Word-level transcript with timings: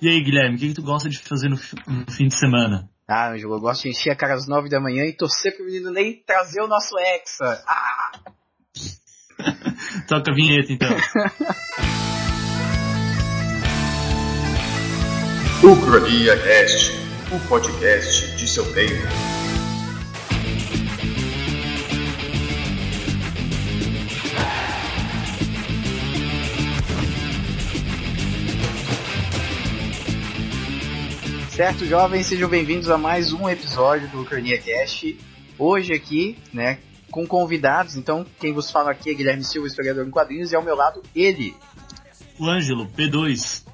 E 0.00 0.08
aí, 0.08 0.22
Guilherme, 0.22 0.56
o 0.56 0.58
que, 0.58 0.68
que 0.68 0.74
tu 0.74 0.82
gosta 0.82 1.08
de 1.08 1.18
fazer 1.18 1.48
no, 1.48 1.56
no 1.56 2.12
fim 2.12 2.28
de 2.28 2.38
semana? 2.38 2.88
Ah, 3.08 3.30
Ângelo, 3.30 3.54
eu 3.54 3.60
gosto 3.60 3.84
de 3.84 3.90
encher 3.90 4.10
a 4.10 4.16
cara 4.16 4.34
às 4.34 4.46
nove 4.46 4.68
da 4.68 4.78
manhã 4.80 5.04
e 5.04 5.12
torcer 5.16 5.56
pro 5.56 5.64
menino 5.64 5.90
Ney 5.90 6.22
trazer 6.26 6.60
o 6.60 6.66
nosso 6.66 6.98
Hexa. 6.98 7.64
Ah! 7.66 8.10
Toca 10.06 10.32
a 10.32 10.34
vinheta, 10.34 10.72
então. 10.72 10.88
Ucrania 15.64 16.36
Cast, 16.36 16.92
o 17.32 17.40
podcast 17.48 18.36
de 18.36 18.46
seu 18.46 18.70
treino. 18.72 19.08
Certo, 31.56 31.86
jovens, 31.86 32.26
sejam 32.26 32.50
bem-vindos 32.50 32.90
a 32.90 32.98
mais 32.98 33.32
um 33.32 33.48
episódio 33.48 34.06
do 34.10 34.20
Ucrania 34.20 34.58
Cast. 34.58 35.18
Hoje 35.58 35.94
aqui, 35.94 36.36
né, 36.52 36.78
com 37.10 37.26
convidados. 37.26 37.96
Então, 37.96 38.26
quem 38.38 38.52
vos 38.52 38.70
fala 38.70 38.90
aqui 38.90 39.10
é 39.10 39.14
Guilherme 39.14 39.42
Silva, 39.42 39.66
historiador 39.66 40.06
em 40.06 40.10
quadrinhos, 40.10 40.52
e 40.52 40.54
ao 40.54 40.62
meu 40.62 40.76
lado, 40.76 41.02
ele. 41.14 41.56
O 42.38 42.44
Ângelo, 42.44 42.86
P2. 42.88 43.64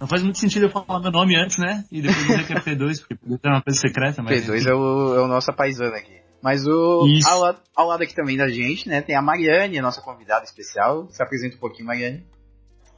Não 0.00 0.06
faz 0.06 0.22
muito 0.22 0.38
sentido 0.38 0.66
eu 0.66 0.70
falar 0.70 1.00
meu 1.00 1.10
nome 1.10 1.34
antes, 1.34 1.58
né? 1.58 1.84
E 1.90 2.00
depois 2.00 2.24
dizer 2.24 2.46
que 2.46 2.52
é 2.52 2.60
P2, 2.60 3.00
porque 3.02 3.16
P2 3.16 3.40
é 3.42 3.48
uma 3.48 3.62
coisa 3.62 3.80
secreta, 3.80 4.22
mas... 4.22 4.46
P2 4.46 4.66
é 4.68 4.72
o, 4.72 5.16
é 5.16 5.20
o 5.20 5.26
nosso 5.26 5.52
paisano 5.52 5.96
aqui. 5.96 6.18
Mas 6.40 6.64
o 6.68 7.04
ao, 7.26 7.56
ao 7.74 7.88
lado 7.88 8.04
aqui 8.04 8.14
também 8.14 8.36
da 8.36 8.46
gente, 8.46 8.88
né, 8.88 9.02
tem 9.02 9.16
a 9.16 9.20
Mariane, 9.20 9.76
a 9.76 9.82
nossa 9.82 10.00
convidada 10.00 10.44
especial. 10.44 11.08
Se 11.10 11.20
apresenta 11.20 11.56
um 11.56 11.58
pouquinho, 11.58 11.88
Mariane. 11.88 12.24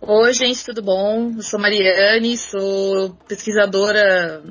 Oi, 0.03 0.33
gente, 0.33 0.65
tudo 0.65 0.83
bom? 0.83 1.33
Eu 1.37 1.43
sou 1.43 1.61
Mariane, 1.61 2.37
sou 2.37 3.11
pesquisadora 3.29 4.43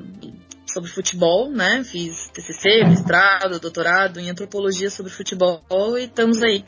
sobre 0.66 0.88
futebol, 0.90 1.50
né? 1.50 1.82
Fiz 1.84 2.28
TCC, 2.28 2.84
mestrado, 2.84 3.58
doutorado 3.58 4.20
em 4.20 4.30
antropologia 4.30 4.88
sobre 4.90 5.10
futebol 5.10 5.60
e 5.98 6.04
estamos 6.04 6.40
aí. 6.40 6.64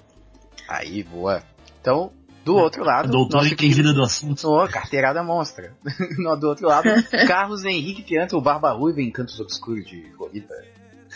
Aí, 0.69 1.05
boa. 1.05 1.43
Então, 1.81 2.13
do 2.45 2.57
outro 2.57 2.83
lado... 2.85 3.09
Doutor 3.09 3.43
nosso 3.43 3.55
entendida 3.55 3.93
do 3.93 4.03
assunto. 4.03 4.49
Ô, 4.49 4.67
carteirada 4.67 5.23
monstra. 5.23 5.73
No- 6.19 6.37
do 6.37 6.49
outro 6.49 6.67
lado, 6.67 6.89
Carlos 7.29 7.65
Henrique 7.65 8.03
Pianta, 8.03 8.37
o 8.37 8.41
Barba 8.43 8.73
Ruiva 8.73 9.01
em 9.01 9.13
Cantos 9.13 9.39
Obscuros 9.39 9.85
de 9.87 10.11
Florida. 10.17 10.55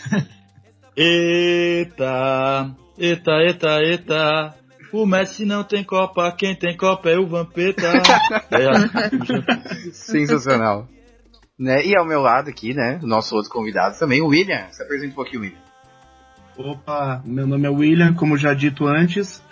Eita, 0.99 2.75
eita, 2.97 3.31
eita, 3.43 3.79
eita. 3.83 4.55
O 4.91 5.05
Messi 5.05 5.45
não 5.45 5.63
tem 5.63 5.83
Copa, 5.83 6.31
quem 6.31 6.55
tem 6.55 6.75
Copa 6.75 7.09
é 7.09 7.17
o 7.17 7.27
Vampeta. 7.27 7.91
É, 8.49 9.91
Sensacional. 9.91 10.87
né? 11.59 11.85
E 11.85 11.97
ao 11.97 12.05
meu 12.05 12.21
lado 12.21 12.49
aqui, 12.49 12.73
né, 12.73 12.99
o 13.03 13.07
nosso 13.07 13.35
outro 13.35 13.51
convidado 13.51 13.97
também, 13.97 14.21
o 14.21 14.27
William. 14.27 14.67
Se 14.71 14.83
apresenta 14.83 15.11
um 15.11 15.15
pouquinho, 15.15 15.41
William. 15.41 15.67
Opa, 16.57 17.21
meu 17.23 17.45
nome 17.45 17.67
é 17.67 17.69
William, 17.69 18.15
como 18.15 18.35
já 18.35 18.53
dito 18.53 18.87
antes. 18.87 19.43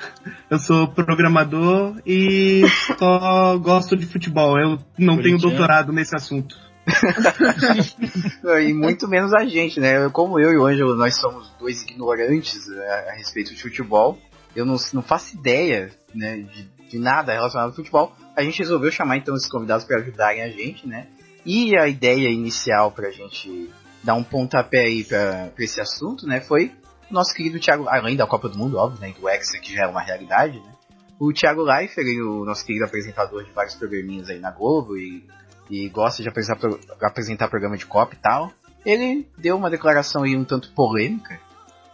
Eu 0.50 0.58
sou 0.58 0.88
programador 0.88 2.02
e 2.06 2.64
só 2.98 3.58
gosto 3.60 3.96
de 3.96 4.08
futebol. 4.08 4.58
Eu 4.58 4.80
não 4.98 5.22
tenho 5.22 5.38
doutorado 5.38 5.94
nesse 5.94 6.16
assunto. 6.16 6.58
e 8.68 8.74
muito 8.74 9.08
menos 9.08 9.34
a 9.34 9.46
gente, 9.46 9.80
né? 9.80 10.10
Como 10.10 10.40
eu 10.40 10.52
e 10.52 10.58
o 10.58 10.66
Ângelo, 10.66 10.96
nós 10.96 11.16
somos 11.20 11.52
dois 11.60 11.84
ignorantes 11.84 12.68
né, 12.68 13.10
a 13.10 13.14
respeito 13.14 13.54
de 13.54 13.62
futebol. 13.62 14.18
Eu 14.56 14.66
não, 14.66 14.76
não 14.94 15.02
faço 15.02 15.36
ideia 15.36 15.92
né, 16.14 16.38
de, 16.38 16.64
de 16.90 17.00
nada 17.00 17.34
relacionado 17.34 17.70
ao 17.70 17.76
futebol. 17.76 18.16
A 18.36 18.44
gente 18.44 18.60
resolveu 18.60 18.92
chamar 18.92 19.18
então 19.18 19.36
esses 19.36 19.50
convidados 19.50 19.86
para 19.86 20.00
ajudarem 20.00 20.42
a 20.42 20.50
gente, 20.50 20.88
né? 20.88 21.08
E 21.46 21.78
a 21.78 21.88
ideia 21.88 22.30
inicial 22.30 22.92
para 22.92 23.08
a 23.08 23.12
gente 23.12 23.70
dar 24.04 24.16
um 24.16 24.24
pontapé 24.24 24.82
aí 24.82 25.04
para 25.04 25.52
esse 25.60 25.80
assunto, 25.80 26.26
né? 26.26 26.42
Foi 26.42 26.72
o 27.10 27.14
nosso 27.14 27.34
querido 27.34 27.60
Thiago, 27.60 27.88
além 27.88 28.16
da 28.16 28.26
Copa 28.26 28.50
do 28.50 28.58
Mundo, 28.58 28.78
óbvio, 28.78 29.00
né? 29.00 29.14
Do 29.20 29.30
Hexa, 29.30 29.60
que 29.60 29.74
já 29.74 29.84
é 29.84 29.88
uma 29.88 30.02
realidade, 30.02 30.60
né? 30.60 30.74
O 31.20 31.32
Thiago 31.32 31.62
Leifert, 31.62 32.06
aí, 32.06 32.22
o 32.22 32.44
nosso 32.44 32.66
querido 32.66 32.86
apresentador 32.86 33.44
de 33.44 33.52
vários 33.52 33.76
programinhas 33.76 34.30
aí 34.30 34.40
na 34.40 34.52
Globo 34.52 34.98
e 34.98 35.24
e 35.70 35.90
gosta 35.90 36.22
de 36.22 36.30
apresentar, 36.30 36.70
apresentar 37.02 37.48
programa 37.48 37.78
de 37.78 37.86
Copa 37.86 38.14
e 38.14 38.18
tal, 38.18 38.52
ele 38.86 39.28
deu 39.38 39.56
uma 39.56 39.70
declaração 39.70 40.24
aí 40.24 40.36
um 40.36 40.44
tanto 40.44 40.72
polêmica 40.74 41.40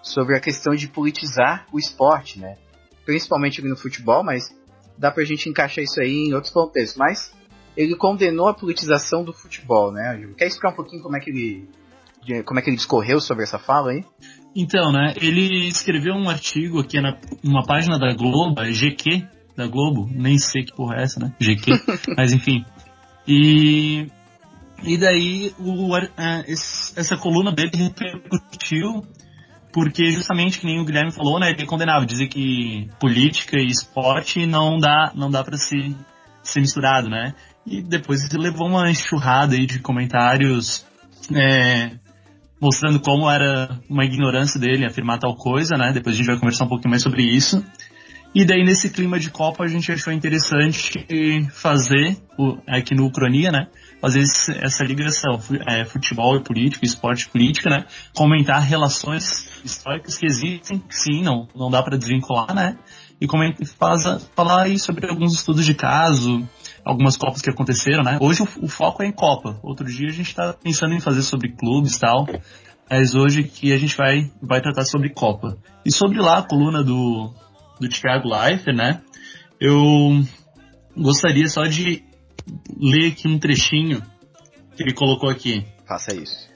sobre 0.01 0.35
a 0.35 0.39
questão 0.39 0.73
de 0.75 0.87
politizar 0.87 1.65
o 1.71 1.79
esporte, 1.79 2.39
né? 2.39 2.57
Principalmente 3.05 3.59
ali 3.59 3.69
no 3.69 3.77
futebol, 3.77 4.23
mas 4.23 4.43
dá 4.97 5.11
pra 5.11 5.23
gente 5.23 5.49
encaixar 5.49 5.83
isso 5.83 5.99
aí 6.01 6.27
em 6.27 6.33
outros 6.33 6.51
contextos. 6.53 6.97
Mas 6.97 7.33
ele 7.75 7.95
condenou 7.95 8.47
a 8.47 8.53
politização 8.53 9.23
do 9.23 9.33
futebol, 9.33 9.91
né? 9.91 10.27
Quer 10.37 10.47
explicar 10.47 10.69
um 10.71 10.75
pouquinho 10.75 11.01
como 11.03 11.15
é 11.17 11.19
que 11.19 11.29
ele 11.29 11.69
como 12.45 12.59
é 12.59 12.61
que 12.61 12.69
ele 12.69 12.77
discorreu 12.77 13.19
sobre 13.19 13.43
essa 13.43 13.57
fala 13.57 13.91
aí? 13.91 14.03
Então, 14.55 14.91
né, 14.91 15.13
ele 15.19 15.67
escreveu 15.67 16.13
um 16.13 16.29
artigo 16.29 16.79
aqui 16.79 17.01
na, 17.01 17.17
numa 17.43 17.63
página 17.65 17.97
da 17.97 18.13
Globo, 18.13 18.61
é 18.61 18.69
GQ 18.71 19.25
da 19.57 19.65
Globo, 19.65 20.07
nem 20.13 20.37
sei 20.37 20.63
que 20.63 20.75
porra 20.75 20.97
é 20.97 21.03
essa, 21.03 21.19
né? 21.19 21.33
GQ, 21.39 21.71
mas 22.15 22.31
enfim. 22.31 22.63
E, 23.27 24.07
e 24.83 24.97
daí 24.97 25.51
o, 25.57 25.95
ah, 25.95 26.43
esse- 26.47 26.93
essa 26.99 27.17
coluna 27.17 27.51
dele 27.51 27.71
repercutiu 27.73 29.01
porque 29.73 30.11
justamente 30.11 30.59
que 30.59 30.65
nem 30.65 30.79
o 30.79 30.85
Guilherme 30.85 31.11
falou, 31.11 31.39
né, 31.39 31.51
ele 31.51 31.65
condenava, 31.65 32.05
dizer 32.05 32.27
que 32.27 32.89
política 32.99 33.57
e 33.57 33.67
esporte 33.67 34.45
não 34.45 34.77
dá, 34.77 35.11
não 35.15 35.29
dá 35.29 35.43
para 35.43 35.57
se 35.57 35.95
ser 36.43 36.59
misturado, 36.59 37.09
né? 37.09 37.33
E 37.65 37.81
depois 37.81 38.23
ele 38.23 38.41
levou 38.43 38.67
uma 38.67 38.89
enxurrada 38.89 39.55
aí 39.55 39.65
de 39.65 39.79
comentários 39.79 40.85
é, 41.33 41.91
mostrando 42.59 42.99
como 42.99 43.29
era 43.29 43.79
uma 43.89 44.03
ignorância 44.05 44.59
dele 44.59 44.85
afirmar 44.85 45.19
tal 45.19 45.35
coisa, 45.35 45.77
né? 45.77 45.91
Depois 45.93 46.15
a 46.15 46.17
gente 46.17 46.27
vai 46.27 46.37
conversar 46.39 46.65
um 46.65 46.69
pouquinho 46.69 46.89
mais 46.89 47.03
sobre 47.03 47.23
isso. 47.23 47.63
E 48.33 48.45
daí 48.45 48.63
nesse 48.63 48.89
clima 48.89 49.19
de 49.19 49.29
Copa 49.29 49.63
a 49.63 49.67
gente 49.67 49.91
achou 49.91 50.11
interessante 50.13 51.05
fazer, 51.51 52.17
o- 52.37 52.57
aqui 52.67 52.95
no 52.95 53.05
Ucrania, 53.05 53.51
né? 53.51 53.67
Fazer 54.01 54.21
esse- 54.21 54.57
essa 54.57 54.83
ligação, 54.83 55.39
é, 55.67 55.85
futebol 55.85 56.35
e 56.35 56.43
política, 56.43 56.85
esporte 56.85 57.27
e 57.27 57.29
política, 57.29 57.69
né? 57.69 57.85
Comentar 58.15 58.59
relações 58.61 59.47
históricas 59.63 60.17
que 60.17 60.25
existem, 60.25 60.79
que 60.79 60.95
sim, 60.95 61.21
não, 61.21 61.47
não 61.55 61.69
dá 61.69 61.83
para 61.83 61.97
desvincular, 61.97 62.53
né? 62.53 62.77
E 63.19 63.27
comentar, 63.27 63.65
faz, 63.67 64.27
falar 64.35 64.63
aí 64.63 64.79
sobre 64.79 65.07
alguns 65.07 65.33
estudos 65.35 65.63
de 65.63 65.75
caso, 65.75 66.47
algumas 66.83 67.15
Copas 67.15 67.41
que 67.41 67.49
aconteceram, 67.51 68.03
né? 68.03 68.17
Hoje 68.19 68.41
o, 68.41 68.65
o 68.65 68.67
foco 68.67 69.03
é 69.03 69.05
em 69.07 69.11
Copa. 69.11 69.59
Outro 69.61 69.85
dia 69.85 70.07
a 70.09 70.11
gente 70.11 70.33
tá 70.33 70.53
pensando 70.53 70.95
em 70.95 70.99
fazer 70.99 71.21
sobre 71.21 71.51
clubes 71.51 71.95
e 71.95 71.99
tal. 71.99 72.27
Mas 72.89 73.15
hoje 73.15 73.43
que 73.43 73.71
a 73.71 73.77
gente 73.77 73.95
vai, 73.95 74.29
vai 74.41 74.59
tratar 74.59 74.83
sobre 74.83 75.13
Copa. 75.13 75.57
E 75.85 75.91
sobre 75.93 76.19
lá 76.19 76.39
a 76.39 76.41
coluna 76.41 76.83
do, 76.83 77.31
do 77.79 77.87
Thiago 77.87 78.27
Leifert, 78.27 78.75
né? 78.75 79.01
Eu 79.59 80.23
gostaria 80.97 81.47
só 81.47 81.63
de 81.63 82.03
ler 82.79 83.07
aqui 83.11 83.27
um 83.27 83.39
trechinho 83.39 84.01
que 84.75 84.83
ele 84.83 84.93
colocou 84.93 85.29
aqui. 85.29 85.65
Faça 85.87 86.15
isso. 86.15 86.49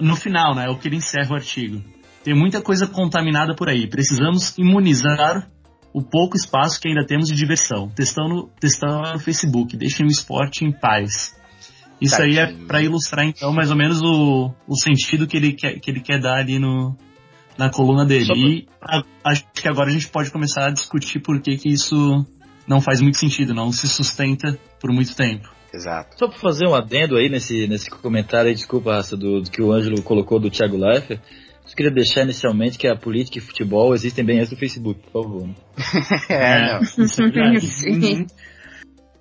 No 0.00 0.16
final, 0.16 0.54
né? 0.54 0.66
É 0.66 0.70
o 0.70 0.76
que 0.78 0.88
ele 0.88 0.96
encerra 0.96 1.30
o 1.32 1.34
artigo. 1.34 1.82
Tem 2.22 2.34
muita 2.34 2.60
coisa 2.62 2.86
contaminada 2.86 3.54
por 3.54 3.68
aí. 3.68 3.88
Precisamos 3.88 4.56
imunizar 4.58 5.48
o 5.92 6.02
pouco 6.02 6.36
espaço 6.36 6.80
que 6.80 6.88
ainda 6.88 7.06
temos 7.06 7.28
de 7.28 7.34
diversão. 7.34 7.88
Testando, 7.90 8.50
testando 8.58 9.12
no 9.12 9.18
Facebook. 9.18 9.76
Deixem 9.76 10.04
o 10.06 10.08
esporte 10.10 10.64
em 10.64 10.72
paz. 10.72 11.34
Isso 12.00 12.20
aí 12.20 12.36
é 12.38 12.46
Tadinho. 12.46 12.66
para 12.66 12.82
ilustrar, 12.82 13.24
então, 13.24 13.52
mais 13.52 13.70
ou 13.70 13.76
menos 13.76 14.02
o, 14.02 14.52
o 14.66 14.76
sentido 14.76 15.26
que 15.28 15.36
ele 15.36 15.52
quer, 15.52 15.78
que 15.78 15.90
ele 15.90 16.00
quer 16.00 16.20
dar 16.20 16.38
ali 16.38 16.58
no, 16.58 16.96
na 17.56 17.70
coluna 17.70 18.04
dele. 18.04 18.26
Pra- 18.26 18.36
E 18.36 18.66
a- 19.24 19.30
acho 19.30 19.44
que 19.54 19.68
agora 19.68 19.88
a 19.88 19.92
gente 19.92 20.08
pode 20.08 20.30
começar 20.32 20.66
a 20.66 20.70
discutir 20.72 21.20
por 21.20 21.40
que, 21.40 21.56
que 21.56 21.68
isso 21.68 22.26
não 22.66 22.80
faz 22.80 23.00
muito 23.00 23.18
sentido, 23.18 23.54
não 23.54 23.72
se 23.72 23.88
sustenta 23.88 24.58
por 24.80 24.90
muito 24.92 25.14
tempo. 25.14 25.48
Exato. 25.72 26.16
Só 26.18 26.28
pra 26.28 26.38
fazer 26.38 26.68
um 26.68 26.74
adendo 26.74 27.16
aí 27.16 27.28
nesse, 27.28 27.66
nesse 27.66 27.90
comentário 27.90 28.48
aí, 28.48 28.54
desculpa, 28.54 28.94
Raça, 28.94 29.16
do, 29.16 29.40
do 29.40 29.50
que 29.50 29.60
o 29.60 29.72
Ângelo 29.72 30.02
colocou 30.02 30.38
do 30.38 30.50
Thiago 30.50 30.76
Leifert. 30.76 31.20
Só 31.64 31.74
queria 31.74 31.90
deixar 31.90 32.22
inicialmente 32.22 32.78
que 32.78 32.86
a 32.86 32.94
política 32.94 33.38
e 33.38 33.40
futebol 33.40 33.94
existem 33.94 34.24
bem 34.24 34.38
antes 34.38 34.50
do 34.50 34.56
Facebook, 34.56 35.00
por 35.10 35.24
favor. 35.24 35.48
né? 35.48 35.54
É, 36.28 36.74
não. 36.74 36.82
isso 36.82 37.22
é. 37.22 37.60
Sim. 37.60 38.26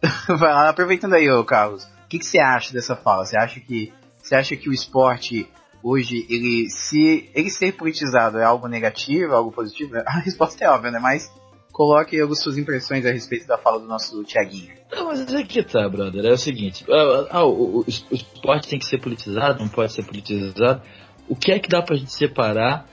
Vai 0.28 0.54
lá, 0.54 0.70
aproveitando 0.70 1.14
aí, 1.14 1.30
ô 1.32 1.44
Carlos, 1.44 1.84
o 1.84 2.08
que, 2.10 2.20
que 2.20 2.26
você 2.26 2.40
acha 2.40 2.74
dessa 2.74 2.96
fala? 2.96 3.26
Você 3.26 3.38
acha 3.38 3.60
que 3.60 3.92
você 4.22 4.36
acha 4.36 4.56
que 4.56 4.70
o 4.70 4.74
esporte 4.74 5.48
hoje 5.82 6.26
ele 6.30 6.70
se 6.70 7.30
ele 7.34 7.50
ser 7.50 7.74
politizado 7.74 8.38
é 8.38 8.44
algo 8.44 8.68
negativo, 8.68 9.34
algo 9.34 9.52
positivo? 9.52 9.96
A 10.06 10.20
resposta 10.20 10.64
é 10.64 10.70
óbvia, 10.70 10.92
né? 10.92 11.00
Mas 11.00 11.32
coloque 11.74 12.22
as 12.22 12.40
suas 12.40 12.58
impressões 12.58 13.06
a 13.06 13.12
respeito 13.12 13.46
da 13.48 13.58
fala 13.58 13.80
do 13.80 13.88
nosso 13.88 14.24
Tiaguinho. 14.24 14.72
Não, 14.92 15.08
mas 15.08 15.20
é 15.34 15.44
que 15.44 15.62
tá, 15.64 15.90
brother. 15.90 16.24
É 16.24 16.32
o 16.32 16.38
seguinte: 16.38 16.86
ah, 16.90 17.28
ah, 17.32 17.46
o, 17.46 17.80
o- 17.80 17.82
o 17.82 17.86
esporte 17.90 18.70
tem 18.70 18.80
que 18.80 18.86
ser 18.86 19.00
politizado, 19.00 19.60
não 19.60 19.68
pode 19.68 19.92
ser 19.92 20.04
politizado. 20.06 20.82
O 21.28 21.36
que 21.36 21.52
é 21.52 21.60
que 21.60 21.68
dá 21.68 21.82
pra 21.82 21.98
gente 21.98 22.14
separar 22.14 22.86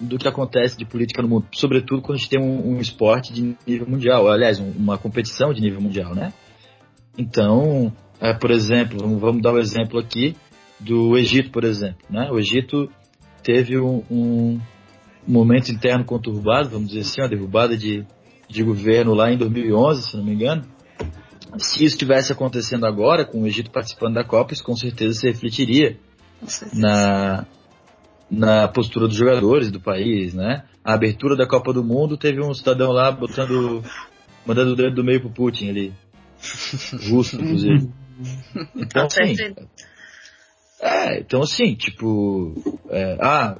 do 0.00 0.16
que 0.16 0.26
acontece 0.26 0.76
de 0.76 0.84
política 0.84 1.20
no 1.22 1.28
mundo? 1.28 1.46
Sobretudo 1.52 2.00
quando 2.02 2.16
a 2.16 2.18
gente 2.18 2.30
tem 2.30 2.40
um, 2.40 2.76
um 2.76 2.80
esporte 2.80 3.32
de 3.32 3.54
nível 3.66 3.86
mundial, 3.88 4.28
aliás, 4.28 4.58
um- 4.58 4.70
uma 4.72 4.96
competição 4.96 5.52
de 5.52 5.60
nível 5.60 5.80
mundial, 5.80 6.14
né? 6.14 6.32
Então, 7.16 7.92
é, 8.20 8.32
por 8.32 8.50
exemplo, 8.50 8.98
vamos, 8.98 9.20
vamos 9.20 9.42
dar 9.42 9.52
o 9.52 9.56
um 9.56 9.60
exemplo 9.60 9.98
aqui 9.98 10.34
do 10.80 11.16
Egito, 11.18 11.50
por 11.50 11.64
exemplo. 11.64 11.98
Né? 12.08 12.30
O 12.30 12.38
Egito 12.38 12.88
teve 13.42 13.78
um 13.78 14.60
momento 15.28 15.70
interno 15.70 16.04
conturbado, 16.04 16.70
vamos 16.70 16.88
dizer 16.88 17.00
assim, 17.00 17.20
uma 17.20 17.28
derrubada 17.28 17.76
de, 17.76 18.04
de 18.48 18.62
governo 18.62 19.14
lá 19.14 19.30
em 19.30 19.36
2011, 19.36 20.02
se 20.02 20.16
não 20.16 20.24
me 20.24 20.32
engano. 20.32 20.64
Se 21.58 21.84
isso 21.84 21.94
estivesse 21.94 22.32
acontecendo 22.32 22.86
agora, 22.86 23.24
com 23.24 23.42
o 23.42 23.46
Egito 23.46 23.70
participando 23.70 24.14
da 24.14 24.24
Copa, 24.24 24.52
isso 24.52 24.64
com 24.64 24.76
certeza 24.76 25.20
se 25.20 25.26
refletiria 25.26 25.96
na, 26.74 27.46
na 28.30 28.68
postura 28.68 29.06
dos 29.06 29.16
jogadores 29.16 29.70
do 29.70 29.80
país, 29.80 30.34
né? 30.34 30.64
A 30.84 30.94
abertura 30.94 31.36
da 31.36 31.46
Copa 31.46 31.72
do 31.72 31.84
Mundo 31.84 32.16
teve 32.16 32.40
um 32.40 32.52
cidadão 32.52 32.92
lá 32.92 33.10
botando, 33.10 33.82
mandando 34.46 34.72
o 34.72 34.76
dedo 34.76 34.96
do 34.96 35.04
meio 35.04 35.20
pro 35.20 35.30
Putin 35.30 35.70
ali. 35.70 35.94
Russo, 37.10 37.36
inclusive. 37.36 37.90
Então, 38.76 39.06
assim, 39.06 39.34
é, 40.80 41.20
então 41.20 41.42
assim, 41.42 41.74
tipo, 41.74 42.54
é, 42.90 43.18
ah, 43.20 43.58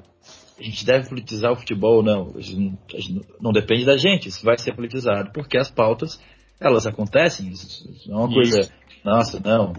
a 0.59 0.63
gente 0.63 0.85
deve 0.85 1.09
politizar 1.09 1.53
o 1.53 1.57
futebol 1.57 1.97
ou 1.97 2.03
não? 2.03 2.35
Gente, 2.39 3.23
não 3.41 3.53
depende 3.53 3.85
da 3.85 3.97
gente, 3.97 4.29
isso 4.29 4.45
vai 4.45 4.59
ser 4.59 4.75
politizado, 4.75 5.31
porque 5.33 5.57
as 5.57 5.71
pautas, 5.71 6.21
elas 6.61 6.87
acontecem, 6.87 7.49
isso 7.49 7.89
não 8.09 8.19
é 8.19 8.25
uma 8.25 8.35
coisa, 8.35 8.61
isso. 8.61 8.73
nossa, 9.05 9.41
não, 9.41 9.73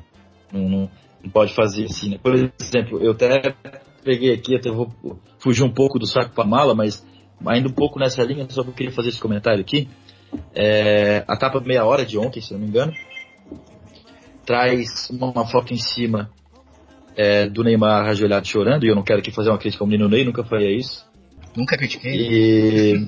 não, 0.52 0.70
não, 0.70 0.90
não, 1.24 1.30
pode 1.32 1.54
fazer 1.54 1.86
assim, 1.86 2.12
né? 2.12 2.18
Por 2.22 2.34
exemplo, 2.34 3.02
eu 3.02 3.12
até 3.12 3.54
peguei 4.04 4.34
aqui, 4.34 4.56
até 4.56 4.72
vou 4.72 4.90
fugir 5.40 5.64
um 5.64 5.74
pouco 5.74 6.00
do 6.00 6.08
saco 6.08 6.34
para 6.34 6.46
mala, 6.46 6.74
mas 6.74 7.06
ainda 7.46 7.68
um 7.68 7.74
pouco 7.74 8.00
nessa 8.00 8.24
linha, 8.24 8.48
só 8.50 8.64
que 8.64 8.70
eu 8.70 8.74
queria 8.74 8.94
fazer 8.94 9.10
esse 9.10 9.20
comentário 9.20 9.60
aqui. 9.60 9.90
É, 10.54 11.26
a 11.28 11.36
capa 11.36 11.60
meia 11.60 11.84
hora 11.86 12.06
de 12.06 12.18
ontem, 12.18 12.40
se 12.40 12.54
não 12.54 12.60
me 12.60 12.68
engano, 12.68 12.94
traz 14.46 15.10
uma, 15.10 15.32
uma 15.32 15.48
foto 15.48 15.74
em 15.74 15.78
cima 15.78 16.30
é, 17.20 17.50
do 17.50 17.66
Neymar 17.66 18.08
ajoelhado 18.08 18.48
chorando, 18.48 18.86
e 18.86 18.88
eu 18.88 18.96
não 18.96 19.04
quero 19.04 19.20
aqui 19.20 19.30
fazer 19.30 19.50
uma 19.50 19.58
crítica 19.58 19.84
ao 19.84 19.90
menino 19.90 20.08
Ney, 20.08 20.24
nunca 20.24 20.42
faria 20.42 20.74
isso. 20.74 21.06
Nunca 21.54 21.76
critiquei? 21.76 22.14
E... 22.16 23.08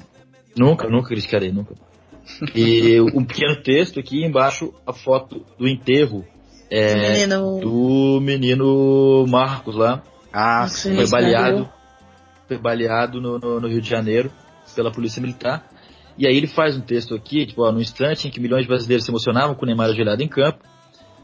nunca, 0.57 0.89
nunca 0.89 1.07
criticarei, 1.07 1.49
nunca. 1.49 1.75
E 2.53 2.99
um 3.15 3.23
pequeno 3.23 3.55
texto 3.63 4.01
aqui 4.01 4.25
embaixo, 4.25 4.73
a 4.85 4.91
foto 4.91 5.45
do 5.57 5.65
enterro 5.65 6.25
é, 6.69 7.13
menino... 7.13 7.59
do 7.61 8.19
menino 8.21 9.25
Marcos 9.29 9.77
lá. 9.77 10.03
Ah, 10.33 10.67
sim. 10.67 10.93
Foi 10.93 11.07
baleado, 11.07 11.69
foi 12.49 12.57
baleado 12.57 13.21
no, 13.21 13.39
no, 13.39 13.61
no, 13.61 13.67
Rio 13.69 13.81
de 13.81 13.89
Janeiro 13.89 14.29
pela 14.75 14.91
Polícia 14.91 15.21
Militar. 15.21 15.65
E 16.17 16.27
aí 16.27 16.35
ele 16.35 16.47
faz 16.47 16.75
um 16.75 16.81
texto 16.81 17.15
aqui, 17.15 17.45
tipo, 17.45 17.63
ó, 17.63 17.71
no 17.71 17.79
instante 17.79 18.27
em 18.27 18.31
que 18.31 18.41
milhões 18.41 18.63
de 18.63 18.67
brasileiros 18.67 19.05
se 19.05 19.11
emocionavam 19.11 19.55
com 19.55 19.63
o 19.63 19.65
Neymar 19.65 19.87
ajoelhado 19.87 20.21
em 20.21 20.27
campo, 20.27 20.59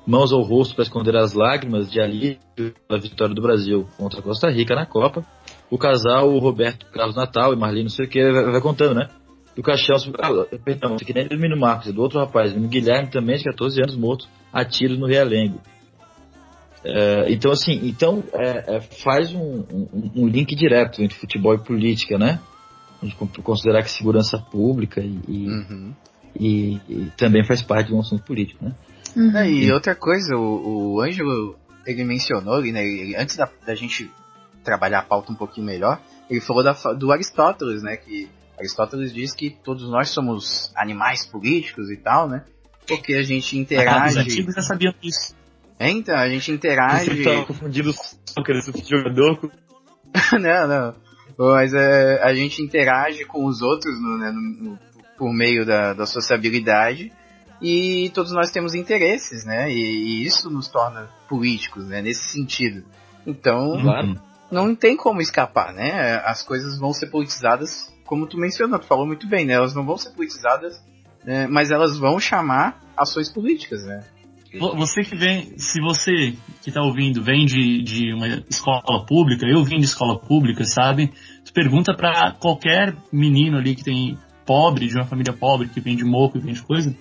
mãos 0.08 0.32
ao 0.32 0.42
rosto 0.42 0.74
para 0.74 0.84
esconder 0.84 1.18
as 1.18 1.34
lágrimas 1.34 1.92
de 1.92 2.00
alívio 2.00 2.40
pela 2.88 3.00
vitória 3.00 3.36
do 3.36 3.42
Brasil 3.42 3.86
contra 3.98 4.22
a 4.22 4.24
Costa 4.24 4.50
Rica 4.50 4.74
na 4.74 4.86
Copa. 4.86 5.26
O 5.70 5.78
casal, 5.78 6.34
o 6.34 6.40
Roberto 6.40 6.86
Carlos 6.94 7.16
Natal 7.16 7.54
e 7.54 7.58
Marlene, 7.58 7.84
não 7.84 7.90
sei 7.90 8.06
o 8.06 8.10
que, 8.10 8.32
vai, 8.32 8.46
vai 8.46 8.62
contando, 8.62 8.96
né? 8.96 9.10
Do 9.54 9.62
caixão, 9.62 9.98
ah, 10.20 10.58
perdão, 10.64 10.96
isso 10.96 11.04
aqui 11.04 11.14
nem 11.14 11.26
é 11.26 11.28
do 11.28 11.36
menino 11.36 11.60
Marcos, 11.60 11.90
é 11.90 11.92
do 11.92 12.02
outro 12.02 12.20
rapaz, 12.20 12.56
o 12.56 12.60
Guilherme 12.60 13.10
também, 13.10 13.38
de 13.38 13.44
14 13.44 13.82
anos, 13.82 13.98
morto 13.98 14.28
a 14.54 14.64
tiros 14.64 14.98
no 14.98 15.08
Realengo. 15.08 15.60
É, 16.86 17.32
então, 17.32 17.52
assim, 17.52 17.82
então 17.84 18.24
é, 18.34 18.76
é, 18.76 18.82
faz 18.82 19.34
um, 19.34 19.66
um, 19.74 20.12
um, 20.16 20.28
link 20.28 20.56
direto 20.56 21.02
entre 21.02 21.18
futebol 21.18 21.56
e 21.56 21.58
política, 21.58 22.18
né? 22.18 22.40
A 23.02 23.06
gente 23.06 23.18
considerar 23.42 23.84
que 23.84 23.92
segurança 23.92 24.38
pública 24.38 25.02
e, 25.02 25.48
uhum. 25.48 25.94
e, 26.40 26.80
e 26.88 27.12
também 27.18 27.44
faz 27.46 27.62
parte 27.62 27.88
de 27.88 27.94
um 27.94 28.00
assunto 28.00 28.24
político, 28.24 28.64
né? 28.64 28.74
Uhum. 29.18 29.36
É, 29.36 29.50
e 29.50 29.72
outra 29.72 29.96
coisa, 29.96 30.36
o, 30.36 30.94
o 30.94 31.02
Ângelo, 31.02 31.58
ele 31.88 32.04
mencionou, 32.04 32.62
né, 32.62 32.86
ele, 32.86 33.16
antes 33.16 33.36
da, 33.36 33.50
da, 33.66 33.74
gente 33.74 34.12
trabalhar 34.64 35.00
a 35.00 35.04
pauta 35.04 35.32
um 35.32 35.36
pouquinho 35.36 35.66
melhor, 35.66 36.00
ele 36.30 36.40
falou 36.40 36.64
da, 36.64 36.74
do 36.94 37.12
Aristóteles, 37.12 37.82
né, 37.82 37.98
que 37.98 38.30
Aristóteles 38.60 39.12
diz 39.12 39.34
que 39.34 39.50
todos 39.50 39.90
nós 39.90 40.10
somos 40.10 40.72
animais 40.76 41.26
políticos 41.26 41.90
e 41.90 41.98
tal, 41.98 42.30
né, 42.30 42.46
porque 42.88 43.16
a 43.16 43.24
gente 43.24 43.58
interage... 43.58 44.20
Ah, 44.20 44.22
os 44.22 44.28
antigos 44.28 44.54
já 44.54 44.62
sabiam 44.62 44.94
disso. 45.02 45.36
É, 45.80 45.90
então, 45.90 46.16
a 46.16 46.30
gente 46.30 46.52
interage... 46.52 47.24
Você 47.24 47.24
tá 47.24 47.46
confundindo 47.46 47.92
Sócrates, 48.24 48.68
o 48.68 48.88
jogador 48.88 49.38
com... 49.38 49.50
não, 50.38 50.68
não. 50.68 50.96
Mas 51.38 51.74
é, 51.74 52.22
a 52.24 52.34
gente 52.36 52.62
interage 52.62 53.26
com 53.26 53.46
os 53.46 53.62
outros 53.64 54.00
no, 54.00 54.18
né, 54.18 54.32
no, 54.32 54.42
no, 54.42 54.80
por 55.18 55.34
meio 55.34 55.66
da, 55.66 55.94
da 55.94 56.06
sociabilidade 56.06 57.12
e 57.62 58.10
todos 58.14 58.32
nós 58.32 58.52
temos 58.52 58.76
interesses, 58.76 59.46
né? 59.46 59.72
E, 59.72 59.76
e 59.76 60.26
isso 60.26 60.50
nos 60.50 60.68
torna 60.68 61.10
políticos, 61.28 61.88
né? 61.88 62.02
Nesse 62.02 62.30
sentido. 62.30 62.84
Então, 63.26 63.80
claro. 63.82 64.16
não 64.52 64.76
tem 64.76 64.96
como 64.96 65.22
escapar, 65.22 65.74
né? 65.74 66.22
As 66.26 66.44
coisas 66.44 66.80
vão 66.80 66.94
ser 66.94 67.08
politizadas, 67.08 67.92
como 68.06 68.28
tu 68.28 68.38
mencionou, 68.38 68.80
tu 68.80 68.86
falou 68.86 69.06
muito 69.06 69.28
bem, 69.28 69.46
né? 69.46 69.54
Elas 69.54 69.74
não 69.74 69.86
vão 69.86 69.98
ser 69.98 70.12
politizadas, 70.12 70.82
né? 71.26 71.48
mas 71.48 71.72
elas 71.72 71.98
vão 71.98 72.20
chamar 72.20 72.82
ações 72.96 73.30
políticas, 73.30 73.84
né? 73.84 74.04
Você 74.78 75.02
que 75.02 75.16
vem, 75.16 75.58
se 75.58 75.82
você 75.82 76.34
que 76.64 76.70
está 76.70 76.82
ouvindo 76.82 77.22
vem 77.22 77.46
de, 77.46 77.84
de 77.84 78.14
uma 78.14 78.28
escola 78.50 79.06
pública, 79.06 79.46
eu 79.46 79.64
vim 79.64 79.78
de 79.78 79.86
escola 79.86 80.18
pública, 80.18 80.64
sabe? 80.64 81.12
Tu 81.44 81.52
pergunta 81.52 81.94
para 81.94 82.32
qualquer 82.32 82.96
menino 83.12 83.58
ali 83.58 83.76
que 83.76 83.84
tem 83.84 84.18
pobre, 84.46 84.88
de 84.88 84.96
uma 84.96 85.06
família 85.06 85.34
pobre, 85.34 85.68
que 85.68 85.82
vem 85.82 85.98
de 85.98 86.06
moco 86.06 86.38
e 86.38 86.42
vem 86.42 86.54
de 86.54 86.64
coisa, 86.64 86.96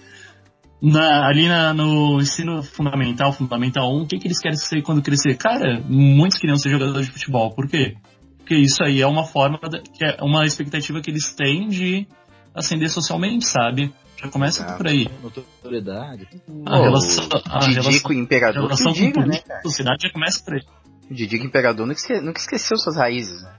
na, 0.81 1.26
ali 1.26 1.49
na, 1.49 1.73
no 1.73 2.20
ensino 2.20 2.62
fundamental, 2.62 3.32
fundamental 3.32 3.94
1, 3.94 4.02
o 4.02 4.06
que, 4.06 4.19
que 4.19 4.28
eles 4.28 4.38
querem 4.38 4.58
ser 4.58 4.82
quando 4.82 5.02
crescer? 5.02 5.37
Cara, 5.37 5.81
muitos 5.88 6.38
queriam 6.38 6.56
ser 6.56 6.70
jogadores 6.70 7.06
de 7.06 7.12
futebol. 7.12 7.55
Por 7.55 7.69
quê? 7.69 7.96
Porque 8.38 8.55
isso 8.55 8.82
aí 8.82 9.00
é 9.00 9.06
uma 9.06 9.25
forma, 9.25 9.58
que 9.58 10.05
é 10.05 10.23
uma 10.23 10.44
expectativa 10.44 11.00
que 11.00 11.11
eles 11.11 11.34
têm 11.34 11.69
de 11.69 12.06
ascender 12.55 12.90
socialmente, 12.90 13.46
sabe? 13.46 13.93
Já 14.17 14.28
começa 14.28 14.64
ah, 14.64 14.76
por 14.76 14.87
aí. 14.87 15.08
Notoriedade. 15.23 16.28
A 16.64 16.79
relação, 16.79 17.29
a 17.44 17.58
Didico 17.58 17.82
relação, 17.82 18.12
Imperador 18.12 18.58
a 18.58 18.62
relação 18.62 18.93
diga, 18.93 19.20
com 19.20 19.26
né, 19.26 19.40
a 19.50 19.62
sociedade 19.62 20.06
já 20.06 20.12
começa 20.12 20.43
por 20.43 20.55
aí. 20.55 20.62
O 21.11 21.14
Didico 21.14 21.44
Imperador 21.44 21.87
nunca, 21.87 21.99
esque, 21.99 22.20
nunca 22.20 22.40
esqueceu 22.40 22.79
suas 22.79 22.96
raízes, 22.96 23.43
né? 23.43 23.58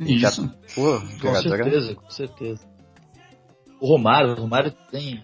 Isso. 0.00 0.18
Já, 0.18 0.30
pô, 0.74 1.00
com 1.20 1.36
é 1.36 1.42
certeza, 1.42 1.94
com 1.94 2.10
certeza. 2.10 2.66
O 3.78 3.88
Romário, 3.88 4.32
o 4.32 4.40
Romário 4.40 4.72
tem 4.90 5.20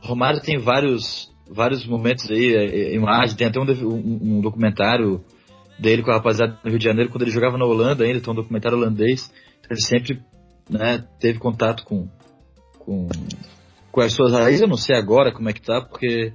Romário 0.00 0.40
tem 0.40 0.58
vários, 0.58 1.32
vários 1.50 1.86
momentos 1.86 2.30
aí, 2.30 2.54
é, 2.54 2.64
é, 2.64 2.94
imagem, 2.94 3.36
tem 3.36 3.46
até 3.46 3.60
um, 3.60 3.64
um, 3.64 4.36
um, 4.36 4.40
documentário 4.40 5.24
dele 5.78 6.02
com 6.02 6.10
a 6.10 6.14
rapaziada 6.14 6.58
no 6.64 6.70
Rio 6.70 6.78
de 6.78 6.84
Janeiro, 6.84 7.10
quando 7.10 7.22
ele 7.22 7.30
jogava 7.30 7.58
na 7.58 7.64
Holanda 7.64 8.04
ainda, 8.04 8.20
tem 8.20 8.32
um 8.32 8.36
documentário 8.36 8.78
holandês, 8.78 9.32
ele 9.70 9.80
sempre 9.80 10.20
né, 10.70 11.04
teve 11.20 11.38
contato 11.38 11.84
com, 11.84 12.08
com, 12.78 13.08
com 13.90 14.00
as 14.00 14.12
suas 14.12 14.32
raízes, 14.32 14.62
eu 14.62 14.68
não 14.68 14.76
sei 14.76 14.96
agora 14.96 15.32
como 15.32 15.48
é 15.48 15.52
que 15.52 15.62
tá, 15.62 15.80
porque 15.80 16.32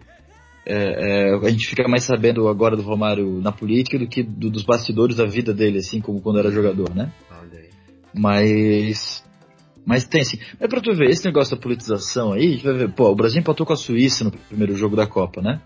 é, 0.65 1.31
é, 1.31 1.35
a 1.35 1.49
gente 1.49 1.67
fica 1.67 1.87
mais 1.87 2.03
sabendo 2.03 2.47
agora 2.47 2.75
do 2.75 2.83
Romário 2.83 3.41
na 3.41 3.51
política 3.51 3.97
do 3.97 4.07
que 4.07 4.21
do, 4.21 4.49
dos 4.49 4.63
bastidores 4.63 5.17
da 5.17 5.25
vida 5.25 5.53
dele, 5.53 5.79
assim 5.79 5.99
como 5.99 6.21
quando 6.21 6.39
era 6.39 6.51
jogador, 6.51 6.93
né? 6.93 7.11
Mas 8.13 9.23
mas 9.85 10.05
tem 10.05 10.23
sim. 10.23 10.37
Mas 10.59 10.69
pra 10.69 10.81
tu 10.81 10.93
ver, 10.93 11.09
esse 11.09 11.25
negócio 11.25 11.55
da 11.55 11.61
politização 11.61 12.33
aí, 12.33 12.47
a 12.47 12.51
gente 12.51 12.63
vai 12.63 12.73
ver, 12.73 12.91
pô, 12.91 13.09
o 13.09 13.15
Brasil 13.15 13.39
empatou 13.39 13.65
com 13.65 13.73
a 13.73 13.77
Suíça 13.77 14.23
no 14.23 14.31
primeiro 14.31 14.75
jogo 14.75 14.95
da 14.95 15.07
Copa, 15.07 15.41
né? 15.41 15.61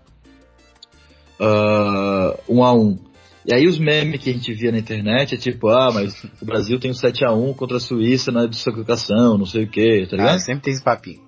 Uh, 1.38 2.38
um 2.48 2.64
a 2.64 2.72
um. 2.72 2.98
E 3.44 3.54
aí 3.54 3.66
os 3.66 3.78
memes 3.78 4.20
que 4.20 4.30
a 4.30 4.32
gente 4.32 4.52
via 4.52 4.72
na 4.72 4.78
internet 4.78 5.34
é 5.34 5.38
tipo, 5.38 5.68
ah, 5.68 5.92
mas 5.92 6.24
o 6.42 6.44
Brasil 6.44 6.80
tem 6.80 6.90
um 6.90 6.94
7x1 6.94 7.54
contra 7.54 7.76
a 7.76 7.80
Suíça 7.80 8.32
na 8.32 8.46
desacreditação, 8.46 9.38
não 9.38 9.46
sei 9.46 9.64
o 9.64 9.70
que, 9.70 10.06
tá 10.10 10.16
ligado? 10.16 10.34
Ah, 10.34 10.38
sempre 10.38 10.62
tem 10.62 10.72
esse 10.72 10.82
papinho. 10.82 11.20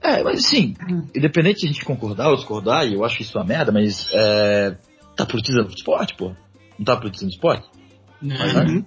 É, 0.00 0.22
mas 0.22 0.44
assim, 0.44 0.74
independente 1.14 1.60
de 1.60 1.66
a 1.66 1.72
gente 1.72 1.84
concordar 1.84 2.28
ou 2.28 2.36
discordar, 2.36 2.86
e 2.86 2.94
eu 2.94 3.04
acho 3.04 3.20
isso 3.20 3.36
uma 3.36 3.44
merda, 3.44 3.72
mas 3.72 4.08
é, 4.14 4.76
tá 5.16 5.26
politizando 5.26 5.68
o 5.68 5.74
esporte, 5.74 6.14
pô? 6.14 6.32
Não 6.78 6.84
tá 6.84 6.96
politizando 6.96 7.32
o 7.32 7.34
esporte? 7.34 7.68
Uhum. 8.22 8.84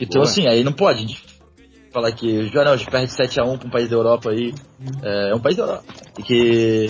Então, 0.00 0.20
Boa. 0.20 0.24
assim, 0.24 0.48
aí 0.48 0.64
não 0.64 0.72
pode. 0.72 1.06
Falar 1.98 2.12
que 2.12 2.38
a 2.38 2.76
gente 2.76 2.88
perde 2.88 3.12
7x1 3.12 3.58
pra 3.58 3.66
um 3.66 3.70
país 3.70 3.88
da 3.88 3.96
Europa 3.96 4.30
aí. 4.30 4.54
É, 5.02 5.30
é 5.30 5.34
um 5.34 5.40
país 5.40 5.56
da 5.56 5.64
Europa. 5.64 5.82
Que, 6.24 6.86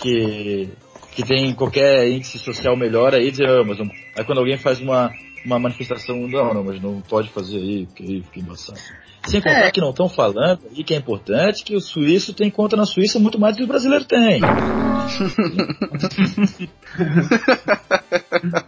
que, 0.00 0.68
que 1.12 1.22
tem 1.22 1.54
qualquer 1.54 2.10
índice 2.10 2.40
social 2.40 2.76
melhor 2.76 3.14
aí, 3.14 3.30
dizer, 3.30 3.48
ah, 3.48 3.62
mas 3.64 3.78
aí 3.78 4.24
quando 4.24 4.38
alguém 4.38 4.56
faz 4.56 4.80
uma, 4.80 5.12
uma 5.46 5.60
manifestação, 5.60 6.26
não, 6.26 6.52
não, 6.52 6.64
mas 6.64 6.82
não 6.82 7.00
pode 7.02 7.28
fazer 7.28 7.58
aí, 7.58 7.86
que, 7.94 8.22
que 8.32 8.40
embaçado. 8.40 8.80
Sem 9.28 9.40
contar 9.40 9.66
é. 9.66 9.70
que 9.70 9.80
não 9.80 9.90
estão 9.90 10.08
falando 10.08 10.58
aí 10.76 10.82
que 10.82 10.92
é 10.92 10.96
importante 10.96 11.62
que 11.62 11.76
o 11.76 11.80
suíço 11.80 12.34
tem 12.34 12.50
conta 12.50 12.76
na 12.76 12.84
Suíça 12.84 13.20
muito 13.20 13.38
mais 13.38 13.54
do 13.54 13.58
que 13.58 13.64
o 13.64 13.68
brasileiro 13.68 14.06
tem. 14.06 14.40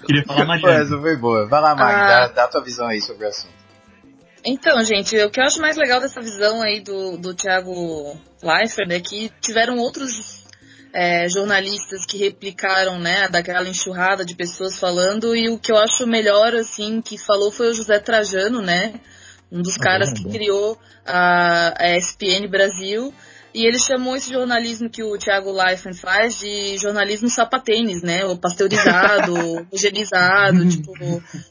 Queria 0.07 0.25
falar 0.25 0.45
mais. 0.45 0.63
Essa 0.63 0.97
foi 1.01 1.17
boa. 1.17 1.49
Vai 1.49 1.61
lá, 1.61 1.75
Mag, 1.75 1.95
ah. 1.95 2.07
dá, 2.07 2.29
dá 2.29 2.45
a 2.45 2.49
tua 2.49 2.63
visão 2.63 2.87
aí 2.87 3.01
sobre 3.01 3.25
o 3.25 3.29
assunto. 3.29 3.60
Então, 4.45 4.83
gente, 4.85 5.17
o 5.19 5.31
que 5.31 5.41
eu 5.41 5.45
acho 5.45 5.61
mais 5.61 5.77
legal 5.77 6.01
dessa 6.01 6.21
visão 6.21 6.63
aí 6.63 6.81
do, 6.81 7.17
do 7.19 7.35
Thiago 7.35 8.17
Leifert 8.43 8.91
é 8.91 9.01
que 9.01 9.31
tiveram 9.41 9.79
outros 9.79 10.45
é, 10.93 11.29
jornalistas 11.29 12.07
que 12.07 12.17
replicaram, 12.17 12.99
né, 12.99 13.29
daquela 13.29 13.69
enxurrada 13.69 14.25
de 14.25 14.35
pessoas 14.35 14.79
falando, 14.79 15.37
e 15.37 15.49
o 15.49 15.59
que 15.59 15.71
eu 15.71 15.77
acho 15.77 16.07
melhor, 16.07 16.55
assim, 16.55 17.01
que 17.01 17.19
falou 17.19 17.53
foi 17.53 17.71
o 17.71 17.75
José 17.75 17.99
Trajano, 17.99 18.63
né, 18.63 18.95
um 19.53 19.61
dos 19.61 19.77
caras 19.77 20.13
que 20.13 20.25
criou 20.25 20.79
a, 21.05 21.75
a 21.77 21.97
ESPN 21.97 22.49
Brasil, 22.49 23.13
e 23.53 23.67
ele 23.67 23.79
chamou 23.79 24.17
esse 24.17 24.33
jornalismo 24.33 24.89
que 24.89 25.03
o 25.03 25.19
Thiago 25.19 25.51
Leifert 25.51 25.97
faz 25.97 26.39
de 26.39 26.79
jornalismo 26.79 27.29
sapatênis, 27.29 28.01
né? 28.01 28.25
O 28.25 28.37
pasteurizado, 28.37 29.67
higienizado, 29.75 30.69
tipo, 30.69 30.95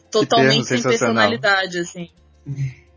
totalmente 0.09 0.65
sem 0.65 0.81
personalidade, 0.81 1.77
assim. 1.79 2.09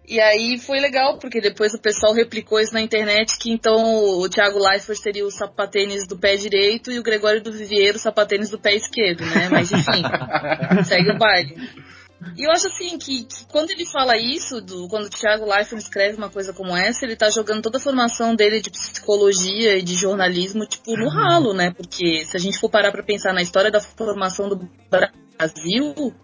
E 0.06 0.20
aí 0.20 0.58
foi 0.58 0.80
legal, 0.80 1.18
porque 1.18 1.40
depois 1.40 1.72
o 1.72 1.80
pessoal 1.80 2.12
replicou 2.12 2.60
isso 2.60 2.74
na 2.74 2.80
internet, 2.80 3.38
que 3.38 3.50
então 3.50 4.20
o 4.20 4.28
Thiago 4.28 4.58
Leifert 4.58 4.98
seria 4.98 5.24
o 5.24 5.30
sapatênis 5.30 6.06
do 6.06 6.18
pé 6.18 6.36
direito 6.36 6.90
e 6.90 6.98
o 6.98 7.02
Gregório 7.02 7.42
do 7.42 7.52
Viveiro 7.52 7.96
o 7.96 8.00
sapatênis 8.00 8.50
do 8.50 8.58
pé 8.58 8.74
esquerdo, 8.74 9.24
né? 9.24 9.48
Mas 9.48 9.70
enfim, 9.70 10.02
segue 10.84 11.12
o 11.12 11.18
baile. 11.18 11.56
E 12.36 12.46
eu 12.46 12.50
acho 12.52 12.68
assim 12.68 12.98
que, 12.98 13.24
que, 13.24 13.46
quando 13.46 13.70
ele 13.70 13.84
fala 13.86 14.16
isso, 14.16 14.60
do, 14.60 14.88
quando 14.88 15.06
o 15.06 15.10
Thiago 15.10 15.44
Leifert 15.44 15.80
escreve 15.80 16.16
uma 16.16 16.30
coisa 16.30 16.52
como 16.52 16.76
essa, 16.76 17.04
ele 17.04 17.16
tá 17.16 17.28
jogando 17.30 17.62
toda 17.62 17.78
a 17.78 17.80
formação 17.80 18.34
dele 18.34 18.60
de 18.60 18.70
psicologia 18.70 19.76
e 19.76 19.82
de 19.82 19.94
jornalismo, 19.94 20.66
tipo, 20.66 20.96
no 20.96 21.08
ralo, 21.08 21.52
né? 21.52 21.72
Porque 21.72 22.24
se 22.24 22.36
a 22.36 22.40
gente 22.40 22.60
for 22.60 22.70
parar 22.70 22.92
pra 22.92 23.02
pensar 23.02 23.32
na 23.32 23.42
história 23.42 23.70
da 23.70 23.80
formação 23.80 24.48
do 24.48 24.68
Brasil, 24.90 26.14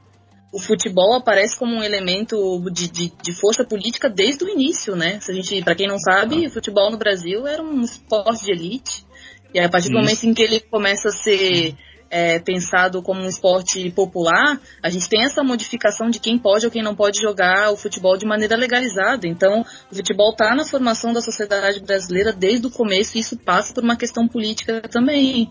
o 0.52 0.58
futebol 0.58 1.14
aparece 1.14 1.58
como 1.58 1.74
um 1.74 1.82
elemento 1.82 2.36
de, 2.70 2.88
de, 2.88 3.12
de 3.22 3.32
força 3.32 3.64
política 3.64 4.08
desde 4.08 4.44
o 4.44 4.48
início, 4.48 4.96
né? 4.96 5.20
Se 5.20 5.30
a 5.30 5.34
gente, 5.34 5.62
para 5.62 5.74
quem 5.74 5.86
não 5.86 5.98
sabe, 5.98 6.46
o 6.46 6.50
futebol 6.50 6.90
no 6.90 6.96
Brasil 6.96 7.46
era 7.46 7.62
um 7.62 7.82
esporte 7.82 8.44
de 8.44 8.52
elite. 8.52 9.06
E 9.52 9.60
a 9.60 9.68
partir 9.68 9.88
do 9.88 9.98
momento 9.98 10.24
em 10.24 10.34
que 10.34 10.42
ele 10.42 10.60
começa 10.60 11.08
a 11.08 11.12
ser 11.12 11.74
é, 12.10 12.38
pensado 12.38 13.02
como 13.02 13.20
um 13.20 13.28
esporte 13.28 13.90
popular, 13.90 14.58
a 14.82 14.88
gente 14.88 15.08
tem 15.08 15.24
essa 15.24 15.42
modificação 15.42 16.08
de 16.08 16.18
quem 16.18 16.38
pode 16.38 16.64
ou 16.64 16.72
quem 16.72 16.82
não 16.82 16.94
pode 16.94 17.20
jogar 17.20 17.70
o 17.70 17.76
futebol 17.76 18.16
de 18.16 18.26
maneira 18.26 18.56
legalizada. 18.56 19.26
Então, 19.26 19.64
o 19.90 19.94
futebol 19.94 20.30
está 20.30 20.54
na 20.54 20.64
formação 20.64 21.12
da 21.12 21.20
sociedade 21.20 21.80
brasileira 21.80 22.32
desde 22.32 22.66
o 22.66 22.70
começo 22.70 23.16
e 23.16 23.20
isso 23.20 23.36
passa 23.36 23.74
por 23.74 23.84
uma 23.84 23.96
questão 23.96 24.26
política 24.26 24.80
também. 24.82 25.50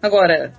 Agora, 0.00 0.52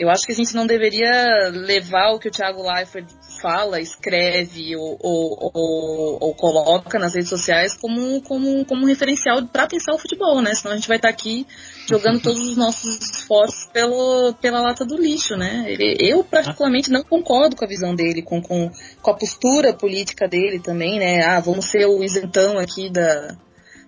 eu 0.00 0.08
acho 0.08 0.24
que 0.24 0.32
a 0.32 0.34
gente 0.34 0.54
não 0.54 0.66
deveria 0.66 1.50
levar 1.52 2.12
o 2.12 2.18
que 2.18 2.28
o 2.28 2.30
Thiago 2.30 2.62
Leifert 2.62 3.06
fala, 3.38 3.78
escreve 3.80 4.74
ou, 4.74 4.96
ou, 4.98 5.50
ou, 5.54 6.18
ou, 6.20 6.34
coloca 6.34 6.98
nas 6.98 7.14
redes 7.14 7.28
sociais 7.28 7.76
como, 7.76 8.22
como, 8.22 8.64
como 8.64 8.82
um 8.82 8.88
referencial 8.88 9.44
para 9.46 9.66
pensar 9.66 9.94
o 9.94 9.98
futebol, 9.98 10.40
né? 10.40 10.54
Senão 10.54 10.72
a 10.72 10.76
gente 10.76 10.88
vai 10.88 10.96
estar 10.96 11.08
tá 11.08 11.14
aqui 11.14 11.46
jogando 11.86 12.20
todos 12.24 12.40
os 12.40 12.56
nossos 12.56 12.98
esforços 12.98 13.66
pelo, 13.72 14.32
pela 14.40 14.62
lata 14.62 14.86
do 14.86 14.96
lixo, 14.96 15.36
né? 15.36 15.66
Eu, 15.98 16.24
particularmente, 16.24 16.90
não 16.90 17.02
concordo 17.02 17.54
com 17.54 17.64
a 17.66 17.68
visão 17.68 17.94
dele, 17.94 18.22
com, 18.22 18.40
com, 18.40 18.70
com 19.02 19.10
a 19.10 19.14
postura 19.14 19.74
política 19.74 20.26
dele 20.26 20.60
também, 20.60 20.98
né? 20.98 21.22
Ah, 21.24 21.40
vamos 21.40 21.66
ser 21.66 21.84
o 21.84 22.02
isentão 22.02 22.58
aqui 22.58 22.88
da, 22.88 23.36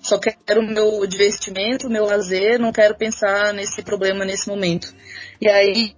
só 0.02 0.18
quero 0.18 0.60
o 0.60 0.66
meu 0.66 1.06
divertimento, 1.06 1.86
o 1.86 1.90
meu 1.90 2.04
lazer, 2.04 2.58
não 2.58 2.72
quero 2.72 2.96
pensar 2.96 3.54
nesse 3.54 3.82
problema 3.82 4.24
nesse 4.24 4.48
momento. 4.48 4.92
E 5.40 5.48
aí, 5.48 5.94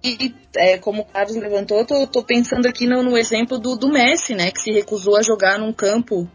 é, 0.55 0.77
como 0.77 1.01
o 1.01 1.05
Carlos 1.05 1.35
levantou, 1.35 1.83
tô, 1.85 2.05
tô 2.05 2.23
pensando 2.23 2.67
aqui 2.67 2.85
no, 2.85 3.01
no, 3.01 3.17
exemplo 3.17 3.57
do, 3.57 3.75
do 3.75 3.89
Messi, 3.89 4.35
né, 4.35 4.51
que 4.51 4.61
se 4.61 4.71
recusou 4.71 5.17
a 5.17 5.23
jogar 5.23 5.57
num 5.57 5.73
campo, 5.73 6.29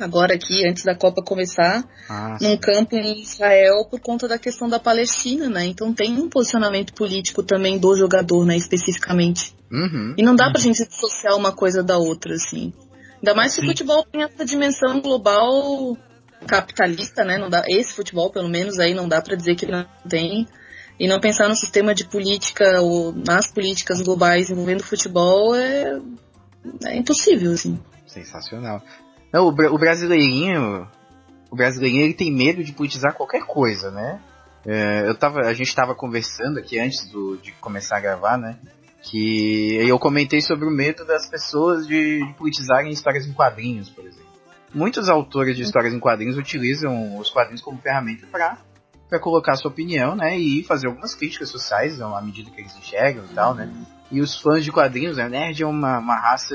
agora 0.00 0.34
aqui, 0.34 0.66
antes 0.66 0.84
da 0.84 0.94
Copa 0.94 1.22
começar, 1.22 1.84
ah, 2.08 2.38
num 2.40 2.56
campo 2.56 2.96
em 2.96 3.20
Israel 3.20 3.86
por 3.90 4.00
conta 4.00 4.26
da 4.26 4.38
questão 4.38 4.68
da 4.68 4.78
Palestina, 4.78 5.50
né, 5.50 5.66
então 5.66 5.92
tem 5.92 6.14
um 6.18 6.30
posicionamento 6.30 6.94
político 6.94 7.42
também 7.42 7.78
do 7.78 7.94
jogador, 7.94 8.44
né, 8.46 8.56
especificamente. 8.56 9.54
Uhum, 9.70 10.14
e 10.16 10.22
não 10.22 10.34
dá 10.34 10.46
uhum. 10.46 10.52
pra 10.52 10.60
gente 10.60 10.86
dissociar 10.86 11.36
uma 11.36 11.52
coisa 11.52 11.82
da 11.82 11.98
outra, 11.98 12.34
assim. 12.34 12.72
Ainda 13.16 13.34
mais 13.34 13.52
se 13.52 13.60
o 13.60 13.64
futebol 13.64 14.04
tem 14.04 14.22
essa 14.22 14.44
dimensão 14.44 15.00
global 15.00 15.96
capitalista, 16.46 17.24
né? 17.24 17.38
Não 17.38 17.48
dá, 17.48 17.62
esse 17.66 17.94
futebol, 17.94 18.30
pelo 18.30 18.48
menos, 18.48 18.78
aí 18.78 18.94
não 18.94 19.08
dá 19.08 19.20
para 19.22 19.36
dizer 19.36 19.54
que 19.54 19.66
não 19.66 19.86
tem. 20.08 20.46
E 20.98 21.06
não 21.06 21.20
pensar 21.20 21.48
no 21.48 21.54
sistema 21.54 21.94
de 21.94 22.06
política 22.06 22.80
ou 22.80 23.12
nas 23.12 23.50
políticas 23.52 24.00
globais 24.00 24.48
envolvendo 24.48 24.82
futebol 24.82 25.54
é, 25.54 26.00
é 26.84 26.96
impossível, 26.96 27.52
assim. 27.52 27.78
Sensacional. 28.06 28.82
Não, 29.32 29.46
o, 29.46 29.48
o 29.48 29.78
brasileirinho, 29.78 30.88
o 31.50 31.56
brasileirinho 31.56 32.04
ele 32.04 32.14
tem 32.14 32.32
medo 32.32 32.64
de 32.64 32.72
politizar 32.72 33.14
qualquer 33.14 33.44
coisa, 33.44 33.90
né? 33.90 34.20
É, 34.64 35.08
eu 35.08 35.14
tava, 35.14 35.40
a 35.40 35.52
gente 35.52 35.68
estava 35.68 35.94
conversando 35.94 36.58
aqui 36.58 36.78
antes 36.78 37.08
do, 37.10 37.36
de 37.36 37.52
começar 37.52 37.98
a 37.98 38.00
gravar, 38.00 38.38
né? 38.38 38.58
Que 39.02 39.76
eu 39.86 39.98
comentei 39.98 40.40
sobre 40.40 40.66
o 40.66 40.70
medo 40.70 41.04
das 41.04 41.28
pessoas 41.28 41.86
de, 41.86 42.26
de 42.26 42.34
politizarem 42.34 42.90
histórias 42.90 43.26
em 43.26 43.32
quadrinhos, 43.32 43.90
por 43.90 44.04
exemplo 44.04 44.25
muitos 44.74 45.08
autores 45.08 45.56
de 45.56 45.62
histórias 45.62 45.94
em 45.94 46.00
quadrinhos 46.00 46.36
utilizam 46.36 47.18
os 47.18 47.30
quadrinhos 47.30 47.62
como 47.62 47.78
ferramenta 47.78 48.26
para 48.26 48.58
para 49.08 49.20
colocar 49.20 49.54
sua 49.56 49.70
opinião, 49.70 50.16
né, 50.16 50.36
e 50.36 50.62
fazer 50.64 50.88
algumas 50.88 51.14
críticas 51.14 51.48
sociais 51.48 52.00
à 52.00 52.20
medida 52.20 52.50
que 52.50 52.60
eles 52.60 52.76
enxergam 52.76 53.24
e 53.24 53.34
tal, 53.34 53.54
né. 53.54 53.72
E 54.10 54.20
os 54.20 54.40
fãs 54.40 54.64
de 54.64 54.72
quadrinhos, 54.72 55.16
né, 55.16 55.28
nerd 55.28 55.62
é 55.62 55.66
uma, 55.66 55.98
uma 55.98 56.16
raça 56.16 56.54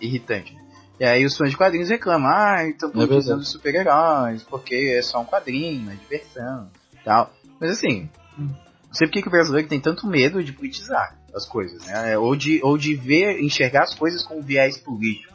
irritante. 0.00 0.56
E 0.98 1.04
aí 1.04 1.24
os 1.24 1.36
fãs 1.36 1.50
de 1.50 1.56
quadrinhos 1.56 1.88
reclamam, 1.88 2.28
ah, 2.28 2.66
estão 2.66 2.90
politizando 2.90 3.42
é 3.42 3.44
super-heróis, 3.44 4.42
porque 4.42 4.94
é 4.96 5.02
só 5.02 5.20
um 5.20 5.24
quadrinho, 5.24 5.90
é 5.90 5.94
diversão, 5.94 6.68
tal. 7.04 7.32
Mas 7.60 7.70
assim, 7.70 8.08
não 8.36 8.92
sei 8.92 9.06
por 9.06 9.12
que 9.12 9.28
o 9.28 9.30
brasileiro 9.30 9.68
tem 9.68 9.80
tanto 9.80 10.06
medo 10.06 10.42
de 10.42 10.52
politizar 10.52 11.18
as 11.34 11.46
coisas, 11.46 11.86
né, 11.86 12.16
ou 12.18 12.34
de, 12.36 12.60
ou 12.62 12.78
de 12.78 12.94
ver, 12.94 13.40
enxergar 13.40 13.84
as 13.84 13.94
coisas 13.94 14.24
com 14.24 14.40
viés 14.40 14.78
político. 14.78 15.33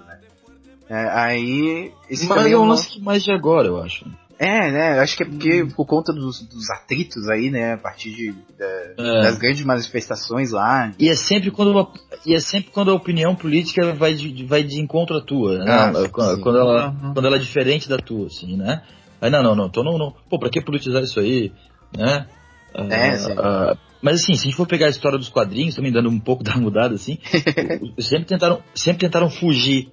É, 0.89 1.09
aí. 1.11 1.91
Esse 2.09 2.25
Mas 2.25 2.51
é 2.51 2.57
um 2.57 2.65
lance 2.65 2.99
mais 2.99 3.23
de 3.23 3.31
agora, 3.31 3.67
eu 3.67 3.81
acho. 3.81 4.05
É, 4.39 4.71
né? 4.71 4.99
Acho 4.99 5.17
que 5.17 5.23
é 5.23 5.25
porque 5.25 5.65
por 5.75 5.85
conta 5.85 6.13
dos, 6.13 6.41
dos 6.47 6.69
atritos 6.69 7.27
aí, 7.27 7.51
né? 7.51 7.73
A 7.73 7.77
partir 7.77 8.09
de, 8.11 8.33
da, 8.57 8.65
é. 8.97 9.21
das 9.23 9.37
grandes 9.37 9.63
manifestações 9.65 10.51
lá. 10.51 10.93
E 10.97 11.09
é 11.09 11.15
sempre 11.15 11.51
quando 11.51 11.71
uma, 11.71 11.91
e 12.25 12.33
é 12.33 12.39
sempre 12.39 12.71
quando 12.71 12.89
a 12.89 12.93
opinião 12.93 13.35
política 13.35 13.93
vai 13.93 14.13
de, 14.13 14.45
vai 14.45 14.63
de 14.63 14.79
encontro 14.79 15.17
à 15.17 15.21
tua, 15.21 15.59
né? 15.59 15.65
Ah, 15.69 15.91
quando, 16.09 16.41
quando, 16.41 16.57
ela, 16.57 16.89
uhum. 16.89 17.13
quando 17.13 17.25
ela 17.25 17.35
é 17.35 17.39
diferente 17.39 17.89
da 17.89 17.97
tua, 17.97 18.27
assim, 18.27 18.55
né? 18.55 18.81
Aí 19.21 19.29
não, 19.29 19.43
não, 19.43 19.55
não, 19.55 19.65
então 19.67 19.83
não, 19.83 19.97
não. 19.97 20.15
Pô, 20.29 20.39
pra 20.39 20.49
que 20.49 20.61
politizar 20.61 21.03
isso 21.03 21.19
aí, 21.19 21.51
né? 21.95 22.25
É, 22.73 23.15
uh, 23.15 23.73
uh, 23.73 23.77
mas 24.01 24.21
assim, 24.21 24.35
se 24.35 24.41
a 24.41 24.43
gente 24.43 24.55
for 24.55 24.67
pegar 24.67 24.85
a 24.85 24.89
história 24.89 25.17
dos 25.17 25.27
quadrinhos, 25.27 25.75
também 25.75 25.91
dando 25.91 26.07
um 26.07 26.19
pouco 26.19 26.43
da 26.45 26.55
mudada, 26.55 26.95
assim, 26.95 27.17
sempre 27.99 28.25
tentaram, 28.25 28.61
sempre 28.73 29.01
tentaram 29.01 29.29
fugir 29.29 29.91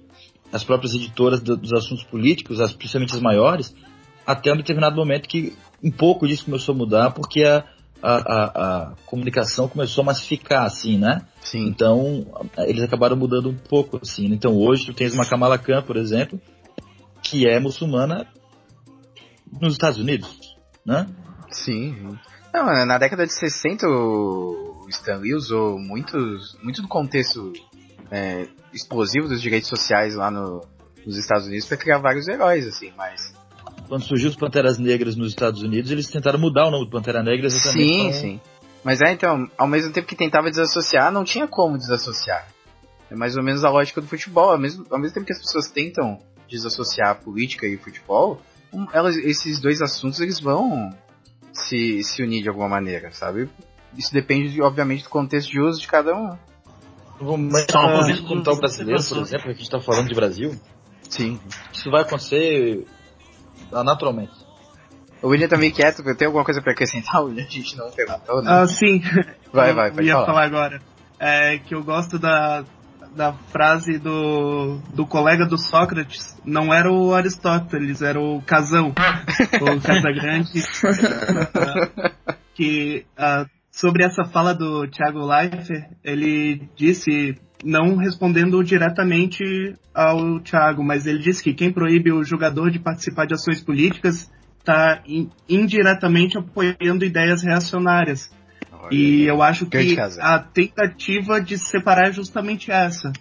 as 0.51 0.63
próprias 0.63 0.93
editoras 0.93 1.41
do, 1.41 1.57
dos 1.57 1.73
assuntos 1.73 2.03
políticos, 2.03 2.59
as, 2.59 2.73
principalmente 2.73 3.13
as 3.13 3.21
maiores, 3.21 3.75
até 4.25 4.51
um 4.51 4.57
determinado 4.57 4.95
momento 4.95 5.27
que 5.27 5.55
um 5.83 5.91
pouco 5.91 6.27
disso 6.27 6.45
começou 6.45 6.73
a 6.73 6.77
mudar, 6.77 7.11
porque 7.11 7.43
a, 7.43 7.63
a, 8.01 8.15
a, 8.15 8.45
a 8.83 8.95
comunicação 9.05 9.67
começou 9.67 10.01
a 10.01 10.05
massificar, 10.05 10.65
assim, 10.65 10.97
né? 10.97 11.21
Sim. 11.41 11.67
Então, 11.67 12.25
eles 12.57 12.83
acabaram 12.83 13.15
mudando 13.15 13.49
um 13.49 13.55
pouco, 13.55 13.99
assim. 14.01 14.27
Né? 14.27 14.35
Então, 14.35 14.55
hoje 14.55 14.85
tu 14.85 14.93
tens 14.93 15.13
uma 15.13 15.25
Kamala 15.25 15.57
Khan, 15.57 15.81
por 15.81 15.97
exemplo, 15.97 16.39
que 17.21 17.47
é 17.47 17.59
muçulmana 17.59 18.27
nos 19.61 19.73
Estados 19.73 19.97
Unidos, 19.97 20.57
né? 20.85 21.07
Sim. 21.51 22.17
Não, 22.53 22.65
na 22.85 22.97
década 22.97 23.25
de 23.25 23.33
60 23.33 23.87
o 23.87 24.85
Stan 24.89 25.17
Lee 25.17 25.35
usou 25.35 25.79
muitos, 25.79 26.57
muito 26.61 26.81
do 26.81 26.87
contexto 26.87 27.53
é, 28.11 28.47
explosivo 28.73 29.27
dos 29.27 29.41
direitos 29.41 29.69
sociais 29.69 30.15
lá 30.15 30.29
no, 30.31 30.61
nos 31.05 31.17
Estados 31.17 31.47
Unidos 31.47 31.67
para 31.67 31.77
criar 31.77 31.99
vários 31.99 32.27
heróis, 32.27 32.67
assim, 32.67 32.91
mas. 32.97 33.33
Quando 33.87 34.03
surgiu 34.03 34.29
os 34.29 34.35
Panteras 34.35 34.77
Negras 34.77 35.15
nos 35.15 35.29
Estados 35.29 35.61
Unidos, 35.61 35.91
eles 35.91 36.07
tentaram 36.07 36.39
mudar 36.39 36.67
o 36.67 36.71
nome 36.71 36.85
do 36.85 36.91
Pantera 36.91 37.23
Negra 37.23 37.47
exatamente. 37.47 38.13
Sim, 38.13 38.13
sim. 38.13 38.41
Mas 38.83 39.01
é, 39.01 39.11
então, 39.11 39.49
ao 39.57 39.67
mesmo 39.67 39.91
tempo 39.91 40.07
que 40.07 40.15
tentava 40.15 40.49
desassociar, 40.49 41.11
não 41.11 41.23
tinha 41.23 41.47
como 41.47 41.77
desassociar. 41.77 42.47
É 43.09 43.15
mais 43.15 43.37
ou 43.37 43.43
menos 43.43 43.63
a 43.63 43.69
lógica 43.69 44.01
do 44.01 44.07
futebol. 44.07 44.51
Ao 44.51 44.57
mesmo, 44.57 44.85
ao 44.89 44.99
mesmo 44.99 45.13
tempo 45.13 45.25
que 45.25 45.33
as 45.33 45.39
pessoas 45.39 45.69
tentam 45.69 46.19
desassociar 46.49 47.11
a 47.11 47.15
política 47.15 47.65
e 47.65 47.75
o 47.75 47.79
futebol, 47.79 48.41
um, 48.73 48.87
elas, 48.91 49.15
esses 49.17 49.59
dois 49.59 49.81
assuntos 49.81 50.19
eles 50.19 50.39
vão 50.39 50.89
se, 51.53 52.03
se 52.03 52.21
unir 52.21 52.43
de 52.43 52.49
alguma 52.49 52.67
maneira, 52.67 53.11
sabe? 53.11 53.49
Isso 53.97 54.13
depende, 54.13 54.61
obviamente, 54.61 55.03
do 55.03 55.09
contexto 55.09 55.49
de 55.49 55.59
uso 55.59 55.81
de 55.81 55.87
cada 55.87 56.15
um. 56.15 56.37
Mas 57.19 57.65
talvez 57.65 58.19
como 58.21 58.43
tá 58.43 58.51
o 58.51 58.57
brasileiro, 58.57 59.03
por 59.03 59.17
exemplo, 59.17 59.43
que 59.43 59.49
a 59.49 59.53
gente 59.53 59.63
está 59.63 59.79
falando 59.79 60.07
de 60.07 60.15
Brasil. 60.15 60.55
Sim. 61.09 61.39
Isso 61.73 61.89
vai 61.89 62.01
acontecer 62.01 62.85
ah, 63.71 63.83
naturalmente. 63.83 64.33
O 65.21 65.29
William 65.29 65.47
tá 65.47 65.57
meio 65.57 65.73
quieto, 65.73 66.03
tem 66.15 66.27
alguma 66.27 66.43
coisa 66.43 66.61
para 66.61 66.73
acrescentar? 66.73 67.21
O 67.21 67.25
William 67.27 67.45
a 67.45 67.49
gente 67.49 67.75
não 67.75 67.91
perguntou, 67.91 68.41
né? 68.41 68.51
Ah, 68.51 68.67
sim. 68.67 69.01
Vai, 69.51 69.73
vai, 69.73 69.91
pode 69.91 70.07
ia 70.07 70.13
falar. 70.13 70.25
falar 70.25 70.43
agora. 70.43 70.81
É 71.19 71.57
que 71.57 71.73
eu 71.73 71.83
gosto 71.83 72.19
da, 72.19 72.63
da 73.15 73.33
frase 73.33 73.97
do, 73.97 74.77
do 74.93 75.07
colega 75.07 75.45
do 75.45 75.57
Sócrates. 75.57 76.37
Não 76.45 76.71
era 76.71 76.91
o 76.91 77.15
Aristóteles, 77.15 78.03
era 78.03 78.19
o 78.19 78.41
Casão. 78.43 78.93
o 79.59 79.81
Casagrande. 79.81 80.51
que 82.53 83.05
uh, 83.17 83.56
sobre 83.79 84.03
essa 84.03 84.25
fala 84.25 84.55
do 84.55 84.87
Thiago 84.87 85.23
Leifert, 85.23 85.87
ele 86.03 86.67
disse, 86.75 87.35
não 87.63 87.95
respondendo 87.95 88.63
diretamente 88.63 89.43
ao 89.93 90.39
Thiago, 90.39 90.83
mas 90.83 91.05
ele 91.05 91.19
disse 91.19 91.43
que 91.43 91.53
quem 91.53 91.71
proíbe 91.71 92.11
o 92.11 92.23
jogador 92.23 92.71
de 92.71 92.79
participar 92.79 93.27
de 93.27 93.35
ações 93.35 93.63
políticas 93.63 94.31
está 94.57 95.03
indiretamente 95.47 96.39
apoiando 96.39 97.05
ideias 97.05 97.43
reacionárias. 97.43 98.31
Olha, 98.71 98.89
e 98.91 99.25
eu 99.25 99.43
acho 99.43 99.67
que 99.67 99.95
a 100.21 100.39
tentativa 100.39 101.39
de 101.39 101.59
separar 101.59 102.09
é 102.09 102.11
justamente 102.11 102.71
essa. 102.71 103.13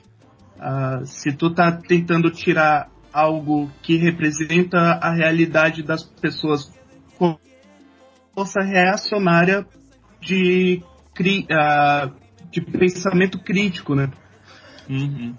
Uh, 0.56 1.04
se 1.04 1.32
tu 1.32 1.52
tá 1.52 1.70
tentando 1.70 2.30
tirar 2.30 2.88
algo 3.12 3.70
que 3.82 3.98
representa 3.98 4.78
a 5.02 5.12
realidade 5.12 5.82
das 5.82 6.02
pessoas 6.02 6.72
com 7.18 7.36
força 8.34 8.62
reacionária 8.62 9.66
de, 10.26 10.82
uh, 11.20 12.12
de 12.50 12.60
pensamento 12.60 13.38
crítico, 13.38 13.94
né? 13.94 14.10
Uhum. 14.88 15.34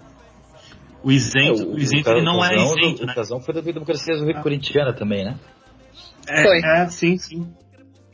O 1.02 1.12
isento, 1.12 1.62
é, 1.62 1.64
o, 1.64 1.74
o 1.74 1.78
isento 1.78 2.10
o, 2.10 2.22
não 2.22 2.44
é 2.44 2.56
isento, 2.56 3.06
né? 3.06 3.12
O 3.12 3.14
casão 3.14 3.40
foi 3.40 3.54
da 3.54 3.60
democracia 3.60 4.14
ah. 4.14 4.42
corintiana 4.42 4.92
também, 4.92 5.24
né? 5.24 5.38
É, 6.26 6.42
foi. 6.42 6.58
é, 6.58 6.88
sim, 6.88 7.18
sim. 7.18 7.52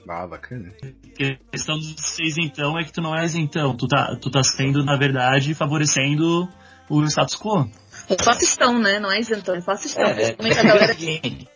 Ah, 0.08 0.26
bacana. 0.26 0.70
A 0.82 1.50
questão 1.50 1.78
do 1.78 1.84
ser 1.98 2.24
isentão 2.24 2.78
é 2.78 2.84
que 2.84 2.92
tu 2.92 3.00
não 3.00 3.16
é 3.16 3.24
isentão. 3.24 3.74
Tu 3.74 3.88
tá, 3.88 4.16
tu 4.20 4.30
tá 4.30 4.42
sendo, 4.42 4.84
na 4.84 4.96
verdade, 4.96 5.54
favorecendo 5.54 6.46
o 6.90 7.02
status 7.04 7.36
quo. 7.36 7.66
É 8.08 8.22
fascistão, 8.22 8.78
né? 8.78 8.98
Não 8.98 9.10
é 9.10 9.18
isentão, 9.18 9.54
é 9.54 9.60
fascistão. 9.60 10.04
É, 10.04 10.14
Principalmente 10.14 10.58
é. 10.58 10.60
a 10.60 10.64
galera 10.64 10.94
que 10.94 11.48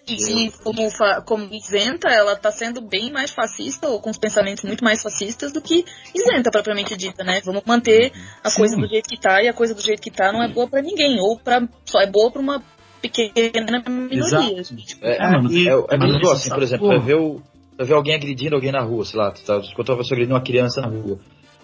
como, 0.65 0.89
como 1.25 1.55
isenta, 1.55 2.09
ela 2.09 2.35
tá 2.35 2.51
sendo 2.51 2.81
bem 2.81 3.13
mais 3.13 3.31
fascista, 3.33 3.89
ou 3.89 4.01
com 4.01 4.11
os 4.11 4.19
pensamentos 4.19 4.65
muito 4.65 4.83
mais 4.83 5.03
fascistas 5.03 5.53
do 5.53 5.61
que 5.61 5.85
isenta, 6.15 6.51
propriamente 6.51 6.97
dita, 6.97 7.23
né? 7.23 7.41
Vamos 7.45 7.63
manter 7.67 8.13
a 8.43 8.51
coisa 8.51 8.75
Sim. 8.75 8.81
do 8.81 8.89
jeito 8.89 9.09
que 9.09 9.21
tá, 9.21 9.43
e 9.43 9.49
a 9.49 9.53
coisa 9.53 9.75
do 9.75 9.83
jeito 9.83 10.01
que 10.01 10.11
tá 10.11 10.33
não 10.33 10.43
é 10.43 10.49
boa 10.49 10.67
para 10.67 10.81
ninguém, 10.81 11.21
ou 11.21 11.39
pra, 11.39 11.67
só 11.85 12.01
é 12.01 12.07
boa 12.07 12.31
pra 12.31 12.41
uma 12.41 12.63
pequena 13.03 13.83
minoria. 13.87 14.63
Tipo, 14.63 15.05
é, 15.05 15.17
é, 15.17 15.69
é, 15.69 15.95
é 15.95 15.99
muito 15.99 16.31
assim, 16.31 16.49
por 16.49 16.63
exemplo, 16.63 16.89
vai 16.89 16.99
ver, 16.99 17.17
o, 17.17 17.43
vai 17.77 17.87
ver 17.87 17.95
alguém 17.95 18.15
agredindo 18.15 18.55
alguém 18.55 18.73
na 18.73 18.83
rua, 18.83 19.05
sei 19.05 19.19
lá, 19.19 19.31
tá, 19.31 19.61
enquanto 19.71 19.95
você 19.97 20.15
agredindo 20.15 20.35
uma 20.35 20.43
criança 20.43 20.81
na 20.81 20.89
rua. 20.89 21.19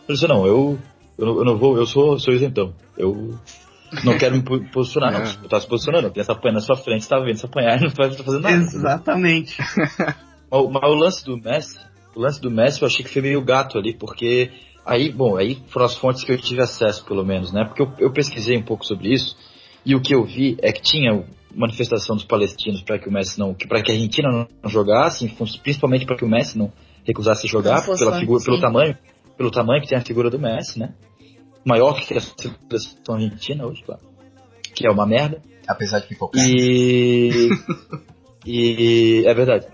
Eu 0.07 0.15
disse, 0.15 0.29
não, 0.29 0.47
eu, 0.47 0.79
eu, 1.17 1.27
não, 1.27 1.39
eu 1.39 1.45
não 1.45 1.57
vou, 1.57 1.79
eu 1.79 1.87
sou, 1.87 2.19
sou 2.19 2.35
isentão. 2.35 2.75
Eu 2.97 3.39
não 4.03 4.19
quero 4.19 4.37
me 4.37 4.43
posicionar, 4.71 5.13
não. 5.13 5.21
É. 5.21 5.49
Tá 5.49 5.61
se 5.61 5.67
posicionando, 5.67 6.09
a 6.09 6.11
criança 6.11 6.33
apanha 6.33 6.55
na 6.55 6.61
sua 6.61 6.77
frente, 6.77 7.09
tá 7.09 7.19
vendo 7.21 7.37
se 7.37 7.47
apanhar 7.47 7.79
e 7.79 7.85
não 7.85 7.91
vai 7.91 8.13
fazer 8.13 8.41
nada. 8.41 8.57
Exatamente. 8.57 9.57
mas, 10.51 10.71
mas, 10.71 10.91
o 10.91 10.95
lance 10.95 11.25
do 11.25 11.37
Messi, 11.37 11.79
o 12.15 12.21
lance 12.21 12.41
do 12.41 12.51
Messi 12.51 12.83
eu 12.83 12.87
achei 12.87 13.05
que 13.05 13.11
foi 13.11 13.23
meio 13.23 13.43
gato 13.45 13.79
ali, 13.79 13.95
porque 13.95 14.51
aí, 14.85 15.13
bom, 15.13 15.37
aí 15.37 15.63
foram 15.69 15.87
as 15.87 15.97
fontes 15.97 16.25
que 16.25 16.33
eu 16.33 16.39
tive 16.39 16.63
acesso, 16.63 17.05
pelo 17.05 17.25
menos, 17.25 17.53
né? 17.53 17.65
Porque 17.65 17.83
eu, 17.83 17.93
eu 17.99 18.13
pesquisei 18.13 18.57
um 18.57 18.63
pouco 18.63 18.85
sobre 18.85 19.13
isso, 19.13 19.37
e 19.85 19.95
o 19.95 20.01
que 20.01 20.15
eu 20.15 20.25
vi 20.25 20.57
é 20.63 20.73
que 20.73 20.83
tinha 20.83 21.25
manifestação 21.55 22.17
dos 22.17 22.25
palestinos 22.25 22.83
para 22.83 22.99
que 22.99 23.09
o 23.09 23.13
Messi 23.13 23.39
não, 23.39 23.55
para 23.55 23.83
que 23.83 23.93
a 23.93 23.95
Argentina 23.95 24.29
não 24.31 24.71
jogasse, 24.71 25.29
principalmente 25.63 26.05
para 26.05 26.17
que 26.17 26.25
o 26.25 26.29
Messi 26.29 26.59
não 26.59 26.73
recusasse 27.07 27.47
jogar 27.47 27.85
pela 27.85 28.19
figura, 28.19 28.43
pelo 28.45 28.61
tamanho, 28.61 28.97
pelo 29.37 29.51
tamanho 29.51 29.83
que 29.83 29.89
tem 29.89 29.99
a 29.99 30.01
figura 30.01 30.31
do 30.31 30.39
Messi, 30.39 30.79
né? 30.79 30.95
Maior 31.65 31.95
que 31.95 32.15
a 32.15 32.21
seleção 32.21 33.15
argentina 33.15 33.67
hoje, 33.67 33.83
claro. 33.85 34.03
Que 34.75 34.87
é 34.87 34.91
uma 34.91 35.07
merda. 35.07 35.41
Apesar 35.67 36.01
de 36.01 36.09
pipocar. 36.09 36.45
E. 36.47 37.49
e. 38.45 39.25
É 39.27 39.35
verdade. 39.35 39.67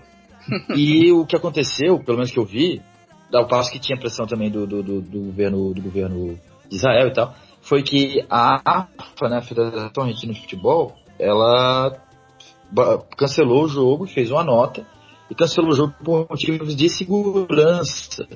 E 0.75 1.11
o 1.11 1.25
que 1.25 1.35
aconteceu, 1.35 1.99
pelo 1.99 2.17
menos 2.17 2.31
que 2.31 2.39
eu 2.39 2.45
vi, 2.45 2.81
ao 3.33 3.47
passo 3.47 3.71
que 3.71 3.79
tinha 3.79 3.99
pressão 3.99 4.25
também 4.25 4.49
do, 4.49 4.65
do, 4.65 4.81
do, 4.81 5.01
do 5.01 5.19
governo 5.25 5.73
do 5.73 5.81
governo 5.81 6.39
de 6.69 6.75
Israel 6.75 7.07
e 7.07 7.13
tal, 7.13 7.35
foi 7.61 7.83
que 7.83 8.25
a 8.29 8.61
AFA, 8.65 9.29
né, 9.29 9.37
a 9.37 9.41
Federação 9.41 10.03
Argentina 10.03 10.33
de 10.33 10.41
Futebol, 10.41 10.95
ela 11.19 11.95
cancelou 13.17 13.65
o 13.65 13.67
jogo, 13.67 14.07
fez 14.07 14.31
uma 14.31 14.43
nota 14.43 14.85
e 15.29 15.35
cancelou 15.35 15.71
o 15.71 15.75
jogo 15.75 15.93
por 16.03 16.27
motivos 16.29 16.75
de 16.75 16.89
segurança. 16.89 18.27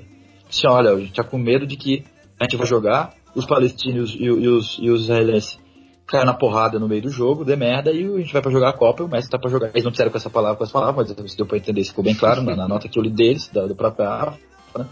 Assim, 0.47 0.67
olha, 0.67 0.91
a 0.91 0.99
gente 0.99 1.13
tá 1.13 1.23
com 1.23 1.37
medo 1.37 1.65
de 1.65 1.75
que 1.75 2.03
a 2.39 2.43
gente 2.43 2.57
vai 2.57 2.67
jogar 2.67 3.13
os 3.35 3.45
palestinos 3.45 4.15
e, 4.15 4.23
e, 4.23 4.47
os, 4.47 4.77
e 4.81 4.89
os 4.89 5.01
israelenses 5.01 5.59
caem 6.07 6.25
na 6.25 6.33
porrada 6.33 6.79
no 6.79 6.87
meio 6.87 7.01
do 7.01 7.09
jogo, 7.09 7.43
de 7.43 7.55
merda, 7.55 7.91
e 7.91 8.05
a 8.05 8.17
gente 8.17 8.31
vai 8.31 8.41
pra 8.41 8.51
jogar 8.51 8.69
a 8.69 8.73
Copa 8.73 9.01
e 9.01 9.05
o 9.05 9.09
Messi 9.09 9.29
tá 9.29 9.39
pra 9.39 9.49
jogar. 9.49 9.69
Eles 9.69 9.83
não 9.83 9.91
disseram 9.91 10.11
com 10.11 10.17
essa 10.17 10.29
palavra, 10.29 10.57
com 10.57 10.63
essa 10.63 10.73
palavra, 10.73 11.03
mas 11.17 11.35
deu 11.35 11.45
pra 11.45 11.57
entender, 11.57 11.83
ficou 11.83 12.03
bem 12.03 12.15
claro 12.15 12.41
na, 12.43 12.55
na 12.55 12.67
nota 12.67 12.87
que 12.87 12.97
eu 12.97 13.03
li 13.03 13.09
deles, 13.09 13.49
da, 13.49 13.65
do 13.65 13.75
próprio 13.75 14.07
AFA, 14.07 14.39
né? 14.77 14.85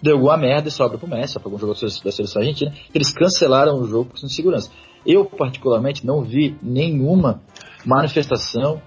Deu 0.00 0.14
alguma 0.14 0.36
merda 0.36 0.68
e 0.68 0.70
sobra 0.70 0.96
pro 0.96 1.08
Messi, 1.08 1.34
para 1.34 1.48
algum 1.48 1.58
jogador 1.58 1.80
da 1.80 2.12
seleção 2.12 2.40
argentina. 2.40 2.72
Eles 2.94 3.12
cancelaram 3.12 3.74
o 3.80 3.86
jogo 3.86 4.10
com 4.10 4.28
segurança. 4.28 4.70
Eu, 5.04 5.24
particularmente, 5.24 6.06
não 6.06 6.22
vi 6.22 6.56
nenhuma 6.62 7.42
manifestação 7.84 8.80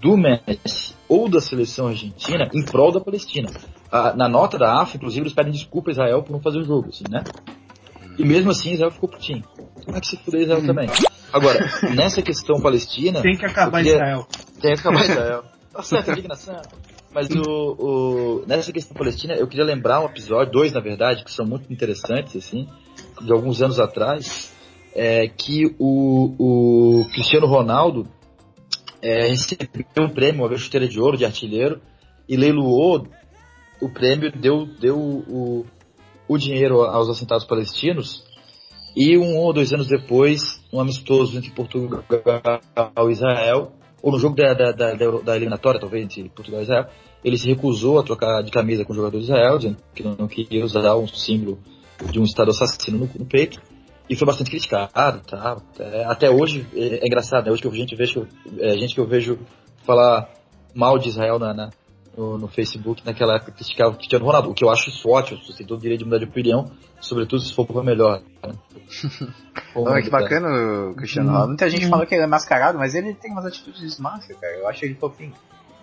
do 0.00 0.16
Messi 0.16 0.94
ou 1.08 1.28
da 1.28 1.40
seleção 1.40 1.88
argentina 1.88 2.48
em 2.54 2.64
prol 2.64 2.90
da 2.90 3.00
Palestina. 3.00 3.50
na 4.16 4.28
nota 4.28 4.58
da 4.58 4.80
AFA, 4.80 4.96
inclusive, 4.96 5.22
eles 5.24 5.34
pedem 5.34 5.52
desculpa 5.52 5.90
a 5.90 5.92
Israel 5.92 6.22
por 6.22 6.32
não 6.32 6.40
fazer 6.40 6.58
o 6.58 6.64
jogo, 6.64 6.88
assim, 6.88 7.04
né? 7.10 7.22
E 8.18 8.24
mesmo 8.24 8.50
assim 8.50 8.72
Israel 8.72 8.90
ficou 8.90 9.08
putinho. 9.08 9.44
Como 9.84 9.96
é 9.96 10.00
que 10.00 10.06
se 10.06 10.16
fuder 10.16 10.42
Israel 10.42 10.60
hum. 10.60 10.66
também? 10.66 10.88
Agora, 11.32 11.58
nessa 11.94 12.22
questão 12.22 12.60
palestina. 12.60 13.20
Tem 13.20 13.36
que 13.36 13.44
acabar 13.44 13.78
queria... 13.78 13.94
Israel. 13.94 14.26
Tem 14.60 14.74
que 14.74 14.80
acabar 14.80 15.04
Israel. 15.04 15.44
Tá 15.72 15.82
certo, 15.82 16.10
indignação. 16.10 16.62
Mas 17.12 17.28
o, 17.30 17.42
o, 17.42 18.44
nessa 18.46 18.72
questão 18.72 18.94
palestina, 18.94 19.34
eu 19.34 19.46
queria 19.46 19.64
lembrar 19.64 20.00
um 20.00 20.06
episódio, 20.06 20.52
dois 20.52 20.72
na 20.72 20.80
verdade, 20.80 21.24
que 21.24 21.32
são 21.32 21.46
muito 21.46 21.72
interessantes, 21.72 22.36
assim, 22.36 22.68
de 23.22 23.32
alguns 23.32 23.62
anos 23.62 23.80
atrás, 23.80 24.52
é, 24.94 25.26
que 25.26 25.74
o, 25.78 26.34
o 27.00 27.08
Cristiano 27.10 27.46
Ronaldo 27.46 28.06
é, 29.00 29.28
recebeu 29.28 29.68
um 30.00 30.10
prêmio, 30.10 30.44
uma 30.44 30.56
chuteira 30.56 30.86
de 30.86 31.00
ouro 31.00 31.16
de 31.16 31.24
artilheiro, 31.24 31.80
e 32.28 32.36
leiloou 32.36 33.06
o 33.80 33.88
prêmio, 33.88 34.30
deu, 34.32 34.66
deu 34.66 34.98
o, 34.98 35.66
o 36.28 36.38
dinheiro 36.38 36.82
aos 36.82 37.08
assentados 37.08 37.46
palestinos 37.46 38.24
e 38.96 39.16
um 39.18 39.36
ou 39.36 39.52
dois 39.52 39.72
anos 39.72 39.86
depois, 39.86 40.60
um 40.72 40.80
amistoso 40.80 41.36
entre 41.36 41.50
Portugal 41.50 42.02
e 43.08 43.12
Israel, 43.12 43.72
ou 44.02 44.12
no 44.12 44.18
jogo 44.18 44.36
da, 44.36 44.54
da, 44.54 44.72
da, 44.72 44.94
da 44.94 45.36
eliminatória, 45.36 45.80
talvez, 45.80 46.04
entre 46.04 46.28
Portugal 46.30 46.60
e 46.60 46.62
Israel, 46.64 46.86
ele 47.22 47.36
se 47.36 47.46
recusou 47.46 47.98
a 47.98 48.02
trocar 48.02 48.42
de 48.42 48.50
camisa 48.50 48.84
com 48.84 48.92
o 48.92 48.96
jogador 48.96 49.18
de 49.18 49.24
Israel, 49.24 49.58
dizendo 49.58 49.76
que 49.94 50.02
não 50.02 50.28
queria 50.28 50.64
usar 50.64 50.96
um 50.96 51.06
símbolo 51.08 51.58
de 52.10 52.18
um 52.18 52.24
Estado 52.24 52.50
assassino 52.50 52.98
no, 52.98 53.10
no 53.18 53.26
peito, 53.26 53.60
e 54.08 54.14
foi 54.14 54.26
bastante 54.26 54.50
criticado, 54.50 55.20
tá? 55.26 55.60
Até, 56.06 56.30
hoje, 56.30 56.66
é, 56.74 57.00
é, 57.02 57.06
engraçado, 57.06 57.46
né? 57.46 57.52
Hoje 57.52 57.60
que 57.60 57.68
eu, 57.68 57.74
gente, 57.74 57.96
vejo, 57.96 58.26
é, 58.60 58.78
gente 58.78 58.94
que 58.94 59.00
eu 59.00 59.06
vejo 59.06 59.38
falar 59.84 60.30
mal 60.74 60.98
de 60.98 61.08
Israel 61.08 61.38
na, 61.38 61.52
na 61.52 61.70
no, 62.16 62.38
no, 62.38 62.48
Facebook 62.48 63.02
naquela 63.04 63.36
época 63.36 63.52
criticava 63.52 63.90
o 63.90 63.96
Cristiano 63.96 64.24
Ronaldo, 64.24 64.50
o 64.50 64.54
que 64.54 64.64
eu 64.64 64.70
acho 64.70 64.88
isso 64.88 65.08
ótimo, 65.08 65.40
você 65.44 65.58
tem 65.58 65.66
todo 65.66 65.78
o 65.78 65.82
direito 65.82 66.00
de 66.00 66.04
mudar 66.06 66.18
de 66.18 66.24
opinião, 66.24 66.70
sobretudo 67.00 67.42
se 67.42 67.52
for 67.52 67.66
para 67.66 67.82
melhor. 67.82 68.22
Né? 68.42 68.54
Olha 69.74 70.02
que 70.02 70.10
bacana 70.10 70.90
o 70.90 70.94
Cristiano 70.94 71.28
Ronaldo. 71.28 71.48
Muita 71.48 71.68
gente 71.68 71.84
uhum. 71.84 71.90
fala 71.90 72.06
que 72.06 72.14
ele 72.14 72.24
é 72.24 72.26
mascarado, 72.26 72.78
mas 72.78 72.94
ele 72.94 73.14
tem 73.14 73.32
umas 73.32 73.44
atitudes 73.44 73.98
massas, 73.98 74.36
cara. 74.38 74.54
Eu 74.54 74.68
acho 74.68 74.84
ele 74.84 74.94
fofinho. 74.94 75.34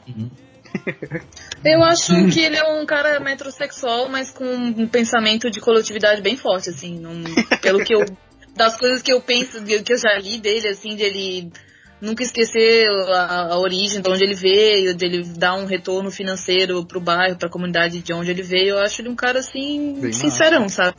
Uhum. 0.07 0.29
Eu 1.63 1.83
acho 1.83 2.13
que 2.31 2.39
ele 2.41 2.57
é 2.57 2.63
um 2.63 2.85
cara 2.85 3.19
metrosexual, 3.19 4.09
mas 4.09 4.31
com 4.31 4.43
um 4.43 4.87
pensamento 4.87 5.51
de 5.51 5.59
coletividade 5.59 6.21
bem 6.21 6.35
forte, 6.35 6.69
assim. 6.69 6.99
Num, 6.99 7.23
pelo 7.61 7.83
que 7.83 7.93
eu. 7.93 8.03
Das 8.55 8.77
coisas 8.77 9.01
que 9.01 9.11
eu 9.11 9.19
penso, 9.19 9.63
que 9.63 9.93
eu 9.93 9.97
já 9.97 10.15
li 10.19 10.37
dele, 10.37 10.67
assim, 10.67 10.95
de 10.95 11.01
ele 11.01 11.51
nunca 12.03 12.21
esquecer 12.21 12.87
a, 13.09 13.53
a, 13.53 13.57
origem, 13.57 14.01
de 14.01 14.09
onde 14.09 14.23
ele 14.23 14.35
veio, 14.35 14.93
de 14.93 15.05
ele 15.05 15.23
dar 15.23 15.55
um 15.55 15.65
retorno 15.65 16.11
financeiro 16.11 16.85
pro 16.85 16.99
bairro, 16.99 17.37
pra 17.37 17.49
comunidade 17.49 18.01
de 18.01 18.13
onde 18.13 18.29
ele 18.29 18.43
veio. 18.43 18.75
Eu 18.75 18.79
acho 18.79 19.01
ele 19.01 19.09
um 19.09 19.15
cara 19.15 19.39
assim, 19.39 19.99
Bem 19.99 20.11
sincerão, 20.11 20.63
massa. 20.63 20.83
sabe? 20.85 20.97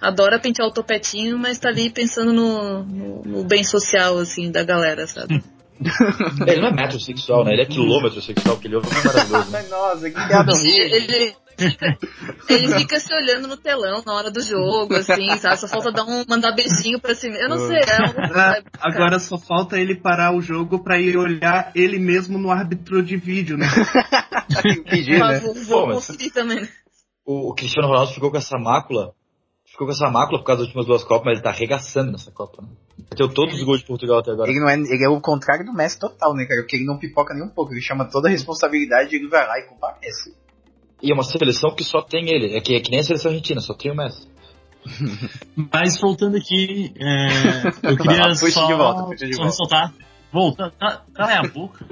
Adora 0.00 0.40
pentear 0.40 0.66
o 0.66 0.72
topetinho, 0.72 1.38
mas 1.38 1.58
tá 1.58 1.68
ali 1.68 1.90
pensando 1.90 2.32
no, 2.32 2.82
no, 2.82 3.22
no 3.22 3.44
bem 3.44 3.62
social, 3.62 4.18
assim, 4.18 4.50
da 4.50 4.64
galera, 4.64 5.06
sabe? 5.06 5.42
ele 6.46 6.60
não 6.60 6.68
é 6.68 6.72
metrosexual, 6.72 7.44
né? 7.44 7.52
Ele 7.52 7.62
é 7.62 7.66
quilômetro 7.66 8.20
sexual, 8.20 8.56
que 8.56 8.66
ele 8.66 8.76
ouve 8.76 8.88
é 8.88 9.04
maravilhoso. 9.04 9.50
Né? 9.50 9.62
Nossa, 9.70 10.10
que 10.10 10.26
piada 10.26 10.52
ele, 10.52 10.94
ele 10.94 11.34
fica 12.78 13.00
se 13.00 13.14
olhando 13.14 13.48
no 13.48 13.56
telão 13.56 14.02
na 14.04 14.14
hora 14.14 14.30
do 14.30 14.40
jogo, 14.40 14.94
assim, 14.94 15.36
sabe? 15.38 15.58
Só 15.58 15.68
falta 15.68 15.92
dar 15.92 16.04
um, 16.04 16.24
mandar 16.28 16.52
beijinho 16.54 17.00
pra 17.00 17.14
cima. 17.14 17.36
Eu 17.36 17.48
não 17.48 17.58
sei. 17.58 17.78
É 17.78 18.02
um... 18.02 18.64
agora 18.80 19.18
só 19.18 19.38
falta 19.38 19.78
ele 19.78 19.94
parar 19.94 20.34
o 20.34 20.40
jogo 20.40 20.82
pra 20.82 20.98
ir 20.98 21.16
olhar 21.16 21.72
ele 21.74 21.98
mesmo 21.98 22.38
no 22.38 22.50
árbitro 22.50 23.02
de 23.02 23.16
vídeo, 23.16 23.56
né? 23.56 23.66
Pedir, 24.90 25.18
né? 25.20 25.40
Vou, 25.66 25.86
vou 25.86 26.00
também. 26.32 26.68
O, 27.24 27.50
o 27.50 27.54
Cristiano 27.54 27.88
Ronaldo 27.88 28.12
ficou 28.12 28.30
com 28.30 28.36
essa 28.38 28.58
mácula 28.58 29.14
ficou 29.70 29.86
com 29.86 29.92
essa 29.92 30.10
mácula 30.10 30.38
por 30.38 30.44
causa 30.44 30.60
das 30.60 30.68
últimas 30.68 30.86
duas 30.86 31.04
Copas, 31.04 31.24
mas 31.24 31.34
ele 31.34 31.42
tá 31.42 31.50
arregaçando 31.50 32.12
nessa 32.12 32.30
Copa, 32.30 32.62
né? 32.62 32.68
Bateu 33.08 33.28
todos 33.32 33.54
os 33.54 33.62
gols 33.62 33.80
de 33.80 33.86
Portugal 33.86 34.18
até 34.18 34.30
agora. 34.30 34.50
Ele, 34.50 34.60
não 34.60 34.68
é, 34.68 34.74
ele 34.74 35.04
é 35.04 35.08
o 35.08 35.20
contrário 35.20 35.64
do 35.64 35.72
Messi 35.72 35.98
total, 35.98 36.34
né, 36.34 36.44
cara? 36.44 36.60
Porque 36.60 36.76
ele 36.76 36.84
não 36.84 36.98
pipoca 36.98 37.32
nem 37.32 37.42
um 37.42 37.48
pouco, 37.48 37.72
ele 37.72 37.80
chama 37.80 38.04
toda 38.04 38.28
a 38.28 38.30
responsabilidade 38.30 39.14
e 39.14 39.18
ele 39.18 39.28
vai 39.28 39.46
lá 39.46 39.58
e 39.58 39.66
comparece. 39.66 40.34
E 41.02 41.10
é 41.10 41.14
uma 41.14 41.24
seleção 41.24 41.74
que 41.74 41.84
só 41.84 42.02
tem 42.02 42.28
ele. 42.28 42.56
É 42.56 42.60
que, 42.60 42.74
é 42.74 42.80
que 42.80 42.90
nem 42.90 43.00
a 43.00 43.04
seleção 43.04 43.30
argentina, 43.30 43.60
só 43.60 43.74
tem 43.74 43.90
o 43.90 43.94
Messi. 43.96 44.28
Mas 45.72 45.98
voltando 46.00 46.36
aqui, 46.36 46.92
é, 46.98 47.90
eu 47.90 47.96
queria 47.98 48.22
Ah, 48.26 48.34
só, 48.34 48.66
de 48.66 48.74
volta, 48.74 49.16
de 49.16 49.34
só 49.34 49.44
ressaltar. 49.44 49.92
Volta, 50.32 50.72
cala 50.78 51.02
cala 51.12 51.40
a 51.40 51.42
boca. 51.42 51.84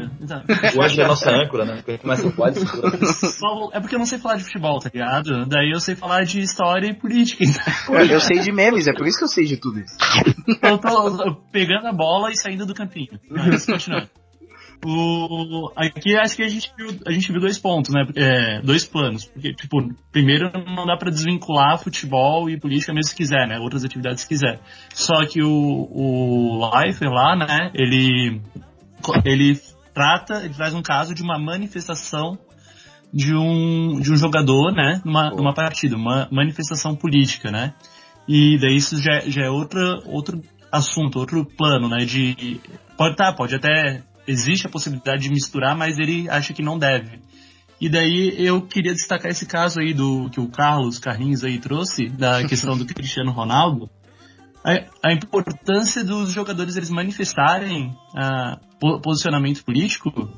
O 0.77 0.81
Anjo 0.81 1.01
é 1.01 1.05
a 1.05 1.09
nossa 1.09 1.29
âncora, 1.29 1.64
né? 1.64 1.83
Começa 2.01 2.29
a 2.29 2.31
pode. 2.31 2.61
Só- 2.61 3.71
É 3.73 3.81
porque 3.81 3.97
eu 3.97 3.99
não 3.99 4.07
sei 4.07 4.18
falar 4.21 4.37
de 4.37 4.44
futebol, 4.44 4.79
tá 4.79 4.88
ligado? 4.94 5.44
Daí 5.47 5.73
eu 5.75 5.81
sei 5.81 5.97
falar 5.97 6.23
de 6.23 6.38
história 6.40 6.87
e 6.87 6.94
política. 6.94 7.42
Então 7.44 7.97
Eu 8.01 8.21
sei 8.21 8.38
de 8.38 8.53
memes, 8.53 8.87
é 8.87 8.92
por 8.92 9.09
isso 9.09 9.18
que 9.18 9.25
eu 9.25 9.29
sei 9.29 9.44
de 9.44 9.57
tudo 9.57 9.81
isso. 9.81 9.97
eu 10.62 10.79
tô 10.79 11.35
pegando 11.51 11.88
a 11.88 11.92
bola 11.92 12.31
e 12.31 12.37
saindo 12.37 12.64
do 12.64 12.75
campinho. 12.75 13.18
Mas 13.29 13.66
continuando. 13.66 14.09
O, 14.85 15.73
aqui 15.75 16.17
acho 16.17 16.37
que 16.37 16.43
a 16.43 16.49
gente 16.49 16.71
viu, 16.77 16.88
a 17.07 17.12
gente 17.12 17.33
viu 17.33 17.41
dois 17.41 17.59
pontos, 17.59 17.93
né? 17.93 18.07
É, 18.14 18.61
dois 18.62 18.85
planos. 18.85 19.25
Porque, 19.25 19.53
tipo, 19.53 19.77
primeiro 20.12 20.51
não 20.53 20.87
dá 20.87 20.97
pra 20.97 21.11
desvincular 21.11 21.79
futebol 21.79 22.49
e 22.49 22.59
política 22.59 22.93
mesmo 22.93 23.11
se 23.11 23.17
quiser, 23.17 23.49
né? 23.49 23.59
Outras 23.59 23.85
atividades 23.85 24.23
se 24.23 24.29
quiser. 24.29 24.61
Só 24.95 25.27
que 25.27 25.43
o, 25.43 25.49
o 25.51 26.71
Leifert 26.73 27.11
lá, 27.11 27.37
né? 27.37 27.71
Ele, 27.75 28.41
ele 29.25 29.61
trata, 29.93 30.45
ele 30.45 30.55
traz 30.55 30.75
um 30.75 30.83
caso 30.83 31.14
de 31.14 31.23
uma 31.23 31.38
manifestação 31.38 32.38
de 33.12 33.35
um, 33.35 34.01
de 34.01 34.12
um 34.12 34.17
jogador, 34.17 34.73
né? 34.73 35.01
Numa, 35.05 35.31
numa 35.31 35.55
partida, 35.55 35.97
uma 35.97 36.29
manifestação 36.31 36.95
política, 36.95 37.51
né? 37.51 37.75
E 38.29 38.59
daí 38.59 38.77
isso 38.77 39.01
já, 39.01 39.21
já 39.21 39.45
é 39.45 39.51
outra, 39.51 39.81
outro 40.05 40.41
assunto, 40.71 41.19
outro 41.19 41.45
plano, 41.45 41.88
né? 41.88 42.05
De. 42.05 42.61
Pode 42.97 43.17
tá, 43.17 43.33
pode 43.33 43.55
até. 43.55 44.03
Existe 44.29 44.67
a 44.67 44.71
possibilidade 44.71 45.23
de 45.23 45.31
misturar, 45.31 45.75
mas 45.75 45.99
ele 45.99 46.29
acha 46.29 46.53
que 46.53 46.62
não 46.62 46.79
deve. 46.79 47.19
E 47.81 47.88
daí 47.88 48.35
eu 48.38 48.61
queria 48.61 48.93
destacar 48.93 49.31
esse 49.31 49.47
caso 49.47 49.81
aí 49.81 49.95
do 49.95 50.29
que 50.31 50.38
o 50.38 50.49
Carlos 50.49 50.99
Carrinhos 50.99 51.43
aí 51.43 51.59
trouxe, 51.59 52.09
da 52.09 52.45
questão 52.47 52.77
do 52.77 52.85
Cristiano 52.85 53.33
Ronaldo. 53.33 53.88
A, 54.62 55.09
a 55.09 55.12
importância 55.14 56.05
dos 56.05 56.31
jogadores 56.31 56.77
eles 56.77 56.91
manifestarem 56.91 57.97
ah, 58.14 58.59
po- 58.79 59.01
posicionamento 59.01 59.64
político 59.64 60.29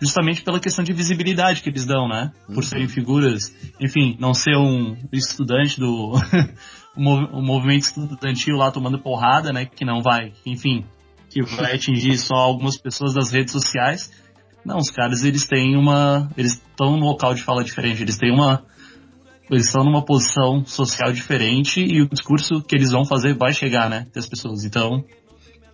justamente 0.00 0.42
pela 0.42 0.60
questão 0.60 0.84
de 0.84 0.92
visibilidade 0.92 1.62
que 1.62 1.68
eles 1.68 1.86
dão, 1.86 2.08
né? 2.08 2.32
Por 2.52 2.64
serem 2.64 2.88
figuras, 2.88 3.54
enfim, 3.80 4.16
não 4.18 4.34
ser 4.34 4.56
um 4.56 4.96
estudante 5.12 5.78
do 5.80 6.12
o 6.94 7.40
movimento 7.40 7.82
estudantil 7.82 8.56
lá 8.56 8.70
tomando 8.70 8.98
porrada, 8.98 9.52
né? 9.52 9.64
Que 9.64 9.84
não 9.84 10.02
vai, 10.02 10.32
enfim, 10.44 10.84
que 11.32 11.42
vai 11.42 11.74
atingir 11.74 12.18
só 12.18 12.34
algumas 12.34 12.76
pessoas 12.76 13.14
das 13.14 13.30
redes 13.30 13.52
sociais. 13.52 14.10
Não, 14.64 14.76
os 14.76 14.90
caras 14.90 15.24
eles 15.24 15.46
têm 15.46 15.76
uma, 15.76 16.30
eles 16.36 16.52
estão 16.52 16.96
num 16.96 17.06
local 17.06 17.34
de 17.34 17.42
fala 17.42 17.64
diferente, 17.64 18.02
eles 18.02 18.16
têm 18.18 18.30
uma, 18.32 18.64
eles 19.50 19.66
estão 19.66 19.82
numa 19.82 20.04
posição 20.04 20.64
social 20.64 21.12
diferente 21.12 21.80
e 21.80 22.02
o 22.02 22.08
discurso 22.08 22.62
que 22.62 22.76
eles 22.76 22.92
vão 22.92 23.04
fazer 23.04 23.34
vai 23.34 23.52
chegar, 23.52 23.88
né? 23.90 24.06
Das 24.14 24.26
pessoas. 24.28 24.64
Então, 24.64 25.04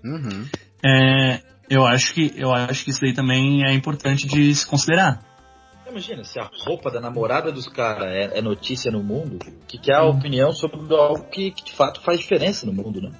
Uhum. 0.04 0.46
é, 0.84 1.40
eu 1.68 1.84
acho 1.84 2.14
que 2.14 2.32
eu 2.36 2.52
acho 2.52 2.84
que 2.84 2.90
isso 2.90 3.00
daí 3.00 3.12
também 3.12 3.64
é 3.66 3.74
importante 3.74 4.26
de 4.26 4.54
se 4.54 4.66
considerar. 4.66 5.20
Imagina, 5.90 6.22
se 6.22 6.38
a 6.38 6.48
roupa 6.66 6.90
da 6.90 7.00
namorada 7.00 7.50
dos 7.50 7.66
caras 7.66 8.06
é, 8.06 8.38
é 8.38 8.42
notícia 8.42 8.90
no 8.90 9.02
mundo, 9.02 9.38
o 9.42 9.66
que, 9.66 9.78
que 9.78 9.90
é 9.90 9.96
a 9.96 10.04
opinião 10.04 10.52
sobre 10.52 10.78
algo 10.94 11.24
que, 11.30 11.50
que 11.50 11.64
de 11.64 11.72
fato 11.72 12.00
faz 12.02 12.20
diferença 12.20 12.66
no 12.66 12.72
mundo, 12.72 13.00
né? 13.00 13.10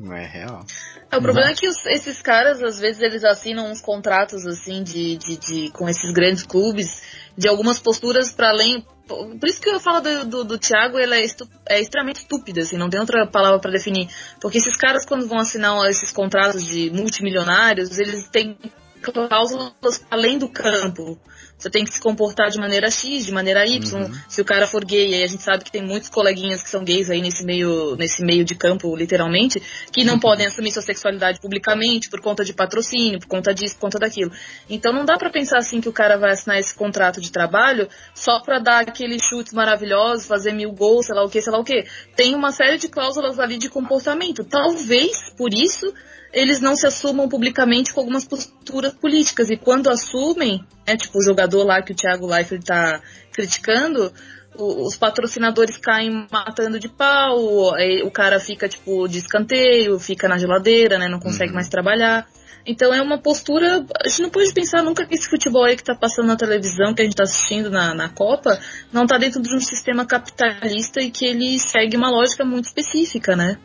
É 0.00 0.26
real. 0.26 0.64
É, 1.10 1.16
o 1.16 1.20
problema 1.22 1.50
é 1.50 1.54
que 1.54 1.66
os- 1.66 1.84
esses 1.86 2.22
caras, 2.22 2.62
às 2.62 2.78
vezes, 2.78 3.02
eles 3.02 3.24
assinam 3.24 3.70
uns 3.70 3.80
contratos, 3.80 4.46
assim, 4.46 4.82
de, 4.82 5.16
de, 5.16 5.36
de- 5.36 5.70
com 5.72 5.88
esses 5.88 6.12
grandes 6.12 6.44
clubes, 6.44 7.02
de 7.36 7.48
algumas 7.48 7.80
posturas 7.80 8.30
para 8.32 8.50
além. 8.50 8.86
Por 9.08 9.48
isso 9.48 9.60
que 9.60 9.68
eu 9.68 9.80
falo 9.80 10.00
do, 10.00 10.24
do, 10.26 10.44
do 10.44 10.58
Thiago, 10.58 10.98
ele 10.98 11.14
é, 11.14 11.24
estu- 11.24 11.48
é 11.68 11.80
extremamente 11.80 12.20
estúpido, 12.20 12.60
assim, 12.60 12.76
não 12.76 12.88
tem 12.90 13.00
outra 13.00 13.26
palavra 13.26 13.58
para 13.58 13.72
definir. 13.72 14.08
Porque 14.40 14.58
esses 14.58 14.76
caras, 14.76 15.04
quando 15.04 15.26
vão 15.26 15.38
assinar 15.38 15.74
esses 15.90 16.12
contratos 16.12 16.64
de 16.64 16.90
multimilionários, 16.90 17.98
eles 17.98 18.28
têm 18.28 18.56
cláusulas 19.02 20.04
além 20.10 20.38
do 20.38 20.48
campo. 20.48 21.18
Você 21.58 21.68
tem 21.68 21.84
que 21.84 21.92
se 21.92 22.00
comportar 22.00 22.50
de 22.50 22.58
maneira 22.58 22.88
X, 22.88 23.26
de 23.26 23.32
maneira 23.32 23.66
Y. 23.66 23.80
Se 24.28 24.40
o 24.40 24.44
cara 24.44 24.64
for 24.66 24.84
gay, 24.84 25.14
aí 25.14 25.24
a 25.24 25.26
gente 25.26 25.42
sabe 25.42 25.64
que 25.64 25.72
tem 25.72 25.82
muitos 25.82 26.08
coleguinhas 26.08 26.62
que 26.62 26.70
são 26.70 26.84
gays 26.84 27.10
aí 27.10 27.20
nesse 27.20 27.44
meio, 27.44 27.96
nesse 27.96 28.24
meio 28.24 28.44
de 28.44 28.54
campo, 28.54 28.94
literalmente, 28.94 29.60
que 29.92 30.04
não 30.04 30.20
podem 30.20 30.46
assumir 30.46 30.70
sua 30.70 30.82
sexualidade 30.82 31.40
publicamente 31.40 32.08
por 32.08 32.20
conta 32.20 32.44
de 32.44 32.52
patrocínio, 32.52 33.18
por 33.18 33.26
conta 33.26 33.52
disso, 33.52 33.74
por 33.74 33.80
conta 33.82 33.98
daquilo. 33.98 34.30
Então 34.70 34.92
não 34.92 35.04
dá 35.04 35.18
pra 35.18 35.30
pensar 35.30 35.58
assim 35.58 35.80
que 35.80 35.88
o 35.88 35.92
cara 35.92 36.16
vai 36.16 36.30
assinar 36.30 36.60
esse 36.60 36.72
contrato 36.74 37.20
de 37.20 37.32
trabalho 37.32 37.88
só 38.14 38.38
pra 38.40 38.60
dar 38.60 38.80
aqueles 38.82 39.20
chutes 39.24 39.52
maravilhosos, 39.52 40.26
fazer 40.26 40.52
mil 40.52 40.70
gols, 40.70 41.06
sei 41.06 41.14
lá 41.16 41.24
o 41.24 41.28
que, 41.28 41.42
sei 41.42 41.52
lá 41.52 41.58
o 41.58 41.64
que. 41.64 41.84
Tem 42.14 42.36
uma 42.36 42.52
série 42.52 42.78
de 42.78 42.88
cláusulas 42.88 43.40
ali 43.40 43.58
de 43.58 43.68
comportamento. 43.68 44.44
Talvez, 44.44 45.30
por 45.36 45.52
isso, 45.52 45.92
eles 46.32 46.60
não 46.60 46.76
se 46.76 46.86
assumam 46.86 47.28
publicamente 47.28 47.92
com 47.92 48.00
algumas 48.00 48.24
posturas 48.24 48.92
políticas. 48.94 49.50
E 49.50 49.56
quando 49.56 49.88
assumem, 49.88 50.64
né, 50.86 50.96
tipo 50.96 51.18
o 51.18 51.22
jogador 51.22 51.64
lá 51.64 51.82
que 51.82 51.92
o 51.92 51.96
Thiago 51.96 52.26
Leifert 52.26 52.62
tá 52.64 53.00
criticando, 53.32 54.12
os 54.56 54.96
patrocinadores 54.96 55.76
caem 55.76 56.26
matando 56.30 56.78
de 56.78 56.88
pau, 56.88 57.38
o 57.38 58.10
cara 58.10 58.40
fica, 58.40 58.68
tipo, 58.68 59.06
de 59.06 59.18
escanteio, 59.18 59.98
fica 59.98 60.28
na 60.28 60.38
geladeira, 60.38 60.98
né, 60.98 61.08
não 61.08 61.20
consegue 61.20 61.52
mais 61.52 61.68
trabalhar. 61.68 62.26
Então 62.66 62.92
é 62.92 63.00
uma 63.00 63.16
postura. 63.16 63.86
A 64.04 64.08
gente 64.08 64.22
não 64.22 64.30
pode 64.30 64.52
pensar 64.52 64.82
nunca 64.82 65.06
que 65.06 65.14
esse 65.14 65.28
futebol 65.30 65.64
aí 65.64 65.74
que 65.74 65.82
tá 65.82 65.94
passando 65.94 66.26
na 66.26 66.36
televisão, 66.36 66.92
que 66.92 67.00
a 67.00 67.04
gente 67.04 67.16
tá 67.16 67.22
assistindo 67.22 67.70
na, 67.70 67.94
na 67.94 68.10
Copa, 68.10 68.58
não 68.92 69.06
tá 69.06 69.16
dentro 69.16 69.40
de 69.40 69.54
um 69.54 69.60
sistema 69.60 70.04
capitalista 70.04 71.00
e 71.00 71.10
que 71.10 71.24
ele 71.24 71.58
segue 71.58 71.96
uma 71.96 72.10
lógica 72.10 72.44
muito 72.44 72.66
específica, 72.66 73.34
né? 73.34 73.56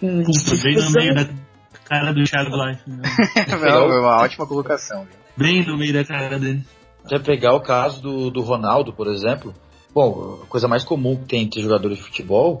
Bem 0.00 0.76
no 0.76 0.90
meio 0.92 1.14
da 1.14 1.51
cara 1.84 2.12
do 2.12 2.24
Thiago 2.24 2.50
Life. 2.50 2.82
né? 2.88 3.02
Não, 3.48 3.88
foi 3.88 4.00
uma 4.00 4.16
ótima 4.22 4.46
colocação. 4.46 5.06
Bem 5.36 5.64
no 5.66 5.76
meio 5.76 5.92
da 5.92 6.04
cara 6.04 6.38
dele. 6.38 6.62
Até 7.04 7.18
pegar 7.18 7.54
o 7.54 7.60
caso 7.60 8.00
do, 8.00 8.30
do 8.30 8.42
Ronaldo, 8.42 8.92
por 8.92 9.08
exemplo. 9.08 9.54
Bom, 9.94 10.40
a 10.42 10.46
coisa 10.46 10.68
mais 10.68 10.84
comum 10.84 11.16
que 11.16 11.26
tem 11.26 11.42
entre 11.42 11.60
jogadores 11.60 11.98
de 11.98 12.04
futebol 12.04 12.60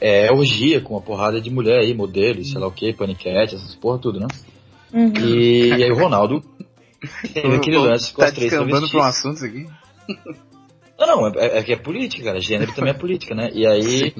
é 0.00 0.32
orgia 0.32 0.80
com 0.80 0.94
uma 0.94 1.00
porrada 1.00 1.40
de 1.40 1.50
mulher 1.50 1.80
aí, 1.80 1.94
modelo, 1.94 2.44
sei 2.44 2.58
lá 2.58 2.66
o 2.66 2.72
que, 2.72 2.92
paniquete, 2.92 3.54
essas 3.54 3.74
porra 3.76 3.98
tudo, 3.98 4.20
né? 4.20 4.26
Uhum. 4.92 5.12
E, 5.16 5.68
e 5.68 5.84
aí 5.84 5.90
o 5.90 5.96
Ronaldo 5.96 6.42
teve 7.32 7.54
aquele 7.56 7.78
lance 7.78 8.12
com 8.12 8.22
tá 8.22 8.28
as 8.28 8.34
três 8.34 8.50
descambando 8.50 8.88
pra 8.88 8.98
um 8.98 9.02
travestis. 9.02 9.26
assunto 9.26 9.36
isso 9.36 9.46
aqui? 9.46 9.66
Não, 10.98 11.06
não, 11.06 11.40
é, 11.40 11.58
é 11.58 11.62
que 11.62 11.72
é 11.72 11.76
política, 11.76 12.24
cara. 12.24 12.40
Gênero 12.40 12.72
também 12.72 12.90
é 12.90 12.96
política, 12.96 13.34
né? 13.34 13.50
E 13.52 13.66
aí 13.66 14.14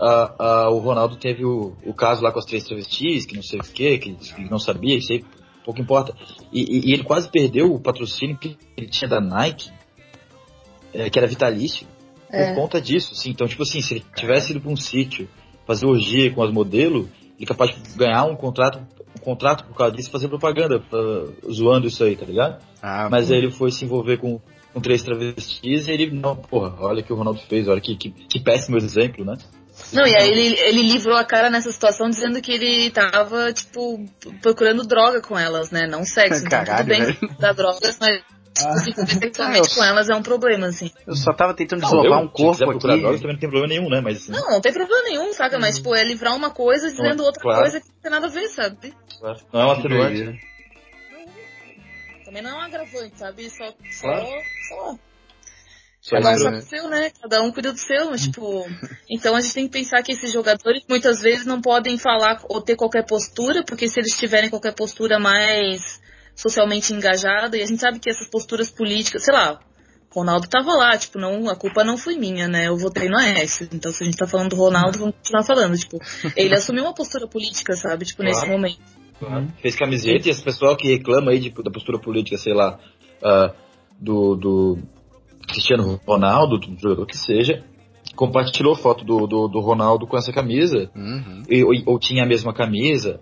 a- 0.00 0.34
a- 0.38 0.70
o 0.70 0.78
Ronaldo 0.78 1.16
teve 1.16 1.44
o, 1.44 1.74
o 1.84 1.92
caso 1.94 2.22
lá 2.22 2.30
com 2.32 2.38
as 2.38 2.44
três 2.44 2.64
travestis, 2.64 3.26
que 3.26 3.34
não 3.36 3.42
sei 3.42 3.58
o 3.60 3.62
quê, 3.62 3.98
que 3.98 4.12
que 4.14 4.50
não 4.50 4.58
sabia, 4.58 4.96
isso 4.96 5.12
aí 5.12 5.24
pouco 5.64 5.80
importa. 5.80 6.14
E, 6.52 6.60
e- 6.62 6.90
e 6.90 6.92
ele 6.92 7.02
quase 7.04 7.28
perdeu 7.30 7.72
o 7.72 7.80
patrocínio 7.80 8.36
que 8.38 8.56
ele 8.76 8.86
tinha 8.88 9.08
da 9.08 9.20
Nike, 9.20 9.70
é, 10.94 11.10
que 11.10 11.18
era 11.18 11.26
vitalício, 11.28 11.86
por 12.28 12.36
É. 12.36 12.54
conta 12.54 12.80
disso. 12.80 13.12
Assim. 13.12 13.30
Então, 13.30 13.46
tipo 13.46 13.62
assim, 13.62 13.80
se 13.80 13.94
ele 13.94 14.04
tivesse 14.16 14.50
ido 14.52 14.60
pra 14.60 14.70
um 14.70 14.76
sítio 14.76 15.28
fazer 15.66 15.86
orgia 15.86 16.30
com 16.32 16.42
as 16.42 16.50
modelos, 16.52 17.06
ele 17.36 17.44
é 17.44 17.46
capaz 17.46 17.70
de 17.74 17.96
ganhar 17.96 18.24
um 18.24 18.34
contrato, 18.36 18.78
um 19.16 19.20
contrato 19.22 19.64
por 19.64 19.76
causa 19.76 19.94
disso 19.94 20.08
e 20.08 20.12
fazer 20.12 20.28
propaganda, 20.28 20.80
pra- 20.80 21.26
zoando 21.50 21.86
isso 21.86 22.02
aí, 22.02 22.16
tá 22.16 22.24
ligado? 22.24 22.62
Ah, 22.82 23.08
Mas 23.10 23.30
aí 23.30 23.38
ele 23.38 23.50
foi 23.50 23.70
se 23.70 23.84
envolver 23.84 24.16
com, 24.18 24.40
com 24.72 24.80
três 24.80 25.02
travestis 25.02 25.86
e 25.88 25.90
ele, 25.92 26.10
não, 26.10 26.34
porra, 26.36 26.74
olha 26.80 27.00
o 27.00 27.04
que 27.04 27.12
o 27.12 27.16
Ronaldo 27.16 27.40
fez, 27.40 27.68
olha 27.68 27.80
que, 27.80 27.94
que, 27.96 28.10
que 28.10 28.40
péssimo 28.40 28.76
exemplo, 28.76 29.24
né? 29.24 29.36
Não, 29.92 30.06
e 30.06 30.14
aí 30.16 30.28
ele, 30.30 30.58
ele 30.60 30.82
livrou 30.82 31.16
a 31.16 31.24
cara 31.24 31.48
nessa 31.50 31.70
situação 31.72 32.08
dizendo 32.10 32.40
que 32.42 32.52
ele 32.52 32.90
tava, 32.90 33.52
tipo, 33.52 34.04
procurando 34.42 34.86
droga 34.86 35.20
com 35.22 35.38
elas, 35.38 35.70
né? 35.70 35.86
Não 35.86 36.04
sexo. 36.04 36.40
Então 36.46 36.50
Caralho, 36.50 36.78
tudo 36.84 36.88
bem 36.88 37.04
velho. 37.04 37.36
dar 37.38 37.52
drogas, 37.54 37.98
mas 38.00 38.22
sexualmente 39.20 39.38
Ah, 39.40 39.56
eu- 39.70 39.74
com 39.74 39.84
elas 39.84 40.08
é 40.10 40.14
um 40.14 40.22
problema, 40.22 40.66
assim. 40.66 40.90
eu 41.06 41.14
só 41.14 41.32
tava 41.32 41.54
tentando 41.54 41.80
Não, 41.80 41.88
deslocar 41.88 42.18
eu, 42.20 42.24
um 42.24 42.28
corpo 42.28 42.58
procurar 42.64 42.96
drogas 42.96 43.14
aqui. 43.14 43.20
também 43.22 43.34
não 43.34 43.40
tem 43.40 43.48
problema 43.50 43.68
nenhum, 43.68 43.88
né? 43.88 44.00
Mas 44.00 44.18
assim, 44.18 44.32
Não, 44.32 44.50
não 44.50 44.60
tem 44.60 44.72
problema 44.72 45.02
nenhum, 45.04 45.32
saca? 45.32 45.58
Mas, 45.58 45.76
tipo, 45.76 45.94
é 45.94 46.04
livrar 46.04 46.34
uma 46.36 46.50
coisa 46.50 46.90
dizendo 46.90 47.22
outra 47.24 47.40
claro. 47.40 47.60
coisa 47.62 47.80
que 47.80 47.86
não 47.88 48.02
tem 48.02 48.10
nada 48.10 48.26
a 48.26 48.30
ver, 48.30 48.48
sabe? 48.48 48.92
claro, 49.20 49.38
não 49.52 49.60
é 49.60 49.64
um 49.66 49.70
atenuante. 49.70 50.40
Também 52.24 52.42
não 52.42 52.50
é 52.50 52.54
um 52.54 52.60
agravante, 52.60 53.18
sabe? 53.18 53.48
Só, 53.48 53.72
Claro. 54.02 54.26
só 54.68 54.74
Só 54.90 54.98
Cada 56.10 56.30
um 56.30 56.38
sabe 56.38 56.56
né? 56.56 56.60
seu, 56.62 56.88
né? 56.88 57.10
Cada 57.20 57.42
um 57.42 57.50
cuida 57.52 57.72
do 57.72 57.78
seu, 57.78 58.10
mas 58.10 58.22
tipo. 58.22 58.66
Então 59.10 59.34
a 59.34 59.40
gente 59.40 59.54
tem 59.54 59.66
que 59.66 59.72
pensar 59.72 60.02
que 60.02 60.12
esses 60.12 60.32
jogadores 60.32 60.82
muitas 60.88 61.20
vezes 61.20 61.44
não 61.46 61.60
podem 61.60 61.98
falar 61.98 62.40
ou 62.48 62.60
ter 62.60 62.76
qualquer 62.76 63.04
postura, 63.06 63.62
porque 63.64 63.88
se 63.88 63.98
eles 64.00 64.16
tiverem 64.16 64.48
qualquer 64.50 64.74
postura 64.74 65.18
mais 65.18 66.00
socialmente 66.34 66.92
engajada, 66.92 67.56
e 67.56 67.62
a 67.62 67.66
gente 67.66 67.80
sabe 67.80 67.98
que 67.98 68.08
essas 68.08 68.28
posturas 68.28 68.70
políticas, 68.70 69.24
sei 69.24 69.34
lá, 69.34 69.58
Ronaldo 70.10 70.48
tava 70.48 70.72
lá, 70.74 70.96
tipo, 70.96 71.18
não, 71.18 71.48
a 71.50 71.56
culpa 71.56 71.84
não 71.84 71.98
foi 71.98 72.16
minha, 72.16 72.48
né? 72.48 72.68
Eu 72.68 72.76
votei 72.76 73.08
no 73.08 73.18
Aécio. 73.18 73.68
Então 73.72 73.92
se 73.92 74.02
a 74.02 74.06
gente 74.06 74.16
tá 74.16 74.26
falando 74.26 74.50
do 74.50 74.56
Ronaldo, 74.56 74.98
vamos 74.98 75.16
continuar 75.16 75.44
falando, 75.44 75.76
tipo, 75.76 75.98
ele 76.36 76.54
assumiu 76.54 76.84
uma 76.84 76.94
postura 76.94 77.26
política, 77.26 77.74
sabe? 77.74 78.04
Tipo, 78.04 78.22
nesse 78.22 78.40
Claro. 78.40 78.52
momento. 78.52 78.78
Claro. 79.18 79.52
Fez 79.60 79.74
camiseta 79.74 80.28
e 80.28 80.30
esse 80.30 80.42
pessoal 80.42 80.76
que 80.76 80.88
reclama 80.88 81.32
aí 81.32 81.40
de- 81.40 81.50
da 81.50 81.70
postura 81.72 81.98
política, 81.98 82.38
sei 82.38 82.54
lá, 82.54 82.78
ah, 83.22 83.52
do, 84.00 84.36
do 84.36 84.78
Cristiano 85.48 85.98
Ronaldo, 86.06 86.58
do 86.58 86.78
jogador 86.80 87.06
que 87.06 87.16
seja, 87.16 87.64
compartilhou 88.14 88.74
foto 88.74 89.04
do, 89.04 89.26
do, 89.26 89.48
do 89.48 89.60
Ronaldo 89.60 90.06
com 90.06 90.16
essa 90.16 90.32
camisa, 90.32 90.90
Uhum. 90.94 91.42
e- 91.48 91.64
ou, 91.64 91.72
ou 91.94 91.98
tinha 91.98 92.22
a 92.24 92.26
mesma 92.26 92.52
camisa, 92.52 93.20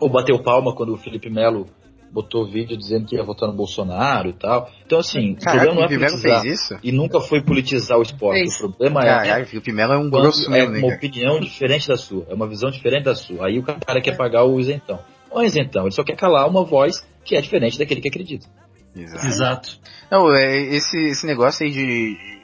ou 0.00 0.08
bateu 0.10 0.42
palma 0.42 0.74
quando 0.74 0.92
o 0.94 0.96
Felipe 0.96 1.28
Melo 1.30 1.66
botou 2.12 2.44
vídeo 2.44 2.76
dizendo 2.76 3.06
que 3.06 3.14
ia 3.14 3.22
votar 3.22 3.48
no 3.48 3.54
Bolsonaro 3.54 4.28
e 4.30 4.32
tal. 4.32 4.68
Então, 4.84 4.98
assim, 4.98 5.32
o 5.32 5.36
Caralho, 5.36 5.70
problema 5.70 5.72
o 5.72 5.74
não 5.76 5.84
é 5.84 5.88
Felipe 5.88 6.04
Melo 6.06 6.12
politizar. 6.22 6.42
fez 6.42 6.60
isso? 6.60 6.78
E 6.82 6.90
nunca 6.92 7.20
foi 7.20 7.40
politizar 7.42 7.98
o 7.98 8.02
esporte. 8.02 8.38
Fez. 8.40 8.56
O 8.56 8.58
problema 8.72 9.00
é 9.02 9.04
Caralho, 9.06 9.44
o 9.44 9.46
Felipe 9.46 9.72
Melo 9.72 9.92
é 9.92 9.98
um 9.98 10.10
grosso 10.10 10.46
é 10.46 10.50
mesmo, 10.50 10.72
uma 10.76 10.80
cara? 10.88 10.94
opinião 10.96 11.38
diferente 11.40 11.86
da 11.86 11.96
sua, 11.96 12.26
é 12.28 12.34
uma 12.34 12.48
visão 12.48 12.68
diferente 12.70 13.04
da 13.04 13.14
sua. 13.14 13.46
Aí 13.46 13.58
o 13.58 13.62
cara 13.62 14.00
quer 14.00 14.16
pagar 14.16 14.44
o 14.44 14.58
isentão. 14.58 14.98
Não 15.32 15.40
é 15.40 15.46
isentão, 15.46 15.82
ele 15.82 15.92
só 15.92 16.02
quer 16.02 16.16
calar 16.16 16.48
uma 16.48 16.64
voz 16.64 17.06
que 17.24 17.36
é 17.36 17.40
diferente 17.40 17.78
daquele 17.78 18.00
que 18.00 18.08
acredita. 18.08 18.48
Exato. 18.94 19.26
Exato. 19.26 19.78
Não, 20.10 20.34
é, 20.34 20.56
esse, 20.58 20.96
esse 20.98 21.26
negócio 21.26 21.64
aí 21.64 21.72
de, 21.72 21.86
de- 21.86 22.42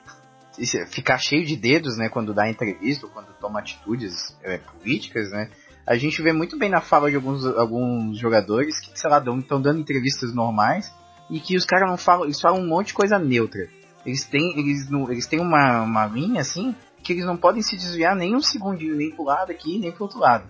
esse- 0.58 0.86
ficar 0.86 1.18
cheio 1.18 1.44
de 1.44 1.56
dedos, 1.56 1.96
né, 1.96 2.08
quando 2.08 2.32
dá 2.32 2.48
entrevista 2.48 3.06
ou 3.06 3.12
quando 3.12 3.26
toma 3.40 3.60
atitudes 3.60 4.36
é, 4.42 4.58
políticas, 4.58 5.30
né, 5.30 5.50
a 5.86 5.96
gente 5.96 6.20
vê 6.22 6.32
muito 6.32 6.58
bem 6.58 6.68
na 6.70 6.80
fala 6.80 7.10
de 7.10 7.16
alguns, 7.16 7.44
alguns 7.44 8.18
jogadores 8.18 8.78
que, 8.80 8.98
sei 8.98 9.08
lá, 9.10 9.18
estão 9.18 9.60
dando 9.60 9.80
entrevistas 9.80 10.34
normais 10.34 10.92
e 11.30 11.38
que 11.40 11.56
os 11.56 11.64
caras 11.64 11.88
não 11.88 11.96
falam, 11.96 12.24
eles 12.24 12.40
falam 12.40 12.60
um 12.60 12.66
monte 12.66 12.88
de 12.88 12.94
coisa 12.94 13.18
neutra. 13.18 13.68
Eles 14.04 14.24
têm, 14.24 14.58
eles, 14.58 14.88
eles 15.10 15.26
têm 15.26 15.40
uma, 15.40 15.82
uma 15.82 16.06
linha, 16.06 16.40
assim, 16.40 16.74
que 17.02 17.12
eles 17.12 17.24
não 17.24 17.36
podem 17.36 17.62
se 17.62 17.76
desviar 17.76 18.14
nem 18.16 18.34
um 18.36 18.40
segundinho, 18.40 18.94
nem 18.96 19.10
pro 19.10 19.24
lado 19.24 19.50
aqui, 19.50 19.78
nem 19.78 19.90
pro 19.92 20.04
outro 20.04 20.18
lado. 20.20 20.44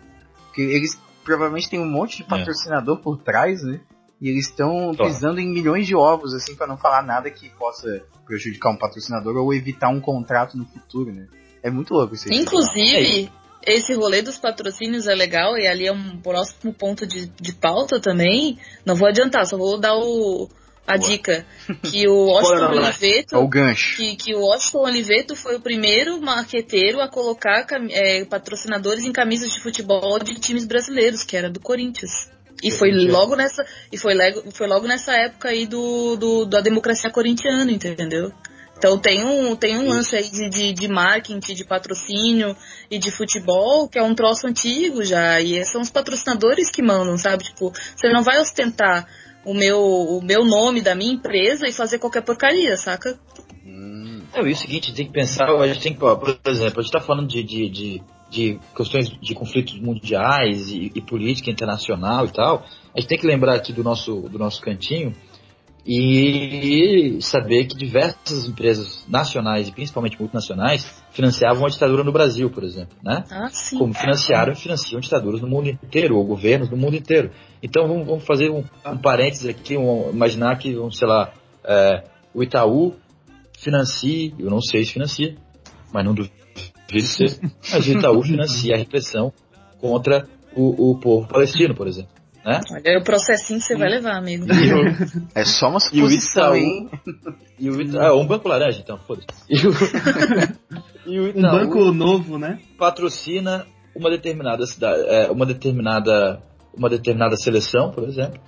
Porque 0.46 0.60
eles 0.62 0.98
provavelmente 1.24 1.68
têm 1.68 1.80
um 1.80 1.90
monte 1.90 2.18
de 2.18 2.24
patrocinador 2.24 2.98
por 2.98 3.18
trás, 3.18 3.62
né? 3.62 3.80
E 4.20 4.28
eles 4.30 4.48
estão 4.48 4.94
pisando 4.96 5.40
em 5.40 5.48
milhões 5.48 5.86
de 5.86 5.94
ovos, 5.94 6.32
assim, 6.32 6.56
para 6.56 6.66
não 6.66 6.78
falar 6.78 7.02
nada 7.02 7.30
que 7.30 7.50
possa 7.50 8.02
prejudicar 8.24 8.70
um 8.70 8.76
patrocinador 8.76 9.36
ou 9.36 9.52
evitar 9.52 9.90
um 9.90 10.00
contrato 10.00 10.56
no 10.56 10.64
futuro, 10.64 11.12
né? 11.12 11.26
É 11.62 11.70
muito 11.70 11.92
louco 11.92 12.14
isso 12.14 12.28
aí. 12.28 12.38
Inclusive, 12.38 13.30
esse 13.66 13.92
rolê 13.94 14.22
dos 14.22 14.38
patrocínios 14.38 15.06
é 15.06 15.14
legal 15.14 15.58
e 15.58 15.66
ali 15.66 15.86
é 15.86 15.92
um 15.92 16.16
próximo 16.18 16.72
ponto 16.72 17.06
de, 17.06 17.26
de 17.26 17.52
pauta 17.52 18.00
também. 18.00 18.58
Não 18.86 18.94
vou 18.94 19.08
adiantar, 19.08 19.46
só 19.46 19.56
vou 19.56 19.78
dar 19.78 19.96
o, 19.96 20.48
a 20.86 20.96
Boa. 20.96 21.10
dica. 21.10 21.44
Que 21.82 22.08
o 22.08 22.26
Washington 22.26 22.54
lá. 22.54 22.72
É 22.72 22.74
o 22.74 22.84
Oliveto. 22.84 23.48
gancho. 23.48 23.96
Que, 23.96 24.16
que 24.16 24.34
o 24.34 24.40
Washington 24.40 24.84
Oliveto 24.84 25.36
foi 25.36 25.56
o 25.56 25.60
primeiro 25.60 26.20
marqueteiro 26.22 27.00
a 27.00 27.08
colocar 27.08 27.66
é, 27.90 28.24
patrocinadores 28.24 29.04
em 29.04 29.12
camisas 29.12 29.52
de 29.52 29.60
futebol 29.60 30.18
de 30.20 30.34
times 30.36 30.64
brasileiros, 30.64 31.24
que 31.24 31.36
era 31.36 31.50
do 31.50 31.60
Corinthians. 31.60 32.30
E 32.62 32.70
foi 32.70 32.90
logo 32.92 33.36
nessa 33.36 33.64
e 33.92 33.98
foi, 33.98 34.14
lego- 34.14 34.50
foi 34.52 34.66
logo 34.66 34.86
nessa 34.86 35.12
época 35.14 35.48
aí 35.50 35.66
do, 35.66 36.16
do 36.16 36.44
da 36.46 36.60
democracia 36.60 37.10
corintiana, 37.10 37.70
entendeu? 37.70 38.32
Então 38.78 38.98
tem 38.98 39.24
um, 39.24 39.56
tem 39.56 39.78
um 39.78 39.88
lance 39.88 40.14
aí 40.14 40.28
de, 40.28 40.48
de, 40.50 40.72
de 40.72 40.88
marketing, 40.88 41.54
de 41.54 41.64
patrocínio 41.64 42.54
e 42.90 42.98
de 42.98 43.10
futebol, 43.10 43.88
que 43.88 43.98
é 43.98 44.02
um 44.02 44.14
troço 44.14 44.46
antigo 44.46 45.02
já. 45.02 45.40
E 45.40 45.64
são 45.64 45.80
os 45.80 45.90
patrocinadores 45.90 46.70
que 46.70 46.82
mandam, 46.82 47.16
sabe? 47.16 47.44
Tipo, 47.44 47.72
você 47.96 48.08
não 48.12 48.22
vai 48.22 48.38
ostentar 48.38 49.06
o 49.46 49.54
meu, 49.54 49.80
o 49.80 50.22
meu 50.22 50.44
nome 50.44 50.82
da 50.82 50.94
minha 50.94 51.14
empresa 51.14 51.66
e 51.66 51.72
fazer 51.72 51.98
qualquer 51.98 52.22
porcaria, 52.22 52.76
saca? 52.76 53.18
Hum, 53.64 54.22
É, 54.34 54.42
o 54.42 54.56
seguinte, 54.56 54.92
tem 54.92 55.06
que 55.06 55.12
pensar, 55.12 55.48
a 55.48 55.66
gente 55.68 55.80
tem 55.80 55.94
que, 55.94 55.98
por 56.00 56.38
exemplo, 56.46 56.80
a 56.80 56.82
gente 56.82 56.94
está 56.94 57.00
falando 57.00 57.28
de, 57.28 57.42
de, 57.42 57.68
de, 57.70 58.02
de 58.30 58.58
questões 58.76 59.08
de 59.08 59.34
conflitos 59.34 59.78
mundiais 59.80 60.68
e, 60.70 60.90
e 60.94 61.00
política 61.00 61.50
internacional 61.50 62.26
e 62.26 62.32
tal. 62.32 62.64
A 62.94 63.00
gente 63.00 63.08
tem 63.08 63.18
que 63.18 63.26
lembrar 63.26 63.54
aqui 63.54 63.72
do 63.72 63.84
nosso, 63.84 64.22
do 64.28 64.38
nosso 64.38 64.60
cantinho 64.60 65.14
e 65.88 67.18
saber 67.20 67.66
que 67.66 67.76
diversas 67.76 68.46
empresas 68.48 69.04
nacionais 69.08 69.68
e 69.68 69.72
principalmente 69.72 70.18
multinacionais 70.18 70.84
financiavam 71.12 71.64
a 71.64 71.68
ditadura 71.68 72.02
no 72.02 72.10
Brasil, 72.10 72.50
por 72.50 72.64
exemplo, 72.64 72.96
né? 73.04 73.24
Ah, 73.30 73.48
sim. 73.50 73.78
Como 73.78 73.94
financiaram 73.94 74.52
e 74.52 74.56
financiam 74.56 75.00
ditaduras 75.00 75.40
no 75.40 75.46
mundo 75.48 75.68
inteiro, 75.68 76.16
ou 76.16 76.24
governos 76.24 76.68
no 76.68 76.76
mundo 76.76 76.96
inteiro. 76.96 77.30
Então 77.62 77.86
vamos, 77.86 78.06
vamos 78.06 78.24
fazer 78.24 78.50
um, 78.50 78.64
um 78.84 78.98
parênteses 78.98 79.46
aqui, 79.46 79.76
um- 79.76 80.10
imaginar 80.10 80.58
que, 80.58 80.74
vamos, 80.74 80.98
sei 80.98 81.06
lá, 81.06 81.32
é, 81.64 82.02
o 82.34 82.42
Itaú 82.42 82.94
financie, 83.56 84.34
eu 84.38 84.50
não 84.50 84.60
sei 84.60 84.84
se 84.84 84.92
financia, 84.92 85.36
mas 85.92 86.04
não 86.04 86.14
duvido 86.14 86.34
mas 86.92 87.86
o 87.86 87.90
Itaú 87.92 88.22
financia 88.22 88.74
a 88.74 88.78
repressão 88.78 89.32
contra 89.80 90.26
o, 90.54 90.90
o 90.92 90.98
povo 91.00 91.26
palestino, 91.28 91.74
por 91.74 91.86
exemplo. 91.88 92.10
Né? 92.44 92.60
Olha, 92.70 92.98
o 93.00 93.02
processinho 93.02 93.58
que 93.58 93.66
você 93.66 93.76
vai 93.76 93.88
levar, 93.88 94.16
amigo. 94.16 94.46
O, 95.34 95.38
é 95.38 95.44
só 95.44 95.68
uma 95.68 95.78
E 95.78 96.00
o 96.00 96.08
suposição, 96.08 96.54
Itaú- 96.54 96.56
hein? 96.56 96.90
e 97.58 97.70
o 97.70 97.80
Itaú, 97.80 98.00
ah, 98.02 98.14
um 98.16 98.26
banco 98.26 98.48
laranja, 98.48 98.80
então, 98.80 98.96
foda-se. 98.98 99.26
E 99.50 99.66
o, 99.66 99.72
e 101.12 101.18
o 101.18 101.24
Um 101.24 101.28
Itaú 101.30 101.52
banco 101.58 101.92
novo, 101.92 102.38
né? 102.38 102.60
patrocina 102.78 103.66
uma 103.94 104.10
determinada 104.10 104.64
cidade, 104.66 105.02
é, 105.08 105.30
uma 105.30 105.44
determinada, 105.46 106.40
uma 106.76 106.88
determinada 106.88 107.36
seleção, 107.36 107.90
por 107.90 108.04
exemplo. 108.04 108.38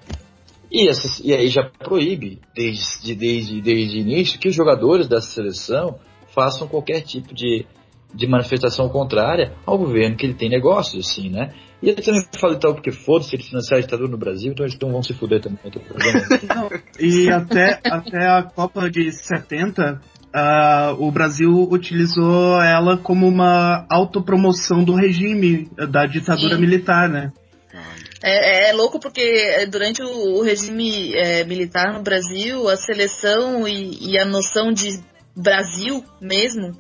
E, 0.71 0.87
essas, 0.89 1.19
e 1.21 1.33
aí 1.33 1.49
já 1.49 1.65
proíbe, 1.65 2.41
desde, 2.55 3.15
desde, 3.15 3.61
desde 3.61 3.97
o 3.97 4.01
início, 4.01 4.39
que 4.39 4.49
os 4.49 4.55
jogadores 4.55 5.09
dessa 5.09 5.29
seleção 5.31 5.99
façam 6.35 6.69
qualquer 6.69 7.01
tipo 7.01 7.35
de, 7.35 7.67
de 8.15 8.27
manifestação 8.27 8.89
contrária 8.89 9.53
ao 9.67 9.79
governo 9.79 10.17
que 10.17 10.25
ele 10.25 10.35
tem 10.35 10.49
negócios, 10.49 11.07
assim, 11.07 11.29
né? 11.29 11.53
E 11.83 11.91
ele 11.91 12.03
também 12.03 12.25
fala 12.39 12.55
e 12.55 12.59
tal, 12.59 12.75
porque 12.75 12.91
foda-se 12.91 13.37
ele 13.37 13.43
financiar 13.43 13.79
a 13.79 13.81
ditadura 13.81 14.11
no 14.11 14.19
Brasil, 14.19 14.51
então 14.51 14.67
eles 14.67 14.79
não 14.81 14.91
vão 14.91 15.03
se 15.03 15.15
fuder 15.15 15.41
também. 15.41 15.59
não. 16.49 16.71
E 16.99 17.31
até, 17.31 17.81
até 17.85 18.27
a 18.27 18.43
Copa 18.43 18.91
de 18.91 19.13
70, 19.13 20.01
ah, 20.33 20.97
o 20.99 21.11
Brasil 21.13 21.51
utilizou 21.71 22.61
ela 22.61 22.97
como 22.97 23.29
uma 23.29 23.87
autopromoção 23.89 24.83
do 24.83 24.95
regime 24.95 25.71
da 25.91 26.07
ditadura 26.07 26.57
Sim. 26.57 26.61
militar, 26.61 27.09
né? 27.09 27.33
É, 28.21 28.71
é 28.71 28.73
louco 28.73 28.99
porque 28.99 29.21
é, 29.21 29.67
durante 29.67 30.03
o, 30.03 30.39
o 30.39 30.43
regime 30.43 31.15
é, 31.15 31.45
militar 31.45 31.93
no 31.93 32.03
Brasil, 32.03 32.69
a 32.69 32.77
seleção 32.77 33.69
e, 33.69 34.13
e 34.13 34.19
a 34.19 34.25
noção 34.25 34.73
de 34.73 35.01
Brasil 35.37 36.03
mesmo 36.21 36.73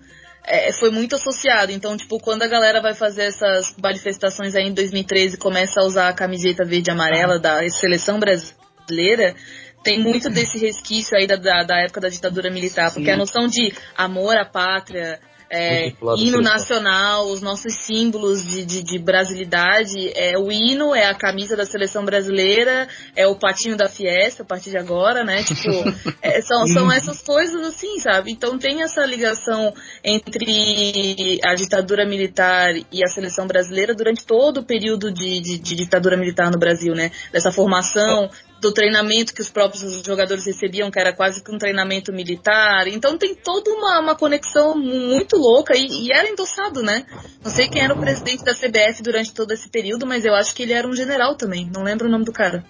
é, 0.48 0.72
foi 0.72 0.90
muito 0.90 1.14
associado. 1.14 1.70
Então, 1.70 1.96
tipo, 1.96 2.18
quando 2.18 2.42
a 2.42 2.48
galera 2.48 2.80
vai 2.80 2.94
fazer 2.94 3.24
essas 3.24 3.74
manifestações 3.80 4.54
aí 4.54 4.64
em 4.64 4.72
2013 4.72 5.34
e 5.34 5.38
começa 5.38 5.80
a 5.80 5.84
usar 5.84 6.08
a 6.08 6.14
camiseta 6.14 6.64
verde 6.64 6.90
e 6.90 6.92
amarela 6.92 7.38
da 7.38 7.68
seleção 7.68 8.18
brasileira, 8.18 9.34
tem 9.82 10.02
muito 10.02 10.28
desse 10.28 10.58
resquício 10.58 11.16
aí 11.16 11.26
da, 11.26 11.36
da, 11.36 11.62
da 11.62 11.80
época 11.80 12.00
da 12.00 12.08
ditadura 12.08 12.50
militar, 12.50 12.92
porque 12.92 13.10
a 13.10 13.16
noção 13.16 13.46
de 13.46 13.72
amor 13.96 14.36
à 14.36 14.44
pátria, 14.44 15.20
é, 15.50 15.92
hino 16.18 16.40
nacional, 16.40 17.28
os 17.30 17.40
nossos 17.40 17.74
símbolos 17.74 18.44
de, 18.46 18.64
de, 18.64 18.82
de 18.82 18.98
brasilidade, 18.98 20.12
é 20.14 20.38
o 20.38 20.52
hino, 20.52 20.94
é 20.94 21.06
a 21.06 21.14
camisa 21.14 21.56
da 21.56 21.64
seleção 21.64 22.04
brasileira, 22.04 22.86
é 23.16 23.26
o 23.26 23.34
patinho 23.34 23.76
da 23.76 23.88
Fiesta 23.88 24.42
a 24.42 24.46
partir 24.46 24.70
de 24.70 24.76
agora, 24.76 25.24
né? 25.24 25.42
Tipo, 25.42 25.70
é, 26.20 26.42
são, 26.42 26.66
são 26.66 26.92
essas 26.92 27.22
coisas 27.22 27.66
assim, 27.66 27.98
sabe? 28.00 28.30
Então 28.30 28.58
tem 28.58 28.82
essa 28.82 29.04
ligação 29.06 29.72
entre 30.04 31.40
a 31.44 31.54
ditadura 31.54 32.04
militar 32.06 32.74
e 32.92 33.02
a 33.02 33.08
seleção 33.08 33.46
brasileira 33.46 33.94
durante 33.94 34.26
todo 34.26 34.58
o 34.58 34.64
período 34.64 35.10
de, 35.10 35.40
de, 35.40 35.58
de 35.58 35.74
ditadura 35.74 36.16
militar 36.16 36.50
no 36.50 36.58
Brasil, 36.58 36.94
né? 36.94 37.10
Dessa 37.32 37.50
formação, 37.50 38.28
do 38.60 38.72
treinamento 38.72 39.32
que 39.32 39.40
os 39.40 39.48
próprios 39.50 40.02
jogadores 40.04 40.44
recebiam, 40.44 40.90
que 40.90 40.98
era 40.98 41.14
quase 41.14 41.42
que 41.44 41.54
um 41.54 41.58
treinamento 41.58 42.12
militar. 42.12 42.88
Então 42.88 43.16
tem 43.16 43.34
toda 43.34 43.70
uma, 43.70 44.00
uma 44.00 44.14
conexão 44.16 44.76
muito 44.76 45.36
louca 45.36 45.76
e, 45.76 45.86
e 45.86 46.12
era 46.12 46.28
endossado, 46.28 46.82
né? 46.82 47.06
Não 47.44 47.50
sei 47.50 47.68
quem 47.68 47.82
era 47.82 47.94
o 47.94 48.00
presidente 48.00 48.42
da 48.44 48.54
CBF 48.54 49.02
durante 49.02 49.32
todo 49.32 49.52
esse 49.52 49.68
período, 49.70 50.06
mas 50.06 50.24
eu 50.24 50.34
acho 50.34 50.54
que 50.54 50.62
ele 50.64 50.72
era 50.72 50.88
um 50.88 50.92
general 50.94 51.36
também. 51.36 51.70
Não 51.72 51.82
lembro 51.82 52.08
o 52.08 52.10
nome 52.10 52.24
do 52.24 52.32
cara. 52.32 52.64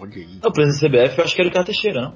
Olha 0.00 0.12
aí. 0.14 0.38
o 0.44 0.52
presidente 0.52 0.92
da 0.92 1.02
CBF 1.04 1.18
eu 1.18 1.24
acho 1.24 1.34
que 1.34 1.40
era 1.40 1.46
o 1.48 1.50
Ricardo 1.50 1.66
Teixeira, 1.66 2.00
não? 2.02 2.14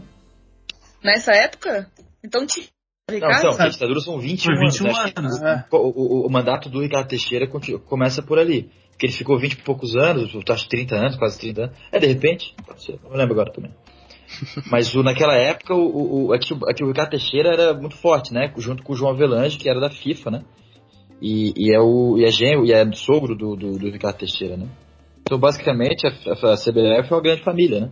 Nessa 1.03 1.33
época? 1.33 1.91
Então 2.25 2.47
tinha. 2.47 2.67
Não, 3.09 3.15
Ricardo? 3.17 3.39
então, 3.55 3.67
a 3.67 3.69
ditadura 3.69 4.01
são 4.01 4.19
21, 4.21 4.55
Foi 4.55 4.67
21 4.67 4.87
anos. 4.97 5.13
que 5.13 5.19
anos. 5.19 5.65
O, 5.73 5.77
o- 5.77 6.27
o 6.27 6.31
mandato 6.31 6.69
do 6.69 6.81
Ricardo 6.81 7.09
Teixeira 7.09 7.49
continua- 7.49 7.81
começa 7.81 8.23
por 8.23 8.39
ali. 8.39 8.71
Porque 9.01 9.07
ele 9.07 9.13
ficou 9.15 9.39
20 9.39 9.53
e 9.55 9.57
poucos 9.63 9.97
anos, 9.97 10.31
acho 10.51 10.65
que 10.65 10.77
30 10.77 10.95
anos, 10.95 11.17
quase 11.17 11.39
30 11.41 11.63
anos. 11.63 11.77
É, 11.91 11.99
de 11.99 12.07
repente, 12.07 12.55
pode 12.67 12.85
ser, 12.85 12.99
não 13.03 13.17
lembro 13.17 13.33
agora 13.33 13.51
também. 13.51 13.71
Mas 14.71 14.95
o, 14.95 15.03
naquela 15.03 15.35
época, 15.37 15.75
o, 15.75 15.79
o, 15.81 16.27
o, 16.27 16.33
aqui, 16.35 16.53
o- 16.53 16.87
Ricardo 16.87 17.09
Teixeira 17.09 17.49
era 17.49 17.73
muito 17.73 17.97
forte, 17.97 18.31
né? 18.31 18.53
Junto 18.59 18.83
com 18.83 18.93
o 18.93 18.97
João 18.97 19.13
Avelange, 19.13 19.57
que 19.57 19.71
era 19.71 19.81
da 19.81 19.89
FIFA, 19.89 20.31
né? 20.33 20.45
E, 21.19 21.55
e 21.57 21.75
é 21.75 21.81
o 21.81 22.19
e 22.19 22.25
é 22.25 22.31
genro, 22.31 22.67
e 22.67 22.73
é 22.73 22.93
sogro 22.93 23.35
do, 23.35 23.57
do, 23.57 23.79
do 23.79 23.91
Ricardo 23.91 24.19
Teixeira, 24.19 24.59
né? 24.59 24.69
Então, 25.23 25.39
basicamente, 25.39 26.07
a, 26.07 26.11
a 26.11 26.57
CBF 26.59 27.11
é 27.11 27.15
uma 27.15 27.23
grande 27.23 27.43
família, 27.43 27.81
né? 27.81 27.91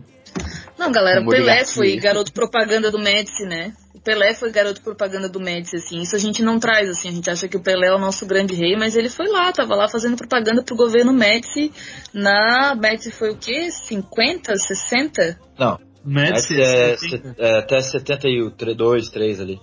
Não, 0.77 0.91
galera, 0.91 1.21
o 1.21 1.27
Pelé 1.27 1.65
foi 1.65 1.97
garoto 1.97 2.31
propaganda 2.31 2.91
do 2.91 2.99
Médici, 2.99 3.45
né? 3.45 3.73
O 3.99 4.01
Pelé 4.01 4.33
foi 4.33 4.49
garoto 4.49 4.81
propaganda 4.81 5.27
do 5.27 5.41
Médici, 5.41 5.75
assim. 5.75 5.99
Isso 5.99 6.15
a 6.15 6.19
gente 6.19 6.41
não 6.41 6.57
traz, 6.57 6.89
assim. 6.89 7.09
A 7.09 7.11
gente 7.11 7.29
acha 7.29 7.49
que 7.49 7.57
o 7.57 7.59
Pelé 7.59 7.87
é 7.87 7.93
o 7.93 7.99
nosso 7.99 8.25
grande 8.25 8.55
rei, 8.55 8.77
mas 8.77 8.95
ele 8.95 9.09
foi 9.09 9.27
lá, 9.27 9.51
tava 9.51 9.75
lá 9.75 9.89
fazendo 9.89 10.15
propaganda 10.15 10.63
pro 10.63 10.73
governo 10.73 11.11
Médici. 11.11 11.69
Na 12.13 12.73
Médici 12.75 13.11
foi 13.11 13.31
o 13.31 13.35
quê? 13.35 13.69
50, 13.69 14.55
60? 14.55 15.37
Não, 15.57 15.77
Médici, 16.05 16.61
é, 16.61 16.91
é, 16.93 16.97
é, 17.37 17.59
até 17.59 17.81
72, 17.81 19.09
3 19.09 19.41
ali. 19.41 19.59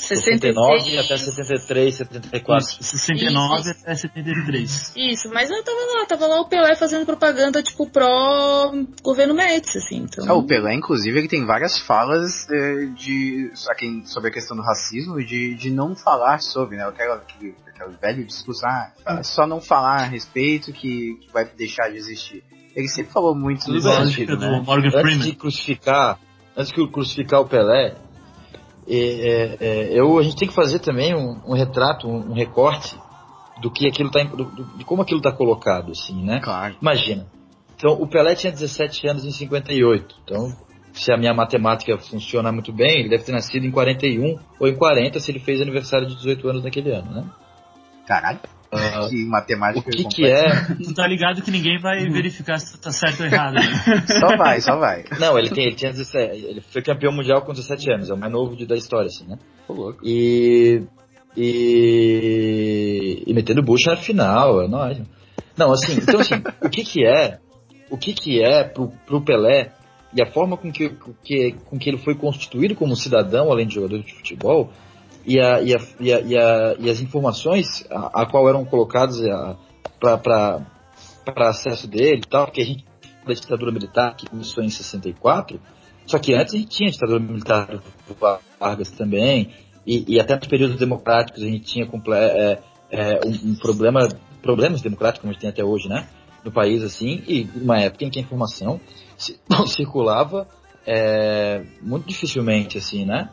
69 0.00 0.98
até 0.98 1.16
73, 1.16 1.94
74. 1.94 2.66
Isso, 2.80 2.82
69 2.82 3.60
Isso. 3.60 3.70
até 3.82 3.94
73. 3.94 4.92
Isso, 4.96 5.30
mas 5.32 5.50
eu 5.50 5.62
tava 5.62 5.78
lá, 5.78 6.06
tava 6.06 6.26
lá 6.26 6.40
o 6.40 6.48
Pelé 6.48 6.74
fazendo 6.74 7.06
propaganda, 7.06 7.62
tipo, 7.62 7.88
pró 7.90 8.72
governo 9.02 9.34
Médici, 9.34 9.78
assim. 9.78 9.98
Então... 9.98 10.24
Ah, 10.28 10.34
o 10.34 10.46
Pelé, 10.46 10.74
inclusive, 10.74 11.18
ele 11.18 11.28
tem 11.28 11.44
várias 11.46 11.78
falas 11.80 12.48
eh, 12.50 12.86
de, 12.96 13.50
que- 13.78 14.02
sobre 14.06 14.30
a 14.30 14.32
questão 14.32 14.56
do 14.56 14.62
racismo 14.62 15.20
e 15.20 15.24
de, 15.24 15.54
de 15.54 15.70
não 15.70 15.94
falar 15.94 16.40
sobre, 16.40 16.76
né? 16.76 16.84
Aquela, 16.86 17.16
aquele, 17.16 17.54
aquele 17.66 17.96
velho 18.00 18.26
discurso, 18.26 18.62
ah, 18.66 18.92
é 19.18 19.22
só 19.22 19.46
não 19.46 19.60
falar 19.60 20.00
a 20.02 20.04
respeito 20.06 20.72
que, 20.72 21.14
que 21.20 21.32
vai 21.32 21.44
deixar 21.44 21.88
de 21.90 21.96
existir. 21.96 22.42
Ele 22.74 22.88
sempre 22.88 23.12
falou 23.12 23.34
muito 23.34 23.66
bem. 23.70 23.80
sentido, 23.80 24.36
do 24.36 24.46
né? 24.46 24.62
Morgan 24.64 24.88
Antes 24.88 25.00
Freeman. 25.00 25.18
de 25.30 25.34
crucificar, 25.34 26.18
antes 26.56 26.72
de 26.72 26.88
crucificar 26.90 27.40
o 27.40 27.48
Pelé, 27.48 27.96
é, 28.98 29.56
é, 29.60 29.88
eu, 29.92 30.18
a 30.18 30.22
gente 30.22 30.36
tem 30.36 30.48
que 30.48 30.54
fazer 30.54 30.80
também 30.80 31.14
um, 31.14 31.40
um 31.46 31.54
retrato, 31.54 32.08
um, 32.08 32.30
um 32.30 32.34
recorte 32.34 32.96
do 33.60 33.70
que 33.70 33.86
aquilo 33.86 34.10
tá, 34.10 34.22
do- 34.24 34.50
de 34.76 34.84
como 34.84 35.02
aquilo 35.02 35.18
está 35.18 35.30
colocado, 35.30 35.92
assim, 35.92 36.24
né? 36.24 36.40
Claro. 36.42 36.74
Imagina. 36.80 37.26
Então, 37.76 37.92
o 37.92 38.06
Pelé 38.06 38.34
tinha 38.34 38.52
17 38.52 39.06
anos 39.06 39.24
em 39.24 39.30
58. 39.30 40.14
Então, 40.24 40.52
se 40.92 41.12
a 41.12 41.16
minha 41.16 41.32
matemática 41.32 41.96
funciona 41.98 42.50
muito 42.52 42.72
bem, 42.72 43.00
ele 43.00 43.08
deve 43.08 43.24
ter 43.24 43.32
nascido 43.32 43.64
em 43.64 43.70
41 43.70 44.38
ou 44.58 44.68
em 44.68 44.74
40 44.74 45.20
se 45.20 45.30
ele 45.30 45.38
fez 45.38 45.60
aniversário 45.60 46.06
de 46.06 46.16
18 46.16 46.48
anos 46.48 46.64
naquele 46.64 46.90
ano, 46.90 47.10
né? 47.10 47.24
Caralho, 48.06 48.40
Ah, 48.72 49.08
que 49.08 49.24
o 49.24 49.28
matemática 49.28 49.90
que, 49.90 49.96
que 49.96 50.02
complexa. 50.04 50.72
é 50.72 50.74
Tu 50.84 50.94
tá 50.94 51.06
ligado 51.06 51.42
que 51.42 51.50
ninguém 51.50 51.80
vai 51.80 52.08
verificar 52.08 52.58
se 52.58 52.72
tu 52.72 52.80
tá 52.80 52.92
certo 52.92 53.20
ou 53.20 53.26
errado. 53.26 53.54
né? 53.54 53.62
Só 54.06 54.36
vai, 54.36 54.60
só 54.60 54.76
vai. 54.78 55.04
Não, 55.18 55.36
ele, 55.38 55.50
tem, 55.50 55.64
ele 55.66 55.74
tinha 55.74 55.90
17. 55.90 56.44
Ele 56.44 56.60
foi 56.60 56.80
campeão 56.80 57.12
mundial 57.12 57.42
com 57.42 57.52
17 57.52 57.90
anos, 57.92 58.10
é 58.10 58.14
o 58.14 58.16
mais 58.16 58.32
novo 58.32 58.54
de- 58.54 58.66
da 58.66 58.76
história, 58.76 59.06
assim, 59.08 59.26
né? 59.26 59.36
Tô 59.66 59.72
louco. 59.72 59.98
E. 60.04 60.82
E. 61.36 63.22
E 63.26 63.34
metendo 63.34 63.62
bucha 63.62 63.90
na 63.90 63.96
final, 63.96 64.62
é 64.62 64.68
nóis. 64.68 64.98
Não, 65.56 65.72
assim, 65.72 65.94
então 66.00 66.20
assim, 66.20 66.42
o 66.62 66.68
que 66.70 66.84
que 66.84 67.04
é. 67.06 67.38
O 67.90 67.98
que 67.98 68.12
que 68.14 68.40
é 68.42 68.62
pro, 68.64 68.92
pro 69.04 69.20
Pelé 69.20 69.72
e 70.14 70.22
a 70.22 70.26
forma 70.26 70.56
com 70.56 70.70
que, 70.70 70.90
com 70.90 71.12
que, 71.24 71.52
com 71.66 71.76
que 71.78 71.88
ele 71.90 71.98
foi 71.98 72.14
constituído 72.14 72.74
como 72.76 72.94
cidadão, 72.96 73.50
além 73.50 73.66
de 73.66 73.74
jogador 73.74 73.98
de 74.00 74.14
futebol, 74.14 74.72
e, 75.24 75.40
a, 75.40 75.60
e, 75.60 75.74
a, 75.74 75.80
e, 76.00 76.12
a, 76.36 76.74
e, 76.78 76.90
as 76.90 77.00
informações 77.00 77.84
a, 77.90 78.22
a 78.22 78.26
qual 78.26 78.48
eram 78.48 78.64
colocadas 78.64 79.18
para 79.98 80.64
acesso 81.36 81.86
dele 81.86 82.22
e 82.24 82.28
tal, 82.28 82.46
porque 82.46 82.62
a 82.62 82.64
gente 82.64 82.84
da 83.26 83.34
ditadura 83.34 83.70
militar 83.70 84.16
que 84.16 84.28
começou 84.28 84.62
em 84.64 84.70
64, 84.70 85.60
só 86.06 86.18
que 86.18 86.34
antes 86.34 86.54
a 86.54 86.56
gente 86.56 86.68
tinha 86.68 86.90
ditadura 86.90 87.20
militar 87.20 87.66
do 87.66 88.16
Vargas 88.58 88.90
também, 88.90 89.50
e, 89.86 90.14
e 90.14 90.20
até 90.20 90.36
nos 90.36 90.46
períodos 90.46 90.76
democráticos 90.76 91.42
a 91.42 91.46
gente 91.46 91.64
tinha 91.64 91.88
é, 92.14 92.58
é, 92.90 93.20
um, 93.24 93.50
um 93.50 93.54
problema, 93.56 94.08
problemas 94.42 94.82
democráticos 94.82 95.20
como 95.20 95.30
a 95.30 95.32
gente 95.32 95.40
tem 95.40 95.50
até 95.50 95.64
hoje, 95.64 95.88
né? 95.88 96.08
No 96.44 96.50
país, 96.50 96.82
assim, 96.82 97.22
e 97.28 97.48
uma 97.54 97.78
época 97.80 98.04
em 98.04 98.10
que 98.10 98.18
a 98.18 98.22
informação 98.22 98.80
ci- 99.16 99.38
circulava 99.68 100.48
é, 100.86 101.62
muito 101.82 102.06
dificilmente, 102.08 102.78
assim, 102.78 103.04
né? 103.04 103.30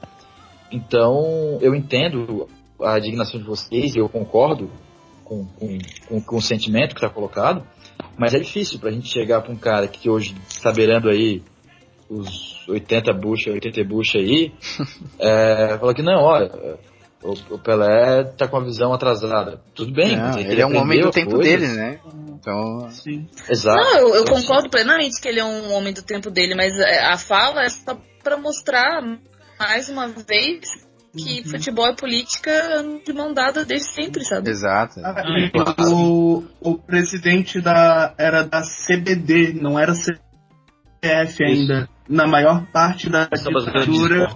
Então, 0.71 1.58
eu 1.62 1.73
entendo 1.73 2.47
a 2.82 2.97
indignação 2.99 3.39
de 3.39 3.45
vocês 3.45 3.95
e 3.95 3.99
eu 3.99 4.10
concordo 4.10 4.69
com, 5.23 5.45
com, 5.45 5.77
com, 6.08 6.21
com 6.21 6.36
o 6.38 6.41
sentimento 6.41 6.93
que 6.95 7.03
está 7.03 7.10
colocado, 7.10 7.63
mas 8.17 8.34
é 8.34 8.39
difícil 8.39 8.80
pra 8.80 8.91
gente 8.91 9.08
chegar 9.08 9.41
pra 9.41 9.51
um 9.51 9.58
cara 9.58 9.88
que 9.88 10.10
hoje 10.10 10.36
está 10.49 10.71
beirando 10.71 11.10
aí 11.10 11.41
os 12.10 12.65
80 12.67 13.13
bucha, 13.13 13.51
80 13.51 13.84
bucha 13.84 14.17
aí, 14.17 14.53
é, 15.19 15.77
falar 15.80 15.93
que 15.93 16.01
não, 16.01 16.23
olha, 16.23 16.77
o, 17.23 17.32
o 17.56 17.60
Pelé 17.60 18.23
tá 18.38 18.47
com 18.47 18.58
a 18.58 18.63
visão 18.63 18.93
atrasada. 18.93 19.60
Tudo 19.73 19.91
bem, 19.91 20.15
Não, 20.15 20.23
mas 20.27 20.38
ele 20.38 20.62
é 20.62 20.65
um 20.65 20.77
homem 20.77 21.01
do 21.01 21.12
tempo 21.12 21.32
coisas. 21.32 21.60
dele, 21.60 21.73
né? 21.73 21.99
Então, 22.39 22.89
Sim. 22.91 23.27
Exato. 23.49 23.77
Não, 23.77 23.97
eu, 23.97 24.15
eu 24.15 24.21
Então, 24.21 24.36
concordo 24.36 24.69
plenamente 24.69 25.19
que 25.19 25.27
ele 25.27 25.39
é 25.39 25.45
um 25.45 25.73
homem 25.73 25.91
do 25.93 26.01
tempo 26.03 26.30
dele, 26.30 26.56
mas 26.56 26.77
é, 26.80 27.03
a 27.06 27.17
fala 27.17 27.63
é 27.63 27.69
só 27.69 27.97
pra 28.23 28.38
mostrar 28.38 29.01
mais 29.60 29.89
uma 29.89 30.08
vez 30.08 30.88
que 31.17 31.43
futebol 31.50 31.88
e 31.88 31.96
política 31.96 32.52
andam 32.78 33.02
de 33.04 33.13
mão 33.13 33.34
dada 33.34 33.65
desde 33.65 33.91
sempre, 33.91 34.24
sabe? 34.24 34.50
exato. 34.50 35.00
Ah, 35.04 35.24
o, 35.91 36.43
o 36.62 36.78
presidente 36.78 37.60
da, 37.60 38.13
era 38.17 38.43
da 38.43 38.62
CBD, 38.62 39.54
não 39.54 39.80
era 39.80 39.93
CBF 39.93 41.43
ainda. 41.43 41.89
Na 42.08 42.28
maior 42.28 42.65
parte 42.72 43.10
da 43.10 43.26
grandes 43.26 43.43
ditadura, 43.43 44.28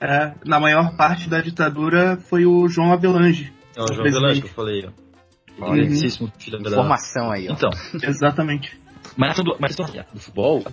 é, 0.00 0.32
na 0.44 0.60
maior 0.60 0.96
parte 0.96 1.28
da 1.28 1.40
ditadura 1.40 2.16
foi 2.16 2.46
o 2.46 2.68
João 2.68 2.92
Avelange. 2.92 3.52
É 3.76 3.82
o 3.82 3.86
João 3.86 4.02
presidente. 4.02 4.20
Velange 4.20 4.42
que 4.42 4.48
eu 4.48 4.52
falei, 4.54 4.86
ó. 4.86 5.02
Da- 5.60 6.70
Informação 6.70 7.30
aí, 7.30 7.48
ó. 7.48 7.52
Então, 7.52 7.70
Exatamente. 8.02 8.80
Mas, 9.16 9.36
tudo, 9.36 9.56
mas 9.58 9.70
questão 9.70 9.84
racial 9.86 10.06
do 10.12 10.18
futebol, 10.20 10.62
a 10.64 10.70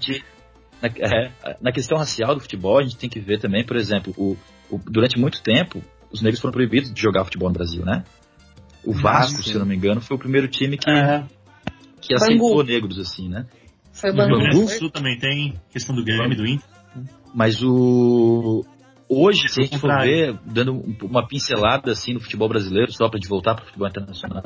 na, 0.82 0.88
é, 0.88 1.32
na 1.62 1.72
questão 1.72 1.98
racial 1.98 2.36
do 2.36 2.42
futebol, 2.42 2.80
a 2.80 2.84
gente 2.84 2.98
tem 2.98 3.10
que 3.10 3.20
ver 3.20 3.40
também, 3.40 3.66
por 3.66 3.76
exemplo, 3.78 4.14
o, 4.18 4.38
o- 4.70 4.80
durante 4.86 5.20
muito 5.20 5.42
tempo, 5.42 5.82
os 6.12 6.22
negros 6.22 6.40
foram 6.42 6.52
proibidos 6.54 6.94
de 6.94 7.02
jogar 7.02 7.24
futebol 7.26 7.50
no 7.50 7.54
Brasil, 7.56 7.84
né? 7.86 8.04
O 8.84 8.94
Vasco, 8.94 9.42
sim. 9.44 9.50
se 9.50 9.54
eu 9.56 9.60
não 9.60 9.66
me 9.68 9.76
engano, 9.76 10.00
foi 10.02 10.16
o 10.16 10.20
primeiro 10.20 10.48
time 10.48 10.78
que, 10.78 10.90
É, 10.90 11.24
que 12.02 12.14
Bangu. 12.16 12.24
aceitou 12.24 12.64
negros, 12.64 12.98
assim, 13.00 13.28
né? 13.30 13.46
Foi 13.92 14.12
o 14.12 14.14
No 14.14 14.28
Bangu. 14.30 14.52
Foi? 14.68 14.68
Sul 14.78 14.90
também 14.90 15.18
tem 15.20 15.54
questão 15.70 15.94
do 15.96 16.04
Grêmio, 16.04 16.38
do 16.38 16.46
Inter. 16.48 16.66
Mas 17.34 17.62
o. 17.62 18.64
Hoje, 19.10 19.50
se 19.50 19.60
a 19.60 19.64
gente 19.64 19.78
for 19.80 19.90
ver, 20.02 20.38
dando 20.46 20.72
um- 20.74 20.96
uma 21.04 21.28
pincelada 21.28 21.92
assim 21.92 22.14
no 22.14 22.20
futebol 22.22 22.48
brasileiro, 22.48 22.92
só 22.94 23.10
pra 23.10 23.18
gente 23.20 23.28
voltar 23.28 23.56
pro 23.56 23.66
futebol 23.66 23.88
internacional, 23.88 24.42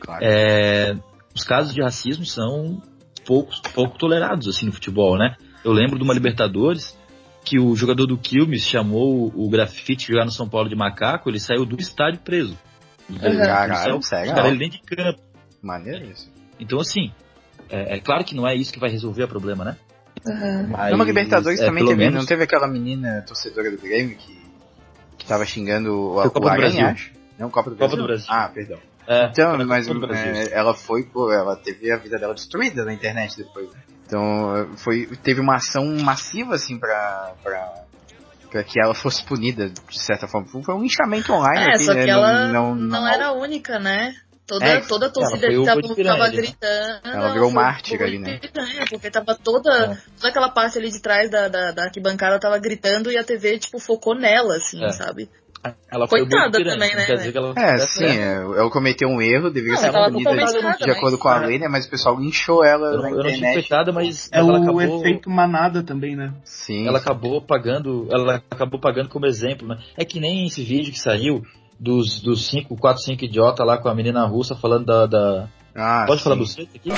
Claro. 0.00 0.24
é, 0.24 0.94
os 1.34 1.44
casos 1.44 1.74
de 1.74 1.82
racismo 1.82 2.24
são 2.24 2.80
poucos, 3.26 3.60
pouco 3.74 3.98
tolerados 3.98 4.46
assim 4.48 4.66
no 4.66 4.72
futebol, 4.72 5.18
né? 5.18 5.36
Eu 5.64 5.72
lembro 5.72 5.98
de 5.98 6.04
uma 6.04 6.14
Libertadores 6.14 6.96
que 7.44 7.58
o 7.58 7.74
jogador 7.76 8.06
do 8.06 8.16
Quilmes 8.18 8.62
chamou 8.62 9.32
o 9.34 9.48
grafite 9.48 10.08
jogar 10.08 10.24
no 10.24 10.32
São 10.32 10.48
Paulo 10.48 10.68
de 10.68 10.74
macaco, 10.76 11.28
ele 11.28 11.38
saiu 11.40 11.64
do 11.64 11.76
estádio 11.80 12.20
preso. 12.20 12.56
Caralho, 13.20 14.02
sério? 14.02 14.34
Cara, 14.34 14.48
ele 14.48 14.58
dentro 14.58 14.78
de 14.80 14.96
campo. 14.96 15.20
Maneiro 15.62 16.04
isso. 16.06 16.30
Então, 16.58 16.80
assim, 16.80 17.12
é, 17.68 17.96
é 17.96 18.00
claro 18.00 18.24
que 18.24 18.34
não 18.34 18.46
é 18.46 18.54
isso 18.54 18.72
que 18.72 18.80
vai 18.80 18.90
resolver 18.90 19.24
o 19.24 19.28
problema, 19.28 19.64
né? 19.64 19.76
Aham. 20.26 20.66
Mas, 20.70 20.90
Numa 20.92 21.04
Libertadores 21.04 21.60
é, 21.60 21.66
também 21.66 21.84
teve, 21.84 21.96
menos- 21.96 22.18
não 22.18 22.26
teve 22.26 22.42
aquela 22.42 22.66
menina 22.66 23.22
torcedora 23.26 23.70
do 23.70 23.76
Grêmio 23.80 24.16
que, 24.16 24.40
que 25.18 25.26
tava 25.26 25.44
xingando 25.46 25.92
o, 25.92 26.18
o 26.20 26.22
Copa 26.22 26.40
do 26.40 26.48
Aranha, 26.48 26.60
Brasil. 26.68 26.86
acho? 26.86 27.12
Não, 27.38 27.50
Copa 27.50 27.70
do 27.70 27.76
Copa 27.76 27.96
Brasil. 27.96 27.98
do 28.02 28.06
Brasil. 28.06 28.26
Ah, 28.28 28.48
perdão. 28.52 28.78
É, 29.06 29.26
Então, 29.26 29.56
mas 29.66 29.88
é, 29.88 30.52
ela 30.52 30.74
foi, 30.74 31.04
pô, 31.04 31.32
ela 31.32 31.56
teve 31.56 31.90
a 31.92 31.96
vida 31.96 32.18
dela 32.18 32.34
destruída 32.34 32.84
na 32.84 32.92
internet 32.92 33.36
depois. 33.36 33.70
Então, 34.06 34.76
foi, 34.76 35.06
teve 35.22 35.40
uma 35.40 35.56
ação 35.56 35.84
massiva, 36.02 36.54
assim, 36.54 36.78
pra, 36.78 37.32
pra, 37.42 37.74
pra 38.50 38.62
que 38.62 38.80
ela 38.80 38.94
fosse 38.94 39.24
punida, 39.24 39.68
de 39.68 40.00
certa 40.00 40.26
forma. 40.28 40.46
Foi 40.48 40.74
um 40.74 40.82
linchamento 40.82 41.32
online 41.32 41.64
É, 41.70 41.74
aqui, 41.74 41.84
só 41.84 41.94
né? 41.94 42.04
que 42.04 42.10
ela 42.10 42.48
não, 42.48 42.74
não, 42.74 43.00
não, 43.00 43.08
era 43.08 43.26
a 43.26 43.32
única, 43.32 43.78
né? 43.78 44.14
Toda, 44.46 44.64
É, 44.64 44.80
toda 44.80 45.06
a 45.06 45.10
torcida 45.10 45.48
tava, 45.64 45.82
tava 45.82 46.28
né? 46.28 46.36
gritando. 46.36 47.00
Ela 47.04 47.32
virou 47.32 47.50
mártir 47.50 48.00
ali, 48.00 48.16
né? 48.16 48.38
Porque 48.88 49.10
tava 49.10 49.34
toda, 49.34 49.70
É. 49.72 49.96
toda 50.20 50.28
aquela 50.28 50.48
parte 50.50 50.78
ali 50.78 50.88
de 50.88 51.02
trás 51.02 51.28
da, 51.28 51.48
da, 51.48 51.72
da 51.72 51.84
arquibancada 51.86 52.38
tava 52.38 52.56
gritando 52.58 53.10
e 53.10 53.18
a 53.18 53.24
TV, 53.24 53.58
tipo, 53.58 53.80
focou 53.80 54.14
nela, 54.14 54.56
assim, 54.56 54.84
É. 54.84 54.90
sabe? 54.92 55.28
Ela 55.90 56.06
Coitada 56.08 56.62
também, 56.64 56.94
né, 56.94 57.04
quer 57.06 57.14
dizer 57.16 57.32
que 57.32 57.38
ela 57.38 57.52
É, 57.56 57.76
sim, 57.78 57.98
certo. 58.00 58.18
é, 58.54 58.58
ela 58.60 58.70
cometeu 58.70 59.08
um 59.08 59.20
erro, 59.22 59.50
deveria 59.50 59.72
Não, 59.74 59.80
ser 59.80 59.86
ela 59.88 59.98
tava 60.00 60.12
punida 60.12 60.30
de, 60.30 60.84
de 60.84 60.90
acordo 60.90 61.12
mas- 61.12 61.20
com 61.20 61.28
a 61.28 61.38
lei, 61.38 61.58
né? 61.58 61.68
Mas 61.68 61.86
o 61.86 61.90
pessoal 61.90 62.18
linchou 62.18 62.64
ela 62.64 62.86
Eu, 62.94 63.02
na 63.02 63.10
não- 63.10 63.16
eu 63.16 63.26
internet. 63.26 63.54
coitada, 63.54 63.92
mas 63.92 64.30
é 64.32 64.38
ela 64.38 64.52
o 64.58 64.62
acabou, 64.62 64.82
efeito 64.82 65.30
manada 65.30 65.82
também, 65.82 66.14
né? 66.16 66.32
Sim. 66.44 66.86
ela 66.86 66.98
acabou 66.98 67.40
pagando, 67.42 68.08
ela 68.10 68.42
acabou 68.50 68.80
pagando 68.80 69.08
como 69.08 69.26
exemplo, 69.26 69.66
né? 69.68 69.78
É 69.96 70.04
que 70.04 70.20
nem 70.20 70.46
esse 70.46 70.62
vídeo 70.62 70.92
que 70.92 70.98
saiu 71.00 71.42
dos, 71.78 72.20
dos 72.20 72.46
cinco, 72.48 72.76
quatro, 72.76 73.02
cinco 73.02 73.24
idiotas 73.24 73.66
lá 73.66 73.78
com 73.78 73.88
a 73.88 73.94
menina 73.94 74.24
russa 74.26 74.54
falando 74.54 74.86
da. 74.86 75.06
da- 75.06 75.48
Ah, 75.74 76.04
Pode 76.06 76.20
sim. 76.20 76.24
falar 76.24 76.36
buceta 76.36 76.70
aqui? 76.74 76.90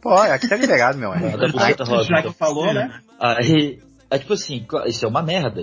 Pode, 0.00 0.30
aqui 0.30 0.48
tá 0.48 0.56
liberado, 0.56 0.98
meu 0.98 1.12
amigo. 1.12 1.36
da 1.36 1.48
buceta 1.48 1.84
rosa. 1.84 2.04
Já 2.04 2.20
então. 2.20 2.32
que 2.32 2.38
falou, 2.38 2.72
né? 2.72 3.00
Aí, 3.20 3.78
é 4.10 4.18
tipo 4.18 4.32
assim, 4.34 4.64
isso 4.86 5.04
é 5.04 5.08
uma 5.08 5.22
merda. 5.22 5.60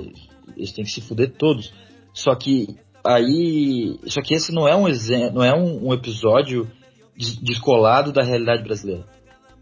Eles 0.58 0.72
têm 0.74 0.84
que 0.84 0.92
se 0.92 1.02
fuder 1.02 1.32
todos. 1.32 1.74
Só 2.14 2.36
que 2.36 2.68
aí. 3.04 3.98
Só 4.08 4.22
que 4.22 4.34
esse 4.34 4.54
não 4.54 4.68
é 4.68 4.76
um 4.76 4.88
exemplo, 4.88 5.36
não 5.36 5.44
é 5.44 5.54
um, 5.54 5.88
um 5.90 5.94
episódio 5.94 6.70
des- 7.18 7.38
descolado 7.38 8.12
da 8.12 8.24
realidade 8.24 8.64
brasileira. 8.64 9.06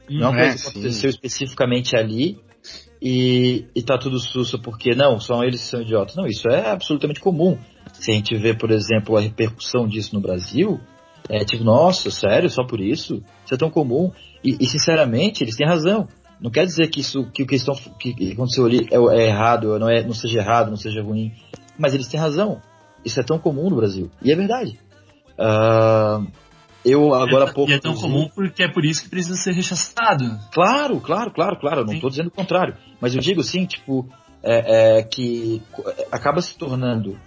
Não 0.09 0.27
é 0.27 0.29
uma 0.29 0.39
É, 0.39 0.47
coisa 0.49 0.55
que 0.55 0.61
sim. 0.61 0.69
aconteceu 0.69 1.09
especificamente 1.09 1.95
ali 1.95 2.37
e, 3.01 3.65
e 3.73 3.81
tá 3.81 3.97
tudo 3.97 4.19
sussa 4.19 4.57
porque 4.57 4.93
não, 4.93 5.19
são 5.19 5.43
eles 5.43 5.61
que 5.61 5.67
são 5.67 5.81
idiotas. 5.81 6.15
Não, 6.15 6.27
isso 6.27 6.47
é 6.49 6.69
absolutamente 6.69 7.19
comum. 7.19 7.57
Se 7.93 8.11
a 8.11 8.13
gente 8.13 8.35
vê, 8.37 8.53
por 8.53 8.71
exemplo, 8.71 9.17
a 9.17 9.21
repercussão 9.21 9.87
disso 9.87 10.13
no 10.13 10.21
Brasil, 10.21 10.79
é 11.29 11.45
tipo, 11.45 11.63
nossa, 11.63 12.11
sério, 12.11 12.49
só 12.49 12.65
por 12.65 12.79
isso? 12.81 13.23
Isso 13.45 13.53
é 13.53 13.57
tão 13.57 13.69
comum. 13.69 14.11
E, 14.43 14.57
e, 14.59 14.65
sinceramente, 14.65 15.43
eles 15.43 15.55
têm 15.55 15.67
razão. 15.67 16.07
Não 16.41 16.49
quer 16.51 16.65
dizer 16.65 16.87
que 16.89 16.99
isso 17.01 17.23
que 17.31 17.43
o 17.43 17.47
que, 17.47 17.55
estão, 17.55 17.75
que, 17.99 18.13
que 18.13 18.31
aconteceu 18.33 18.65
ali 18.65 18.87
é, 18.91 18.97
é 19.21 19.27
errado, 19.27 19.77
não, 19.79 19.87
é, 19.89 20.03
não 20.03 20.13
seja 20.13 20.39
errado, 20.39 20.69
não 20.69 20.77
seja 20.77 21.01
ruim. 21.01 21.31
Mas 21.77 21.93
eles 21.93 22.07
têm 22.07 22.19
razão. 22.19 22.61
isso 23.03 23.19
é 23.19 23.23
tão 23.23 23.39
comum 23.39 23.69
no 23.69 23.75
Brasil. 23.77 24.09
E 24.21 24.31
é 24.31 24.35
verdade. 24.35 24.79
Uh, 25.37 26.27
eu 26.83 27.13
agora 27.13 27.45
há 27.45 27.53
pouco. 27.53 27.71
E 27.71 27.75
é 27.75 27.79
tão 27.79 27.95
comum 27.95 28.29
porque 28.33 28.63
é 28.63 28.67
por 28.67 28.83
isso 28.85 29.03
que 29.03 29.09
precisa 29.09 29.35
ser 29.35 29.53
rechaçado. 29.53 30.39
Claro, 30.51 30.99
claro, 30.99 31.31
claro, 31.31 31.59
claro. 31.59 31.81
Eu 31.81 31.85
não 31.85 31.93
estou 31.93 32.09
dizendo 32.09 32.27
o 32.27 32.31
contrário. 32.31 32.75
Mas 32.99 33.15
eu 33.15 33.21
digo 33.21 33.43
sim, 33.43 33.65
tipo, 33.65 34.07
é, 34.43 34.99
é, 34.99 35.03
que 35.03 35.61
acaba 36.11 36.41
se 36.41 36.57
tornando 36.57 37.17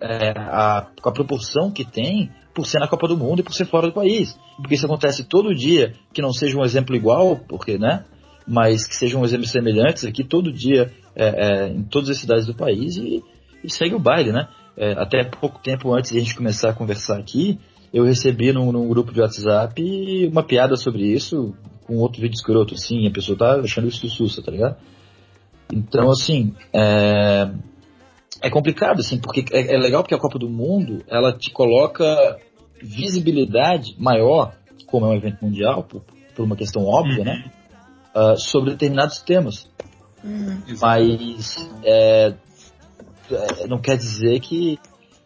é, 0.00 0.30
a, 0.36 0.86
com 1.00 1.08
a 1.08 1.12
proporção 1.12 1.70
que 1.70 1.84
tem 1.84 2.30
por 2.54 2.66
ser 2.66 2.78
na 2.78 2.86
Copa 2.86 3.08
do 3.08 3.16
Mundo 3.16 3.40
e 3.40 3.42
por 3.42 3.52
ser 3.52 3.66
fora 3.66 3.88
do 3.88 3.92
país. 3.92 4.38
Porque 4.56 4.76
isso 4.76 4.86
acontece 4.86 5.24
todo 5.24 5.54
dia, 5.54 5.92
que 6.12 6.22
não 6.22 6.32
seja 6.32 6.56
um 6.56 6.64
exemplo 6.64 6.94
igual, 6.94 7.36
porque, 7.48 7.76
né? 7.76 8.04
Mas 8.46 8.86
que 8.86 8.94
sejam 8.94 9.24
exemplos 9.24 9.50
semelhantes 9.50 10.04
aqui 10.04 10.22
todo 10.22 10.52
dia 10.52 10.92
é, 11.16 11.24
é, 11.26 11.68
em 11.68 11.82
todas 11.82 12.10
as 12.10 12.18
cidades 12.18 12.46
do 12.46 12.54
país 12.54 12.96
e, 12.96 13.24
e 13.64 13.72
segue 13.72 13.94
o 13.94 13.98
baile, 13.98 14.30
né? 14.30 14.48
É, 14.76 14.92
até 14.92 15.24
pouco 15.24 15.60
tempo 15.60 15.92
antes 15.94 16.10
de 16.10 16.18
a 16.18 16.20
gente 16.20 16.36
começar 16.36 16.70
a 16.70 16.74
conversar 16.74 17.18
aqui, 17.18 17.58
eu 17.92 18.04
recebi 18.04 18.52
num, 18.52 18.72
num, 18.72 18.88
grupo 18.88 19.12
de 19.12 19.20
WhatsApp 19.20 20.28
uma 20.30 20.42
piada 20.42 20.76
sobre 20.76 21.06
isso, 21.06 21.54
com 21.86 21.96
outro 21.98 22.20
vídeo 22.20 22.34
escroto, 22.34 22.74
assim, 22.74 23.06
a 23.06 23.10
pessoa 23.10 23.38
tá 23.38 23.54
achando 23.60 23.88
isso 23.88 24.08
sussa, 24.08 24.42
tá 24.42 24.50
ligado? 24.50 24.76
Então, 25.72 26.10
assim, 26.10 26.54
é, 26.72 27.50
é 28.42 28.50
complicado, 28.50 29.00
assim, 29.00 29.18
porque 29.18 29.44
é, 29.52 29.74
é, 29.74 29.78
legal 29.78 30.02
porque 30.02 30.14
a 30.14 30.18
Copa 30.18 30.38
do 30.38 30.50
Mundo, 30.50 31.04
ela 31.08 31.32
te 31.32 31.50
coloca 31.50 32.38
visibilidade 32.82 33.94
maior, 33.98 34.54
como 34.86 35.06
é 35.06 35.10
um 35.10 35.14
evento 35.14 35.44
mundial, 35.44 35.84
por, 35.84 36.02
por 36.34 36.44
uma 36.44 36.56
questão 36.56 36.84
óbvia, 36.84 37.18
uhum. 37.18 37.24
né? 37.24 37.52
Uh, 38.14 38.36
sobre 38.36 38.70
determinados 38.70 39.18
temas. 39.20 39.68
Uhum. 40.22 40.62
Mas 40.80 41.68
é, 41.82 42.28
é, 42.28 42.34
não 43.68 43.80
quer 43.80 43.96
dizer 43.96 44.40
que, 44.40 44.78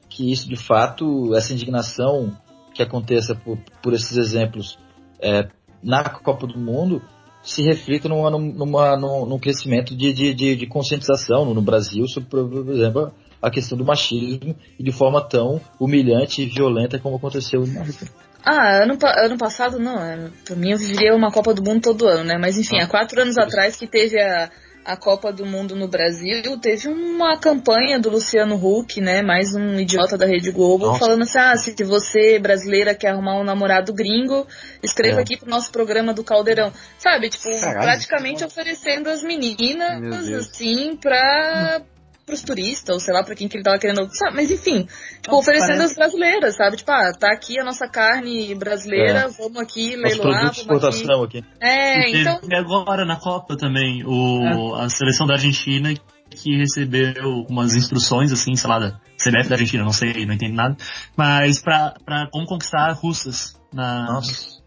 que 0.09 0.33
isso 0.33 0.49
de 0.49 0.57
fato, 0.57 1.35
essa 1.35 1.53
indignação 1.53 2.37
que 2.75 2.83
aconteça 2.83 3.35
por, 3.35 3.59
por 3.83 3.93
esses 3.93 4.17
exemplos 4.17 4.79
é, 5.21 5.49
na 5.83 6.09
Copa 6.09 6.47
do 6.47 6.59
Mundo 6.59 7.03
se 7.43 7.63
reflita 7.63 8.09
numa, 8.09 8.31
numa, 8.31 8.97
numa, 8.97 9.27
num 9.27 9.39
crescimento 9.39 9.97
de, 9.97 10.13
de, 10.13 10.35
de, 10.35 10.57
de 10.57 10.67
conscientização 10.67 11.45
no, 11.45 11.55
no 11.55 11.63
Brasil 11.63 12.07
sobre, 12.07 12.29
por 12.29 12.75
exemplo, 12.75 13.13
a 13.41 13.51
questão 13.51 13.79
do 13.79 13.85
machismo 13.85 14.55
e 14.79 14.83
de 14.83 14.93
forma 14.93 15.27
tão 15.27 15.61
humilhante 15.81 16.43
e 16.43 16.47
violenta 16.47 16.99
como 16.99 17.17
aconteceu 17.17 17.61
no 17.61 17.81
África. 17.81 18.07
Ah, 18.45 18.83
ano, 18.83 18.97
ano 19.03 19.39
passado 19.39 19.79
não. 19.79 19.99
É, 19.99 20.31
pra 20.45 20.57
mim 20.57 20.71
eu 20.71 20.79
viveria 20.79 21.15
uma 21.15 21.31
Copa 21.31 21.55
do 21.55 21.63
Mundo 21.63 21.83
todo 21.83 22.07
ano, 22.07 22.25
né? 22.25 22.39
Mas 22.39 22.57
enfim, 22.57 22.79
ah, 22.81 22.85
há 22.85 22.89
quatro 22.89 23.21
anos 23.21 23.37
atrás 23.39 23.77
que 23.77 23.87
teve 23.87 24.21
a, 24.21 24.51
a 24.89 24.97
Copa 24.97 25.31
do 25.31 25.45
Mundo 25.45 25.77
no 25.77 25.87
Brasil, 25.87 26.59
teve 26.59 26.89
uma 26.89 27.37
campanha 27.37 28.01
do 28.01 28.09
Luciano 28.09 28.55
Huck, 28.57 29.03
né, 29.03 29.21
mais 29.21 29.55
um 29.55 29.79
idiota 29.79 30.17
da 30.17 30.25
Rede 30.25 30.51
Globo, 30.51 30.87
Nossa. 30.87 31.01
falando 31.01 31.25
assim, 31.25 31.39
ah, 31.39 31.55
se 31.59 31.75
você, 31.85 32.39
brasileira, 32.39 32.95
quer 32.95 33.09
arrumar 33.11 33.39
um 33.39 33.45
namorado 33.45 33.93
gringo, 33.93 34.47
escreva 34.83 35.21
é. 35.21 35.23
aqui 35.23 35.37
pro 35.37 35.51
nosso 35.51 35.71
programa 35.71 36.15
do 36.15 36.25
Caldeirão. 36.25 36.73
Sabe, 36.97 37.29
tipo, 37.29 37.51
Caralho. 37.61 37.83
praticamente 37.83 38.43
oferecendo 38.43 39.11
as 39.11 39.23
meninas, 39.23 40.27
assim, 40.33 40.97
pra 40.97 41.83
pros 42.29 42.43
turistas, 42.43 42.95
ou 42.95 43.01
sei 43.01 43.15
lá, 43.15 43.25
pra 43.25 43.35
quem 43.35 43.49
que 43.49 43.57
ele 43.57 43.65
tava 43.65 43.79
querendo. 43.79 44.07
Sabe? 44.13 44.37
Mas 44.37 44.51
enfim, 44.51 44.83
tipo, 44.83 45.31
Nossa, 45.31 45.41
oferecendo 45.41 45.79
parece... 45.79 45.93
as 45.93 45.95
brasileiras, 45.95 46.57
sabe? 46.57 46.77
Tipo, 46.77 46.93
ah, 46.93 47.13
tá 47.19 47.33
aqui 47.33 47.59
a 47.59 47.65
nossa 47.65 47.89
carne 47.89 48.55
brasileira, 48.55 49.21
é. 49.21 49.29
vamos 49.29 49.57
aqui 49.57 49.97
leiloar. 49.97 50.41
Vamos 50.41 50.59
exportação 50.59 51.23
aqui. 51.23 51.39
aqui. 51.39 51.49
É, 51.61 52.11
e 52.11 52.21
então. 52.21 52.41
E 52.49 52.55
agora 52.55 53.05
na 53.05 53.17
Copa 53.17 53.57
também, 53.57 54.05
o, 54.05 54.77
é. 54.77 54.85
a 54.85 54.89
seleção 54.89 55.27
da 55.27 55.35
Argentina 55.35 55.93
que 56.31 56.57
recebeu 56.59 57.47
umas 57.49 57.75
instruções, 57.75 58.31
assim, 58.31 58.55
sei 58.55 58.69
lá, 58.69 58.79
da 58.79 58.91
CBF 59.17 59.49
da 59.49 59.55
Argentina, 59.55 59.83
não 59.83 59.93
sei, 59.93 60.27
não 60.27 60.35
entendo 60.35 60.55
nada, 60.55 60.77
mas 61.17 61.61
pra, 61.61 61.95
pra 62.05 62.29
como 62.31 62.47
conquistar 62.47 62.93
russas 62.93 63.59
na. 63.73 64.05
Nossa. 64.05 64.59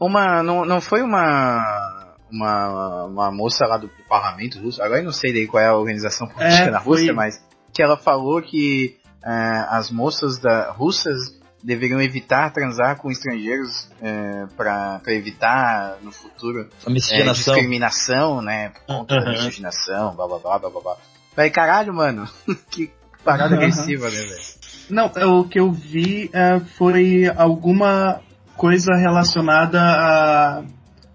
Uma. 0.00 0.42
Não, 0.42 0.64
não 0.64 0.80
foi 0.80 1.02
uma 1.02 2.01
uma, 2.32 3.04
uma 3.04 3.30
moça 3.30 3.66
lá 3.66 3.76
do 3.76 3.90
parlamento 4.08 4.58
russo, 4.58 4.82
agora 4.82 5.00
eu 5.00 5.04
não 5.04 5.12
sei 5.12 5.32
daí 5.32 5.46
qual 5.46 5.62
é 5.62 5.66
a 5.66 5.76
organização 5.76 6.26
política 6.26 6.64
é, 6.64 6.70
na 6.70 6.78
Rússia, 6.78 7.06
foi... 7.06 7.14
mas 7.14 7.34
que 7.72 7.82
ela 7.82 7.96
falou 7.96 8.40
que 8.42 8.96
uh, 9.22 9.66
as 9.68 9.90
moças 9.90 10.38
da, 10.38 10.70
russas 10.72 11.40
deveriam 11.62 12.00
evitar 12.02 12.52
transar 12.52 12.96
com 12.96 13.10
estrangeiros 13.10 13.88
é, 14.00 14.46
para 14.56 15.00
evitar 15.08 15.96
no 16.02 16.10
futuro 16.10 16.68
uh, 16.86 16.92
discriminação, 16.92 18.42
né? 18.42 18.72
Contra 18.86 19.20
uhum. 19.20 19.28
a 19.28 19.30
miscigenação, 19.30 20.14
blá 20.16 20.26
blá 20.26 20.38
blá 20.38 20.58
blá 20.58 20.70
blá. 20.70 20.96
Vai 21.36 21.50
caralho, 21.50 21.94
mano, 21.94 22.28
que 22.68 22.90
parada 23.24 23.54
agressiva, 23.54 24.10
né, 24.10 24.22
velho? 24.22 24.62
Não, 24.90 25.38
o 25.38 25.48
que 25.48 25.60
eu 25.60 25.70
vi 25.70 26.30
foi 26.76 27.32
alguma 27.36 28.20
coisa 28.56 28.94
relacionada 28.96 29.80
a 29.80 30.64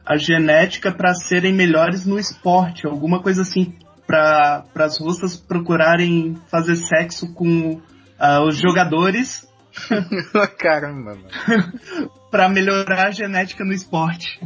a 0.07 0.15
genética 0.15 0.89
para 0.89 1.13
serem 1.13 1.53
melhores 1.53 2.05
no 2.05 2.17
esporte, 2.17 2.87
alguma 2.87 3.21
coisa 3.21 3.41
assim, 3.41 3.75
para 4.05 4.63
as 4.75 4.97
russas 4.97 5.35
procurarem 5.35 6.37
fazer 6.49 6.77
sexo 6.77 7.33
com 7.33 7.73
uh, 7.73 8.41
os 8.47 8.55
jogadores. 8.55 9.45
Caramba, 10.57 11.15
mano. 11.15 12.09
pra 12.31 12.47
melhorar 12.47 13.07
a 13.07 13.11
genética 13.11 13.65
no 13.65 13.73
esporte. 13.73 14.39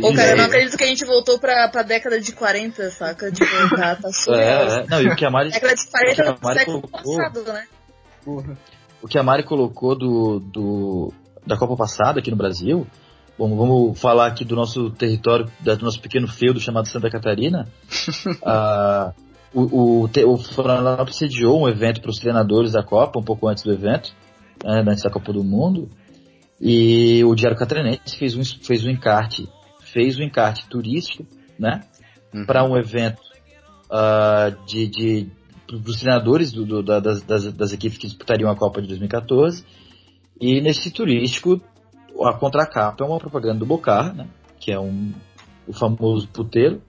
Pô, 0.00 0.14
cara, 0.14 0.30
eu 0.30 0.36
não 0.38 0.44
acredito 0.46 0.78
que 0.78 0.84
a 0.84 0.88
gente 0.88 1.04
voltou 1.04 1.38
pra, 1.38 1.68
pra 1.68 1.82
década 1.82 2.18
de 2.18 2.32
40, 2.32 2.90
saca? 2.90 3.30
De 3.30 3.44
voltar, 3.44 4.00
tá 4.00 4.10
surreal. 4.10 4.64
É, 4.66 4.80
é. 4.80 4.86
Não, 4.88 5.02
e 5.02 5.08
o 5.08 5.14
que 5.14 5.26
a 5.26 5.30
Mari... 5.30 5.50
Década 5.50 5.74
de 5.74 5.90
40 5.90 6.32
do 6.32 6.52
século 6.54 6.80
colocou, 6.80 7.16
passado, 7.16 7.52
né? 7.52 7.66
Porra. 8.24 8.58
O 9.02 9.06
que 9.06 9.18
a 9.18 9.22
Mari 9.22 9.42
colocou 9.42 9.94
do, 9.94 10.40
do, 10.40 11.12
da 11.46 11.56
Copa 11.58 11.76
passada 11.76 12.18
aqui 12.18 12.30
no 12.30 12.36
Brasil 12.36 12.86
Bom, 13.38 13.54
vamos 13.54 14.00
falar 14.00 14.28
aqui 14.28 14.46
do 14.46 14.56
nosso 14.56 14.90
território, 14.90 15.46
do 15.60 15.84
nosso 15.84 16.00
pequeno 16.00 16.26
feudo 16.26 16.58
chamado 16.58 16.88
Santa 16.88 17.10
Catarina. 17.10 17.68
ah, 18.42 19.12
o, 19.52 20.04
o, 20.04 20.04
o 20.04 20.36
Florianópolis 20.38 21.16
sediou 21.16 21.62
um 21.62 21.68
evento 21.68 22.00
para 22.00 22.10
os 22.10 22.18
treinadores 22.18 22.72
da 22.72 22.82
Copa, 22.82 23.18
um 23.18 23.22
pouco 23.22 23.46
antes 23.46 23.62
do 23.62 23.72
evento, 23.72 24.14
né, 24.64 24.82
antes 24.88 25.02
da 25.02 25.10
Copa 25.10 25.34
do 25.34 25.44
Mundo. 25.44 25.90
E 26.58 27.22
o 27.24 27.34
Diário 27.34 27.58
Catarinense 27.58 28.16
fez 28.18 28.34
um, 28.34 28.42
fez 28.42 28.86
um 28.86 28.90
encarte, 28.90 29.46
fez 29.80 30.18
um 30.18 30.22
encarte 30.22 30.66
turístico, 30.66 31.26
né, 31.58 31.82
uhum. 32.34 32.46
para 32.46 32.64
um 32.64 32.74
evento 32.74 33.20
uh, 33.90 34.64
de, 34.66 34.86
de 34.86 35.30
os 35.70 36.00
treinadores 36.00 36.52
do, 36.52 36.64
do, 36.64 36.82
das, 36.82 37.22
das, 37.22 37.52
das 37.52 37.72
equipes 37.74 37.98
que 37.98 38.06
disputariam 38.06 38.50
a 38.50 38.56
Copa 38.56 38.80
de 38.80 38.88
2014. 38.88 39.62
E 40.40 40.60
nesse 40.62 40.90
turístico 40.90 41.60
a 42.24 42.32
contracapa 42.34 43.04
é 43.04 43.06
uma 43.06 43.18
propaganda 43.18 43.58
do 43.58 43.66
Bocar, 43.66 44.14
né? 44.14 44.26
Que 44.58 44.72
é 44.72 44.78
um, 44.78 45.12
o 45.66 45.72
famoso 45.72 46.28
puteiro 46.28 46.80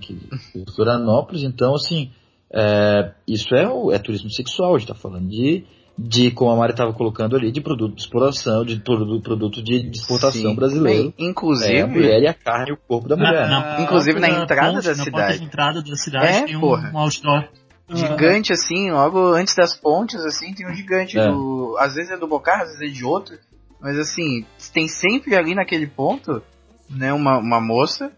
que, 0.00 0.14
de 0.14 0.74
Florianópolis. 0.74 1.42
Então, 1.42 1.74
assim, 1.74 2.10
é, 2.52 3.12
isso 3.26 3.54
é, 3.54 3.94
é 3.94 3.98
turismo 3.98 4.30
sexual. 4.30 4.74
A 4.74 4.78
gente 4.78 4.90
está 4.90 5.00
falando 5.00 5.28
de, 5.28 5.64
de, 5.98 6.30
como 6.30 6.50
a 6.50 6.56
Mari 6.56 6.72
estava 6.72 6.92
colocando 6.92 7.36
ali, 7.36 7.50
de 7.50 7.60
produto 7.60 7.94
de 7.94 8.02
exploração, 8.02 8.64
de 8.64 8.76
produto, 8.80 9.22
produto 9.22 9.62
de, 9.62 9.90
exportação 9.90 10.50
Sim. 10.50 10.54
brasileiro. 10.54 11.14
Bem, 11.16 11.28
inclusive. 11.28 11.76
É 11.76 11.82
a 11.82 11.86
mulher 11.86 12.22
e 12.22 12.26
a 12.26 12.34
carne 12.34 12.70
e 12.70 12.72
o 12.72 12.76
corpo 12.76 13.08
da 13.08 13.16
mulher. 13.16 13.48
Na, 13.48 13.76
na, 13.76 13.80
inclusive 13.80 14.18
na, 14.20 14.28
entrada 14.28 14.74
ponte, 14.74 14.86
da 14.86 14.94
cidade. 14.94 15.38
Na 15.38 15.44
entrada 15.44 15.82
da 15.82 15.96
cidade 15.96 16.26
é, 16.26 16.42
tem 16.44 16.56
um, 16.56 16.60
porra. 16.60 16.90
um 16.94 16.98
outdoor. 16.98 17.48
Gigante 17.86 18.50
assim, 18.50 18.90
logo 18.90 19.34
antes 19.34 19.54
das 19.54 19.76
pontes, 19.76 20.16
assim, 20.24 20.54
tem 20.54 20.66
um 20.66 20.74
gigante 20.74 21.18
é. 21.18 21.28
do. 21.28 21.76
Às 21.78 21.94
vezes 21.94 22.12
é 22.12 22.16
do 22.16 22.26
Bocar, 22.26 22.62
às 22.62 22.78
vezes 22.78 22.80
é 22.80 22.86
de 22.86 23.04
outro. 23.04 23.36
Mas 23.84 23.98
assim, 23.98 24.46
tem 24.72 24.88
sempre 24.88 25.36
ali 25.36 25.54
naquele 25.54 25.86
ponto, 25.86 26.42
né, 26.88 27.12
uma, 27.12 27.36
uma 27.36 27.60
moça, 27.60 28.10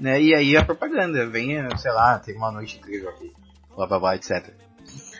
né, 0.00 0.20
e 0.20 0.34
aí 0.34 0.56
a 0.56 0.64
propaganda, 0.64 1.30
venha, 1.30 1.68
sei 1.76 1.92
lá, 1.92 2.18
tem 2.18 2.34
uma 2.34 2.50
noite 2.50 2.76
incrível 2.76 3.08
aqui, 3.10 3.32
blá 3.76 3.86
blá 3.86 4.00
blá, 4.00 4.16
etc. 4.16 4.52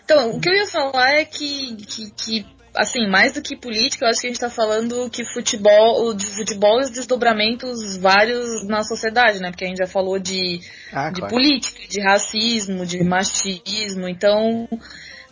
Então, 0.04 0.32
o 0.32 0.40
que 0.40 0.48
eu 0.48 0.54
ia 0.54 0.66
falar 0.66 1.12
é 1.12 1.24
que, 1.24 1.76
que, 1.76 2.10
que 2.10 2.46
assim, 2.74 3.08
mais 3.08 3.34
do 3.34 3.42
que 3.42 3.56
política, 3.56 4.04
eu 4.04 4.10
acho 4.10 4.20
que 4.20 4.26
a 4.26 4.30
gente 4.30 4.42
está 4.42 4.50
falando 4.50 5.08
que 5.08 5.24
futebol, 5.24 6.08
o 6.08 6.14
de 6.14 6.26
futebol 6.26 6.80
e 6.80 6.84
os 6.86 6.90
desdobramentos 6.90 7.96
vários 7.98 8.66
na 8.66 8.82
sociedade, 8.82 9.38
né? 9.38 9.50
Porque 9.52 9.64
a 9.64 9.68
gente 9.68 9.78
já 9.78 9.86
falou 9.86 10.18
de, 10.18 10.58
ah, 10.92 11.10
de 11.10 11.20
claro. 11.20 11.32
política, 11.32 11.80
de 11.88 12.00
racismo, 12.00 12.84
de 12.84 13.04
machismo, 13.04 14.08
então 14.08 14.68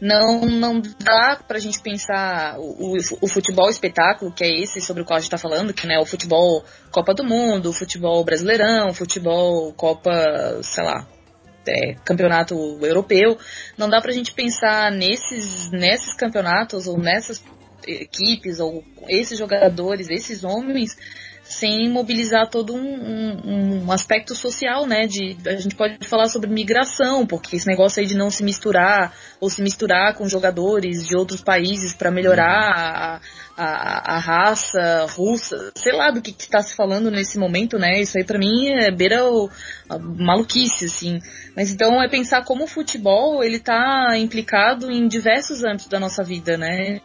não, 0.01 0.41
não 0.47 0.81
dá 0.81 1.39
pra 1.47 1.59
gente 1.59 1.81
pensar 1.81 2.59
o, 2.59 2.97
o, 3.21 3.29
futebol 3.29 3.69
espetáculo, 3.69 4.33
que 4.33 4.43
é 4.43 4.61
esse 4.61 4.81
sobre 4.81 5.03
o 5.03 5.05
qual 5.05 5.19
a 5.19 5.21
gente 5.21 5.31
tá 5.31 5.37
falando, 5.39 5.75
que 5.75 5.87
né, 5.87 5.99
o 5.99 6.07
futebol 6.07 6.65
Copa 6.91 7.13
do 7.13 7.23
Mundo, 7.23 7.69
o 7.69 7.73
futebol 7.73 8.25
Brasileirão, 8.25 8.89
o 8.89 8.95
futebol 8.95 9.73
Copa, 9.75 10.11
sei 10.63 10.85
lá, 10.85 11.07
é, 11.69 11.95
campeonato 12.05 12.55
europeu. 12.83 13.37
Não 13.77 13.89
dá 13.89 14.01
pra 14.01 14.13
gente 14.13 14.33
pensar 14.33 14.91
nesses, 14.91 15.71
nesses 15.71 16.15
campeonatos 16.15 16.87
ou 16.87 16.99
nessas 16.99 17.43
equipes 17.87 18.59
ou 18.59 18.85
esses 19.09 19.39
jogadores, 19.39 20.09
esses 20.09 20.45
homens, 20.45 20.97
sem 21.51 21.91
mobilizar 21.91 22.49
todo 22.49 22.73
um, 22.75 22.79
um, 22.79 23.85
um, 23.85 23.93
aspecto 23.93 24.37
social, 24.37 24.87
né? 24.87 25.09
De, 25.09 25.37
a 25.45 25.57
gente 25.57 25.75
pode 25.75 26.07
falar 26.07 26.29
sobre 26.29 26.49
migração, 26.49 27.27
porque 27.27 27.57
esse 27.57 27.67
negócio 27.67 28.01
aí 28.01 28.07
de 28.07 28.17
não 28.17 28.31
se 28.31 28.45
misturar 28.45 29.13
ou 29.41 29.51
se 29.51 29.61
misturar 29.61 30.15
com 30.15 30.29
jogadores 30.29 31.09
de 31.09 31.17
outros 31.17 31.43
países 31.43 31.93
para 31.93 32.09
melhorar 32.09 32.71
a, 32.71 33.21
a, 33.57 34.15
a, 34.15 34.19
raça 34.21 35.07
russa, 35.11 35.73
sei 35.75 35.93
lá 35.93 36.13
do 36.13 36.23
que 36.23 36.31
está 36.31 36.63
se 36.63 36.77
falando 36.77 37.11
nesse 37.11 37.37
momento, 37.37 37.81
né? 37.81 38.01
Isso 38.01 38.17
aí 38.17 38.25
para 38.25 38.39
mim 38.39 38.69
é 38.69 38.93
beira 38.93 39.29
o, 39.29 39.51
maluquice, 39.99 40.85
assim. 40.85 41.19
Mas 41.57 41.73
então 41.73 42.01
é 42.01 42.09
pensar 42.09 42.45
como 42.45 42.63
o 42.63 42.69
futebol 42.69 43.43
ele 43.43 43.59
tá 43.59 44.17
implicado 44.17 44.89
em 44.89 45.09
diversos 45.09 45.65
âmbitos 45.65 45.89
da 45.89 45.99
nossa 45.99 46.23
vida, 46.23 46.57
né? 46.57 47.01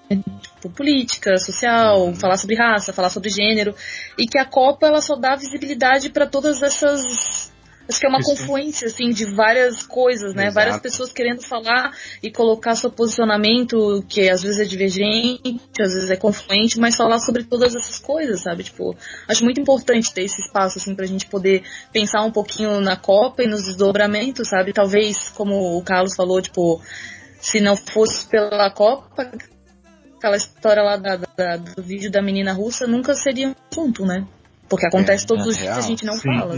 Tipo, 0.66 0.70
política, 0.70 1.38
social, 1.38 2.08
uhum. 2.08 2.16
falar 2.16 2.38
sobre 2.38 2.56
raça, 2.56 2.94
falar 2.94 3.10
sobre 3.10 3.30
gênero, 3.30 3.76
e 4.18 4.26
que 4.26 4.38
a 4.38 4.46
Copa 4.46 4.88
ela 4.88 5.02
só 5.02 5.16
dá 5.16 5.36
visibilidade 5.36 6.10
para 6.10 6.26
todas 6.26 6.62
essas 6.62 7.54
Acho 7.88 8.00
que 8.00 8.08
é 8.08 8.10
uma 8.10 8.18
Isso. 8.18 8.32
confluência, 8.32 8.88
assim, 8.88 9.12
de 9.12 9.26
várias 9.26 9.84
coisas, 9.84 10.34
né? 10.34 10.46
Exato. 10.46 10.56
Várias 10.56 10.80
pessoas 10.80 11.14
querendo 11.14 11.44
falar 11.44 11.92
e 12.24 12.32
colocar 12.32 12.74
seu 12.74 12.90
posicionamento, 12.90 14.04
que 14.10 14.28
às 14.28 14.42
vezes 14.42 14.60
é 14.60 14.64
divergente, 14.64 15.62
às 15.80 15.94
vezes 15.94 16.10
é 16.10 16.16
confluente, 16.16 16.80
mas 16.80 16.96
falar 16.96 17.20
sobre 17.20 17.44
todas 17.44 17.76
essas 17.76 18.00
coisas, 18.00 18.42
sabe? 18.42 18.64
Tipo, 18.64 18.98
acho 19.30 19.44
muito 19.44 19.62
importante 19.62 20.12
ter 20.12 20.24
esse 20.24 20.42
espaço, 20.42 20.80
assim, 20.80 20.96
pra 20.96 21.06
gente 21.06 21.28
poder 21.28 21.62
pensar 21.94 22.24
um 22.24 22.32
pouquinho 22.32 22.82
na 22.82 22.96
Copa 22.96 23.44
e 23.44 23.48
nos 23.48 23.66
desdobramentos, 23.66 24.50
sabe? 24.50 24.74
Talvez, 24.74 25.30
como 25.30 25.78
o 25.78 25.84
Carlos 25.84 26.16
falou, 26.16 26.42
tipo, 26.42 26.82
se 27.40 27.62
não 27.62 27.78
fosse 27.78 28.26
pela 28.28 28.72
Copa, 28.72 29.32
aquela 30.26 30.38
história 30.38 30.82
lá 30.82 30.98
da, 30.98 31.18
da, 31.18 31.58
do 31.58 31.84
vídeo 31.84 32.12
da 32.12 32.22
menina 32.22 32.52
russa 32.52 32.88
nunca 32.88 33.14
seria 33.14 33.50
um 33.50 33.56
assunto, 33.72 34.06
né? 34.06 34.26
Porque 34.68 34.88
acontece 34.88 35.24
é, 35.24 35.28
todos 35.28 35.46
é 35.46 35.50
os 35.50 35.58
dias 35.58 35.78
e 35.78 35.80
a 35.80 35.82
gente 35.82 36.04
não 36.04 36.16
Sim. 36.16 36.36
fala. 36.40 36.56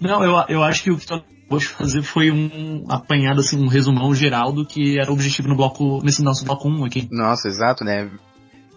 Não, 0.00 0.24
eu, 0.24 0.44
eu 0.48 0.62
acho 0.62 0.82
que 0.82 0.90
o 0.90 0.98
que 0.98 1.06
tu 1.06 1.14
acabou 1.14 1.58
de 1.58 1.68
fazer 1.68 2.02
foi 2.02 2.30
um 2.30 2.86
apanhado, 2.88 3.40
assim, 3.40 3.62
um 3.62 3.68
resumão 3.68 4.14
geral 4.14 4.50
do 4.52 4.64
que 4.64 4.98
era 4.98 5.10
o 5.10 5.14
objetivo 5.14 5.48
no 5.48 5.56
bloco, 5.56 6.02
nesse 6.02 6.22
nosso 6.22 6.44
bloco 6.44 6.68
1 6.68 6.84
aqui. 6.84 7.08
Nossa, 7.10 7.48
exato, 7.48 7.84
né? 7.84 8.10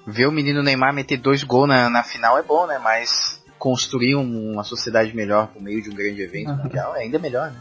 Ver 0.05 0.27
o 0.27 0.31
menino 0.31 0.61
Neymar 0.61 0.93
meter 0.93 1.17
dois 1.17 1.43
gols 1.43 1.67
na, 1.67 1.89
na 1.89 2.03
final 2.03 2.37
é 2.37 2.43
bom, 2.43 2.67
né? 2.67 2.77
Mas 2.77 3.41
construir 3.57 4.15
um, 4.15 4.53
uma 4.53 4.63
sociedade 4.63 5.15
melhor 5.15 5.47
por 5.47 5.61
meio 5.61 5.81
de 5.81 5.89
um 5.89 5.93
grande 5.93 6.21
evento 6.21 6.51
uhum. 6.51 6.57
mundial 6.57 6.95
é 6.95 7.03
ainda 7.03 7.19
melhor, 7.19 7.51
né? 7.51 7.59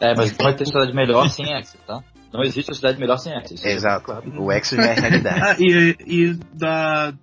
É, 0.00 0.14
mas 0.14 0.30
vai 0.32 0.54
ter 0.54 0.64
sociedade 0.64 0.94
melhor 0.94 1.28
sem 1.28 1.52
Exit, 1.58 1.78
tá? 1.86 2.02
Não 2.32 2.42
existe 2.42 2.66
sociedade 2.66 3.00
melhor 3.00 3.16
sem 3.16 3.32
Exit. 3.32 3.66
Exato. 3.66 4.04
Claro. 4.04 4.42
O 4.42 4.52
já 4.52 4.82
é 4.82 4.94
realidade. 4.94 5.40
Ah, 5.42 5.56
e, 5.60 5.96
e 6.06 6.34
da, 6.52 7.14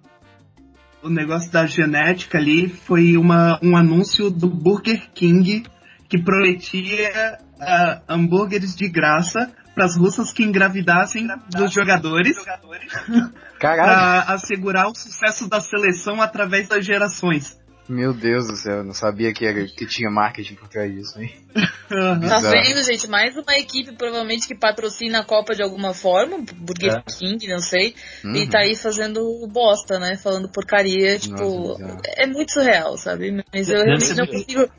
o 1.03 1.09
negócio 1.09 1.51
da 1.51 1.65
genética 1.65 2.37
ali 2.37 2.67
foi 2.67 3.15
uma, 3.15 3.59
um 3.61 3.77
anúncio 3.77 4.31
do 4.31 4.47
Burger 4.47 5.09
King 5.13 5.63
que 6.09 6.21
prometia 6.21 7.37
uh, 7.55 8.01
hambúrgueres 8.07 8.75
de 8.75 8.89
graça 8.89 9.51
para 9.75 9.85
as 9.85 9.97
russas 9.97 10.31
que 10.31 10.43
engravidassem 10.43 11.27
dos 11.49 11.71
jogadores. 11.71 12.35
para 13.59 14.21
assegurar 14.33 14.87
o 14.87 14.95
sucesso 14.95 15.49
da 15.49 15.59
seleção 15.59 16.21
através 16.21 16.67
das 16.67 16.85
gerações. 16.85 17.59
Meu 17.87 18.13
Deus 18.13 18.47
do 18.47 18.55
céu, 18.55 18.83
não 18.83 18.93
sabia 18.93 19.31
que, 19.31 19.45
era, 19.45 19.63
que 19.65 19.85
tinha 19.85 20.09
marketing 20.09 20.55
por 20.55 20.67
trás 20.67 20.91
disso, 20.91 21.21
hein? 21.21 21.31
Tá 21.87 22.39
vendo, 22.39 22.83
gente? 22.83 23.07
Mais 23.07 23.35
uma 23.37 23.55
equipe 23.57 23.95
provavelmente 23.95 24.47
que 24.47 24.55
patrocina 24.55 25.19
a 25.19 25.23
Copa 25.23 25.53
de 25.53 25.61
alguma 25.61 25.93
forma, 25.93 26.43
Burger 26.55 26.97
é. 26.97 27.03
King, 27.03 27.47
não 27.47 27.59
sei, 27.59 27.93
uhum. 28.23 28.35
e 28.35 28.49
tá 28.49 28.59
aí 28.59 28.75
fazendo 28.75 29.21
bosta, 29.51 29.99
né? 29.99 30.17
Falando 30.17 30.49
porcaria, 30.49 31.19
tipo, 31.19 31.77
Nossa, 31.77 32.01
é 32.17 32.25
muito 32.25 32.53
surreal, 32.53 32.97
sabe? 32.97 33.43
Mas 33.53 33.69
eu 33.69 33.83
realmente 33.83 34.13
não 34.15 34.25
consigo. 34.25 34.69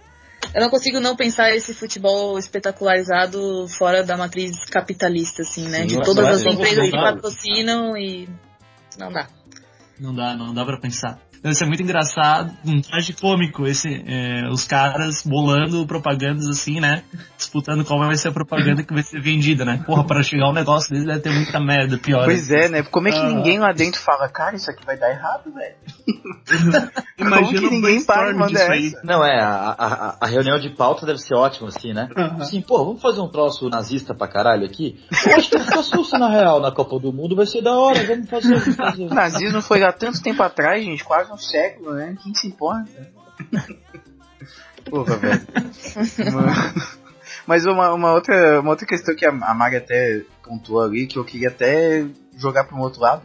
Eu 0.55 0.61
não 0.61 0.71
consigo 0.71 1.01
não 1.01 1.17
pensar 1.17 1.55
esse 1.55 1.75
futebol 1.75 2.39
espetacularizado 2.39 3.69
fora 3.69 4.03
da 4.03 4.17
matriz 4.17 4.65
capitalista, 4.65 5.43
assim, 5.43 5.69
né? 5.69 5.83
Sim, 5.83 5.87
de 5.87 6.03
todas 6.03 6.27
as 6.27 6.43
empresas 6.43 6.91
que 6.91 6.97
patrocinam 6.97 7.97
e. 7.97 8.29
Não 8.99 9.13
dá. 9.13 9.29
Não 9.99 10.15
dá, 10.15 10.37
não 10.37 10.53
dá 10.53 10.65
pra 10.65 10.79
pensar. 10.79 11.21
Deve 11.43 11.55
ser 11.55 11.66
muito 11.66 11.82
engraçado, 11.82 12.53
um 12.64 12.80
traje 12.80 13.12
cômico, 13.12 13.66
esse, 13.66 14.03
é, 14.07 14.49
os 14.49 14.64
caras 14.64 15.22
bolando 15.24 15.87
propagandas 15.87 16.49
assim, 16.49 16.80
né? 16.80 17.03
Disputando 17.37 17.84
qual 17.84 17.99
vai 17.99 18.16
ser 18.16 18.28
a 18.28 18.32
propaganda 18.32 18.82
que 18.82 18.93
vai 18.93 19.03
ser 19.03 19.20
vendida, 19.20 19.64
né? 19.64 19.82
Porra, 19.87 20.05
para 20.05 20.22
chegar 20.22 20.49
um 20.49 20.53
negócio 20.53 20.91
dele 20.91 21.07
deve 21.07 21.20
ter 21.20 21.30
muita 21.30 21.61
merda, 21.61 21.99
pior. 21.99 22.24
Pois 22.24 22.51
é, 22.51 22.68
né? 22.68 22.82
Como 22.82 23.09
é 23.09 23.12
que 23.12 23.22
ninguém 23.22 23.59
lá 23.59 23.72
dentro 23.72 24.01
fala, 24.01 24.28
cara, 24.28 24.57
isso 24.57 24.70
aqui 24.70 24.84
vai 24.84 24.97
dar 24.97 25.11
errado, 25.11 25.53
velho? 25.53 25.76
Imagina 27.18 27.61
que 27.61 27.70
ninguém 27.70 28.05
para 28.05 28.32
disso 28.47 28.70
aí. 28.70 28.93
Não, 29.03 29.24
é, 29.24 29.41
a, 29.41 29.74
a, 29.78 30.16
a, 30.20 30.26
reunião 30.26 30.59
de 30.59 30.70
pauta 30.70 31.07
deve 31.07 31.18
ser 31.18 31.34
ótima, 31.34 31.68
assim, 31.68 31.93
né? 31.93 32.09
Uhum. 32.16 32.43
Assim, 32.43 32.61
pô, 32.61 32.84
vamos 32.84 33.03
fazer 33.03 33.20
um 33.20 33.28
troço 33.28 33.68
nazista 33.68 34.14
pra 34.14 34.28
caralho 34.28 34.64
aqui? 34.64 35.01
Eu 35.26 35.37
acho 35.37 35.51
que 35.51 35.59
ficar 35.59 35.82
susto 35.82 36.18
na 36.18 36.28
real 36.28 36.61
na 36.61 36.70
Copa 36.70 36.99
do 36.99 37.12
Mundo 37.12 37.34
vai 37.34 37.47
ser 37.47 37.62
da 37.62 37.74
hora, 37.74 38.05
vamos 38.05 38.28
fazer. 38.28 38.59
Vamos 38.59 38.76
fazer. 38.76 39.07
O 39.07 39.14
nazismo 39.14 39.62
foi 39.62 39.82
há 39.82 39.93
tanto 39.93 40.22
tempo 40.22 40.43
atrás, 40.43 40.84
gente, 40.84 41.05
quase 41.05 41.26
um 41.35 41.39
século, 41.39 41.95
né? 41.95 42.16
Quem 42.22 42.35
se 42.35 42.49
importa? 42.49 43.11
Porra, 44.89 45.16
velho. 45.16 45.47
Mas 47.47 47.64
uma, 47.64 47.93
uma, 47.93 48.12
outra, 48.12 48.61
uma 48.61 48.70
outra 48.70 48.87
questão 48.87 49.14
que 49.14 49.24
a, 49.24 49.31
a 49.31 49.55
Mari 49.55 49.77
até 49.77 50.22
pontuou 50.43 50.83
ali, 50.83 51.07
que 51.07 51.18
eu 51.18 51.24
queria 51.24 51.49
até 51.49 52.07
jogar 52.37 52.64
para 52.64 52.77
um 52.77 52.81
outro 52.81 53.01
lado, 53.01 53.22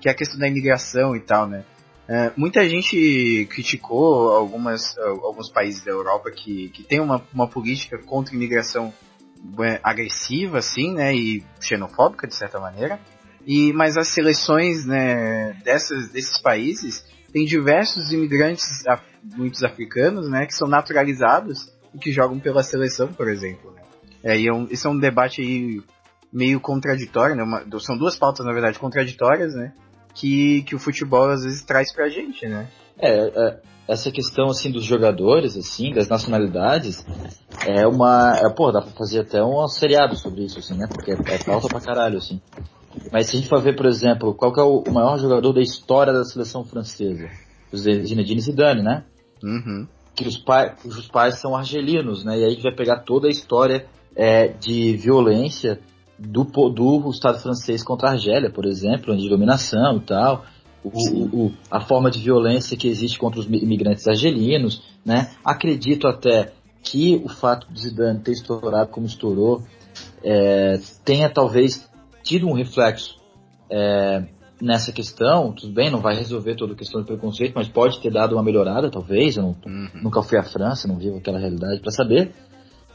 que 0.00 0.08
é 0.08 0.12
a 0.12 0.14
questão 0.14 0.38
da 0.38 0.48
imigração 0.48 1.16
e 1.16 1.20
tal, 1.20 1.46
né? 1.46 1.64
É, 2.08 2.32
muita 2.36 2.68
gente 2.68 3.46
criticou 3.50 4.32
algumas, 4.32 4.98
alguns 4.98 5.48
países 5.48 5.84
da 5.84 5.92
Europa 5.92 6.30
que, 6.30 6.68
que 6.70 6.82
tem 6.82 7.00
uma, 7.00 7.22
uma 7.32 7.46
política 7.46 7.96
contra 7.98 8.34
imigração 8.34 8.92
é, 9.60 9.80
agressiva, 9.82 10.58
assim, 10.58 10.92
né, 10.92 11.14
e 11.14 11.44
xenofóbica 11.60 12.26
de 12.26 12.34
certa 12.34 12.58
maneira. 12.58 13.00
E 13.46 13.72
mas 13.72 13.96
as 13.96 14.08
seleções, 14.08 14.84
né, 14.84 15.52
dessas, 15.64 16.10
desses 16.10 16.40
países 16.40 17.04
tem 17.32 17.44
diversos 17.44 18.12
imigrantes, 18.12 18.82
muitos 19.36 19.62
africanos, 19.62 20.28
né, 20.28 20.46
que 20.46 20.54
são 20.54 20.68
naturalizados 20.68 21.72
e 21.94 21.98
que 21.98 22.12
jogam 22.12 22.38
pela 22.38 22.62
seleção, 22.62 23.08
por 23.08 23.28
exemplo. 23.28 23.72
Né? 23.72 23.82
É, 24.22 24.38
e 24.38 24.46
é 24.46 24.52
um, 24.52 24.66
esse 24.70 24.86
é 24.86 24.90
um 24.90 24.98
debate 24.98 25.40
aí 25.40 25.80
meio 26.32 26.60
contraditório, 26.60 27.36
né? 27.36 27.42
Uma, 27.42 27.64
são 27.80 27.96
duas 27.96 28.16
pautas, 28.16 28.46
na 28.46 28.52
verdade, 28.52 28.78
contraditórias, 28.78 29.54
né? 29.54 29.72
Que, 30.14 30.62
que 30.62 30.74
o 30.74 30.78
futebol 30.78 31.28
às 31.28 31.42
vezes 31.42 31.62
traz 31.62 31.92
pra 31.92 32.08
gente, 32.08 32.46
né? 32.46 32.68
É, 32.98 33.10
é 33.10 33.60
essa 33.88 34.10
questão 34.10 34.46
assim 34.46 34.70
dos 34.70 34.84
jogadores, 34.84 35.56
assim, 35.56 35.92
das 35.92 36.08
nacionalidades, 36.08 37.04
é 37.66 37.86
uma. 37.86 38.32
É, 38.36 38.48
pô, 38.50 38.70
dá 38.70 38.80
pra 38.80 38.92
fazer 38.92 39.20
até 39.20 39.42
um 39.42 39.66
seriado 39.68 40.16
sobre 40.16 40.44
isso, 40.44 40.58
assim, 40.58 40.76
né? 40.76 40.86
Porque 40.88 41.12
é, 41.12 41.34
é 41.34 41.38
pauta 41.38 41.68
pra 41.68 41.80
caralho, 41.80 42.18
assim. 42.18 42.40
Mas 43.10 43.26
se 43.26 43.36
a 43.36 43.40
gente 43.40 43.48
for 43.48 43.60
ver, 43.60 43.76
por 43.76 43.86
exemplo, 43.86 44.34
qual 44.34 44.52
que 44.52 44.60
é 44.60 44.62
o, 44.62 44.82
maior 44.90 45.18
jogador 45.18 45.52
da 45.52 45.60
história 45.60 46.12
da 46.12 46.24
seleção 46.24 46.64
francesa? 46.64 47.28
O 47.72 47.76
Zinedine 47.76 48.40
Zidane, 48.40 48.82
né? 48.82 49.04
Uhum. 49.42 49.86
Que 50.14 50.28
os, 50.28 50.36
pai, 50.36 50.74
cujos 50.82 51.08
pais 51.08 51.38
são 51.38 51.56
argelinos, 51.56 52.24
né? 52.24 52.38
E 52.38 52.44
aí 52.44 52.46
a 52.46 52.50
gente 52.50 52.62
vai 52.62 52.74
pegar 52.74 53.00
toda 53.00 53.28
a 53.28 53.30
história 53.30 53.86
é, 54.14 54.48
de 54.48 54.96
violência 54.96 55.80
do, 56.18 56.44
do 56.44 57.10
Estado 57.10 57.38
francês 57.38 57.82
contra 57.82 58.08
a 58.08 58.12
Argélia, 58.12 58.50
por 58.50 58.66
exemplo, 58.66 59.16
de 59.16 59.28
dominação 59.28 59.96
e 59.96 60.00
tal. 60.00 60.44
O, 60.84 61.46
o, 61.46 61.52
a 61.70 61.80
forma 61.80 62.10
de 62.10 62.20
violência 62.20 62.76
que 62.76 62.88
existe 62.88 63.18
contra 63.18 63.40
os 63.40 63.46
imigrantes 63.46 64.06
argelinos, 64.06 64.82
né? 65.04 65.30
Acredito 65.44 66.08
até 66.08 66.52
que 66.82 67.22
o 67.24 67.28
fato 67.28 67.72
de 67.72 67.80
Zidane 67.80 68.20
ter 68.20 68.32
estourado 68.32 68.90
como 68.90 69.06
estourou 69.06 69.62
é, 70.24 70.80
tenha 71.04 71.30
talvez 71.30 71.88
tido 72.22 72.48
um 72.48 72.52
reflexo 72.52 73.20
é, 73.70 74.24
nessa 74.60 74.92
questão, 74.92 75.52
tudo 75.52 75.72
bem, 75.72 75.90
não 75.90 76.00
vai 76.00 76.14
resolver 76.14 76.54
toda 76.54 76.74
a 76.74 76.76
questão 76.76 77.00
do 77.00 77.06
preconceito, 77.06 77.52
mas 77.54 77.68
pode 77.68 78.00
ter 78.00 78.12
dado 78.12 78.34
uma 78.34 78.42
melhorada, 78.42 78.90
talvez. 78.90 79.36
Eu 79.36 79.42
não, 79.42 79.56
uhum. 79.66 79.88
nunca 80.02 80.22
fui 80.22 80.38
à 80.38 80.42
França, 80.42 80.86
não 80.86 80.96
vivo 80.96 81.18
aquela 81.18 81.38
realidade 81.38 81.80
para 81.80 81.90
saber. 81.90 82.32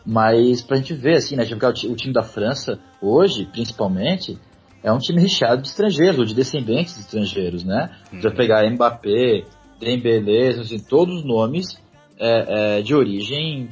Mas 0.06 0.62
pra 0.62 0.78
gente 0.78 0.94
ver, 0.94 1.18
assim, 1.18 1.36
né, 1.36 1.44
o 1.44 1.96
time 1.96 2.14
da 2.14 2.24
França, 2.24 2.80
hoje, 3.02 3.46
principalmente, 3.52 4.38
é 4.82 4.92
um 4.92 5.00
time 5.00 5.22
recheado 5.22 5.62
de 5.62 5.68
estrangeiros, 5.68 6.18
ou 6.18 6.24
de 6.24 6.34
descendentes 6.34 6.96
de 6.96 7.02
estrangeiros, 7.02 7.66
né? 7.66 7.90
Uhum. 8.14 8.32
Pegar 8.34 8.70
Mbappé, 8.72 9.44
Dembélé, 9.80 10.50
assim, 10.50 10.80
todos 10.80 11.18
os 11.18 11.26
nomes 11.26 11.78
é, 12.18 12.78
é, 12.78 12.82
de 12.82 12.96
origem 12.96 13.70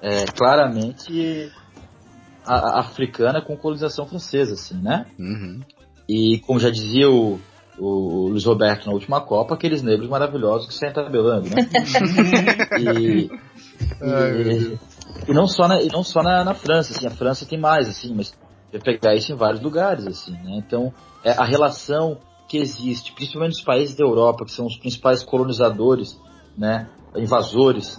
é, 0.00 0.24
claramente 0.26 1.50
a, 2.46 2.54
a 2.54 2.80
africana 2.80 3.40
com 3.40 3.56
colonização 3.56 4.06
francesa, 4.06 4.54
assim, 4.54 4.80
né? 4.80 5.06
Uhum. 5.18 5.60
E 6.08 6.38
como 6.40 6.58
já 6.58 6.70
dizia 6.70 7.10
o, 7.10 7.38
o 7.78 8.28
Luiz 8.28 8.44
Roberto 8.44 8.86
na 8.86 8.92
última 8.92 9.20
Copa, 9.20 9.54
aqueles 9.54 9.82
negros 9.82 10.08
maravilhosos 10.08 10.68
que 10.68 10.74
saem 10.74 10.92
tabelando, 10.92 11.48
né? 11.48 11.56
e, 12.78 13.30
e, 14.02 14.78
e, 15.28 15.32
não 15.32 15.46
só, 15.46 15.68
na, 15.68 15.80
e 15.82 15.88
não 15.88 16.02
só 16.02 16.22
na, 16.22 16.44
na, 16.44 16.54
França, 16.54 16.92
assim, 16.92 17.06
a 17.06 17.10
França 17.10 17.46
tem 17.46 17.58
mais, 17.58 17.88
assim, 17.88 18.14
mas 18.14 18.34
pegar 18.84 19.14
isso 19.14 19.32
em 19.32 19.36
vários 19.36 19.60
lugares, 19.60 20.06
assim, 20.06 20.32
né? 20.32 20.62
Então, 20.66 20.92
é, 21.24 21.30
a 21.32 21.44
relação 21.44 22.18
que 22.48 22.58
existe, 22.58 23.12
principalmente 23.12 23.54
nos 23.54 23.64
países 23.64 23.94
da 23.94 24.04
Europa, 24.04 24.44
que 24.44 24.52
são 24.52 24.66
os 24.66 24.76
principais 24.76 25.22
colonizadores, 25.22 26.20
né, 26.56 26.88
invasores 27.16 27.98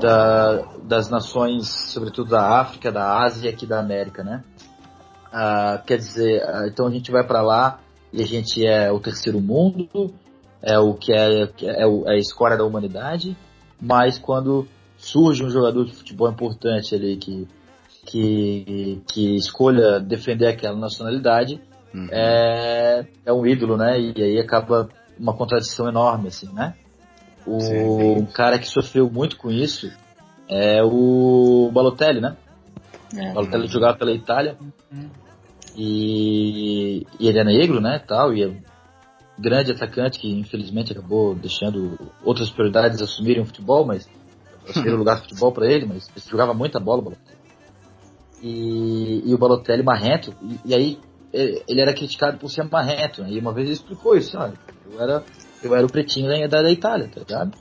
da, 0.00 0.62
das 0.90 1.08
nações, 1.08 1.68
sobretudo 1.68 2.30
da 2.30 2.60
África, 2.60 2.90
da 2.90 3.22
Ásia 3.22 3.48
e 3.48 3.54
aqui 3.54 3.64
da 3.64 3.78
América, 3.78 4.24
né? 4.24 4.42
Ah, 5.32 5.80
quer 5.86 5.96
dizer, 5.96 6.42
ah, 6.42 6.66
então 6.66 6.88
a 6.88 6.90
gente 6.90 7.12
vai 7.12 7.24
para 7.24 7.40
lá 7.40 7.78
e 8.12 8.20
a 8.20 8.26
gente 8.26 8.66
é 8.66 8.90
o 8.90 8.98
terceiro 8.98 9.40
mundo, 9.40 9.88
é 10.60 10.76
o 10.80 10.94
que 10.94 11.12
é, 11.12 11.44
é, 11.44 11.48
é 11.62 12.12
a 12.12 12.16
escória 12.16 12.56
da 12.56 12.64
humanidade, 12.64 13.36
mas 13.80 14.18
quando 14.18 14.66
surge 14.98 15.44
um 15.44 15.48
jogador 15.48 15.84
de 15.84 15.94
futebol 15.94 16.28
importante 16.28 16.92
ali 16.92 17.16
que, 17.16 17.46
que, 18.04 19.00
que 19.06 19.36
escolha 19.36 20.00
defender 20.00 20.48
aquela 20.48 20.76
nacionalidade, 20.76 21.62
uhum. 21.94 22.08
é, 22.10 23.06
é 23.24 23.32
um 23.32 23.46
ídolo, 23.46 23.76
né? 23.76 23.96
E 24.00 24.20
aí 24.20 24.40
acaba 24.40 24.88
uma 25.16 25.34
contradição 25.34 25.88
enorme, 25.88 26.26
assim, 26.26 26.52
né? 26.52 26.74
O 27.46 27.60
Sim. 27.60 28.18
um 28.22 28.26
cara 28.26 28.58
que 28.58 28.68
sofreu 28.68 29.08
muito 29.08 29.36
com 29.36 29.52
isso 29.52 29.88
é 30.50 30.82
o 30.82 31.70
Balotelli, 31.72 32.20
né? 32.20 32.36
É. 33.16 33.30
O 33.30 33.34
Balotelli 33.34 33.68
jogava 33.68 33.96
pela 33.96 34.12
Itália. 34.12 34.56
Uhum. 34.92 35.08
E, 35.76 37.06
e 37.18 37.28
ele 37.28 37.38
é 37.38 37.44
negro, 37.44 37.80
né, 37.80 38.00
tal, 38.00 38.34
e 38.34 38.42
é 38.42 38.52
grande 39.38 39.72
atacante 39.72 40.18
que 40.18 40.28
infelizmente 40.28 40.92
acabou 40.92 41.34
deixando 41.34 41.96
outras 42.24 42.50
prioridades 42.50 43.00
assumirem 43.00 43.42
o 43.42 43.46
futebol, 43.46 43.86
mas 43.86 44.08
o 44.76 44.96
lugar 44.96 45.16
de 45.16 45.22
futebol 45.22 45.52
para 45.52 45.66
ele, 45.66 45.86
mas 45.86 46.08
ele 46.08 46.24
jogava 46.28 46.52
muita 46.52 46.80
bola, 46.80 47.02
Balotelli. 47.02 47.38
E, 48.42 49.22
e 49.24 49.34
o 49.34 49.38
Balotelli 49.38 49.82
marrento, 49.82 50.34
e, 50.42 50.70
e, 50.70 50.74
aí 50.74 50.98
ele 51.32 51.80
era 51.80 51.94
criticado 51.94 52.38
por 52.38 52.50
ser 52.50 52.64
marrento, 52.64 53.22
né, 53.22 53.30
e 53.30 53.38
uma 53.38 53.52
vez 53.52 53.68
ele 53.68 53.74
explicou 53.74 54.16
isso, 54.16 54.36
olha, 54.36 54.54
eu 54.90 55.00
era, 55.00 55.24
eu 55.62 55.74
era 55.74 55.86
o 55.86 55.90
pretinho 55.90 56.28
da, 56.48 56.62
da 56.62 56.70
Itália, 56.70 57.08
tá 57.08 57.20
ligado? 57.20 57.56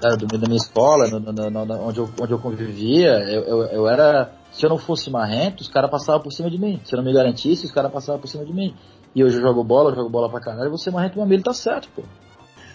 Da, 0.00 0.14
da 0.14 0.46
minha 0.46 0.56
escola, 0.56 1.08
no, 1.08 1.18
no, 1.18 1.50
no, 1.50 1.88
onde, 1.88 1.98
eu, 1.98 2.08
onde 2.20 2.32
eu 2.32 2.38
convivia, 2.38 3.18
eu, 3.28 3.42
eu, 3.42 3.62
eu 3.64 3.88
era 3.88 4.32
se 4.52 4.64
eu 4.64 4.70
não 4.70 4.78
fosse 4.78 5.10
marrento, 5.10 5.60
os 5.60 5.68
caras 5.68 5.90
passavam 5.90 6.22
por 6.22 6.32
cima 6.32 6.50
de 6.50 6.58
mim. 6.58 6.80
Se 6.84 6.94
eu 6.94 6.98
não 6.98 7.04
me 7.04 7.12
garantisse, 7.12 7.66
os 7.66 7.72
caras 7.72 7.92
passavam 7.92 8.20
por 8.20 8.28
cima 8.28 8.44
de 8.44 8.52
mim. 8.52 8.74
E 9.14 9.24
hoje 9.24 9.36
eu 9.36 9.42
jogo 9.42 9.64
bola, 9.64 9.90
eu 9.90 9.96
jogo 9.96 10.10
bola 10.10 10.30
pra 10.30 10.40
caralho, 10.40 10.70
você 10.70 10.90
marrento 10.90 11.20
uma 11.20 11.32
ele 11.32 11.42
tá 11.42 11.52
certo, 11.52 11.88
pô. 11.94 12.02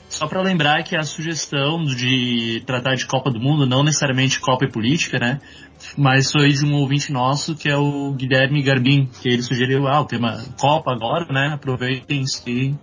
Só 0.09 0.27
para 0.27 0.41
lembrar 0.41 0.83
que 0.83 0.95
a 0.95 1.01
sugestão 1.01 1.83
de 1.83 2.61
tratar 2.67 2.93
de 2.93 3.07
Copa 3.07 3.31
do 3.31 3.39
Mundo, 3.39 3.65
não 3.65 3.83
necessariamente 3.83 4.39
Copa 4.39 4.65
e 4.65 4.71
política, 4.71 5.17
né? 5.17 5.41
Mas 5.97 6.31
foi 6.31 6.49
de 6.49 6.63
um 6.63 6.75
ouvinte 6.75 7.11
nosso, 7.11 7.55
que 7.55 7.67
é 7.67 7.75
o 7.75 8.13
Guilherme 8.13 8.61
Garbin, 8.61 9.05
que 9.05 9.27
ele 9.27 9.41
sugeriu, 9.41 9.87
ah, 9.87 10.01
o 10.01 10.05
tema 10.05 10.43
Copa 10.59 10.91
agora, 10.91 11.25
né? 11.33 11.53
Aproveitem 11.55 12.23
e 12.45 12.75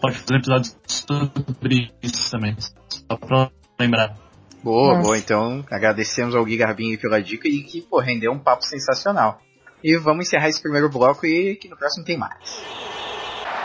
pode 0.00 0.16
fazer 0.18 0.34
um 0.34 0.38
episódio 0.38 0.72
sobre 0.86 1.92
isso 2.02 2.30
também. 2.30 2.56
Só 2.90 3.16
pra 3.16 3.50
lembrar. 3.78 4.16
Boa, 4.62 4.94
Nossa. 4.94 5.02
boa. 5.02 5.18
Então, 5.18 5.64
agradecemos 5.70 6.34
ao 6.34 6.44
Gui 6.44 6.56
Garbinho 6.56 6.98
pela 6.98 7.22
dica 7.22 7.48
e 7.48 7.62
que, 7.62 7.80
pô, 7.80 7.98
rendeu 7.98 8.32
um 8.32 8.38
papo 8.38 8.64
sensacional. 8.64 9.40
E 9.82 9.96
vamos 9.96 10.26
encerrar 10.26 10.48
esse 10.48 10.60
primeiro 10.60 10.90
bloco 10.90 11.24
e 11.26 11.56
que 11.56 11.68
no 11.68 11.76
próximo 11.76 12.04
tem 12.04 12.18
mais. 12.18 12.62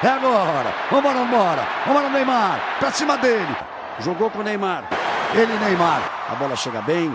É 0.01 0.07
agora! 0.07 0.73
Vambora, 0.91 1.19
vambora! 1.19 1.67
Vambora, 1.85 2.09
Neymar! 2.09 2.79
Pra 2.79 2.91
cima 2.91 3.17
dele! 3.17 3.55
Jogou 3.99 4.29
com 4.29 4.39
o 4.39 4.43
Neymar. 4.43 4.89
Ele, 5.33 5.53
Neymar. 5.57 6.29
A 6.29 6.35
bola 6.35 6.55
chega 6.55 6.81
bem. 6.81 7.13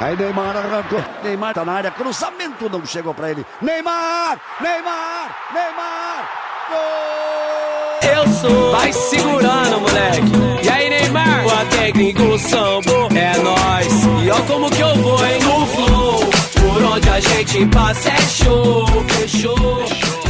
Aí 0.00 0.14
Neymar 0.16 0.56
arrancou. 0.56 1.02
Neymar 1.22 1.54
tá 1.54 1.64
na 1.64 1.72
área. 1.72 1.90
Cruzamento 1.90 2.68
não 2.68 2.84
chegou 2.84 3.14
pra 3.14 3.30
ele. 3.30 3.46
Neymar! 3.62 4.38
Neymar! 4.60 5.52
Neymar! 5.54 6.30
Gol! 6.68 7.65
Eu 8.02 8.26
sou. 8.28 8.72
Vai 8.72 8.92
segurando, 8.92 9.80
moleque. 9.80 10.64
E 10.64 10.68
aí, 10.68 10.90
Neymar? 10.90 11.46
O 11.46 11.66
técnico 11.70 12.38
sambo 12.38 13.08
é 13.16 13.38
nós. 13.38 14.04
E 14.24 14.30
ó 14.30 14.40
como 14.46 14.70
que 14.70 14.80
eu 14.80 14.94
vou, 14.96 15.24
hein? 15.26 15.40
No 15.40 15.66
flow. 15.66 16.20
Por 16.62 16.82
onde 16.84 17.08
a 17.08 17.20
gente 17.20 17.66
passa 17.66 18.10
é 18.10 18.20
show. 18.22 18.86
Fechou. 19.08 19.56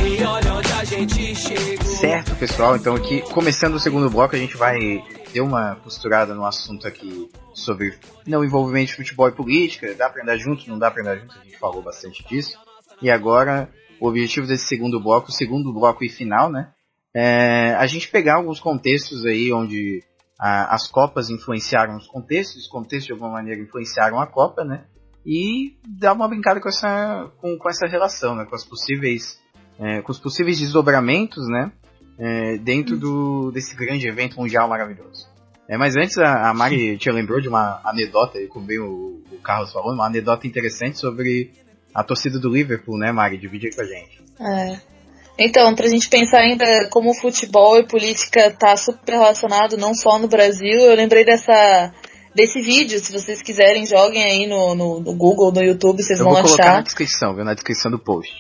E 0.05 0.25
olha 0.25 0.55
onde 0.55 0.73
a 0.73 0.85
gente 0.85 1.35
chegou. 1.35 1.87
Certo, 1.87 2.35
pessoal. 2.37 2.77
Então 2.77 2.95
aqui, 2.95 3.23
começando 3.33 3.75
o 3.75 3.81
segundo 3.81 4.09
bloco, 4.11 4.37
a 4.37 4.39
gente 4.39 4.57
vai 4.57 5.03
ter 5.33 5.41
uma 5.41 5.77
costurada 5.77 6.35
no 6.35 6.47
assunto 6.47 6.87
aqui 6.87 7.29
sobre 7.53 7.95
não 8.27 8.45
envolvimento 8.45 8.89
de 8.89 8.97
futebol 8.97 9.29
e 9.29 9.33
política. 9.33 9.95
Dá 9.95 10.09
pra 10.09 10.23
andar 10.23 10.37
junto, 10.37 10.69
não 10.69 10.79
dá 10.79 10.91
pra 10.91 11.03
andar 11.03 11.17
junto, 11.17 11.35
a 11.39 11.45
gente 11.45 11.59
falou 11.59 11.83
bastante 11.83 12.27
disso. 12.29 12.59
E 13.03 13.11
agora, 13.11 13.69
o 14.01 14.07
objetivo 14.07 14.47
desse 14.47 14.67
segundo 14.67 15.01
bloco, 15.01 15.29
o 15.29 15.33
segundo 15.33 15.73
bloco 15.73 16.05
e 16.05 16.09
final, 16.09 16.51
né? 16.51 16.69
É 17.15 17.75
a 17.75 17.87
gente 17.87 18.09
pegar 18.09 18.37
alguns 18.37 18.61
contextos 18.61 19.25
aí 19.25 19.53
onde 19.53 20.03
a, 20.39 20.75
as 20.75 20.89
Copas 20.89 21.31
influenciaram 21.31 21.97
os 21.97 22.07
contextos, 22.07 22.65
os 22.65 22.69
contextos 22.69 23.07
de 23.07 23.13
alguma 23.13 23.31
maneira 23.31 23.61
influenciaram 23.61 24.21
a 24.21 24.27
Copa, 24.27 24.65
né? 24.65 24.85
E 25.25 25.77
dar 25.85 26.13
uma 26.13 26.29
brincada 26.29 26.61
com 26.61 26.69
essa, 26.69 27.31
com, 27.41 27.57
com 27.59 27.69
essa 27.69 27.87
relação, 27.87 28.35
né? 28.35 28.45
Com 28.45 28.55
as 28.55 28.65
possíveis, 28.65 29.41
é, 29.79 30.03
com 30.03 30.13
os 30.13 30.19
possíveis 30.19 30.59
desdobramentos, 30.59 31.49
né? 31.49 31.73
É, 32.19 32.59
dentro 32.59 32.97
do, 32.97 33.51
desse 33.51 33.75
grande 33.77 34.09
evento 34.09 34.37
mundial 34.39 34.69
maravilhoso. 34.69 35.27
É, 35.69 35.77
mas 35.77 35.97
antes 35.97 36.17
a, 36.19 36.51
a 36.51 36.55
Mari 36.55 36.97
te 36.97 37.11
lembrou 37.11 37.41
de 37.41 37.49
uma 37.49 37.81
anedota, 37.85 38.39
como 38.49 38.67
bem 38.67 38.79
o, 38.79 39.23
o 39.33 39.39
Carlos 39.43 39.73
falou, 39.73 39.93
uma 39.93 40.07
anedota 40.07 40.47
interessante 40.47 40.99
sobre 40.99 41.53
a 41.93 42.05
torcida 42.05 42.39
do 42.39 42.49
Liverpool, 42.49 42.99
né, 42.99 43.11
Mari? 43.11 43.37
Divide 43.37 43.67
aí 43.67 43.75
com 43.75 43.81
a 43.81 43.85
gente. 43.85 44.23
É. 44.41 44.96
Então, 45.39 45.75
pra 45.75 45.87
gente 45.87 46.09
pensar 46.09 46.41
ainda 46.41 46.89
como 46.89 47.15
futebol 47.15 47.79
e 47.79 47.87
política 47.87 48.51
tá 48.51 48.77
super 48.77 49.13
relacionado, 49.13 49.77
não 49.77 49.95
só 49.95 50.19
no 50.19 50.29
Brasil, 50.29 50.81
eu 50.81 50.95
lembrei 50.95 51.25
dessa 51.25 51.93
desse 52.35 52.61
vídeo, 52.61 52.99
se 52.99 53.13
vocês 53.13 53.41
quiserem, 53.41 53.87
joguem 53.87 54.23
aí 54.23 54.47
no, 54.47 54.75
no, 54.75 55.01
no 55.01 55.15
Google, 55.15 55.51
no 55.51 55.63
YouTube, 55.63 56.03
vocês 56.03 56.19
eu 56.19 56.25
vão 56.27 56.35
vou 56.35 56.43
achar. 56.43 56.57
colocar 56.57 56.73
na 56.75 56.81
descrição, 56.83 57.35
viu? 57.35 57.45
Na 57.45 57.55
descrição 57.55 57.91
do 57.91 57.99
post. 57.99 58.31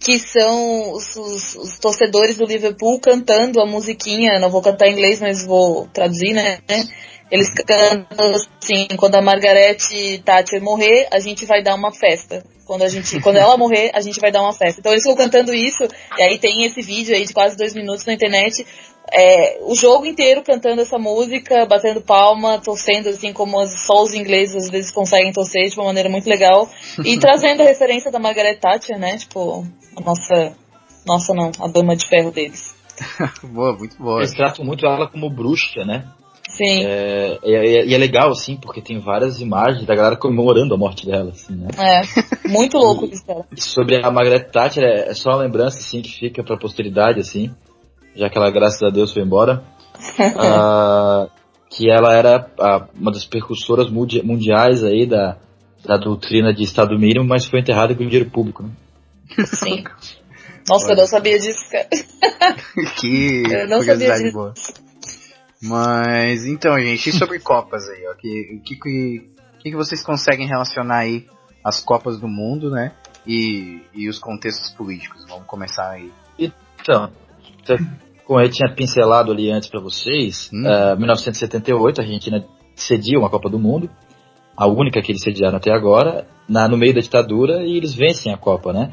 Que 0.00 0.18
são 0.18 0.92
os, 0.92 1.16
os, 1.16 1.54
os, 1.56 1.78
torcedores 1.78 2.38
do 2.38 2.46
Liverpool 2.46 2.98
cantando 2.98 3.60
a 3.60 3.66
musiquinha, 3.66 4.38
não 4.38 4.48
vou 4.48 4.62
cantar 4.62 4.88
em 4.88 4.92
inglês, 4.92 5.20
mas 5.20 5.44
vou 5.44 5.86
traduzir, 5.88 6.32
né? 6.32 6.60
Eles 7.30 7.48
cantam 7.50 8.06
assim, 8.34 8.86
quando 8.96 9.16
a 9.16 9.22
Margaret 9.22 9.78
Thatcher 10.24 10.62
morrer, 10.62 11.08
a 11.12 11.18
gente 11.18 11.44
vai 11.44 11.62
dar 11.62 11.74
uma 11.74 11.92
festa. 11.92 12.44
Quando, 12.64 12.82
a 12.82 12.88
gente, 12.88 13.20
quando 13.20 13.36
ela 13.36 13.56
morrer, 13.56 13.90
a 13.94 14.00
gente 14.00 14.18
vai 14.18 14.32
dar 14.32 14.42
uma 14.42 14.52
festa. 14.52 14.80
Então 14.80 14.92
eles 14.92 15.04
ficam 15.04 15.16
cantando 15.16 15.54
isso, 15.54 15.84
e 16.18 16.22
aí 16.22 16.38
tem 16.38 16.64
esse 16.64 16.82
vídeo 16.82 17.14
aí 17.14 17.24
de 17.24 17.32
quase 17.32 17.56
dois 17.56 17.74
minutos 17.74 18.04
na 18.04 18.12
internet, 18.12 18.66
é, 19.12 19.60
o 19.62 19.74
jogo 19.74 20.04
inteiro 20.04 20.42
cantando 20.42 20.82
essa 20.82 20.98
música, 20.98 21.64
batendo 21.64 22.00
palma, 22.00 22.58
torcendo 22.58 23.08
assim 23.08 23.32
como 23.32 23.64
só 23.66 24.02
os 24.02 24.12
ingleses 24.14 24.64
às 24.64 24.70
vezes 24.70 24.90
conseguem 24.90 25.32
torcer 25.32 25.68
de 25.68 25.76
uma 25.76 25.86
maneira 25.86 26.08
muito 26.08 26.28
legal. 26.28 26.68
E 27.04 27.18
trazendo 27.20 27.62
a 27.62 27.66
referência 27.66 28.10
da 28.10 28.18
Margaret 28.18 28.56
Thatcher, 28.56 28.98
né? 28.98 29.16
Tipo, 29.16 29.64
a 29.96 30.00
nossa. 30.00 30.56
Nossa 31.06 31.32
não, 31.32 31.52
a 31.60 31.68
dama 31.68 31.94
de 31.94 32.04
ferro 32.04 32.32
deles. 32.32 32.74
boa, 33.44 33.76
muito 33.76 33.96
boa. 33.96 34.18
Eles 34.18 34.34
tratam 34.34 34.64
muito 34.64 34.84
ela 34.84 35.08
como 35.08 35.30
bruxa, 35.30 35.84
né? 35.84 36.04
Sim. 36.56 36.86
É, 36.86 37.38
e, 37.44 37.54
é, 37.54 37.94
é 37.94 37.98
legal, 37.98 38.30
assim, 38.30 38.56
porque 38.56 38.80
tem 38.80 38.98
várias 38.98 39.40
imagens 39.40 39.84
da 39.84 39.94
galera 39.94 40.16
comemorando 40.16 40.74
a 40.74 40.78
morte 40.78 41.04
dela, 41.04 41.30
assim, 41.30 41.54
né? 41.54 41.68
É, 41.78 42.48
muito 42.48 42.78
louco 42.78 43.04
isso, 43.04 43.26
cara. 43.26 43.44
Sobre 43.56 44.02
a 44.02 44.10
Margaret 44.10 44.44
Thatcher, 44.44 44.82
é, 44.82 45.10
é, 45.10 45.14
só 45.14 45.30
uma 45.30 45.42
lembrança, 45.42 45.78
assim, 45.78 46.00
que 46.00 46.10
fica 46.10 46.42
pra 46.42 46.56
posteridade, 46.56 47.20
assim, 47.20 47.54
já 48.14 48.30
que 48.30 48.38
ela, 48.38 48.50
graças 48.50 48.82
a 48.82 48.88
Deus, 48.88 49.12
foi 49.12 49.22
embora. 49.22 49.62
uh, 50.18 51.30
que 51.68 51.90
ela 51.90 52.14
era 52.14 52.50
a, 52.58 52.86
uma 52.98 53.12
das 53.12 53.26
percussoras 53.26 53.90
mundiais 53.90 54.82
aí 54.82 55.04
da, 55.04 55.36
da 55.84 55.98
doutrina 55.98 56.54
de 56.54 56.62
Estado 56.62 56.98
mínimo, 56.98 57.26
mas 57.26 57.44
foi 57.44 57.60
enterrada 57.60 57.94
com 57.94 58.04
dinheiro 58.04 58.30
público, 58.30 58.62
né? 58.62 58.70
Sim. 59.44 59.84
Nossa, 60.68 60.86
Olha. 60.86 60.94
eu 60.94 60.96
não 60.96 61.06
sabia 61.06 61.38
disso, 61.38 61.64
cara. 61.70 61.86
que 62.98 63.42
eu 63.48 63.68
não 63.68 63.82
sabia 63.82 64.14
disso. 64.14 64.32
Boa. 64.32 64.54
Mas 65.62 66.44
então, 66.44 66.78
gente, 66.78 67.08
e 67.08 67.12
sobre 67.12 67.38
Copas 67.40 67.88
aí, 67.88 68.06
ó? 68.08 68.14
Que 68.14 68.60
que, 68.64 68.76
que, 68.76 69.70
que 69.70 69.76
vocês 69.76 70.02
conseguem 70.02 70.46
relacionar 70.46 70.98
aí 70.98 71.26
as 71.64 71.82
Copas 71.82 72.18
do 72.18 72.28
Mundo, 72.28 72.70
né? 72.70 72.92
E, 73.26 73.82
e 73.94 74.08
os 74.08 74.18
contextos 74.18 74.70
políticos? 74.70 75.24
Vamos 75.28 75.46
começar 75.46 75.90
aí. 75.90 76.12
Então, 76.38 77.10
como 78.24 78.40
eu 78.40 78.50
tinha 78.50 78.72
pincelado 78.72 79.32
ali 79.32 79.50
antes 79.50 79.68
para 79.68 79.80
vocês, 79.80 80.50
hum. 80.52 80.62
uh, 80.62 80.96
1978 80.96 82.00
a 82.00 82.04
Argentina 82.04 82.44
cedia 82.74 83.18
uma 83.18 83.30
Copa 83.30 83.48
do 83.48 83.58
Mundo, 83.58 83.90
a 84.56 84.66
única 84.66 85.02
que 85.02 85.12
eles 85.12 85.22
sediaram 85.22 85.56
até 85.56 85.72
agora, 85.72 86.26
na, 86.48 86.68
no 86.68 86.76
meio 86.76 86.94
da 86.94 87.00
ditadura, 87.00 87.64
e 87.64 87.76
eles 87.76 87.94
vencem 87.94 88.32
a 88.32 88.36
Copa, 88.36 88.72
né? 88.72 88.92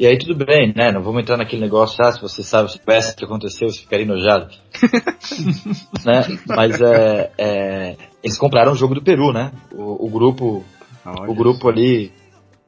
E 0.00 0.06
aí 0.06 0.16
tudo 0.16 0.34
bem, 0.34 0.72
né? 0.74 0.90
Não 0.90 1.02
vamos 1.02 1.20
entrar 1.20 1.36
naquele 1.36 1.60
negócio, 1.60 2.02
ah, 2.02 2.10
se 2.10 2.22
você 2.22 2.42
sabe, 2.42 2.72
se 2.72 2.78
peça 2.78 3.12
o 3.12 3.16
que 3.16 3.22
aconteceu, 3.26 3.68
você 3.68 3.82
ficaria 3.82 4.06
enojado. 4.06 4.48
né? 6.02 6.22
Mas 6.46 6.80
é, 6.80 7.30
é, 7.36 7.96
eles 8.22 8.38
compraram 8.38 8.72
o 8.72 8.74
jogo 8.74 8.94
do 8.94 9.02
Peru, 9.02 9.30
né? 9.30 9.52
O, 9.70 10.06
o 10.06 10.08
grupo, 10.08 10.64
Olha 11.04 11.30
o 11.30 11.34
grupo 11.34 11.68
ali 11.68 12.10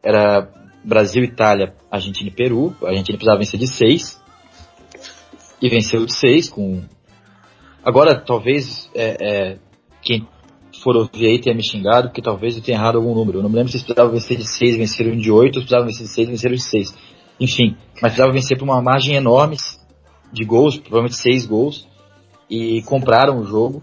era 0.02 0.46
Brasil, 0.84 1.24
Itália, 1.24 1.74
Argentina 1.90 2.28
e 2.28 2.34
Peru. 2.34 2.76
A 2.82 2.88
Argentina 2.88 3.16
precisava 3.16 3.38
vencer 3.38 3.58
de 3.58 3.66
6 3.66 4.22
e 5.62 5.70
venceu 5.70 6.04
de 6.04 6.14
6 6.14 6.50
com. 6.50 6.82
Agora, 7.82 8.14
talvez 8.14 8.90
é, 8.94 9.16
é, 9.20 9.58
quem 10.02 10.28
for 10.82 10.96
ouvir 10.96 11.28
aí 11.28 11.40
tenha 11.40 11.56
me 11.56 11.64
xingado, 11.64 12.08
porque 12.08 12.20
talvez 12.20 12.58
eu 12.58 12.62
tenha 12.62 12.76
errado 12.76 12.96
algum 12.96 13.14
número. 13.14 13.38
Eu 13.38 13.42
não 13.42 13.48
me 13.48 13.56
lembro 13.56 13.70
se 13.70 13.78
eles 13.78 13.86
precisavam 13.86 14.12
vencer 14.12 14.36
de 14.36 14.46
6 14.46 14.76
venceram 14.76 15.16
de 15.16 15.30
8, 15.30 15.56
ou 15.56 15.62
se 15.62 15.68
precisavam 15.68 15.86
vencer 15.86 16.06
de 16.06 16.12
6 16.12 16.28
venceram 16.28 16.54
de 16.56 16.62
6. 16.62 17.11
Enfim, 17.40 17.76
mas 17.94 18.12
precisava 18.12 18.32
vencer 18.32 18.58
por 18.58 18.64
uma 18.64 18.80
margem 18.80 19.14
enorme 19.14 19.56
de 20.32 20.44
gols, 20.44 20.76
provavelmente 20.76 21.16
6 21.16 21.46
gols, 21.46 21.88
e 22.48 22.82
compraram 22.82 23.38
o 23.38 23.44
jogo. 23.44 23.82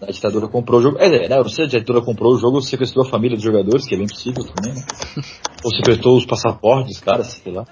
A 0.00 0.06
ditadura 0.12 0.46
comprou 0.46 0.80
o 0.80 0.82
jogo. 0.82 0.98
É, 0.98 1.26
eu 1.26 1.42
não 1.42 1.48
sei 1.48 1.68
se 1.68 1.76
a 1.76 1.80
ditadura 1.80 2.04
comprou 2.04 2.34
o 2.34 2.38
jogo 2.38 2.56
ou 2.56 2.62
sequestrou 2.62 3.06
a 3.06 3.08
família 3.08 3.36
dos 3.36 3.44
jogadores, 3.44 3.86
que 3.86 3.94
é 3.94 3.98
bem 3.98 4.06
possível 4.06 4.44
também, 4.44 4.74
né? 4.74 4.84
Ou 5.64 5.70
sequestrou 5.70 6.16
os 6.16 6.26
passaportes 6.26 6.92
dos 6.92 7.00
caras, 7.00 7.28
sei 7.28 7.52
lá. 7.52 7.64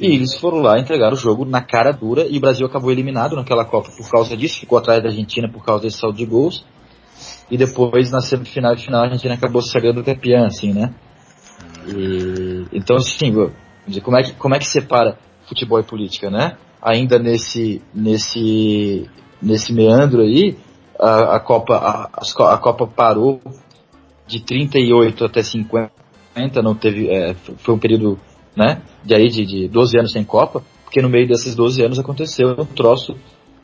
E 0.00 0.06
eles 0.06 0.36
foram 0.36 0.58
lá 0.58 0.78
entregar 0.78 1.12
o 1.12 1.16
jogo 1.16 1.44
na 1.44 1.60
cara 1.60 1.92
dura 1.92 2.26
e 2.28 2.38
o 2.38 2.40
Brasil 2.40 2.66
acabou 2.66 2.90
eliminado 2.90 3.34
naquela 3.34 3.64
Copa 3.64 3.90
por 3.96 4.08
causa 4.10 4.36
disso, 4.36 4.60
ficou 4.60 4.78
atrás 4.78 5.02
da 5.02 5.08
Argentina 5.08 5.48
por 5.50 5.64
causa 5.64 5.84
desse 5.84 5.98
saldo 5.98 6.16
de 6.16 6.26
gols. 6.26 6.64
E 7.50 7.56
depois 7.56 8.10
na 8.10 8.20
semifinal 8.20 8.74
e 8.74 8.78
final 8.78 9.00
a 9.00 9.04
Argentina 9.04 9.34
acabou 9.34 9.62
se 9.62 9.72
sagrando 9.72 10.04
campeã, 10.04 10.46
assim, 10.46 10.72
né? 10.72 10.94
E, 11.86 12.66
então, 12.72 12.96
assim, 12.96 13.32
dizer, 13.88 14.00
como 14.02 14.16
é 14.16 14.22
que, 14.22 14.32
como 14.32 14.54
é 14.54 14.58
que 14.58 14.66
separa 14.66 15.18
futebol 15.46 15.80
e 15.80 15.84
política, 15.84 16.30
né? 16.30 16.56
Ainda 16.80 17.18
nesse, 17.18 17.82
nesse, 17.94 19.08
nesse 19.42 19.72
meandro 19.72 20.22
aí, 20.22 20.56
a, 20.98 21.36
a 21.36 21.40
Copa, 21.40 21.76
a, 21.76 22.54
a 22.54 22.58
Copa 22.58 22.86
parou 22.86 23.40
de 24.26 24.40
38 24.40 25.24
até 25.24 25.42
50, 25.42 25.90
não 26.62 26.74
teve, 26.74 27.08
é, 27.08 27.34
foi 27.34 27.74
um 27.74 27.78
período 27.78 28.18
né? 28.58 28.82
De 29.04 29.14
aí 29.14 29.28
de, 29.28 29.46
de 29.46 29.68
12 29.68 29.98
anos 29.98 30.12
sem 30.12 30.24
Copa, 30.24 30.62
porque 30.82 31.00
no 31.00 31.08
meio 31.08 31.28
desses 31.28 31.54
12 31.54 31.80
anos 31.80 31.98
aconteceu 31.98 32.56
um 32.58 32.64
troço 32.64 33.14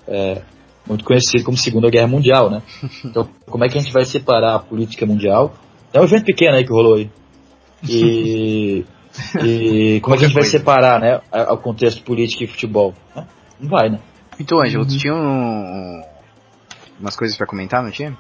é, 0.07 0.41
muito 0.87 1.05
conhecido 1.05 1.43
como 1.43 1.57
Segunda 1.57 1.91
Guerra 1.91 2.07
Mundial, 2.07 2.49
né? 2.49 2.63
Então, 3.05 3.29
como 3.47 3.65
é 3.65 3.69
que 3.69 3.77
a 3.77 3.81
gente 3.81 3.93
vai 3.93 4.05
separar 4.05 4.55
a 4.55 4.59
política 4.61 5.05
mundial? 5.05 5.53
É 5.93 6.01
um 6.01 6.05
evento 6.05 6.25
pequeno 6.25 6.57
aí 6.57 6.65
que 6.65 6.73
rolou 6.73 6.95
aí. 6.95 7.11
E, 7.89 8.85
e 9.43 10.01
como 10.03 10.15
é 10.15 10.19
que 10.19 10.25
a 10.25 10.29
gente 10.29 10.37
vai 10.37 10.45
separar, 10.45 11.01
né, 11.01 11.21
o 11.51 11.57
contexto 11.57 12.03
político 12.03 12.45
e 12.45 12.47
futebol? 12.47 12.95
Não 13.61 13.69
vai, 13.69 13.89
né? 13.89 13.99
Então, 14.39 14.59
Ângelo, 14.59 14.85
tu 14.85 14.99
tinha 14.99 15.15
um, 15.15 16.03
umas 17.01 17.17
coisas 17.17 17.37
para 17.37 17.47
comentar, 17.47 17.83
não 17.83 17.91
tinha? 17.91 18.17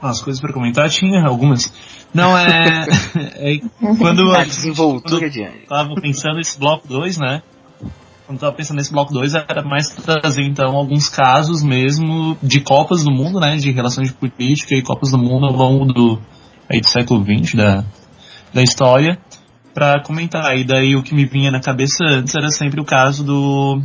As 0.00 0.20
coisas 0.22 0.40
para 0.40 0.52
comentar 0.52 0.88
tinha 0.90 1.24
algumas. 1.24 1.72
Não, 2.12 2.36
é. 2.36 2.86
é 3.36 3.60
quando 3.98 4.30
a 4.34 4.44
desenvoltura 4.44 5.30
de 5.30 5.44
Tava 5.68 5.94
pensando 6.00 6.36
nesse 6.36 6.58
bloco 6.58 6.86
2, 6.86 7.18
né? 7.18 7.42
Quando 8.26 8.40
tava 8.40 8.52
pensando 8.52 8.78
nesse 8.78 8.92
bloco 8.92 9.12
2, 9.12 9.34
era 9.34 9.62
mais 9.62 9.88
trazer 9.88 10.42
então 10.42 10.76
alguns 10.76 11.08
casos 11.08 11.62
mesmo 11.62 12.36
de 12.42 12.60
Copas 12.60 13.04
do 13.04 13.10
Mundo, 13.10 13.38
né? 13.38 13.56
De 13.56 13.70
relações 13.70 14.08
de 14.08 14.14
política 14.14 14.74
e 14.74 14.82
Copas 14.82 15.12
do 15.12 15.18
Mundo 15.18 15.46
ao 15.46 15.52
longo 15.52 15.86
do, 15.86 16.18
aí, 16.68 16.80
do 16.80 16.88
século 16.88 17.24
XX 17.24 17.54
da, 17.54 17.84
da 18.52 18.62
história 18.62 19.18
para 19.76 20.00
comentar. 20.02 20.56
E 20.56 20.64
daí 20.64 20.96
o 20.96 21.02
que 21.02 21.14
me 21.14 21.26
vinha 21.26 21.50
na 21.50 21.60
cabeça 21.60 22.02
antes 22.02 22.34
era 22.34 22.50
sempre 22.50 22.80
o 22.80 22.84
caso 22.84 23.22
do 23.22 23.82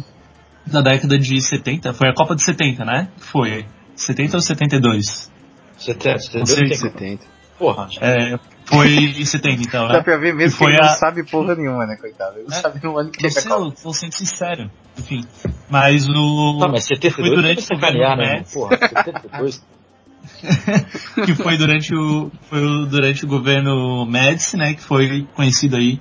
da 0.65 0.81
década 0.81 1.19
de 1.19 1.41
70. 1.41 1.93
Foi 1.93 2.07
a 2.07 2.13
Copa 2.13 2.33
de 2.33 2.43
70, 2.45 2.85
né? 2.85 3.09
Foi. 3.17 3.65
70 3.93 4.37
ou 4.37 4.41
72? 4.41 5.29
70, 5.77 6.19
70. 6.19 6.75
70. 6.75 7.25
Porra. 7.59 7.89
É, 7.99 8.39
foi 8.65 8.87
em 8.87 9.25
70 9.25 9.61
então, 9.61 9.87
né? 9.87 9.95
Dá 9.95 10.03
pra 10.03 10.17
ver 10.17 10.33
mesmo 10.33 10.57
que 10.57 10.63
ele 10.63 10.79
a... 10.79 10.85
não 10.85 10.97
sabe 10.97 11.29
porra 11.29 11.55
nenhuma, 11.55 11.85
né, 11.85 11.97
coitado? 11.97 12.37
Ele 12.37 12.47
não 12.47 12.57
é, 12.57 12.61
sabe 12.61 12.79
no 12.81 12.97
ano 12.97 13.11
que 13.11 13.29
sei, 13.29 13.51
eu 13.51 13.71
tô 13.71 13.93
sendo 13.93 14.13
sincero. 14.13 14.71
Enfim. 14.97 15.25
Mas 15.69 16.07
o. 16.07 16.57
Não, 16.57 16.71
mas 16.71 16.85
72 16.85 17.13
foi 17.13 17.35
durante 17.35 17.65
o 17.65 17.75
governo 17.75 18.15
né? 18.15 18.43
Porra, 18.51 18.77
72. 18.77 19.61
que 21.25 21.35
foi 21.35 21.57
durante 21.57 21.95
o 21.95 22.31
foi 22.49 22.61
durante 22.87 23.25
o 23.25 23.27
governo 23.27 24.05
Médici, 24.05 24.57
né, 24.57 24.73
que 24.73 24.81
foi 24.81 25.27
conhecido 25.35 25.75
aí 25.75 25.99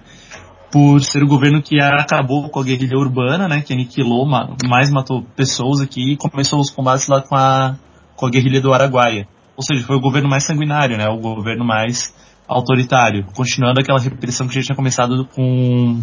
por 0.72 1.02
ser 1.02 1.22
o 1.22 1.26
governo 1.26 1.60
que 1.60 1.80
acabou 1.80 2.48
com 2.48 2.60
a 2.60 2.64
guerrilha 2.64 2.96
urbana, 2.96 3.48
né, 3.48 3.60
que 3.60 3.72
aniquilou, 3.72 4.26
mais 4.68 4.90
matou 4.90 5.22
pessoas 5.36 5.80
aqui 5.80 6.12
e 6.12 6.16
começou 6.16 6.60
os 6.60 6.70
combates 6.70 7.08
lá 7.08 7.20
com 7.20 7.34
a 7.34 7.76
com 8.16 8.26
a 8.26 8.30
guerrilha 8.30 8.60
do 8.60 8.72
Araguaia. 8.72 9.26
Ou 9.56 9.64
seja, 9.64 9.84
foi 9.84 9.96
o 9.96 10.00
governo 10.00 10.28
mais 10.28 10.44
sanguinário, 10.44 10.96
né? 10.96 11.06
O 11.08 11.18
governo 11.18 11.64
mais 11.64 12.14
autoritário, 12.46 13.24
continuando 13.34 13.80
aquela 13.80 13.98
repressão 13.98 14.46
que 14.46 14.54
já 14.54 14.62
tinha 14.62 14.76
começado 14.76 15.26
com 15.34 16.02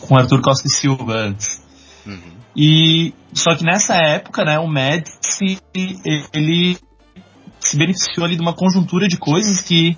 com 0.00 0.16
Arthur 0.16 0.40
Costa 0.40 0.66
e 0.66 0.70
Silva 0.70 1.14
antes. 1.14 1.62
Uhum. 2.04 2.36
E 2.56 3.14
só 3.32 3.54
que 3.54 3.64
nessa 3.64 3.94
época, 3.94 4.44
né, 4.44 4.58
o 4.58 4.66
Médici 4.66 5.58
ele 6.32 6.78
se 7.66 7.76
beneficiou 7.76 8.24
ali 8.24 8.36
de 8.36 8.42
uma 8.42 8.54
conjuntura 8.54 9.08
de 9.08 9.16
coisas 9.16 9.60
que 9.60 9.96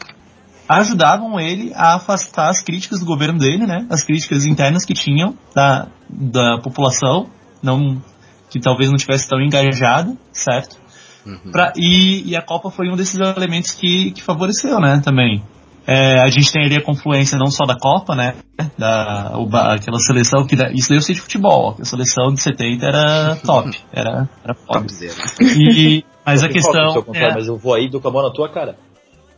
ajudavam 0.69 1.41
ele 1.41 1.73
a 1.75 1.95
afastar 1.95 2.51
as 2.51 2.61
críticas 2.61 3.01
do 3.01 3.07
governo 3.07 3.39
dele, 3.39 3.67
né, 3.67 3.87
as 3.91 4.05
críticas 4.05 4.45
internas 4.45 4.85
que 4.85 4.93
tinham 4.93 5.35
da, 5.55 5.89
da 6.09 6.59
população, 6.59 7.29
não 7.63 8.03
que 8.51 8.61
talvez 8.61 8.91
não 8.91 8.97
tivesse 8.97 9.29
tão 9.29 9.41
engajada, 9.41 10.17
certo? 10.33 10.79
Uhum. 11.27 11.53
Pra, 11.53 11.73
e, 11.77 12.31
e, 12.31 12.37
a 12.37 12.41
Copa 12.41 12.71
foi 12.71 12.89
um 12.89 12.97
desses 12.97 13.19
elementos 13.19 13.73
que, 13.73 14.11
que 14.13 14.23
favoreceu, 14.23 14.81
né, 14.81 15.01
também. 15.05 15.43
É, 15.87 16.21
a 16.21 16.29
gente 16.29 16.51
tem 16.53 16.65
ali 16.65 16.77
a 16.77 16.83
confluência 16.83 17.39
não 17.39 17.51
só 17.51 17.65
da 17.65 17.75
Copa, 17.75 18.15
né, 18.15 18.35
da, 18.79 19.33
o, 19.37 19.49
aquela 19.55 19.99
seleção 19.99 20.47
que, 20.47 20.55
isso 20.75 20.89
daí 20.89 20.99
eu 20.99 21.03
sei 21.03 21.15
de 21.15 21.21
futebol, 21.21 21.77
a 21.79 21.85
seleção 21.85 22.33
de 22.33 22.43
70 22.43 22.87
era 22.87 23.37
top, 23.37 23.71
era, 23.93 24.29
era 24.45 24.55
foda. 24.55 24.87
E, 25.41 26.05
mas 26.33 26.43
a 26.45 26.49
questão... 26.49 27.05
É... 27.15 27.35
Mas 27.35 27.47
eu 27.47 27.57
vou 27.57 27.75
aí 27.75 27.89
do 27.89 28.01
com 28.01 28.11
na 28.11 28.31
tua 28.31 28.49
cara. 28.49 28.77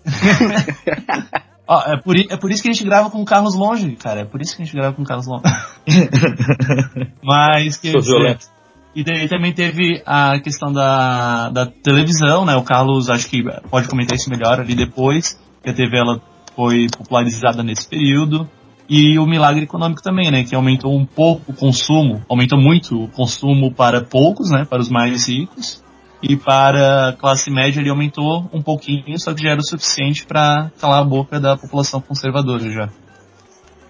Ó, 1.70 1.82
é, 1.86 1.96
por, 1.96 2.16
é 2.16 2.36
por 2.36 2.50
isso 2.50 2.62
que 2.62 2.68
a 2.68 2.72
gente 2.72 2.84
grava 2.84 3.10
com 3.10 3.22
o 3.22 3.24
Carlos 3.24 3.54
longe, 3.54 3.94
cara. 3.94 4.22
É 4.22 4.24
por 4.24 4.40
isso 4.42 4.56
que 4.56 4.62
a 4.62 4.64
gente 4.64 4.74
grava 4.74 4.92
com 4.92 5.02
o 5.02 5.04
Carlos 5.04 5.28
longe. 5.28 5.44
Mas 7.22 7.76
que. 7.76 7.92
Sou 7.92 8.02
violento. 8.02 8.46
E 8.92 9.04
daí 9.04 9.28
também 9.28 9.52
teve 9.52 10.02
a 10.04 10.40
questão 10.40 10.72
da, 10.72 11.48
da 11.50 11.66
televisão, 11.66 12.44
né? 12.44 12.56
O 12.56 12.64
Carlos 12.64 13.08
acho 13.08 13.28
que 13.28 13.44
pode 13.70 13.86
comentar 13.86 14.16
isso 14.16 14.28
melhor 14.28 14.58
ali 14.58 14.74
depois, 14.74 15.40
que 15.62 15.70
a 15.70 15.72
TV 15.72 15.96
ela 15.96 16.20
foi 16.56 16.88
popularizada 16.88 17.62
nesse 17.62 17.88
período. 17.88 18.48
E 18.88 19.16
o 19.20 19.24
milagre 19.24 19.62
econômico 19.62 20.02
também, 20.02 20.28
né? 20.28 20.42
Que 20.42 20.56
aumentou 20.56 20.92
um 20.92 21.06
pouco 21.06 21.52
o 21.52 21.54
consumo, 21.54 22.20
aumentou 22.28 22.58
muito 22.58 23.04
o 23.04 23.08
consumo 23.08 23.72
para 23.72 24.02
poucos, 24.02 24.50
né? 24.50 24.64
Para 24.68 24.80
os 24.80 24.88
mais 24.88 25.28
ricos. 25.28 25.84
E 26.22 26.36
para 26.36 27.08
a 27.08 27.12
classe 27.14 27.50
média 27.50 27.80
ele 27.80 27.88
aumentou 27.88 28.48
um 28.52 28.62
pouquinho, 28.62 29.18
só 29.18 29.32
que 29.32 29.42
já 29.42 29.50
era 29.50 29.60
o 29.60 29.64
suficiente 29.64 30.26
para 30.26 30.70
calar 30.78 31.00
a 31.00 31.04
boca 31.04 31.40
da 31.40 31.56
população 31.56 32.00
conservadora 32.00 32.70
já. 32.70 32.90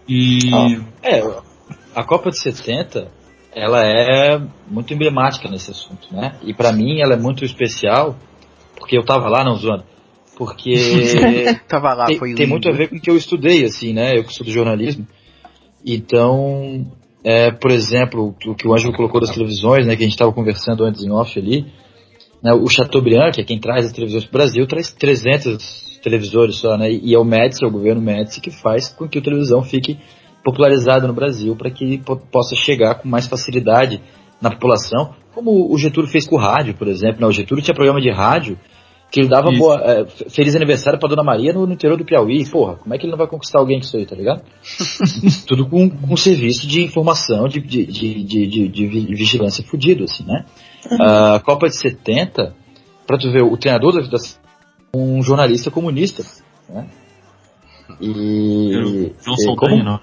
E. 0.08 0.50
Ah, 0.52 0.86
é, 1.02 1.22
a 1.94 2.04
Copa 2.04 2.30
de 2.30 2.38
70 2.38 3.08
ela 3.52 3.82
é 3.84 4.40
muito 4.68 4.94
emblemática 4.94 5.48
nesse 5.48 5.70
assunto, 5.70 6.08
né? 6.12 6.36
E 6.42 6.54
para 6.54 6.72
mim 6.72 7.00
ela 7.00 7.14
é 7.14 7.16
muito 7.16 7.44
especial, 7.44 8.16
porque 8.78 8.96
eu 8.96 9.04
tava 9.04 9.28
lá, 9.28 9.42
não 9.42 9.56
zoando, 9.56 9.84
porque 10.36 10.74
tava 11.68 11.94
lá, 11.94 12.06
tem, 12.06 12.18
foi 12.18 12.34
tem 12.34 12.46
muito 12.46 12.68
a 12.68 12.72
ver 12.72 12.88
com 12.88 12.96
o 12.96 13.00
que 13.00 13.10
eu 13.10 13.16
estudei, 13.16 13.64
assim, 13.64 13.92
né? 13.92 14.16
Eu 14.16 14.24
que 14.24 14.30
estudo 14.30 14.50
jornalismo. 14.50 15.06
Então, 15.84 16.86
é, 17.24 17.50
por 17.50 17.70
exemplo, 17.70 18.34
o 18.46 18.54
que 18.54 18.68
o 18.68 18.72
Ângelo 18.72 18.94
colocou 18.94 19.20
das 19.20 19.30
televisões, 19.30 19.86
né? 19.86 19.96
Que 19.96 20.02
a 20.02 20.06
gente 20.06 20.14
estava 20.14 20.32
conversando 20.32 20.84
antes 20.84 21.02
em 21.02 21.10
off 21.10 21.38
ali, 21.38 21.66
o 22.42 22.68
Chateaubriand, 22.68 23.32
que 23.32 23.40
é 23.40 23.44
quem 23.44 23.58
traz 23.58 23.86
as 23.86 23.92
televisões 23.92 24.24
para 24.24 24.30
o 24.30 24.38
Brasil, 24.38 24.66
traz 24.66 24.90
300 24.90 26.00
televisores 26.02 26.56
só, 26.56 26.76
né? 26.76 26.90
E 26.90 27.14
é 27.14 27.18
o 27.18 27.24
Médici, 27.24 27.64
é 27.64 27.68
o 27.68 27.70
governo 27.70 28.00
Médici, 28.00 28.40
que 28.40 28.50
faz 28.50 28.88
com 28.88 29.06
que 29.08 29.18
a 29.18 29.22
televisão 29.22 29.62
fique 29.62 29.98
popularizado 30.42 31.06
no 31.06 31.12
Brasil 31.12 31.54
para 31.54 31.70
que 31.70 32.00
possa 32.32 32.56
chegar 32.56 32.94
com 32.96 33.08
mais 33.08 33.26
facilidade 33.26 34.00
na 34.40 34.50
população, 34.50 35.14
como 35.34 35.70
o 35.70 35.76
Getúlio 35.76 36.10
fez 36.10 36.26
com 36.26 36.36
o 36.36 36.38
rádio, 36.38 36.74
por 36.74 36.88
exemplo. 36.88 37.20
Né? 37.20 37.26
O 37.26 37.32
Getúlio 37.32 37.62
tinha 37.62 37.74
programa 37.74 38.00
de 38.00 38.10
rádio 38.10 38.58
que 39.10 39.20
ele 39.20 39.28
dava 39.28 39.50
boa, 39.50 39.76
é, 39.84 40.06
feliz 40.30 40.54
aniversário 40.54 40.98
para 40.98 41.08
Dona 41.08 41.24
Maria 41.24 41.52
no, 41.52 41.66
no, 41.66 41.72
interior 41.72 41.98
do 41.98 42.04
Piauí. 42.04 42.48
Porra, 42.48 42.76
como 42.76 42.94
é 42.94 42.98
que 42.98 43.04
ele 43.04 43.10
não 43.10 43.18
vai 43.18 43.26
conquistar 43.26 43.58
alguém 43.58 43.78
com 43.78 43.84
isso 43.84 43.96
aí, 43.96 44.06
tá 44.06 44.14
ligado? 44.14 44.42
Tudo 45.46 45.68
com, 45.68 45.90
com 45.90 46.16
serviço 46.16 46.66
de 46.66 46.84
informação, 46.84 47.48
de, 47.48 47.60
de, 47.60 47.86
de, 47.86 48.24
de, 48.24 48.68
de 48.68 49.14
vigilância 49.14 49.64
fudido, 49.64 50.04
assim, 50.04 50.24
né? 50.24 50.44
A 51.00 51.40
Copa 51.40 51.68
de 51.68 51.76
70, 51.76 52.54
para 53.06 53.18
tu 53.18 53.30
ver, 53.30 53.42
o 53.42 53.56
treinador 53.56 53.92
da, 53.92 54.08
da 54.08 54.18
um 54.94 55.22
jornalista 55.22 55.70
comunista, 55.70 56.24
né? 56.68 56.88
E... 58.00 59.12
João 59.20 59.36
Saldanha, 59.36 59.84
não? 59.84 60.00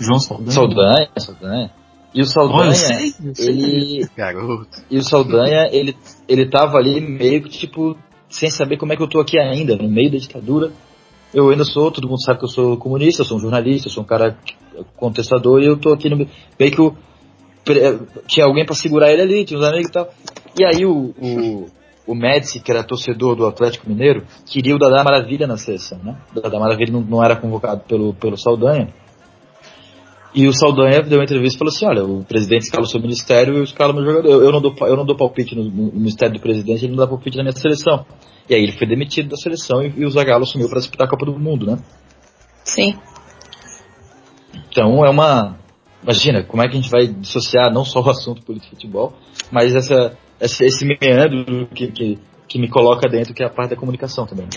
João 0.00 0.18
Saldanha. 0.18 0.50
Saldanha, 0.50 1.10
Saldanha. 1.16 1.70
E 2.14 2.22
o 2.22 2.24
Saldanha, 2.24 2.70
oh, 2.70 2.74
sei, 2.74 3.14
sei. 3.34 3.48
ele. 3.48 4.08
Garoto. 4.16 4.82
E 4.90 4.96
o 4.96 5.02
Saldanha, 5.02 5.68
ele, 5.70 5.96
ele 6.26 6.48
tava 6.48 6.78
ali 6.78 7.00
meio 7.00 7.42
que 7.42 7.50
tipo, 7.50 7.96
sem 8.28 8.50
saber 8.50 8.76
como 8.76 8.92
é 8.92 8.96
que 8.96 9.02
eu 9.02 9.08
tô 9.08 9.20
aqui 9.20 9.38
ainda, 9.38 9.76
no 9.76 9.88
meio 9.88 10.10
da 10.10 10.18
ditadura. 10.18 10.72
Eu 11.32 11.50
ainda 11.50 11.64
sou, 11.64 11.90
todo 11.90 12.08
mundo 12.08 12.22
sabe 12.22 12.38
que 12.38 12.46
eu 12.46 12.48
sou 12.48 12.76
comunista, 12.78 13.20
eu 13.20 13.26
sou 13.26 13.36
um 13.36 13.40
jornalista, 13.40 13.88
eu 13.88 13.92
sou 13.92 14.02
um 14.02 14.06
cara 14.06 14.38
contestador 14.96 15.60
e 15.60 15.66
eu 15.66 15.76
tô 15.76 15.92
aqui 15.92 16.08
no 16.08 16.16
meio 16.16 16.72
que 16.72 16.80
o 16.80 16.96
tinha 18.26 18.46
alguém 18.46 18.64
para 18.64 18.74
segurar 18.74 19.12
ele 19.12 19.22
ali, 19.22 19.44
tinha 19.44 19.58
uns 19.58 19.66
amigos 19.66 19.88
e 19.88 19.92
tal. 19.92 20.08
E 20.58 20.64
aí 20.64 20.86
o, 20.86 21.14
o, 21.20 21.66
o 22.06 22.14
Médici, 22.14 22.60
que 22.60 22.70
era 22.70 22.82
torcedor 22.82 23.36
do 23.36 23.46
Atlético 23.46 23.88
Mineiro, 23.88 24.24
queria 24.46 24.74
o 24.74 24.78
Dadá 24.78 25.04
Maravilha 25.04 25.46
na 25.46 25.56
seleção, 25.56 25.98
né? 26.02 26.16
O 26.34 26.40
Dadá 26.40 26.58
Maravilha 26.58 26.92
não, 26.92 27.00
não 27.00 27.22
era 27.22 27.36
convocado 27.36 27.82
pelo, 27.86 28.14
pelo 28.14 28.36
Saldanha. 28.36 28.88
E 30.34 30.46
o 30.46 30.52
Saldanha 30.52 31.02
deu 31.02 31.18
uma 31.18 31.24
entrevista 31.24 31.56
e 31.56 31.58
falou 31.58 31.72
assim: 31.72 31.86
olha, 31.86 32.04
o 32.04 32.24
presidente 32.24 32.62
escala 32.62 32.84
o 32.84 32.88
seu 32.88 33.00
ministério 33.00 33.54
e 33.54 33.58
eu 33.58 33.64
escalo 33.64 33.94
meu 33.94 34.04
jogador. 34.04 34.28
Eu, 34.28 34.44
eu, 34.44 34.52
não, 34.52 34.60
dou, 34.60 34.74
eu 34.80 34.96
não 34.96 35.04
dou 35.04 35.16
palpite 35.16 35.54
no, 35.54 35.64
no, 35.64 35.92
ministério 35.92 36.34
do 36.34 36.40
presidente, 36.40 36.84
ele 36.84 36.94
não 36.94 36.98
dá 36.98 37.06
palpite 37.06 37.36
na 37.36 37.42
minha 37.42 37.52
seleção. 37.52 38.06
E 38.48 38.54
aí 38.54 38.62
ele 38.62 38.72
foi 38.72 38.86
demitido 38.86 39.30
da 39.30 39.36
seleção 39.36 39.82
e, 39.82 39.92
e 39.96 40.04
o 40.04 40.10
Zagallo 40.10 40.44
assumiu 40.44 40.68
para 40.68 40.78
disputar 40.78 41.06
a 41.06 41.10
Copa 41.10 41.26
do 41.26 41.38
Mundo, 41.38 41.66
né? 41.66 41.78
Sim. 42.64 42.96
Então 44.70 45.04
é 45.04 45.10
uma. 45.10 45.57
Imagina, 46.02 46.42
como 46.44 46.62
é 46.62 46.68
que 46.68 46.72
a 46.76 46.80
gente 46.80 46.90
vai 46.90 47.06
dissociar 47.06 47.72
não 47.72 47.84
só 47.84 48.00
o 48.00 48.10
assunto 48.10 48.42
político 48.42 48.74
futebol, 48.74 49.12
mas 49.50 49.74
essa, 49.74 50.16
esse, 50.40 50.64
esse 50.64 50.84
meandro 50.84 51.66
que, 51.74 51.88
que, 51.88 52.18
que 52.46 52.58
me 52.58 52.68
coloca 52.68 53.08
dentro, 53.08 53.34
que 53.34 53.42
é 53.42 53.46
a 53.46 53.50
parte 53.50 53.70
da 53.70 53.76
comunicação 53.76 54.26
também. 54.26 54.48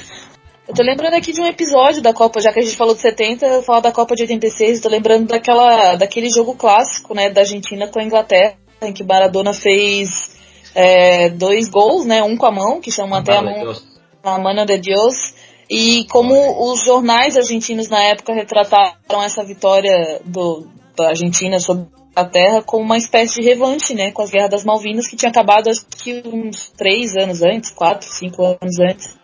Eu 0.67 0.75
tô 0.75 0.83
lembrando 0.83 1.15
aqui 1.15 1.33
de 1.33 1.41
um 1.41 1.47
episódio 1.47 2.01
da 2.01 2.13
Copa, 2.13 2.39
já 2.39 2.53
que 2.53 2.59
a 2.59 2.61
gente 2.61 2.77
falou 2.77 2.93
de 2.93 3.01
70, 3.01 3.45
eu 3.45 3.63
falo 3.63 3.81
da 3.81 3.91
Copa 3.91 4.15
de 4.15 4.23
86, 4.23 4.77
eu 4.77 4.83
tô 4.83 4.89
lembrando 4.89 5.27
daquela, 5.27 5.95
daquele 5.95 6.29
jogo 6.29 6.55
clássico, 6.55 7.13
né, 7.15 7.29
da 7.29 7.41
Argentina 7.41 7.87
com 7.87 7.99
a 7.99 8.03
Inglaterra, 8.03 8.55
em 8.81 8.93
que 8.93 9.03
Maradona 9.03 9.53
fez 9.53 10.31
é, 10.75 11.29
dois 11.29 11.67
gols, 11.69 12.05
né, 12.05 12.23
um 12.23 12.37
com 12.37 12.45
a 12.45 12.51
mão, 12.51 12.79
que 12.79 12.91
chama 12.91 13.19
até 13.19 13.35
a 13.35 13.41
mão, 13.41 13.75
a 14.23 14.37
mano 14.37 14.65
de 14.65 14.77
Deus, 14.77 15.33
e 15.69 16.05
como 16.09 16.71
os 16.71 16.85
jornais 16.85 17.35
argentinos 17.35 17.89
na 17.89 18.03
época 18.03 18.33
retrataram 18.33 19.23
essa 19.23 19.43
vitória 19.43 20.21
do, 20.23 20.67
da 20.97 21.09
Argentina 21.09 21.59
sobre 21.59 21.85
a 22.15 22.21
Inglaterra 22.21 22.61
como 22.61 22.83
uma 22.83 22.97
espécie 22.97 23.39
de 23.41 23.47
revanche, 23.47 23.93
né, 23.93 24.11
com 24.11 24.21
as 24.21 24.29
guerras 24.29 24.49
das 24.49 24.65
Malvinas, 24.65 25.07
que 25.07 25.15
tinha 25.15 25.29
acabado 25.29 25.69
acho 25.69 25.85
que 25.85 26.21
uns 26.25 26.69
três 26.71 27.15
anos 27.15 27.41
antes, 27.41 27.71
quatro, 27.71 28.07
cinco 28.07 28.43
anos 28.43 28.79
antes. 28.79 29.17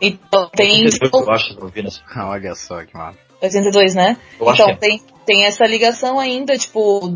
Então 0.00 0.48
tem. 0.50 0.84
Eu 0.84 1.30
acho 1.30 1.54
Malvinas. 1.58 2.02
Olha 2.16 2.54
só 2.54 2.84
que 2.84 2.94
mal. 2.96 3.14
82, 3.40 3.94
né? 3.94 4.16
Eu 4.40 4.46
então 4.46 4.48
acho 4.50 4.64
que 4.64 4.70
é. 4.70 4.76
tem, 4.76 5.02
tem 5.26 5.44
essa 5.44 5.64
ligação 5.66 6.18
ainda, 6.18 6.56
tipo, 6.56 7.12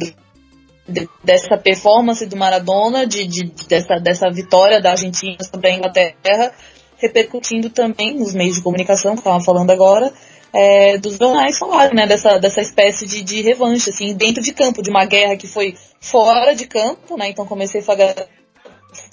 de- 0.88 1.08
dessa 1.22 1.56
performance 1.56 2.24
do 2.26 2.36
Maradona, 2.36 3.06
de, 3.06 3.26
de- 3.26 3.52
dessa, 3.68 3.96
dessa 4.00 4.28
vitória 4.30 4.80
da 4.80 4.90
Argentina 4.92 5.36
sobre 5.42 5.68
a 5.70 5.74
Inglaterra, 5.74 6.52
repercutindo 6.98 7.70
também 7.70 8.14
nos 8.16 8.34
meios 8.34 8.56
de 8.56 8.62
comunicação, 8.62 9.12
que 9.12 9.20
estavam 9.20 9.40
falando 9.40 9.70
agora, 9.70 10.12
é, 10.56 10.96
dos 10.96 11.18
jornais 11.18 11.58
falarem, 11.58 11.94
né, 11.94 12.06
dessa, 12.06 12.38
dessa 12.38 12.62
espécie 12.62 13.06
de, 13.06 13.22
de 13.22 13.42
revanche, 13.42 13.90
assim, 13.90 14.14
dentro 14.14 14.42
de 14.42 14.54
campo, 14.54 14.82
de 14.82 14.88
uma 14.88 15.04
guerra 15.04 15.36
que 15.36 15.46
foi 15.46 15.76
fora 16.00 16.54
de 16.54 16.66
campo, 16.66 17.16
né, 17.18 17.28
então 17.28 17.46
comecei 17.46 17.82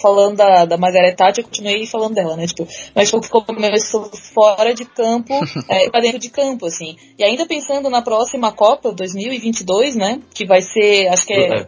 falando 0.02 0.38
da, 0.38 0.64
da 0.64 0.78
Margaret 0.78 1.14
Thatcher, 1.16 1.44
continuei 1.44 1.86
falando 1.86 2.16
dela, 2.16 2.38
né, 2.38 2.48
tipo, 2.48 2.66
mas 2.96 3.10
tipo, 3.10 3.22
ficou 3.22 3.44
começou 3.44 4.10
fora 4.34 4.74
de 4.74 4.86
campo, 4.86 5.34
é, 5.68 5.90
pra 5.90 6.00
dentro 6.00 6.20
de 6.20 6.30
campo, 6.30 6.66
assim. 6.66 6.96
E 7.20 7.24
ainda 7.24 7.46
pensando 7.46 7.90
na 7.90 8.02
próxima 8.02 8.54
Copa 8.54 8.94
2022, 8.94 9.96
né, 9.98 10.22
que 10.34 10.46
vai 10.46 10.62
ser, 10.62 11.10
acho 11.10 11.26
que 11.26 11.34
é 11.34 11.62
É. 11.62 11.68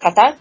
Catar? 0.00 0.36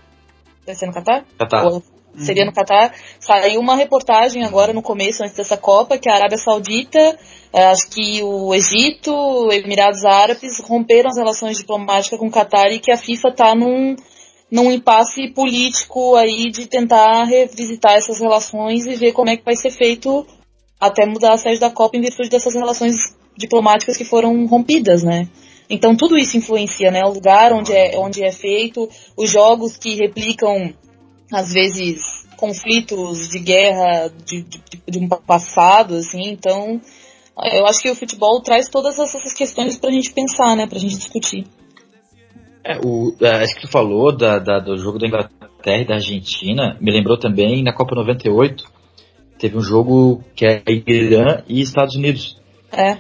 Vai 0.66 0.74
ser 0.74 0.88
no 0.88 0.94
Catar? 0.94 1.24
Catar. 1.38 1.66
Ou 1.68 1.84
Seria 2.18 2.46
no 2.46 2.54
Catar. 2.54 2.94
Saiu 3.20 3.60
uma 3.60 3.76
reportagem 3.76 4.44
agora 4.44 4.74
no 4.74 4.82
começo, 4.82 5.24
antes 5.24 5.36
dessa 5.36 5.58
Copa, 5.58 5.98
que 5.98 6.10
a 6.10 6.16
Arábia 6.16 6.38
Saudita, 6.38 7.18
eh, 7.54 7.66
acho 7.66 7.90
que 7.90 8.22
o 8.22 8.54
Egito, 8.54 9.50
Emirados 9.52 10.04
Árabes 10.04 10.60
romperam 10.60 11.10
as 11.10 11.18
relações 11.18 11.58
diplomáticas 11.58 12.20
com 12.20 12.28
o 12.28 12.32
Catar 12.32 12.72
e 12.72 12.80
que 12.80 12.92
a 12.92 12.98
FIFA 12.98 13.30
está 13.30 13.56
num, 13.56 13.96
num 14.52 14.72
impasse 14.72 15.30
político 15.30 16.16
aí 16.16 16.52
de 16.52 16.68
tentar 16.68 17.24
revisitar 17.24 17.94
essas 17.94 18.20
relações 18.20 18.86
e 18.86 18.96
ver 18.96 19.14
como 19.14 19.30
é 19.30 19.38
que 19.38 19.46
vai 19.46 19.56
ser 19.56 19.72
feito 19.72 20.26
até 20.80 21.06
mudar 21.06 21.34
a 21.34 21.38
sede 21.38 21.60
da 21.60 21.70
Copa 21.70 21.96
em 21.96 22.02
virtude 22.02 22.30
dessas 22.30 22.56
relações 22.56 22.96
diplomáticas 23.38 23.96
que 23.96 24.04
foram 24.04 24.46
rompidas, 24.48 25.04
né? 25.04 25.30
Então 25.70 25.96
tudo 25.96 26.18
isso 26.18 26.36
influencia, 26.36 26.92
né? 26.92 27.06
O 27.06 27.14
lugar 27.14 27.54
onde 27.54 27.72
é, 27.72 27.98
onde 27.98 28.22
é 28.22 28.32
feito, 28.32 28.90
os 29.16 29.30
jogos 29.30 29.78
que 29.78 29.96
replicam 29.96 30.74
às 31.32 31.52
vezes 31.54 32.26
conflitos 32.38 33.30
de 33.30 33.40
guerra 33.40 34.10
de, 34.26 34.42
de, 34.44 34.62
de 34.88 35.00
um 35.00 35.08
passado, 35.08 35.96
assim, 35.96 36.30
então 36.32 36.82
eu 37.54 37.66
acho 37.68 37.82
que 37.82 37.90
o 37.90 37.96
futebol 37.96 38.42
traz 38.42 38.68
todas 38.70 38.98
essas 39.00 39.34
questões 39.34 39.78
pra 39.78 39.92
gente 39.92 40.12
pensar, 40.12 40.56
né, 40.56 40.66
pra 40.68 40.80
gente 40.80 40.98
discutir. 40.98 41.46
É, 42.64 42.78
o, 42.84 43.16
é, 43.22 43.44
isso 43.44 43.56
que 43.56 43.62
tu 43.62 43.68
falou 43.68 44.16
da, 44.16 44.38
da- 44.40 44.60
do 44.60 44.78
jogo 44.78 45.00
da 45.00 45.08
Inglaterra 45.08 45.82
e 45.82 45.86
da 45.86 45.96
Argentina 45.96 46.78
me 46.80 46.92
lembrou 46.92 47.18
também 47.18 47.64
na 47.64 47.74
Copa 47.74 47.96
98. 47.96 48.64
Teve 49.40 49.58
um 49.58 49.62
jogo 49.62 50.24
que 50.36 50.46
é 50.46 50.62
Irã 50.68 51.42
e 51.48 51.62
Estados 51.62 51.96
Unidos. 51.96 52.40
É, 52.72 52.98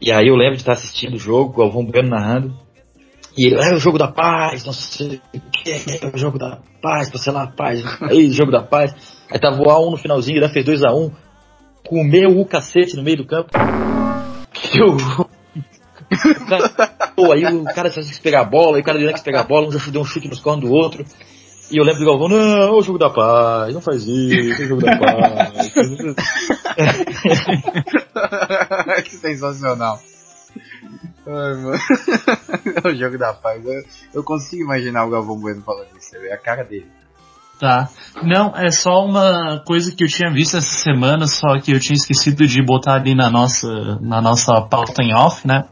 E 0.00 0.10
aí 0.10 0.26
eu 0.26 0.34
lembro 0.34 0.56
de 0.56 0.62
estar 0.62 0.72
assistindo 0.72 1.14
o 1.14 1.18
jogo, 1.18 1.52
o 1.52 1.56
Galvão 1.64 1.84
Bueno 1.84 2.08
narrando. 2.08 2.58
E 3.36 3.46
ele, 3.46 3.56
é 3.56 3.74
o 3.74 3.78
jogo 3.78 3.98
da 3.98 4.08
paz, 4.08 4.64
não 4.64 4.72
sei 4.72 5.20
o 5.34 5.40
que, 5.50 5.72
é 5.72 6.10
o 6.14 6.16
jogo 6.16 6.38
da 6.38 6.60
paz, 6.80 7.10
selar 7.16 7.48
a 7.48 7.50
paz. 7.50 7.82
Aí, 8.02 8.30
jogo 8.30 8.52
da 8.52 8.62
paz. 8.62 8.94
Aí 9.30 9.40
tava 9.40 9.60
o 9.60 9.64
A1 9.64 9.90
no 9.90 9.96
finalzinho, 9.96 10.36
Irã 10.38 10.48
fez 10.48 10.64
2x1. 10.64 11.10
Comeu 11.86 12.38
o 12.38 12.46
cacete 12.46 12.96
no 12.96 13.02
meio 13.02 13.18
do 13.18 13.26
campo. 13.26 13.50
Eu... 14.74 14.96
O 14.96 15.28
Pô, 17.16 17.32
aí 17.32 17.44
o 17.44 17.64
cara 17.64 17.90
quis 17.90 18.18
pegar 18.18 18.42
a 18.42 18.44
bola, 18.44 18.76
aí 18.76 18.82
o 18.82 18.84
cara 18.84 19.00
Irã 19.00 19.12
quis 19.12 19.22
pegar 19.22 19.40
a 19.40 19.44
bola, 19.44 19.66
um 19.66 19.72
já 19.72 19.78
deu 19.90 20.00
um 20.00 20.04
chute 20.04 20.28
nos 20.28 20.40
cornos 20.40 20.68
do 20.68 20.72
outro. 20.72 21.04
E 21.70 21.78
eu 21.78 21.84
lembro 21.84 22.00
do 22.00 22.06
Galvão, 22.06 22.28
não, 22.28 22.58
é 22.62 22.70
o 22.70 22.82
jogo 22.82 22.98
da 22.98 23.10
paz, 23.10 23.74
não 23.74 23.80
faz 23.80 24.06
isso, 24.06 24.62
é 24.62 24.64
o 24.64 24.68
jogo 24.68 24.82
da 24.82 24.96
paz. 24.98 25.72
que 29.02 29.10
sensacional. 29.10 29.98
Ai, 31.26 31.54
mano. 31.54 31.78
É 32.84 32.88
o 32.88 32.94
jogo 32.94 33.18
da 33.18 33.32
paz. 33.32 33.64
Eu, 33.64 33.82
eu 34.14 34.24
consigo 34.24 34.62
imaginar 34.62 35.04
o 35.04 35.10
Galvão 35.10 35.38
Bueno 35.38 35.62
falando 35.62 35.88
isso. 35.96 36.16
É 36.16 36.32
a 36.32 36.38
cara 36.38 36.64
dele. 36.64 36.90
Tá. 37.58 37.88
Não, 38.22 38.52
é 38.56 38.70
só 38.70 39.04
uma 39.04 39.62
coisa 39.64 39.94
que 39.94 40.04
eu 40.04 40.08
tinha 40.08 40.30
visto 40.32 40.56
essa 40.56 40.74
semana, 40.80 41.26
só 41.26 41.58
que 41.60 41.72
eu 41.72 41.80
tinha 41.80 41.94
esquecido 41.94 42.46
de 42.46 42.62
botar 42.62 42.94
ali 42.94 43.14
na 43.14 43.30
nossa, 43.30 43.68
na 44.00 44.20
nossa 44.20 44.60
pauta 44.62 45.02
em 45.02 45.14
off, 45.14 45.46
né? 45.46 45.64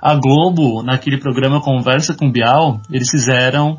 A 0.00 0.14
Globo, 0.14 0.82
naquele 0.82 1.18
programa 1.18 1.60
Conversa 1.60 2.14
com 2.14 2.30
Bial, 2.30 2.80
eles 2.90 3.10
fizeram, 3.10 3.78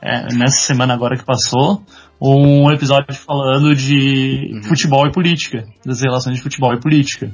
é, 0.00 0.32
nessa 0.34 0.60
semana 0.60 0.94
agora 0.94 1.16
que 1.16 1.24
passou, 1.24 1.82
um 2.20 2.70
episódio 2.72 3.14
falando 3.14 3.74
de 3.74 4.60
futebol 4.68 5.06
e 5.06 5.12
política, 5.12 5.64
das 5.84 6.00
relações 6.00 6.36
de 6.36 6.42
futebol 6.42 6.72
e 6.74 6.80
política. 6.80 7.30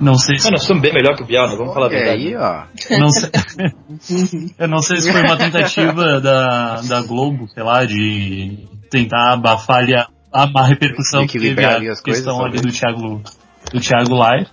Não 0.00 0.14
sei 0.14 0.38
se 0.38 0.44
Mano, 0.44 0.56
nós 0.56 0.64
somos 0.66 0.82
bem 0.82 0.92
melhor 0.94 1.14
que 1.16 1.22
o 1.22 1.26
Bial, 1.26 1.48
né? 1.48 1.56
Vamos 1.56 1.74
falar 1.74 1.86
a 1.86 1.88
Olha 1.90 1.98
verdade. 1.98 2.26
aí, 2.28 2.36
ó. 2.36 2.98
não 2.98 3.08
sei, 3.10 3.30
eu 4.58 4.68
não 4.68 4.78
sei 4.78 4.96
se 5.00 5.12
foi 5.12 5.20
uma 5.22 5.36
tentativa 5.36 6.20
da, 6.20 6.80
da 6.80 7.02
Globo, 7.02 7.46
sei 7.48 7.62
lá, 7.62 7.84
de 7.84 8.58
tentar 8.90 9.34
abafar 9.34 9.78
ali 9.78 9.94
a, 9.94 10.08
a 10.32 10.66
repercussão 10.66 11.26
que 11.26 11.38
teve 11.38 11.64
a 11.64 11.76
as 11.76 12.00
coisas, 12.00 12.02
questão 12.02 12.42
ali 12.44 12.60
do 12.60 12.72
Thiago, 12.72 13.22
do 13.72 13.80
Thiago 13.80 14.14
Live. 14.14 14.46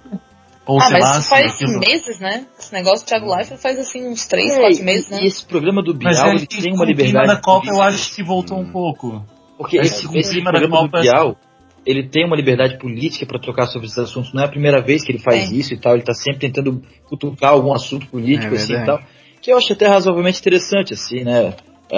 Ou 0.65 0.77
ah, 0.77 0.81
sei 0.81 0.99
mas 0.99 1.03
lá, 1.09 1.17
isso 1.19 1.29
faz 1.29 1.53
aquilo- 1.55 1.79
meses, 1.79 2.19
né? 2.19 2.45
Esse 2.59 2.73
negócio 2.73 3.03
do 3.05 3.09
Thiago 3.09 3.33
Leifert 3.33 3.59
faz 3.59 3.79
assim 3.79 4.07
uns 4.07 4.27
3, 4.27 4.51
É, 4.51 4.59
4 4.59 4.77
e- 4.77 4.83
meses, 4.83 5.09
né? 5.09 5.19
E 5.23 5.25
esse 5.25 5.43
programa 5.45 5.81
do 5.81 5.95
Bial, 5.95 6.11
Mas 6.13 6.19
é 6.19 6.29
ele 6.35 6.45
tem 6.45 6.59
uma 6.73 6.83
o 6.83 6.85
clima 6.85 6.85
liberdade. 6.85 7.27
da 7.27 7.37
Copa 7.37 7.69
eu 7.69 7.81
acho 7.81 8.13
que 8.13 8.21
voltou 8.21 8.59
um 8.59 8.69
pouco. 8.71 9.25
Porque 9.59 9.77
É, 9.77 9.81
esse, 9.81 10.07
esse 10.17 10.31
clima 10.31 10.53
da 10.53 10.59
programa 10.59 10.87
Bial, 10.87 11.37
ele 11.85 12.07
tem 12.07 12.25
uma 12.25 12.35
liberdade 12.37 12.77
política 12.79 13.25
para 13.25 13.37
trocar 13.39 13.67
sobre 13.67 13.87
esses 13.87 13.97
assuntos. 13.99 14.33
Não 14.33 14.41
é 14.41 14.45
a 14.45 14.49
primeira 14.49 14.81
vez 14.81 15.03
que 15.03 15.11
ele 15.11 15.19
faz 15.19 15.51
É. 15.51 15.53
isso 15.53 15.73
e 15.73 15.77
tal. 15.77 15.95
Ele 15.95 16.03
tá 16.03 16.13
sempre 16.13 16.39
tentando 16.39 16.81
cutucar 17.09 17.51
algum 17.51 17.73
assunto 17.73 18.07
político 18.07 18.55
É 18.55 18.57
assim 18.57 18.73
e 18.73 18.85
tal. 18.85 19.01
Que 19.41 19.51
eu 19.51 19.57
acho 19.57 19.73
até 19.73 19.85
razoavelmente 19.87 20.39
interessante, 20.39 20.93
assim, 20.93 21.25
né? 21.25 21.53
É, 21.91 21.97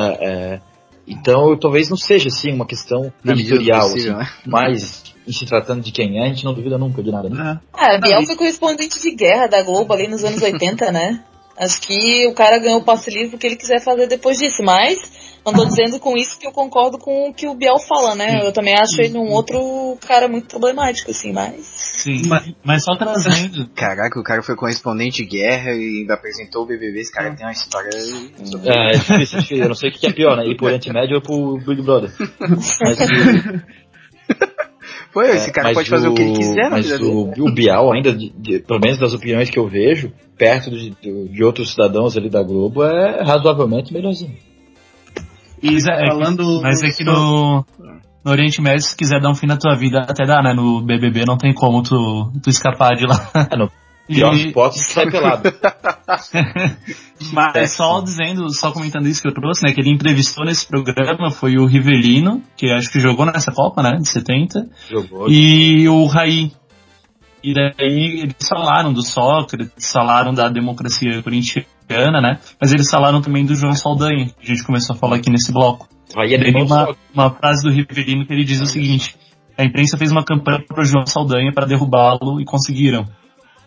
é, 0.55 0.59
então, 1.07 1.55
talvez 1.57 1.87
não 1.89 1.97
seja, 1.97 2.29
assim, 2.29 2.51
uma 2.51 2.65
questão 2.65 3.13
Na 3.23 3.33
editorial, 3.33 3.89
possível, 3.91 4.17
assim, 4.17 4.23
né? 4.23 4.29
mas 4.47 5.03
em 5.27 5.31
se 5.31 5.45
tratando 5.45 5.81
de 5.83 5.91
quem 5.91 6.19
é, 6.19 6.25
a 6.25 6.27
gente 6.29 6.43
não 6.45 6.53
duvida 6.53 6.77
nunca 6.79 7.03
de 7.03 7.11
nada, 7.11 7.29
né? 7.29 7.59
É. 7.77 7.95
Ah, 7.95 7.99
Biel 7.99 8.25
foi 8.25 8.35
correspondente 8.35 8.99
de 8.99 9.15
guerra 9.15 9.47
da 9.47 9.61
Globo 9.61 9.93
ali 9.93 10.07
nos 10.07 10.23
anos 10.23 10.41
80, 10.41 10.91
né? 10.91 11.23
Acho 11.57 11.81
que 11.81 12.27
o 12.27 12.33
cara 12.33 12.57
ganhou 12.57 12.79
o 12.79 12.83
passe 12.83 13.09
livre 13.11 13.35
o 13.35 13.39
que 13.39 13.47
ele 13.47 13.55
quiser 13.55 13.81
fazer 13.81 14.07
depois 14.07 14.37
disso, 14.37 14.63
mas 14.63 14.99
não 15.45 15.53
tô 15.53 15.65
dizendo 15.65 15.99
com 15.99 16.15
isso 16.15 16.37
que 16.37 16.45
eu 16.45 16.51
concordo 16.51 16.99
com 16.99 17.29
o 17.29 17.33
que 17.33 17.47
o 17.47 17.55
Biel 17.55 17.79
fala, 17.79 18.13
né? 18.13 18.45
Eu 18.45 18.51
também 18.51 18.75
acho 18.75 19.01
ele 19.01 19.17
um 19.17 19.31
outro 19.31 19.97
cara 20.05 20.27
muito 20.27 20.47
problemático, 20.47 21.09
assim, 21.09 21.33
mas. 21.33 21.65
Sim. 21.65 22.21
Mas, 22.63 22.83
só 22.83 22.95
trazendo. 22.95 23.67
Caraca, 23.75 24.19
o 24.19 24.23
cara 24.23 24.43
foi 24.43 24.55
correspondente 24.55 25.23
de 25.23 25.29
guerra 25.29 25.71
e 25.71 26.01
ainda 26.01 26.13
apresentou 26.13 26.63
o 26.63 26.67
BBB. 26.67 26.99
Esse 26.99 27.11
cara 27.11 27.35
tem 27.35 27.45
uma 27.45 27.51
história. 27.51 27.89
É, 27.91 28.89
é 28.89 28.91
difícil, 28.91 29.15
é 29.15 29.41
difícil. 29.41 29.57
Eu 29.57 29.67
não 29.69 29.75
sei 29.75 29.89
o 29.89 29.93
que 29.93 30.05
é 30.05 30.13
pior, 30.13 30.37
né? 30.37 30.45
Ir 30.45 30.57
por 30.57 30.65
Oriente 30.65 30.93
Médio 30.93 31.15
ou 31.15 31.21
por 31.21 31.57
Big 31.65 31.81
Brother. 31.81 32.11
Mas, 32.39 32.99
Pô, 35.13 35.21
esse 35.23 35.51
cara 35.51 35.73
pode 35.73 35.89
fazer 35.89 36.07
o 36.07 36.13
que 36.13 36.21
ele 36.21 36.37
quiser 36.37 36.63
na 36.63 36.77
Mas 36.77 36.85
vida 36.89 37.03
o, 37.05 37.25
dele. 37.25 37.41
o 37.41 37.51
Bial, 37.53 37.91
ainda, 37.93 38.13
de- 38.15 38.29
de- 38.37 38.59
pelo 38.59 38.79
menos 38.79 38.97
das 38.97 39.13
opiniões 39.13 39.49
que 39.49 39.59
eu 39.59 39.67
vejo, 39.67 40.11
perto 40.37 40.69
de, 40.71 40.91
de- 41.01 41.27
de 41.27 41.43
outros 41.43 41.71
cidadãos 41.71 42.15
ali 42.15 42.29
da 42.29 42.41
Globo, 42.41 42.83
é 42.83 43.21
razoavelmente 43.23 43.93
melhorzinho. 43.93 44.35
E 45.61 45.71
Mas 45.71 45.85
é, 45.87 46.05
falando. 46.07 46.61
mas 46.61 46.81
é 46.81 46.89
que 46.89 47.03
no, 47.03 47.63
no 48.23 48.31
Oriente 48.31 48.61
Médio, 48.61 48.81
se 48.81 48.95
quiser 48.95 49.19
dar 49.21 49.29
um 49.29 49.35
fim 49.35 49.45
na 49.47 49.57
tua 49.57 49.75
vida, 49.75 49.99
até 49.99 50.25
dá, 50.25 50.41
né? 50.41 50.53
No 50.53 50.81
BBB 50.81 51.23
não 51.27 51.37
tem 51.37 51.53
como 51.53 51.83
tu, 51.83 52.31
tu 52.41 52.49
escapar 52.49 52.95
de 52.95 53.05
lá. 53.05 53.29
É, 53.51 53.55
no 53.57 53.69
pior 54.07 54.33
E- 54.35 54.47
hipótese, 54.47 54.85
sai 54.87 55.09
pelado. 55.09 55.51
Mas 57.33 57.71
só 57.71 58.01
dizendo, 58.01 58.49
só 58.53 58.71
comentando 58.71 59.07
isso 59.07 59.21
que 59.21 59.27
eu 59.27 59.33
trouxe, 59.33 59.63
né? 59.63 59.73
Que 59.73 59.81
ele 59.81 59.91
entrevistou 59.91 60.45
nesse 60.45 60.65
programa 60.67 61.31
foi 61.31 61.57
o 61.57 61.65
Rivelino, 61.65 62.41
que 62.57 62.71
acho 62.71 62.91
que 62.91 62.99
jogou 62.99 63.25
nessa 63.25 63.51
Copa, 63.51 63.81
né? 63.81 63.97
De 63.97 64.07
70. 64.07 64.67
Jogou. 64.89 65.29
E 65.29 65.87
o 65.87 66.05
Raí. 66.05 66.51
E 67.43 67.53
daí 67.53 68.21
eles 68.21 68.47
falaram 68.47 68.93
do 68.93 69.01
Sócrates, 69.01 69.91
falaram 69.91 70.33
da 70.33 70.47
democracia 70.47 71.21
corintiana, 71.23 72.21
né? 72.21 72.39
Mas 72.59 72.71
eles 72.71 72.89
falaram 72.89 73.21
também 73.21 73.45
do 73.45 73.55
João 73.55 73.73
Saldanha, 73.73 74.27
que 74.27 74.43
a 74.43 74.45
gente 74.45 74.63
começou 74.63 74.95
a 74.95 74.99
falar 74.99 75.15
aqui 75.15 75.29
nesse 75.29 75.51
bloco. 75.51 75.87
Aí 76.15 76.33
é 76.35 76.63
uma, 76.63 76.95
uma 77.13 77.31
frase 77.31 77.63
do 77.63 77.73
Rivelino 77.73 78.25
que 78.25 78.33
ele 78.33 78.43
diz 78.43 78.61
o 78.61 78.67
seguinte: 78.67 79.15
a 79.57 79.63
imprensa 79.63 79.97
fez 79.97 80.11
uma 80.11 80.23
campanha 80.23 80.63
pro 80.67 80.83
João 80.83 81.05
Saldanha 81.05 81.51
para 81.51 81.65
derrubá-lo 81.65 82.39
e 82.39 82.45
conseguiram. 82.45 83.05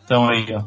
Então 0.04 0.28
aí, 0.28 0.46
ó. 0.54 0.62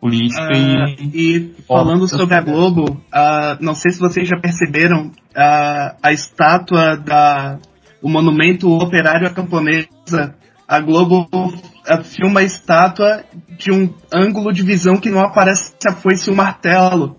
Política 0.00 0.48
Ah, 0.52 0.56
e. 0.56 1.10
e 1.14 1.54
falando 1.66 2.08
sobre 2.08 2.34
a 2.34 2.40
Globo, 2.40 3.00
ah, 3.12 3.56
não 3.60 3.72
sei 3.72 3.92
se 3.92 4.00
vocês 4.00 4.28
já 4.28 4.36
perceberam 4.36 5.12
ah, 5.36 5.94
a 6.02 6.12
estátua 6.12 6.96
da 6.96 7.58
o 8.02 8.08
monumento 8.08 8.68
operário 8.68 9.28
à 9.28 9.30
camponesa. 9.30 10.34
A 10.66 10.80
Globo 10.80 11.28
filma 12.04 12.40
a 12.40 12.42
estátua 12.42 13.24
de 13.56 13.70
um 13.70 13.94
ângulo 14.12 14.52
de 14.52 14.62
visão 14.62 14.96
que 14.96 15.10
não 15.10 15.20
aparece 15.20 15.72
a 15.86 15.92
foice 15.92 16.28
e 16.28 16.32
o 16.32 16.36
martelo. 16.36 17.16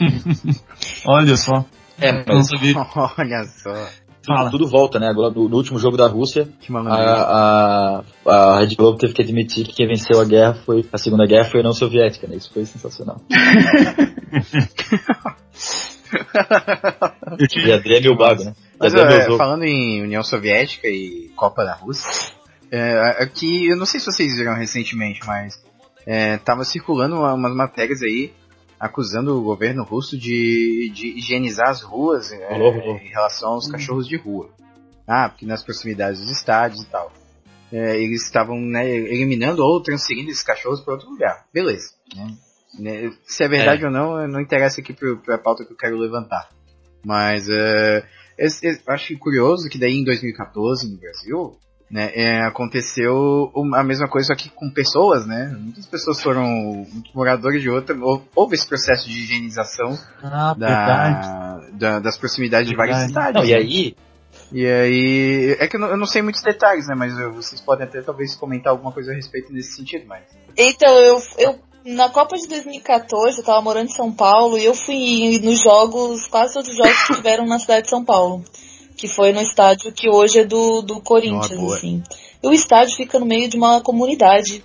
Olha 1.06 1.36
só. 1.36 1.66
É, 2.00 2.24
mas 2.26 2.48
sabia. 2.48 2.74
Olha 3.18 3.44
só. 3.44 3.88
Tudo, 4.22 4.36
Fala. 4.36 4.50
tudo 4.50 4.68
volta, 4.68 4.98
né? 4.98 5.08
Agora, 5.08 5.32
no, 5.34 5.48
no 5.48 5.56
último 5.56 5.78
jogo 5.78 5.96
da 5.96 6.06
Rússia, 6.06 6.48
a, 6.88 8.02
a, 8.26 8.54
a 8.54 8.58
Red 8.60 8.74
Globo 8.76 8.96
teve 8.98 9.12
que 9.12 9.22
admitir 9.22 9.66
que 9.66 9.74
quem 9.74 9.86
venceu 9.88 10.20
a 10.20 10.24
guerra 10.24 10.54
foi 10.54 10.84
a 10.92 10.98
Segunda 10.98 11.26
Guerra 11.26 11.44
foi 11.50 11.60
a 11.60 11.62
União 11.62 11.72
Soviética, 11.72 12.26
né? 12.26 12.36
Isso 12.36 12.52
foi 12.52 12.64
sensacional. 12.64 13.20
E 17.66 17.70
André 17.72 18.00
Milbago, 18.00 18.44
né? 18.44 18.54
Mas 18.78 18.94
é, 18.94 19.36
falando 19.36 19.64
em 19.64 20.02
União 20.02 20.22
Soviética 20.22 20.86
e 20.88 21.30
Copa 21.34 21.64
da 21.64 21.74
Rússia, 21.74 22.34
é, 22.70 23.22
aqui, 23.22 23.66
eu 23.68 23.76
não 23.76 23.86
sei 23.86 23.98
se 24.00 24.06
vocês 24.06 24.36
viram 24.36 24.54
recentemente, 24.54 25.20
mas 25.26 25.54
é, 26.06 26.36
tava 26.38 26.64
circulando 26.64 27.16
uma- 27.16 27.34
umas 27.34 27.54
matérias 27.54 28.02
aí 28.02 28.32
acusando 28.82 29.38
o 29.38 29.42
governo 29.44 29.84
russo 29.84 30.18
de, 30.18 30.90
de 30.92 31.16
higienizar 31.16 31.68
as 31.68 31.82
ruas 31.82 32.32
é, 32.32 32.52
em 33.00 33.08
relação 33.08 33.50
aos 33.52 33.68
cachorros 33.70 34.08
de 34.08 34.16
rua. 34.16 34.50
Ah, 35.06 35.28
porque 35.28 35.46
nas 35.46 35.62
proximidades 35.62 36.20
dos 36.20 36.30
estádios 36.30 36.82
e 36.82 36.86
tal. 36.86 37.12
É, 37.70 37.96
eles 37.96 38.24
estavam 38.24 38.60
né, 38.60 38.86
eliminando 38.90 39.62
ou 39.64 39.80
transferindo 39.80 40.30
esses 40.30 40.42
cachorros 40.42 40.80
para 40.80 40.94
outro 40.94 41.08
lugar. 41.10 41.46
Beleza. 41.54 41.94
né? 42.16 42.36
Né, 42.78 43.12
Se 43.24 43.44
é 43.44 43.48
verdade 43.48 43.84
ou 43.84 43.90
não, 43.90 44.26
não 44.28 44.40
interessa 44.40 44.80
aqui 44.80 44.92
para 44.92 45.34
a 45.36 45.38
pauta 45.38 45.64
que 45.64 45.72
eu 45.72 45.76
quero 45.76 45.96
levantar. 45.96 46.48
Mas 47.04 47.48
é, 47.48 48.04
esse- 48.38 48.66
esse- 48.66 48.82
eu 48.86 48.92
acho 48.92 49.16
curioso 49.18 49.68
que 49.68 49.78
daí 49.78 49.94
em 49.94 50.04
2014 50.04 50.90
no 50.90 50.98
Brasil 50.98 51.56
né, 51.92 52.10
é, 52.14 52.40
aconteceu 52.46 53.52
a 53.74 53.82
mesma 53.84 54.08
coisa 54.08 54.28
só 54.28 54.34
que 54.34 54.48
com 54.48 54.70
pessoas, 54.70 55.26
né? 55.26 55.54
Muitas 55.60 55.84
pessoas 55.86 56.22
foram 56.22 56.42
muitos 56.90 57.12
moradores 57.14 57.60
de 57.60 57.68
outra. 57.68 57.94
hou- 57.94 58.24
Houve 58.34 58.54
esse 58.54 58.66
processo 58.66 59.06
de 59.06 59.12
higienização 59.12 59.98
Ah, 60.22 60.54
verdade. 60.58 61.28
da, 61.28 61.60
da- 61.72 61.98
das 62.00 62.16
proximidades 62.16 62.66
de 62.68 62.74
vários 62.74 62.96
Verdade. 62.96 63.10
estádios. 63.34 63.44
Não, 63.44 63.50
e 63.50 63.52
né? 63.52 63.58
aí, 63.58 63.96
E 64.50 64.66
aí. 64.66 65.56
É 65.60 65.66
que 65.68 65.76
eu 65.76 65.80
não, 65.80 65.88
eu 65.88 65.96
não 65.98 66.06
sei 66.06 66.22
muitos 66.22 66.42
detalhes, 66.42 66.86
né? 66.88 66.94
Mas 66.96 67.16
eu- 67.18 67.32
vocês 67.34 67.60
podem 67.60 67.86
até 67.86 68.00
talvez 68.00 68.34
comentar 68.34 68.70
alguma 68.72 68.90
coisa 68.90 69.12
a 69.12 69.14
respeito 69.14 69.52
nesse 69.52 69.74
sentido, 69.76 70.06
mas. 70.06 70.22
Então, 70.56 70.94
eu, 70.98 71.18
eu 71.38 71.58
na 71.84 72.08
Copa 72.08 72.36
de 72.36 72.48
2014, 72.48 73.38
eu 73.38 73.44
tava 73.44 73.60
morando 73.60 73.88
em 73.88 73.92
São 73.92 74.10
Paulo 74.12 74.56
e 74.56 74.64
eu 74.64 74.74
fui 74.74 75.38
nos 75.42 75.62
jogos, 75.62 76.26
quase 76.28 76.54
todos 76.54 76.70
os 76.70 76.76
jogos 76.76 77.02
que 77.06 77.14
tiveram 77.16 77.44
na 77.44 77.58
cidade 77.58 77.82
de 77.84 77.90
São 77.90 78.02
Paulo. 78.04 78.42
Que 79.02 79.08
foi 79.08 79.32
no 79.32 79.40
estádio 79.40 79.90
que 79.90 80.08
hoje 80.08 80.38
é 80.38 80.44
do, 80.44 80.80
do 80.80 81.00
Corinthians, 81.00 81.58
boa. 81.58 81.74
assim. 81.74 82.00
E 82.40 82.46
o 82.46 82.52
estádio 82.52 82.94
fica 82.94 83.18
no 83.18 83.26
meio 83.26 83.48
de 83.48 83.56
uma 83.56 83.80
comunidade. 83.80 84.62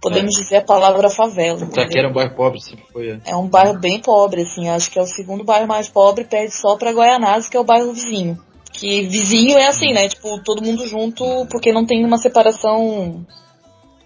Podemos 0.00 0.34
dizer 0.34 0.56
a 0.56 0.64
palavra 0.64 1.10
favela. 1.10 1.58
já 1.58 1.66
entendeu? 1.66 1.88
que 1.90 1.98
era 1.98 2.08
um 2.08 2.12
bairro 2.14 2.34
pobre, 2.34 2.58
sempre 2.58 2.86
foi. 2.90 3.10
é. 3.10 3.20
É 3.26 3.36
um 3.36 3.46
bairro 3.46 3.78
bem 3.78 4.00
pobre, 4.00 4.40
assim. 4.40 4.66
Acho 4.70 4.90
que 4.90 4.98
é 4.98 5.02
o 5.02 5.06
segundo 5.06 5.44
bairro 5.44 5.68
mais 5.68 5.90
pobre, 5.90 6.24
perde 6.24 6.54
só 6.54 6.74
pra 6.76 6.90
Guaianazes, 6.90 7.50
que 7.50 7.56
é 7.58 7.60
o 7.60 7.64
bairro 7.64 7.92
vizinho. 7.92 8.42
Que 8.72 9.02
vizinho 9.02 9.58
é 9.58 9.66
assim, 9.66 9.92
né? 9.92 10.08
Tipo, 10.08 10.42
todo 10.42 10.64
mundo 10.64 10.88
junto, 10.88 11.46
porque 11.50 11.70
não 11.70 11.84
tem 11.84 12.02
uma 12.02 12.16
separação. 12.16 13.26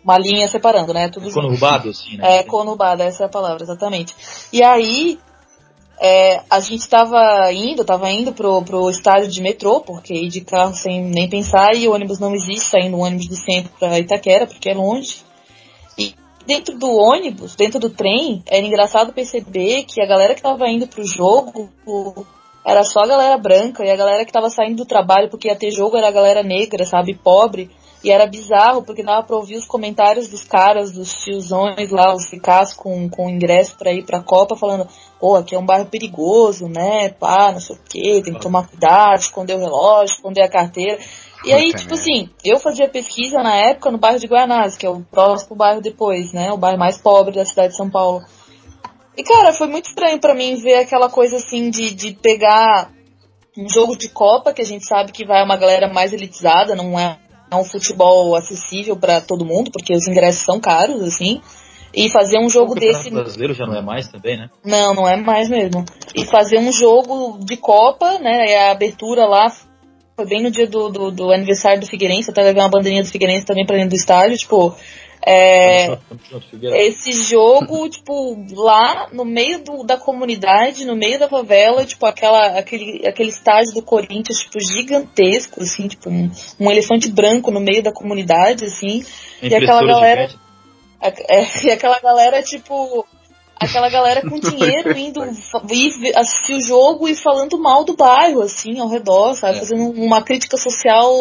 Uma 0.02 0.18
linha 0.18 0.48
separando, 0.48 0.92
né? 0.92 1.08
Tudo 1.10 1.30
junto. 1.30 1.42
Conurbado, 1.42 1.90
assim, 1.90 2.16
né? 2.16 2.38
É, 2.38 2.42
conurbada, 2.42 3.04
essa 3.04 3.22
é 3.22 3.26
a 3.26 3.28
palavra, 3.28 3.62
exatamente. 3.62 4.16
E 4.52 4.64
aí, 4.64 5.16
é, 6.02 6.42
a 6.48 6.60
gente 6.60 6.88
tava 6.88 7.52
indo, 7.52 7.84
tava 7.84 8.10
indo 8.10 8.32
pro, 8.32 8.62
pro 8.62 8.88
estádio 8.88 9.28
de 9.28 9.42
metrô, 9.42 9.80
porque 9.80 10.14
ir 10.14 10.28
de 10.28 10.40
carro 10.40 10.74
sem 10.74 11.04
nem 11.04 11.28
pensar, 11.28 11.74
e 11.76 11.86
o 11.86 11.92
ônibus 11.92 12.18
não 12.18 12.34
existe, 12.34 12.70
saindo 12.70 12.96
o 12.96 13.00
ônibus 13.00 13.28
do 13.28 13.36
centro 13.36 13.70
pra 13.78 13.98
Itaquera, 13.98 14.46
porque 14.46 14.70
é 14.70 14.74
longe. 14.74 15.18
E 15.98 16.14
dentro 16.46 16.78
do 16.78 16.90
ônibus, 16.90 17.54
dentro 17.54 17.78
do 17.78 17.90
trem, 17.90 18.42
era 18.46 18.64
engraçado 18.66 19.12
perceber 19.12 19.84
que 19.84 20.00
a 20.00 20.06
galera 20.06 20.34
que 20.34 20.40
tava 20.40 20.66
indo 20.70 20.86
pro 20.86 21.04
jogo 21.04 21.70
era 22.64 22.82
só 22.82 23.00
a 23.00 23.06
galera 23.06 23.36
branca, 23.36 23.84
e 23.84 23.90
a 23.90 23.96
galera 23.96 24.24
que 24.24 24.32
tava 24.32 24.48
saindo 24.48 24.76
do 24.76 24.86
trabalho 24.86 25.28
porque 25.28 25.48
ia 25.48 25.56
ter 25.56 25.70
jogo 25.70 25.98
era 25.98 26.08
a 26.08 26.12
galera 26.12 26.42
negra, 26.42 26.86
sabe, 26.86 27.14
pobre. 27.14 27.70
E 28.02 28.10
era 28.10 28.26
bizarro, 28.26 28.82
porque 28.82 29.02
dava 29.02 29.22
pra 29.22 29.36
ouvir 29.36 29.56
os 29.56 29.66
comentários 29.66 30.26
dos 30.26 30.42
caras, 30.42 30.90
dos 30.90 31.12
tiozões 31.12 31.90
lá, 31.90 32.14
os 32.14 32.30
ricás 32.30 32.72
com, 32.72 33.10
com 33.10 33.28
ingresso 33.28 33.76
pra 33.76 33.92
ir 33.92 34.06
pra 34.06 34.22
Copa, 34.22 34.56
falando, 34.56 34.88
pô, 35.18 35.36
aqui 35.36 35.54
é 35.54 35.58
um 35.58 35.66
bairro 35.66 35.84
perigoso, 35.84 36.66
né, 36.66 37.10
pá, 37.10 37.52
não 37.52 37.60
sei 37.60 37.76
o 37.76 37.80
quê, 37.86 38.22
tem 38.24 38.32
que 38.32 38.40
tomar 38.40 38.66
cuidado, 38.66 39.20
esconder 39.20 39.54
o 39.54 39.60
relógio, 39.60 40.14
esconder 40.14 40.42
a 40.42 40.48
carteira. 40.48 40.98
E 41.44 41.52
aí, 41.52 41.72
tipo 41.74 41.92
assim, 41.92 42.30
eu 42.42 42.58
fazia 42.58 42.88
pesquisa 42.88 43.42
na 43.42 43.54
época 43.54 43.90
no 43.90 43.98
bairro 43.98 44.18
de 44.18 44.26
Guianazes, 44.26 44.78
que 44.78 44.86
é 44.86 44.90
o 44.90 45.02
próximo 45.02 45.54
bairro 45.54 45.82
depois, 45.82 46.32
né, 46.32 46.50
o 46.52 46.56
bairro 46.56 46.78
mais 46.78 46.96
pobre 46.96 47.34
da 47.34 47.44
cidade 47.44 47.70
de 47.70 47.76
São 47.76 47.90
Paulo. 47.90 48.24
E, 49.14 49.22
cara, 49.22 49.52
foi 49.52 49.66
muito 49.66 49.90
estranho 49.90 50.18
pra 50.18 50.34
mim 50.34 50.54
ver 50.56 50.76
aquela 50.76 51.10
coisa 51.10 51.36
assim 51.36 51.68
de, 51.68 51.94
de 51.94 52.12
pegar 52.12 52.90
um 53.58 53.68
jogo 53.68 53.94
de 53.94 54.08
Copa, 54.08 54.54
que 54.54 54.62
a 54.62 54.64
gente 54.66 54.86
sabe 54.86 55.12
que 55.12 55.26
vai 55.26 55.44
uma 55.44 55.56
galera 55.58 55.92
mais 55.92 56.14
elitizada, 56.14 56.74
não 56.74 56.98
é 56.98 57.18
é 57.50 57.56
um 57.56 57.64
futebol 57.64 58.34
acessível 58.36 58.96
pra 58.96 59.20
todo 59.20 59.44
mundo, 59.44 59.70
porque 59.72 59.94
os 59.94 60.06
ingressos 60.06 60.44
são 60.44 60.60
caros, 60.60 61.02
assim. 61.02 61.40
E 61.92 62.08
fazer 62.08 62.38
um 62.38 62.48
jogo 62.48 62.72
o 62.72 62.74
desse. 62.76 63.10
brasileiro 63.10 63.52
já 63.52 63.66
não 63.66 63.74
é 63.74 63.82
mais 63.82 64.06
também, 64.06 64.36
né? 64.36 64.48
Não, 64.64 64.94
não 64.94 65.08
é 65.08 65.16
mais 65.16 65.48
mesmo. 65.48 65.84
E 66.14 66.24
fazer 66.24 66.58
um 66.58 66.70
jogo 66.70 67.38
de 67.44 67.56
Copa, 67.56 68.18
né? 68.20 68.56
A 68.56 68.70
abertura 68.70 69.26
lá 69.26 69.50
foi 70.16 70.26
bem 70.26 70.42
no 70.42 70.50
dia 70.50 70.68
do, 70.68 70.88
do, 70.88 71.10
do 71.10 71.32
aniversário 71.32 71.80
do 71.80 71.86
Figueirense, 71.86 72.30
até 72.30 72.42
levei 72.42 72.62
uma 72.62 72.70
bandeirinha 72.70 73.02
do 73.02 73.08
Figueirense 73.08 73.44
também 73.44 73.66
pra 73.66 73.76
dentro 73.76 73.90
do 73.90 73.96
estádio, 73.96 74.36
tipo. 74.36 74.76
É, 75.24 75.98
esse 76.86 77.12
jogo, 77.12 77.88
tipo, 77.88 78.42
lá 78.54 79.08
no 79.12 79.24
meio 79.24 79.62
do- 79.62 79.84
da 79.84 79.96
comunidade, 79.98 80.84
no 80.84 80.96
meio 80.96 81.18
da 81.18 81.28
favela, 81.28 81.84
tipo, 81.84 82.06
aquela, 82.06 82.58
aquele, 82.58 83.06
aquele 83.06 83.28
estádio 83.28 83.74
do 83.74 83.82
Corinthians, 83.82 84.38
tipo, 84.40 84.58
gigantesco, 84.60 85.62
assim, 85.62 85.88
tipo, 85.88 86.08
um, 86.08 86.30
um 86.58 86.70
elefante 86.70 87.10
branco 87.10 87.50
no 87.50 87.60
meio 87.60 87.82
da 87.82 87.92
comunidade, 87.92 88.64
assim, 88.64 89.04
e 89.42 89.54
aquela 89.54 89.84
galera, 89.86 90.30
a- 91.00 91.08
é, 91.28 91.46
e 91.66 91.70
aquela 91.70 92.00
galera, 92.00 92.42
tipo, 92.42 93.06
aquela 93.56 93.90
galera 93.90 94.22
com 94.22 94.38
dinheiro 94.40 94.96
indo 94.96 95.22
ir 95.24 96.16
assistir 96.16 96.54
o 96.54 96.60
jogo 96.62 97.06
e 97.06 97.14
falando 97.14 97.58
mal 97.58 97.84
do 97.84 97.94
bairro, 97.94 98.40
assim, 98.40 98.78
ao 98.80 98.88
redor, 98.88 99.34
sabe, 99.34 99.58
É. 99.58 99.60
fazendo 99.60 99.90
uma 99.90 100.22
crítica 100.22 100.56
social 100.56 101.12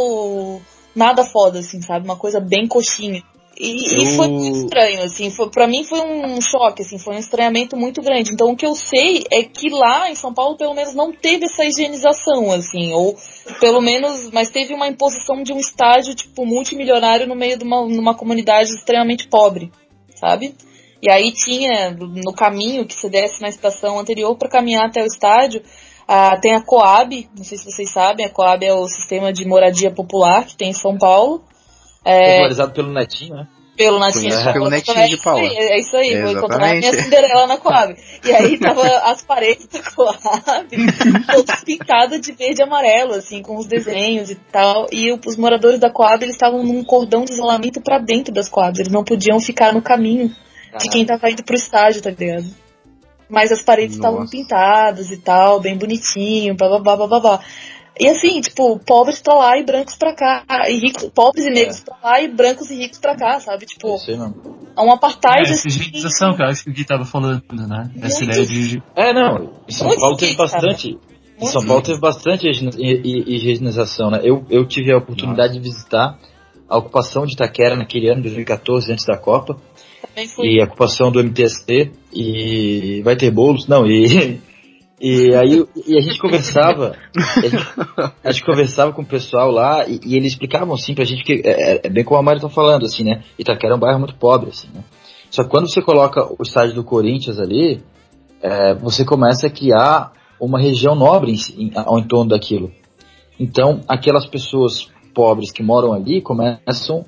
nada 0.96 1.24
foda, 1.24 1.60
assim, 1.60 1.82
sabe, 1.82 2.06
uma 2.06 2.16
coisa 2.18 2.40
bem 2.40 2.66
coxinha. 2.68 3.22
E, 3.60 3.72
e 3.72 4.06
Eu- 4.06 4.16
foi 4.16 4.28
muito 4.30 4.58
estranho, 4.58 5.04
assim, 5.04 5.30
foi, 5.30 5.50
pra 5.50 5.68
mim 5.68 5.84
foi 5.84 6.00
um 6.00 6.40
choque, 6.40 6.82
assim, 6.82 6.98
foi 6.98 7.16
um 7.16 7.20
estranhamento 7.20 7.76
muito 7.76 8.02
grande. 8.02 8.32
Então 8.32 8.52
o 8.52 8.56
que 8.56 8.66
eu 8.66 8.74
sei 8.74 9.26
é 9.30 9.44
que 9.44 9.70
lá 9.70 10.10
em 10.10 10.16
São 10.16 10.34
Paulo 10.34 10.56
pelo 10.56 10.74
menos 10.74 10.96
não 10.96 11.12
teve 11.12 11.44
essa 11.46 11.66
higienização, 11.66 12.52
assim, 12.52 12.94
ou 12.94 13.18
pelo 13.60 13.82
menos, 13.82 14.32
mas 14.32 14.50
teve 14.50 14.74
uma 14.74 14.88
imposição 14.88 15.44
de 15.44 15.52
um 15.52 15.60
estádio, 15.60 16.16
tipo, 16.16 16.46
multimilionário 16.46 17.28
no 17.28 17.36
meio 17.36 17.58
de 17.58 17.66
uma, 17.66 17.86
numa 17.86 18.16
comunidade 18.16 18.70
extremamente 18.70 19.28
pobre, 19.28 19.72
sabe? 20.16 20.56
E 21.02 21.12
aí 21.12 21.32
tinha, 21.34 21.92
no 21.92 22.34
caminho 22.34 22.86
que 22.86 22.94
você 22.94 23.10
desce 23.10 23.42
na 23.42 23.50
estação 23.50 24.00
anterior 24.00 24.38
para 24.38 24.50
caminhar 24.50 24.86
até 24.86 25.02
o 25.04 25.06
estádio, 25.06 25.62
Ah, 26.12 26.36
tem 26.42 26.56
a 26.56 26.62
Coab, 26.62 27.30
não 27.38 27.44
sei 27.44 27.56
se 27.56 27.66
vocês 27.66 27.92
sabem, 27.92 28.26
a 28.26 28.30
Coab 28.32 28.66
é 28.66 28.74
o 28.74 28.88
sistema 28.88 29.32
de 29.32 29.46
moradia 29.46 29.92
popular 29.92 30.44
que 30.44 30.56
tem 30.58 30.70
em 30.72 30.74
São 30.74 30.98
Paulo. 30.98 31.44
É, 32.10 32.32
Popularizado 32.32 32.74
pelo 32.74 32.92
Netinho, 32.92 33.36
né? 33.36 33.48
pelo 33.80 33.98
Netinho 33.98 34.54
pelo 34.54 34.70
Netinho 34.70 34.98
é 34.98 35.08
de 35.08 35.14
isso 35.14 35.24
Paula. 35.24 35.42
aí, 35.42 35.56
É 35.56 35.80
isso 35.80 35.96
aí, 35.96 36.22
vou 36.22 36.32
encontrar 36.32 36.70
a 36.70 36.74
minha. 36.76 36.94
Cinderela 37.02 37.48
na 37.48 37.58
Coab. 37.58 37.96
E 38.26 38.32
aí 38.34 38.60
tava 38.60 38.86
as 39.10 39.24
paredes 39.24 39.68
da 39.68 39.82
Coab, 39.82 40.68
todas 41.34 41.64
pintadas 41.64 42.20
de 42.20 42.34
verde 42.34 42.60
e 42.60 42.64
amarelo, 42.64 43.14
assim, 43.14 43.42
com 43.42 43.56
os 43.56 43.68
desenhos 43.68 44.30
e 44.30 44.36
tal. 44.36 44.88
E 44.92 45.18
os 45.26 45.38
moradores 45.38 45.80
da 45.80 45.90
Coab, 45.90 46.22
eles 46.22 46.36
estavam 46.36 46.62
num 46.62 46.84
cordão 46.84 47.24
de 47.24 47.32
isolamento 47.32 47.80
pra 47.80 48.00
dentro 48.00 48.34
das 48.34 48.50
Coabs. 48.50 48.80
Eles 48.82 48.92
não 48.92 49.06
podiam 49.06 49.40
ficar 49.40 49.74
no 49.74 49.82
caminho 49.82 50.30
de 50.78 50.90
quem 50.90 51.06
tava 51.06 51.32
indo 51.32 51.44
pro 51.44 51.56
estádio, 51.56 52.02
tá 52.02 52.10
ligado? 52.10 52.48
Mas 53.30 53.50
as 53.50 53.64
paredes 53.64 53.96
estavam 53.96 54.28
pintadas 54.28 55.10
e 55.10 55.18
tal, 55.18 55.62
bem 55.62 55.78
bonitinho, 55.78 56.54
blá 56.54 56.80
blá 56.80 57.40
E 58.00 58.08
assim, 58.08 58.40
tipo, 58.40 58.80
pobres 58.86 59.22
pra 59.22 59.36
lá 59.36 59.58
e 59.58 59.66
brancos 59.66 59.96
pra 59.96 60.16
cá. 60.16 60.46
E 60.70 60.80
ricos, 60.80 61.10
pobres 61.14 61.46
e 61.46 61.50
negros 61.50 61.82
pra 61.82 61.98
lá 62.02 62.22
e 62.22 62.30
brancos 62.30 62.70
e 62.72 62.76
ricos 62.76 62.98
pra 62.98 63.16
cá, 63.16 63.40
sabe? 63.40 63.64
É 63.64 63.68
Tipo, 63.68 63.98
é 64.08 64.82
um 64.82 64.90
É, 64.90 64.94
apartheid. 64.94 65.52
essa 65.52 65.68
higienização 65.68 66.34
que 66.34 66.42
eu 66.42 66.46
acho 66.46 66.64
que 66.64 66.70
o 66.70 66.74
Gui 66.74 66.86
tava 66.86 67.04
falando, 67.04 67.44
né? 67.52 67.92
Essa 68.02 68.24
Muito. 68.24 68.40
ideia 68.40 68.46
de. 68.48 68.84
É, 68.96 69.14
não. 69.14 69.52
Em 69.68 69.72
São 69.72 69.94
Paulo 69.98 70.16
teve 70.16 70.36
bastante. 70.36 70.98
Em 71.42 71.46
São 71.46 71.66
Paulo 71.66 71.82
teve 71.82 72.00
bastante 72.00 72.48
higienização, 72.48 74.10
né? 74.12 74.22
Eu, 74.24 74.46
eu 74.50 74.66
tive 74.66 74.92
a 74.94 74.98
oportunidade 74.98 75.54
de 75.54 75.60
visitar 75.60 76.18
a 76.70 76.78
ocupação 76.78 77.26
de 77.26 77.34
Itaquera 77.34 77.76
naquele 77.76 78.10
ano, 78.10 78.22
2014, 78.22 78.92
antes 78.92 79.06
da 79.06 79.18
Copa, 79.18 79.58
e 80.40 80.62
a 80.62 80.66
ocupação 80.66 81.12
do 81.12 81.20
MTST, 81.24 81.92
e 82.14 83.02
vai 83.04 83.16
ter 83.16 83.32
bolos, 83.32 83.68
não, 83.68 83.86
e, 83.88 84.40
e 85.02 85.34
aí 85.36 85.66
e 85.88 85.98
a 85.98 86.02
gente 86.02 86.20
conversava, 86.20 86.96
a 88.24 88.32
gente, 88.32 88.44
conversava 88.44 88.92
com 88.94 89.02
o 89.02 89.06
pessoal 89.06 89.50
lá, 89.52 89.88
e, 89.88 90.00
e 90.06 90.16
eles 90.16 90.34
explicavam 90.34 90.74
assim 90.74 90.94
pra 90.94 91.06
gente 91.06 91.24
que, 91.24 91.42
é, 91.46 91.74
é- 91.76 91.82
é 91.84 91.90
bem 91.90 92.04
como 92.04 92.20
a 92.20 92.24
Mari 92.24 92.40
tá 92.42 92.50
falando, 92.50 92.86
assim, 92.86 93.04
né? 93.04 93.24
Itaquera 93.38 93.74
é 93.74 93.76
um 93.78 93.80
bairro 93.80 94.00
muito 94.00 94.16
pobre, 94.16 94.50
assim, 94.50 94.68
né? 94.74 94.84
Só 95.30 95.44
que 95.44 95.50
quando 95.50 95.70
você 95.70 95.82
coloca 95.82 96.26
o 96.38 96.44
estádio 96.44 96.76
do 96.76 96.84
Corinthians 96.84 97.40
ali, 97.40 97.82
é, 98.42 98.74
você 98.76 99.06
começa 99.06 99.48
a 99.48 99.50
criar 99.50 100.12
uma 100.40 100.60
região 100.60 100.96
nobre 100.96 101.32
em, 101.34 101.64
em- 101.66 101.72
ao 101.76 102.00
entorno 102.00 102.30
daquilo. 102.32 102.72
Então, 103.40 103.82
aquelas 103.88 104.26
pessoas 104.26 104.90
pobres 105.14 105.52
que 105.52 105.64
moram 105.64 105.94
ali 105.94 106.22
começam 106.22 107.06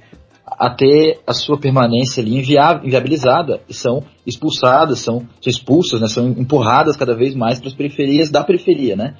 a 0.61 0.69
ter 0.69 1.19
a 1.25 1.33
sua 1.33 1.59
permanência 1.59 2.21
ali 2.21 2.37
invia- 2.37 2.79
inviabilizada 2.83 3.61
e 3.67 3.73
são 3.73 4.03
expulsadas, 4.27 4.99
são, 4.99 5.21
são 5.41 5.49
expulsas, 5.49 5.99
né, 5.99 6.05
são 6.05 6.27
empurradas 6.29 6.95
cada 6.95 7.15
vez 7.15 7.33
mais 7.33 7.57
para 7.57 7.69
as 7.69 7.73
periferias 7.73 8.29
da 8.29 8.43
periferia, 8.43 8.95
né? 8.95 9.15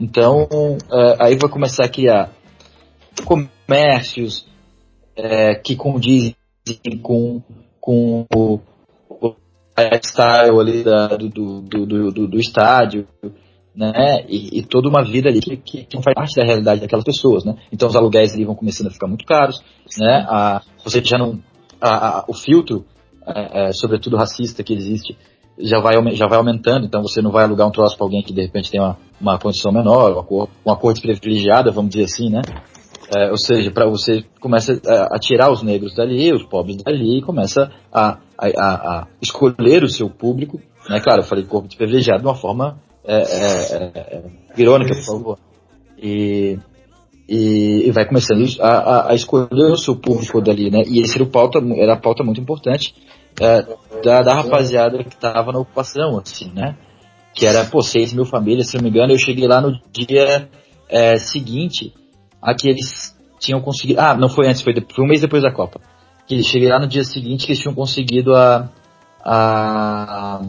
Então, 0.00 0.46
é, 0.92 1.16
aí 1.18 1.36
vai 1.36 1.50
começar 1.50 1.86
a 2.08 2.28
comércios 3.24 4.46
é, 5.16 5.56
que 5.56 5.74
condizem 5.74 6.36
com, 7.02 7.42
com 7.80 8.24
o 8.30 8.60
lifestyle 9.76 10.60
ali 10.60 10.84
da- 10.84 11.16
do, 11.16 11.28
do, 11.28 11.60
do, 11.60 12.12
do, 12.12 12.28
do 12.28 12.38
estádio, 12.38 13.08
né? 13.74 14.24
E, 14.28 14.58
e 14.58 14.62
toda 14.62 14.88
uma 14.88 15.02
vida 15.02 15.28
ali 15.28 15.40
que, 15.40 15.56
que, 15.56 15.96
não 15.96 16.02
faz 16.02 16.14
parte 16.14 16.36
da 16.36 16.44
realidade 16.44 16.80
daquelas 16.80 17.04
pessoas, 17.04 17.44
né? 17.44 17.56
Então 17.72 17.88
os 17.88 17.96
aluguéis 17.96 18.34
ali 18.34 18.44
vão 18.44 18.54
começando 18.54 18.86
a 18.86 18.90
ficar 18.90 19.06
muito 19.06 19.24
caros, 19.24 19.60
né? 19.98 20.24
A, 20.28 20.62
você 20.84 21.02
já 21.04 21.18
não, 21.18 21.40
a, 21.80 22.18
a- 22.18 22.24
o 22.28 22.34
filtro, 22.34 22.84
é, 23.26 23.68
é, 23.68 23.72
sobretudo 23.72 24.16
racista 24.16 24.62
que 24.62 24.72
existe, 24.72 25.16
já 25.58 25.80
vai, 25.80 25.94
já 26.14 26.26
vai 26.26 26.38
aumentando, 26.38 26.86
então 26.86 27.02
você 27.02 27.22
não 27.22 27.30
vai 27.30 27.44
alugar 27.44 27.66
um 27.66 27.70
troço 27.70 27.96
para 27.96 28.06
alguém 28.06 28.22
que 28.22 28.32
de 28.32 28.42
repente 28.42 28.70
tem 28.70 28.80
uma, 28.80 28.96
uma 29.20 29.38
condição 29.38 29.72
menor, 29.72 30.12
uma 30.12 30.24
cor, 30.24 30.48
uma 30.64 30.76
cor 30.76 30.92
desprivilegiada, 30.92 31.70
vamos 31.70 31.90
dizer 31.90 32.04
assim, 32.04 32.28
né? 32.28 32.42
É, 33.14 33.30
ou 33.30 33.36
seja, 33.36 33.70
para 33.70 33.86
você 33.86 34.24
começa 34.40 34.80
a, 34.86 35.16
a 35.16 35.18
tirar 35.18 35.52
os 35.52 35.62
negros 35.62 35.94
dali, 35.94 36.32
os 36.32 36.44
pobres 36.44 36.78
dali, 36.82 37.18
e 37.18 37.22
começa 37.22 37.70
a, 37.92 38.18
a, 38.38 38.46
a, 38.46 39.06
escolher 39.20 39.84
o 39.84 39.88
seu 39.88 40.08
público, 40.08 40.60
né? 40.88 41.00
Claro, 41.00 41.20
eu 41.20 41.24
falei 41.24 41.44
corpo 41.44 41.68
desprivilegiado 41.68 42.22
de 42.22 42.26
uma 42.26 42.34
forma 42.34 42.78
é, 43.06 43.16
é, 43.16 43.76
é, 43.76 44.16
é, 44.16 44.22
irônica, 44.56 44.94
por 44.94 45.04
favor. 45.04 45.38
E, 45.98 46.58
e, 47.28 47.86
e 47.86 47.90
vai 47.90 48.06
começando 48.06 48.44
a, 48.60 48.68
a, 48.68 49.10
a 49.12 49.14
escolher 49.14 49.72
o 49.72 49.76
seu 49.76 49.96
público 49.96 50.40
dali, 50.40 50.70
né? 50.70 50.82
E 50.86 51.00
esse 51.00 51.16
era, 51.16 51.24
o 51.24 51.30
pauta, 51.30 51.58
era 51.76 51.94
a 51.94 52.00
pauta 52.00 52.24
muito 52.24 52.40
importante 52.40 52.94
é, 53.40 53.66
da, 54.02 54.22
da 54.22 54.34
rapaziada 54.34 55.02
que 55.04 55.16
tava 55.16 55.52
na 55.52 55.60
ocupação, 55.60 56.18
assim, 56.18 56.50
né? 56.54 56.76
Que 57.34 57.46
era, 57.46 57.64
pô, 57.64 57.82
6 57.82 58.14
mil 58.14 58.24
famílias, 58.24 58.68
se 58.68 58.76
não 58.76 58.84
me 58.84 58.90
engano, 58.90 59.12
eu 59.12 59.18
cheguei 59.18 59.46
lá 59.46 59.60
no 59.60 59.78
dia 59.92 60.48
é, 60.88 61.16
seguinte 61.18 61.92
a 62.40 62.54
que 62.54 62.68
eles 62.68 63.14
tinham 63.38 63.60
conseguido. 63.60 64.00
Ah, 64.00 64.14
não 64.14 64.28
foi 64.28 64.48
antes, 64.48 64.62
foi, 64.62 64.74
foi 64.74 65.04
um 65.04 65.08
mês 65.08 65.20
depois 65.20 65.42
da 65.42 65.52
Copa. 65.52 65.80
Que 66.26 66.34
eles 66.34 66.46
cheguei 66.46 66.68
lá 66.68 66.78
no 66.78 66.86
dia 66.86 67.04
seguinte 67.04 67.44
que 67.44 67.52
eles 67.52 67.60
tinham 67.60 67.74
conseguido 67.74 68.34
a, 68.34 68.70
a 69.22 70.40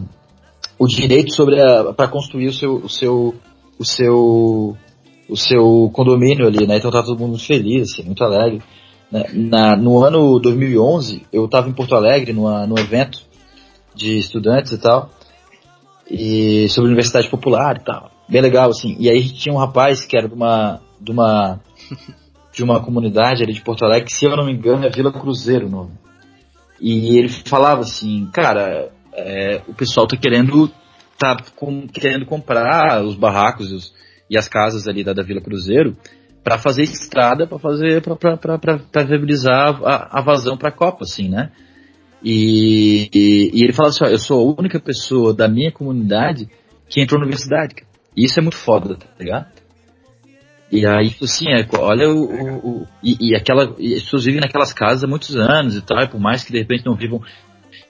o 0.78 0.88
direito 0.88 1.34
sobre 1.34 1.58
para 1.96 2.08
construir 2.08 2.48
o 2.48 2.54
seu 2.54 2.76
o 2.76 2.90
seu 2.90 3.36
o 3.80 3.86
seu 3.86 4.78
o 5.28 5.36
seu 5.36 5.90
condomínio 5.94 6.48
ali, 6.48 6.68
né? 6.68 6.78
Então 6.78 6.92
tá 6.92 7.02
todo 7.02 7.20
mundo 7.20 7.38
feliz, 7.40 7.92
assim, 7.92 8.04
muito 8.04 8.24
alegre. 8.24 8.62
né? 9.12 9.24
Na, 9.34 9.76
no 9.76 10.04
ano 10.04 10.40
2011, 10.40 11.24
eu 11.34 11.46
estava 11.46 11.68
em 11.68 11.74
Porto 11.74 11.96
Alegre 11.96 12.32
numa, 12.32 12.68
num 12.68 12.78
evento 12.78 13.20
de 13.96 14.18
estudantes 14.18 14.72
e 14.72 14.78
tal, 14.78 15.10
e 16.10 16.68
sobre 16.70 16.90
Universidade 16.90 17.30
Popular 17.30 17.78
e 17.78 17.84
tal, 17.84 18.12
bem 18.30 18.42
legal 18.42 18.70
assim. 18.70 18.96
E 19.00 19.10
aí 19.10 19.28
tinha 19.30 19.54
um 19.54 19.58
rapaz 19.58 20.06
que 20.06 20.18
era 20.18 20.28
de 20.28 20.36
uma 20.36 20.80
de 21.00 21.12
uma 21.12 21.60
de 22.54 22.64
uma 22.64 22.80
comunidade 22.80 23.44
ali 23.44 23.54
de 23.54 23.62
Porto 23.62 23.84
Alegre, 23.84 24.06
que 24.06 24.14
se 24.14 24.26
eu 24.26 24.36
não 24.36 24.46
me 24.46 24.54
engano 24.54 24.86
é 24.86 24.90
Vila 24.90 25.12
Cruzeiro 25.12 25.68
o 25.68 25.70
nome. 25.70 25.92
E 26.80 27.18
ele 27.18 27.30
falava 27.30 27.82
assim, 27.82 28.30
cara, 28.34 28.92
é, 29.16 29.62
o 29.68 29.74
pessoal 29.74 30.08
tá 30.08 30.18
querendo 30.18 30.72
tá 31.18 31.38
com- 31.56 31.88
querendo 31.88 32.26
comprar 32.26 33.04
os 33.04 33.16
barracos 33.16 33.72
os- 33.72 33.94
e 34.30 34.38
as 34.38 34.48
casas 34.48 34.88
ali 34.88 35.04
da, 35.04 35.14
da 35.14 35.24
Vila 35.24 35.40
Cruzeiro 35.42 35.96
para 36.44 36.58
fazer 36.58 36.84
estrada, 36.84 37.48
para 37.48 37.58
fazer 37.58 38.02
para 38.02 39.04
viabilizar 39.04 39.80
a, 39.84 40.20
a 40.20 40.22
vazão 40.22 40.58
para 40.58 40.70
a 40.70 40.72
Copa, 40.72 41.04
assim, 41.04 41.30
né? 41.30 41.52
E, 42.24 43.10
e, 43.14 43.52
e 43.54 43.64
ele 43.64 43.74
falava 43.74 43.94
assim, 43.94 44.04
ó, 44.04 44.08
eu 44.08 44.18
sou 44.20 44.50
a 44.50 44.60
única 44.60 44.80
pessoa 44.80 45.34
da 45.34 45.48
minha 45.48 45.72
comunidade 45.72 46.50
que 46.90 47.02
entrou 47.02 47.20
na 47.20 47.26
universidade. 47.26 47.76
E 48.16 48.26
isso 48.26 48.40
é 48.40 48.42
muito 48.42 48.58
foda, 48.58 48.96
tá 48.96 49.06
ligado? 49.20 49.48
E 50.72 50.86
aí, 50.86 51.16
assim, 51.22 51.46
é, 51.50 51.68
olha 51.78 52.10
o. 52.10 52.24
o- 52.26 52.82
o- 52.82 52.88
e, 53.04 53.30
e 53.32 53.36
aquela. 53.36 53.76
E 53.78 53.94
as 53.96 54.24
vivem 54.24 54.42
naquelas 54.42 54.74
casas 54.74 55.04
há 55.04 55.08
muitos 55.08 55.36
anos 55.36 55.76
e 55.76 55.82
tal, 55.82 56.02
e 56.02 56.08
por 56.08 56.20
mais 56.20 56.44
que 56.44 56.52
de 56.52 56.58
repente 56.58 56.86
não 56.86 56.96
vivam 56.96 57.22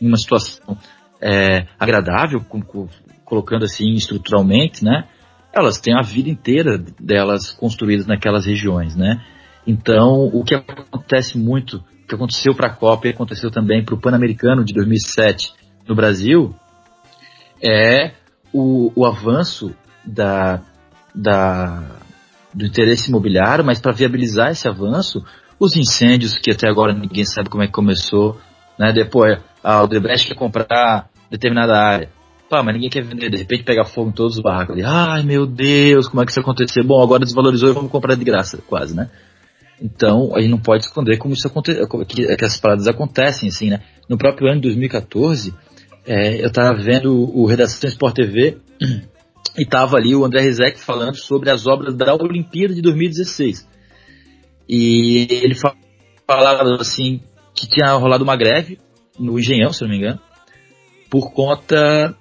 em 0.02 0.08
uma 0.08 0.18
situação 0.18 0.78
é, 1.26 1.66
agradável, 1.80 2.40
com- 2.42 2.62
com- 2.62 2.88
colocando 3.24 3.66
assim 3.66 3.94
estruturalmente, 3.94 4.86
né? 4.86 5.06
Elas 5.52 5.80
têm 5.80 5.98
a 5.98 6.04
vida 6.04 6.30
inteira 6.30 6.78
delas 6.78 7.50
construídas 7.52 8.06
naquelas 8.06 8.46
regiões, 8.46 8.96
né? 8.96 9.26
Então, 9.66 10.30
o 10.32 10.44
que 10.44 10.54
acontece 10.54 11.36
muito, 11.36 11.78
o 11.78 12.08
que 12.08 12.14
aconteceu 12.14 12.54
para 12.54 12.68
a 12.68 12.74
Copa 12.74 13.08
e 13.08 13.10
aconteceu 13.10 13.50
também 13.50 13.84
para 13.84 13.96
o 13.96 14.00
Pan-Americano 14.00 14.64
de 14.64 14.72
2007 14.74 15.52
no 15.88 15.96
Brasil, 15.96 16.54
é 17.64 18.12
o, 18.54 18.92
o 18.96 19.06
avanço 19.08 19.74
da, 20.06 20.62
da, 21.16 21.82
do 22.54 22.66
interesse 22.66 23.10
imobiliário, 23.10 23.66
mas 23.66 23.80
para 23.80 23.92
viabilizar 23.94 24.52
esse 24.52 24.68
avanço, 24.68 25.26
os 25.60 25.76
incêndios 25.76 26.38
que 26.38 26.52
até 26.52 26.70
agora 26.70 26.94
ninguém 26.94 27.26
sabe 27.26 27.50
como 27.50 27.64
é 27.64 27.66
que 27.66 27.74
começou, 27.74 28.40
né? 28.78 28.94
Depois 28.94 29.40
a 29.64 29.82
Odebrecht 29.82 30.28
quer 30.28 30.36
comprar 30.36 31.10
determinada 31.30 31.78
área. 31.78 32.10
Pá, 32.50 32.62
mas 32.62 32.76
ninguém 32.76 32.90
quer 32.90 33.04
vender, 33.04 33.30
de 33.30 33.38
repente 33.38 33.64
pega 33.64 33.84
fogo 33.84 34.10
em 34.10 34.14
todos 34.14 34.38
os 34.38 34.44
barracos 34.44 34.76
ali. 34.76 34.84
Ai 34.86 35.24
meu 35.24 35.48
Deus, 35.48 36.08
como 36.08 36.22
é 36.22 36.26
que 36.26 36.32
isso 36.32 36.40
aconteceu? 36.40 36.84
Bom, 36.84 37.02
agora 37.02 37.26
desvalorizou 37.26 37.70
e 37.70 37.74
vamos 37.74 37.92
comprar 37.92 38.16
de 38.16 38.24
graça, 38.24 38.60
quase, 38.68 38.96
né? 38.96 39.10
Então, 39.82 40.34
a 40.36 40.40
gente 40.40 40.52
não 40.52 40.60
pode 40.60 40.86
esconder 40.86 41.18
como 41.18 41.34
isso 41.34 41.48
acontece, 41.48 41.82
que, 42.08 42.36
que 42.38 42.46
essas 42.46 42.60
paradas 42.60 42.88
acontecem, 42.88 43.50
assim, 43.50 43.70
né? 43.70 43.82
No 44.08 44.18
próprio 44.18 44.48
ano 44.48 44.62
de 44.62 44.68
2014, 44.68 45.54
é, 46.06 46.44
eu 46.46 46.52
tava 46.52 46.78
vendo 46.78 47.12
o 47.14 47.46
Redação 47.46 47.90
Sport 47.90 48.16
TV 48.16 48.58
e 49.58 49.66
tava 49.66 49.98
ali 49.98 50.16
o 50.16 50.24
André 50.24 50.42
Rizek 50.42 50.80
falando 50.80 51.18
sobre 51.18 51.50
as 51.50 51.66
obras 51.68 51.96
da 51.96 52.14
Olimpíada 52.16 52.74
de 52.74 52.82
2016. 52.82 53.68
E 54.70 55.28
ele 55.30 55.56
fa- 55.56 55.76
falava 56.28 56.64
assim 56.80 57.22
que 57.54 57.68
tinha 57.68 57.92
rolado 57.94 58.24
uma 58.24 58.36
greve 58.36 58.80
no 59.20 59.38
Engenhão, 59.40 59.72
se 59.74 59.82
não 59.82 59.90
me 59.90 59.98
engano, 59.98 60.20
por 61.16 61.32
conta 61.32 62.14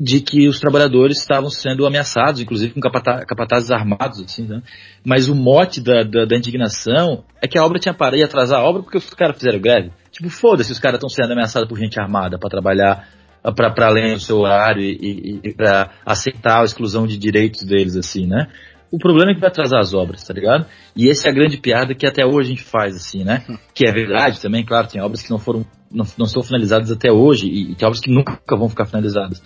de 0.00 0.20
que 0.20 0.48
os 0.48 0.58
trabalhadores 0.58 1.20
estavam 1.20 1.48
sendo 1.48 1.86
ameaçados, 1.86 2.40
inclusive 2.40 2.74
com 2.74 2.80
capata- 2.80 3.24
capatazes 3.24 3.70
armados, 3.70 4.20
assim, 4.20 4.48
né? 4.48 4.60
Mas 5.04 5.28
o 5.28 5.34
mote 5.36 5.80
da, 5.80 6.02
da, 6.02 6.24
da 6.24 6.36
indignação 6.36 7.22
é 7.40 7.46
que 7.46 7.56
a 7.56 7.64
obra 7.64 7.78
tinha 7.78 7.94
parado, 7.94 8.16
ia 8.16 8.24
atrasar 8.24 8.58
a 8.58 8.64
obra 8.64 8.82
porque 8.82 8.98
os 8.98 9.08
caras 9.10 9.36
fizeram 9.36 9.60
greve. 9.60 9.92
Tipo, 10.10 10.28
foda-se, 10.28 10.72
os 10.72 10.80
caras 10.80 10.96
estão 10.96 11.08
sendo 11.08 11.30
ameaçados 11.30 11.68
por 11.68 11.78
gente 11.78 12.00
armada 12.00 12.36
para 12.36 12.50
trabalhar 12.50 13.08
para 13.54 13.86
além 13.86 14.14
do 14.14 14.20
seu 14.20 14.40
horário 14.40 14.82
e, 14.82 14.90
e, 15.00 15.48
e 15.50 15.54
para 15.54 15.92
aceitar 16.04 16.62
a 16.62 16.64
exclusão 16.64 17.06
de 17.06 17.16
direitos 17.16 17.62
deles, 17.62 17.94
assim, 17.94 18.26
né? 18.26 18.48
O 18.90 18.98
problema 18.98 19.30
é 19.30 19.34
que 19.34 19.40
vai 19.40 19.50
atrasar 19.50 19.78
as 19.78 19.94
obras, 19.94 20.24
tá 20.24 20.34
ligado? 20.34 20.66
E 20.96 21.08
essa 21.08 21.28
é 21.28 21.30
a 21.30 21.34
grande 21.34 21.58
piada 21.58 21.94
que 21.94 22.06
até 22.06 22.26
hoje 22.26 22.48
a 22.48 22.54
gente 22.56 22.64
faz, 22.64 22.96
assim, 22.96 23.22
né? 23.22 23.44
Que 23.72 23.86
é 23.86 23.92
verdade 23.92 24.40
também, 24.40 24.64
claro, 24.64 24.88
tem 24.88 25.00
obras 25.00 25.22
que 25.22 25.30
não 25.30 25.38
foram, 25.38 25.64
não, 25.92 26.06
não 26.18 26.26
estão 26.26 26.42
finalizadas 26.42 26.90
até 26.90 27.10
hoje 27.10 27.46
e, 27.46 27.72
e 27.72 27.74
tem 27.74 27.86
obras 27.86 28.00
que 28.00 28.10
nunca 28.10 28.56
vão 28.56 28.68
ficar 28.68 28.86
finalizadas. 28.86 29.42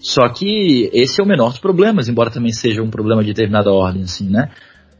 Só 0.00 0.26
que 0.28 0.88
esse 0.92 1.20
é 1.20 1.24
o 1.24 1.26
menor 1.26 1.50
dos 1.50 1.58
problemas, 1.58 2.08
embora 2.08 2.30
também 2.30 2.52
seja 2.52 2.82
um 2.82 2.90
problema 2.90 3.22
de 3.22 3.28
determinada 3.28 3.70
ordem, 3.70 4.02
assim, 4.02 4.28
né? 4.28 4.50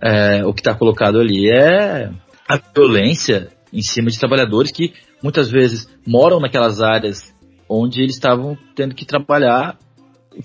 É, 0.02 0.44
o 0.44 0.52
que 0.52 0.60
está 0.60 0.74
colocado 0.74 1.18
ali 1.18 1.50
é 1.50 2.10
a 2.48 2.60
violência 2.74 3.48
em 3.72 3.82
cima 3.82 4.10
de 4.10 4.18
trabalhadores 4.18 4.72
que 4.72 4.92
muitas 5.22 5.50
vezes 5.50 5.88
moram 6.06 6.40
naquelas 6.40 6.80
áreas 6.80 7.34
onde 7.68 8.02
eles 8.02 8.14
estavam 8.14 8.58
tendo 8.74 8.94
que 8.94 9.06
trabalhar 9.06 9.78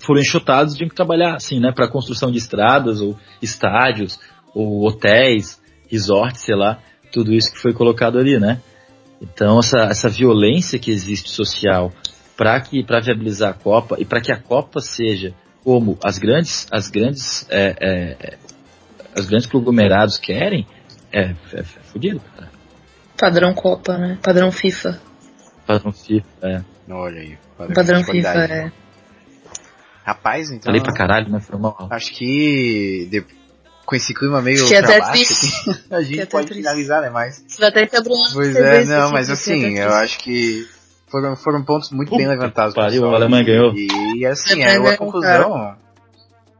foram 0.00 0.20
enxotados 0.20 0.74
e 0.74 0.76
tinham 0.76 0.88
que 0.88 0.94
trabalhar 0.94 1.34
assim, 1.34 1.60
né, 1.60 1.72
para 1.72 1.88
construção 1.88 2.30
de 2.30 2.38
estradas 2.38 3.00
ou 3.00 3.16
estádios 3.40 4.18
ou 4.54 4.86
hotéis, 4.86 5.60
resorts, 5.88 6.42
sei 6.42 6.56
lá, 6.56 6.78
tudo 7.12 7.32
isso 7.32 7.52
que 7.52 7.58
foi 7.58 7.72
colocado 7.72 8.18
ali, 8.18 8.38
né? 8.38 8.60
Então 9.20 9.58
essa, 9.58 9.78
essa 9.90 10.08
violência 10.08 10.78
que 10.78 10.90
existe 10.90 11.30
social 11.30 11.92
para 12.36 12.60
que 12.60 12.84
para 12.84 13.00
viabilizar 13.00 13.50
a 13.50 13.54
Copa 13.54 13.96
e 13.98 14.04
para 14.04 14.20
que 14.20 14.30
a 14.30 14.40
Copa 14.40 14.80
seja 14.80 15.34
como 15.64 15.98
as 16.04 16.18
grandes 16.18 16.66
as 16.70 16.88
grandes 16.88 17.46
é, 17.50 17.76
é, 17.80 18.38
as 19.14 19.26
grandes 19.26 19.46
conglomerados 19.46 20.18
querem 20.18 20.66
é, 21.12 21.30
é, 21.52 21.60
é 21.60 21.62
fodido, 21.62 22.20
cara. 22.20 22.50
Padrão 23.18 23.54
Copa, 23.54 23.96
né? 23.96 24.18
Padrão 24.22 24.52
FIFA. 24.52 25.00
Padrão 25.66 25.92
FIFA, 25.92 26.26
é. 26.42 26.64
Olha 26.90 27.20
aí. 27.20 27.38
Padrão 27.74 28.04
FIFA, 28.04 28.44
é. 28.44 28.72
Rapaz, 30.04 30.50
então. 30.50 30.66
Falei 30.66 30.80
pra 30.80 30.92
caralho, 30.92 31.30
né? 31.30 31.40
Foi 31.40 31.58
mal. 31.58 31.88
Acho 31.90 32.12
que 32.12 33.08
com 33.86 33.94
esse 33.96 34.12
clima 34.12 34.42
meio. 34.42 34.66
Que 34.66 34.74
é 34.74 34.78
até 34.78 34.98
baixo, 34.98 35.12
triste. 35.12 35.86
a 35.90 36.02
gente 36.02 36.18
Que 36.18 36.26
pode 36.26 36.46
triste. 36.48 36.62
finalizar, 36.62 37.00
né? 37.02 37.10
Mas. 37.10 37.42
Você 37.46 37.58
vai 37.60 37.68
até 37.70 37.86
quebrar 37.86 38.14
Pois 38.34 38.54
é, 38.56 38.84
não, 38.84 39.10
mas 39.12 39.30
assim, 39.30 39.78
eu 39.78 39.90
acho 39.94 40.18
que 40.18 40.66
foram, 41.08 41.36
foram 41.36 41.64
pontos 41.64 41.90
muito 41.92 42.14
bem 42.16 42.26
levantados. 42.26 42.74
pariu, 42.74 43.02
pessoal. 43.02 43.12
a 43.12 43.16
Alemanha 43.16 43.44
ganhou. 43.44 43.72
E, 43.74 44.26
assim, 44.26 44.62
A 44.64 44.68
é, 44.70 44.76
a 44.76 44.96
conclusão. 44.98 45.54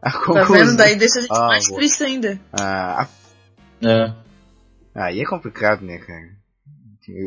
A 0.03 0.11
Tá 0.11 0.19
conclusão. 0.21 0.67
vendo? 0.67 0.77
Daí 0.77 0.95
deixa 0.97 1.19
a 1.19 1.23
gente 1.23 1.33
Ah, 1.33 1.47
mais 1.49 1.67
boa. 1.69 1.79
triste 1.81 2.05
ainda. 2.05 2.41
Ah, 2.53 3.09
É. 3.85 4.13
aí 4.95 5.21
é 5.21 5.25
complicado, 5.25 5.83
né, 5.85 5.99
cara? 5.99 6.37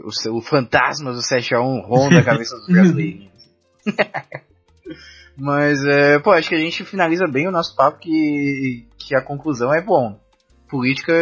O, 0.06 0.12
seu- 0.12 0.36
o 0.36 0.42
fantasma 0.42 1.12
do 1.14 1.20
7x1 1.22 1.82
ronda 1.86 2.20
a 2.20 2.24
cabeça 2.24 2.56
dos 2.56 2.68
brasileiros. 2.68 3.28
Mas, 5.38 5.80
é, 5.86 6.20
pô, 6.20 6.32
acho 6.32 6.50
que 6.50 6.56
a 6.56 6.60
gente 6.60 6.84
finaliza 6.84 7.26
bem 7.28 7.48
o 7.48 7.52
nosso 7.52 7.74
papo 7.76 7.98
que, 8.00 8.86
que 9.00 9.16
a 9.16 9.24
conclusão 9.24 9.74
é 9.74 9.82
bom. 9.82 10.20
Política 10.70 11.14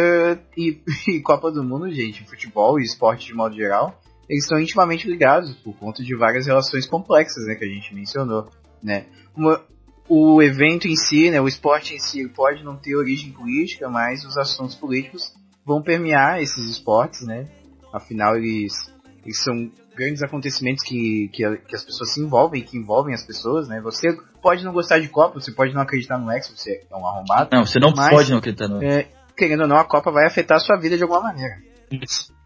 e, 0.56 0.82
e 1.08 1.20
Copa 1.22 1.50
do 1.50 1.64
Mundo, 1.64 1.90
gente, 1.90 2.28
futebol 2.28 2.78
e 2.78 2.82
esporte 2.82 3.26
de 3.26 3.34
modo 3.34 3.54
geral, 3.54 3.98
eles 4.28 4.44
estão 4.44 4.60
intimamente 4.60 5.08
ligados 5.08 5.54
por 5.56 5.74
conta 5.76 6.02
de 6.02 6.14
várias 6.14 6.46
relações 6.46 6.86
complexas, 6.86 7.46
né, 7.46 7.54
que 7.54 7.64
a 7.64 7.68
gente 7.68 7.94
mencionou, 7.94 8.48
né. 8.82 9.06
Uma, 9.34 9.64
o 10.08 10.42
evento 10.42 10.86
em 10.86 10.96
si, 10.96 11.30
né, 11.30 11.40
o 11.40 11.48
esporte 11.48 11.94
em 11.94 11.98
si, 11.98 12.28
pode 12.28 12.62
não 12.62 12.76
ter 12.76 12.94
origem 12.96 13.32
política, 13.32 13.88
mas 13.88 14.24
os 14.24 14.36
assuntos 14.36 14.74
políticos 14.74 15.32
vão 15.64 15.82
permear 15.82 16.42
esses 16.42 16.68
esportes, 16.68 17.26
né. 17.26 17.48
Afinal, 17.92 18.36
eles, 18.36 18.74
eles 19.24 19.42
são 19.42 19.70
grandes 19.96 20.22
acontecimentos 20.22 20.84
que, 20.84 21.28
que, 21.32 21.56
que 21.66 21.74
as 21.74 21.84
pessoas 21.84 22.12
se 22.12 22.20
envolvem, 22.20 22.62
que 22.62 22.76
envolvem 22.76 23.14
as 23.14 23.24
pessoas, 23.24 23.66
né. 23.66 23.80
Você 23.80 24.14
pode 24.42 24.64
não 24.64 24.72
gostar 24.72 24.98
de 24.98 25.08
Copa, 25.08 25.40
você 25.40 25.52
pode 25.52 25.74
não 25.74 25.82
acreditar 25.82 26.18
no 26.18 26.30
X, 26.32 26.48
você 26.56 26.84
é 26.90 26.96
um 26.96 27.06
arrombado. 27.06 27.50
Não, 27.52 27.66
você 27.66 27.78
não 27.78 27.92
Mas- 27.94 28.10
pode 28.10 28.30
não 28.30 28.38
acreditar 28.38 28.68
no. 28.68 28.82
É, 28.82 29.06
querendo 29.36 29.62
ou 29.62 29.68
não, 29.68 29.76
a 29.76 29.84
Copa 29.84 30.10
vai 30.10 30.26
afetar 30.26 30.56
a 30.56 30.60
sua 30.60 30.76
vida 30.76 30.96
de 30.96 31.02
alguma 31.02 31.20
maneira. 31.22 31.54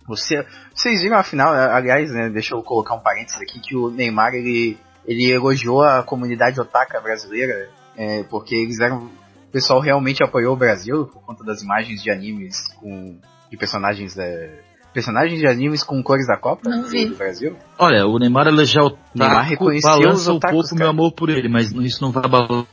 Você, 0.06 0.44
vocês 0.74 1.00
viram 1.00 1.16
a 1.16 1.22
final, 1.22 1.52
aliás, 1.54 2.10
né, 2.12 2.28
deixa 2.30 2.54
eu 2.54 2.62
colocar 2.62 2.94
um 2.94 3.00
parênteses 3.00 3.40
aqui, 3.40 3.60
que 3.60 3.76
o 3.76 3.88
Neymar, 3.90 4.34
ele, 4.34 4.76
ele 5.06 5.30
elogiou 5.30 5.82
a 5.82 6.02
comunidade 6.02 6.60
otaka 6.60 7.00
brasileira, 7.00 7.70
é, 7.96 8.22
porque 8.24 8.54
eles 8.54 8.80
eram, 8.80 9.04
o 9.06 9.50
pessoal 9.52 9.80
realmente 9.80 10.22
apoiou 10.22 10.54
o 10.54 10.58
Brasil 10.58 11.06
por 11.06 11.22
conta 11.22 11.44
das 11.44 11.62
imagens 11.62 12.02
de 12.02 12.10
animes 12.10 12.66
com, 12.80 13.18
de 13.50 13.56
personagens, 13.56 14.18
é, 14.18 14.60
personagens 14.92 15.38
de 15.40 15.46
animes 15.46 15.82
com 15.82 16.02
cores 16.02 16.26
da 16.26 16.36
Copa 16.36 16.68
Não 16.68 16.84
vi. 16.84 17.06
do 17.06 17.16
Brasil. 17.16 17.56
Olha, 17.78 18.06
o 18.06 18.18
Neymar 18.18 18.46
elegeu 18.46 18.84
o 18.84 18.98
Neymar 19.14 19.44
reconheceu 19.46 19.90
balança 19.90 20.14
os 20.14 20.28
um 20.28 20.36
otakus, 20.36 20.54
pouco 20.54 20.68
cara. 20.70 20.78
meu 20.80 20.90
amor 20.90 21.12
por 21.12 21.30
ele, 21.30 21.48
mas 21.48 21.70
isso 21.72 22.02
não 22.02 22.12
vai 22.12 22.24
abalar 22.24 22.66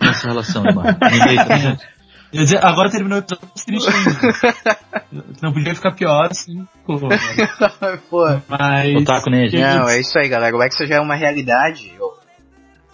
nossa 0.00 0.28
relação, 0.28 0.62
Neymar. 0.62 0.96
Dizer, 2.32 2.62
agora 2.64 2.90
terminou 2.90 3.18
o 3.18 3.20
episódio 3.20 3.48
triste 3.64 3.88
ainda. 3.88 4.76
Não 5.40 5.52
podia 5.52 5.74
ficar 5.74 5.92
pior 5.92 6.28
assim. 6.30 6.66
pô. 6.84 6.98
Mas. 8.48 8.96
Otaku 8.96 9.30
nem 9.30 9.44
a 9.44 9.48
gente. 9.48 9.62
Não, 9.62 9.88
é 9.88 10.00
isso 10.00 10.18
aí, 10.18 10.28
galera. 10.28 10.54
O 10.54 10.62
Hexa 10.62 10.86
já 10.86 10.96
é 10.96 11.00
uma 11.00 11.14
realidade. 11.14 11.92
ó. 12.00 12.10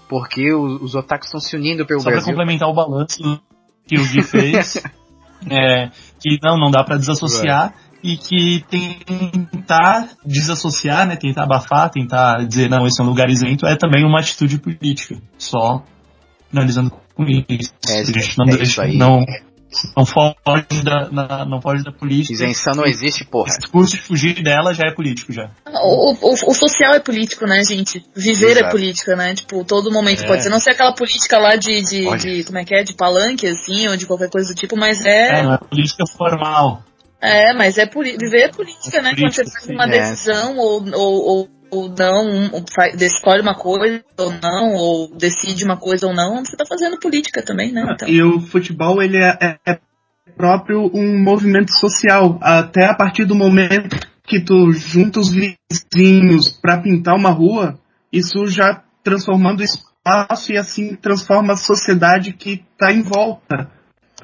Porque 0.08 0.52
os, 0.52 0.82
os 0.82 0.94
otakus 0.94 1.26
estão 1.26 1.40
se 1.40 1.56
unindo 1.56 1.86
pelo 1.86 2.00
Só 2.00 2.04
pra 2.10 2.16
Brasil. 2.16 2.32
complementar 2.34 2.68
o 2.68 2.74
balanço 2.74 3.40
que 3.86 3.98
o 3.98 4.06
Gui 4.06 4.22
fez, 4.22 4.76
é, 5.50 5.88
que 6.20 6.38
não, 6.42 6.56
não 6.58 6.70
dá 6.70 6.84
pra 6.84 6.96
desassociar 6.98 7.74
e 8.02 8.16
que 8.16 8.64
tentar 8.68 10.08
desassociar, 10.24 11.06
né, 11.06 11.16
tentar 11.16 11.44
abafar, 11.44 11.90
tentar 11.90 12.44
dizer 12.46 12.68
não, 12.68 12.86
esse 12.86 13.00
é 13.00 13.04
um 13.04 13.08
lugar 13.08 13.28
isento, 13.30 13.66
é 13.66 13.76
também 13.76 14.04
uma 14.04 14.20
atitude 14.20 14.58
política. 14.58 15.16
Só 15.38 15.82
finalizando 16.50 16.90
com 17.14 17.24
isso. 17.24 17.72
É, 17.88 18.00
a 18.00 18.04
gente 18.04 18.38
não 18.38 18.46
é 18.46 18.56
deixa, 18.56 18.62
isso 18.64 18.80
aí. 18.82 18.96
não, 18.96 19.24
não 19.96 20.04
foge 20.04 20.82
da, 20.84 21.08
na- 21.10 21.44
não 21.46 21.60
foge 21.62 21.82
da 21.82 21.90
política. 21.92 22.34
Isenção 22.34 22.74
não 22.74 22.84
existe, 22.84 23.24
porra. 23.24 23.48
Esse 23.48 23.58
discurso 23.60 23.96
de 23.96 24.02
fugir 24.02 24.42
dela 24.42 24.74
já 24.74 24.84
é 24.86 24.90
político 24.94 25.32
já. 25.32 25.50
O, 25.66 26.12
o, 26.12 26.32
o 26.32 26.54
social 26.54 26.92
é 26.94 27.00
político, 27.00 27.46
né, 27.46 27.62
gente? 27.64 28.04
Viver 28.14 28.50
Exato. 28.52 28.66
é 28.66 28.70
política, 28.70 29.16
né? 29.16 29.34
Tipo, 29.34 29.64
todo 29.64 29.90
momento 29.90 30.24
É. 30.24 30.26
pode 30.26 30.42
ser. 30.42 30.50
Não 30.50 30.60
ser 30.60 30.70
aquela 30.72 30.92
política 30.94 31.38
lá 31.38 31.56
de, 31.56 31.80
de, 31.82 32.16
de- 32.18 32.44
como 32.44 32.58
é 32.58 32.64
que 32.64 32.74
é? 32.74 32.82
De 32.82 32.94
palanque, 32.94 33.46
assim, 33.46 33.88
ou 33.88 33.96
de 33.96 34.06
qualquer 34.06 34.28
coisa 34.28 34.52
do 34.52 34.54
tipo, 34.54 34.76
mas 34.76 35.00
É, 35.06 35.38
é. 35.38 35.42
não 35.42 35.54
é 35.54 35.58
política 35.58 36.04
formal. 36.06 36.82
É, 37.22 37.52
mas 37.54 37.78
é 37.78 37.86
viver 37.86 38.40
é 38.42 38.48
política, 38.48 39.00
né? 39.00 39.14
Quando 39.14 39.32
você 39.32 39.44
Política, 39.44 39.60
faz 39.60 39.68
uma 39.70 39.84
sim, 39.84 39.90
é. 39.90 39.98
decisão 40.10 40.58
ou, 40.58 40.84
ou, 40.92 41.22
ou, 41.24 41.48
ou 41.70 41.88
não, 41.88 42.26
um- 42.28 42.50
ou 42.52 42.64
escolhe 43.00 43.40
uma 43.42 43.54
coisa 43.54 44.02
ou 44.18 44.32
não, 44.42 44.72
ou 44.74 45.14
decide 45.16 45.64
uma 45.64 45.76
coisa 45.76 46.06
ou 46.08 46.12
não, 46.14 46.44
você 46.44 46.56
tá 46.56 46.64
fazendo 46.68 46.98
política 46.98 47.40
também, 47.40 47.70
né? 47.72 47.86
Então. 47.94 48.08
E 48.08 48.20
o 48.22 48.40
futebol, 48.40 49.00
ele 49.00 49.18
é, 49.18 49.38
é- 49.40 49.58
é 49.64 49.78
próprio 50.36 50.90
um 50.92 51.16
movimento 51.22 51.70
social. 51.78 52.38
Até 52.42 52.86
a 52.86 52.94
partir 52.94 53.24
do 53.24 53.36
momento 53.36 53.96
que 54.24 54.40
tu 54.40 54.72
junta 54.72 55.20
os 55.20 55.30
vizinhos 55.30 56.48
para 56.48 56.78
pintar 56.80 57.14
uma 57.14 57.30
rua, 57.30 57.78
isso 58.12 58.46
já 58.48 58.82
transformando 59.04 59.60
o 59.60 59.64
espaço 59.64 60.52
e 60.52 60.56
assim 60.56 60.96
transforma 60.96 61.52
a 61.52 61.56
sociedade 61.56 62.32
que 62.32 62.64
tá 62.76 62.92
em 62.92 63.02
volta. 63.02 63.70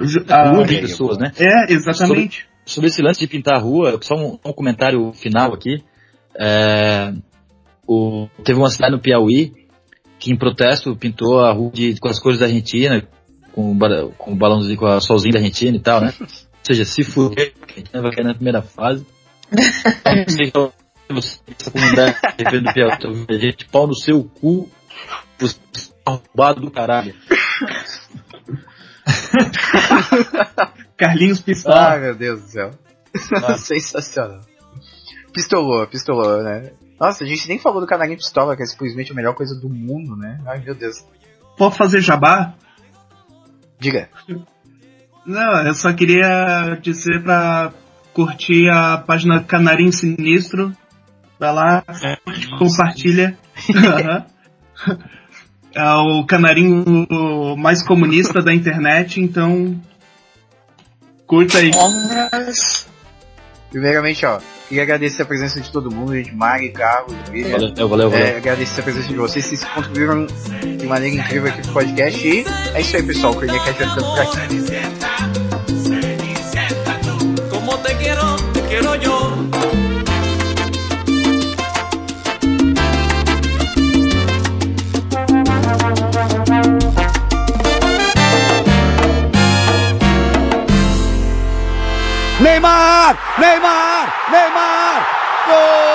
Ju- 0.00 0.24
a- 0.28 0.50
Rua 0.50 0.64
de 0.64 0.80
pessoas, 0.80 1.18
né? 1.18 1.32
é, 1.38 1.72
exatamente. 1.72 2.47
Sobre 2.68 2.88
esse 2.88 3.00
lance 3.00 3.18
de 3.20 3.26
pintar 3.26 3.56
a 3.56 3.58
rua, 3.58 3.98
só 4.02 4.14
um, 4.14 4.38
um 4.44 4.52
comentário 4.52 5.10
final 5.14 5.54
aqui. 5.54 5.82
É, 6.38 7.14
o, 7.86 8.28
teve 8.44 8.58
uma 8.58 8.68
cidade 8.68 8.92
no 8.92 9.00
Piauí 9.00 9.54
que 10.18 10.30
em 10.30 10.36
protesto 10.36 10.94
pintou 10.94 11.40
a 11.40 11.50
rua 11.50 11.70
de, 11.72 11.98
com 11.98 12.08
as 12.08 12.20
cores 12.20 12.40
da 12.40 12.44
Argentina, 12.44 13.08
com, 13.52 13.78
com 14.18 14.32
o 14.32 14.36
balãozinho, 14.36 14.76
com 14.76 14.84
a 14.84 15.00
solzinho 15.00 15.32
da 15.32 15.38
Argentina 15.38 15.78
e 15.78 15.80
tal, 15.80 16.02
né? 16.02 16.12
Ou 16.20 16.26
seja, 16.62 16.84
se 16.84 17.02
fuder, 17.02 17.54
a 17.62 17.64
Argentina 17.64 18.02
vai 18.02 18.12
cair 18.12 18.24
na 18.24 18.34
primeira 18.34 18.60
fase. 18.60 19.06
Não 21.08 21.22
sei 21.22 21.40
essa 21.58 21.70
comunidade 21.70 22.16
do 22.60 22.72
Piauí, 22.74 23.26
tá 23.26 23.34
gente, 23.38 23.66
pau 23.70 23.86
no 23.86 23.94
seu 23.94 24.24
cu, 24.24 24.68
você 25.38 25.56
é 26.06 26.10
arrombado 26.10 26.60
do 26.60 26.70
caralho. 26.70 27.14
Carlinhos 30.96 31.40
Pistola. 31.40 31.94
Ah, 31.94 31.98
meu 31.98 32.14
Deus 32.14 32.42
do 32.42 32.48
céu. 32.48 32.70
Sensacional. 33.58 34.40
Pistolou, 35.32 35.86
pistolou, 35.86 36.42
né? 36.42 36.72
Nossa, 37.00 37.24
a 37.24 37.26
gente 37.26 37.48
nem 37.48 37.58
falou 37.58 37.80
do 37.80 37.86
canarinho 37.86 38.18
pistola, 38.18 38.56
que 38.56 38.62
é 38.62 38.66
simplesmente 38.66 39.12
a 39.12 39.14
melhor 39.14 39.34
coisa 39.34 39.54
do 39.54 39.68
mundo, 39.68 40.16
né? 40.16 40.40
Ai, 40.46 40.60
meu 40.60 40.74
Deus. 40.74 40.96
Pode 41.56 41.76
fazer 41.76 42.00
jabá? 42.00 42.54
Diga. 43.78 44.08
Não, 45.24 45.66
eu 45.66 45.74
só 45.74 45.92
queria 45.92 46.76
dizer 46.80 47.22
pra 47.22 47.72
curtir 48.12 48.68
a 48.68 48.98
página 48.98 49.42
Canarinho 49.42 49.92
Sinistro. 49.92 50.74
Vai 51.38 51.54
lá, 51.54 51.84
compartilha. 52.58 53.38
Aham. 53.70 54.26
É 55.78 55.94
o 55.94 56.24
canarinho 56.24 56.84
mais 57.56 57.82
comunista 57.82 58.42
da 58.42 58.52
internet, 58.52 59.20
então 59.20 59.80
curta 61.26 61.58
aí. 61.58 61.70
Primeiramente, 63.70 64.24
ó, 64.26 64.40
Queria 64.68 64.82
agradecer 64.82 65.22
a 65.22 65.24
presença 65.24 65.58
de 65.58 65.72
todo 65.72 65.90
mundo, 65.90 66.22
de 66.22 66.30
Mari, 66.30 66.68
Carlos, 66.68 67.16
William. 67.30 67.52
Valeu, 67.52 67.88
valeu, 67.88 68.10
valeu. 68.10 68.12
É, 68.12 68.36
agradecer 68.36 68.82
a 68.82 68.84
presença 68.84 69.08
de 69.08 69.16
vocês, 69.16 69.46
vocês 69.46 69.64
contribuíram 69.64 70.26
de 70.26 70.86
maneira 70.86 71.16
incrível 71.16 71.48
aqui 71.50 71.62
pro 71.62 71.72
podcast. 71.72 72.28
E 72.28 72.44
é 72.74 72.80
isso 72.82 72.94
aí, 72.94 73.02
pessoal. 73.02 73.32
O 73.32 73.36
Cornelia 73.36 73.64
Cast 73.64 73.82
vai 73.82 73.88
ficando 73.88 74.10
por 74.10 74.20
aqui. 74.20 74.38
Neymar! 92.68 93.16
Neymar! 93.38 94.06
Neymar! 94.30 95.00
Gol! 95.46 95.88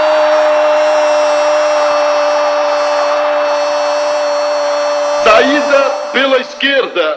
Saída 5.23 5.81
pela 6.11 6.37
esquerda. 6.37 7.12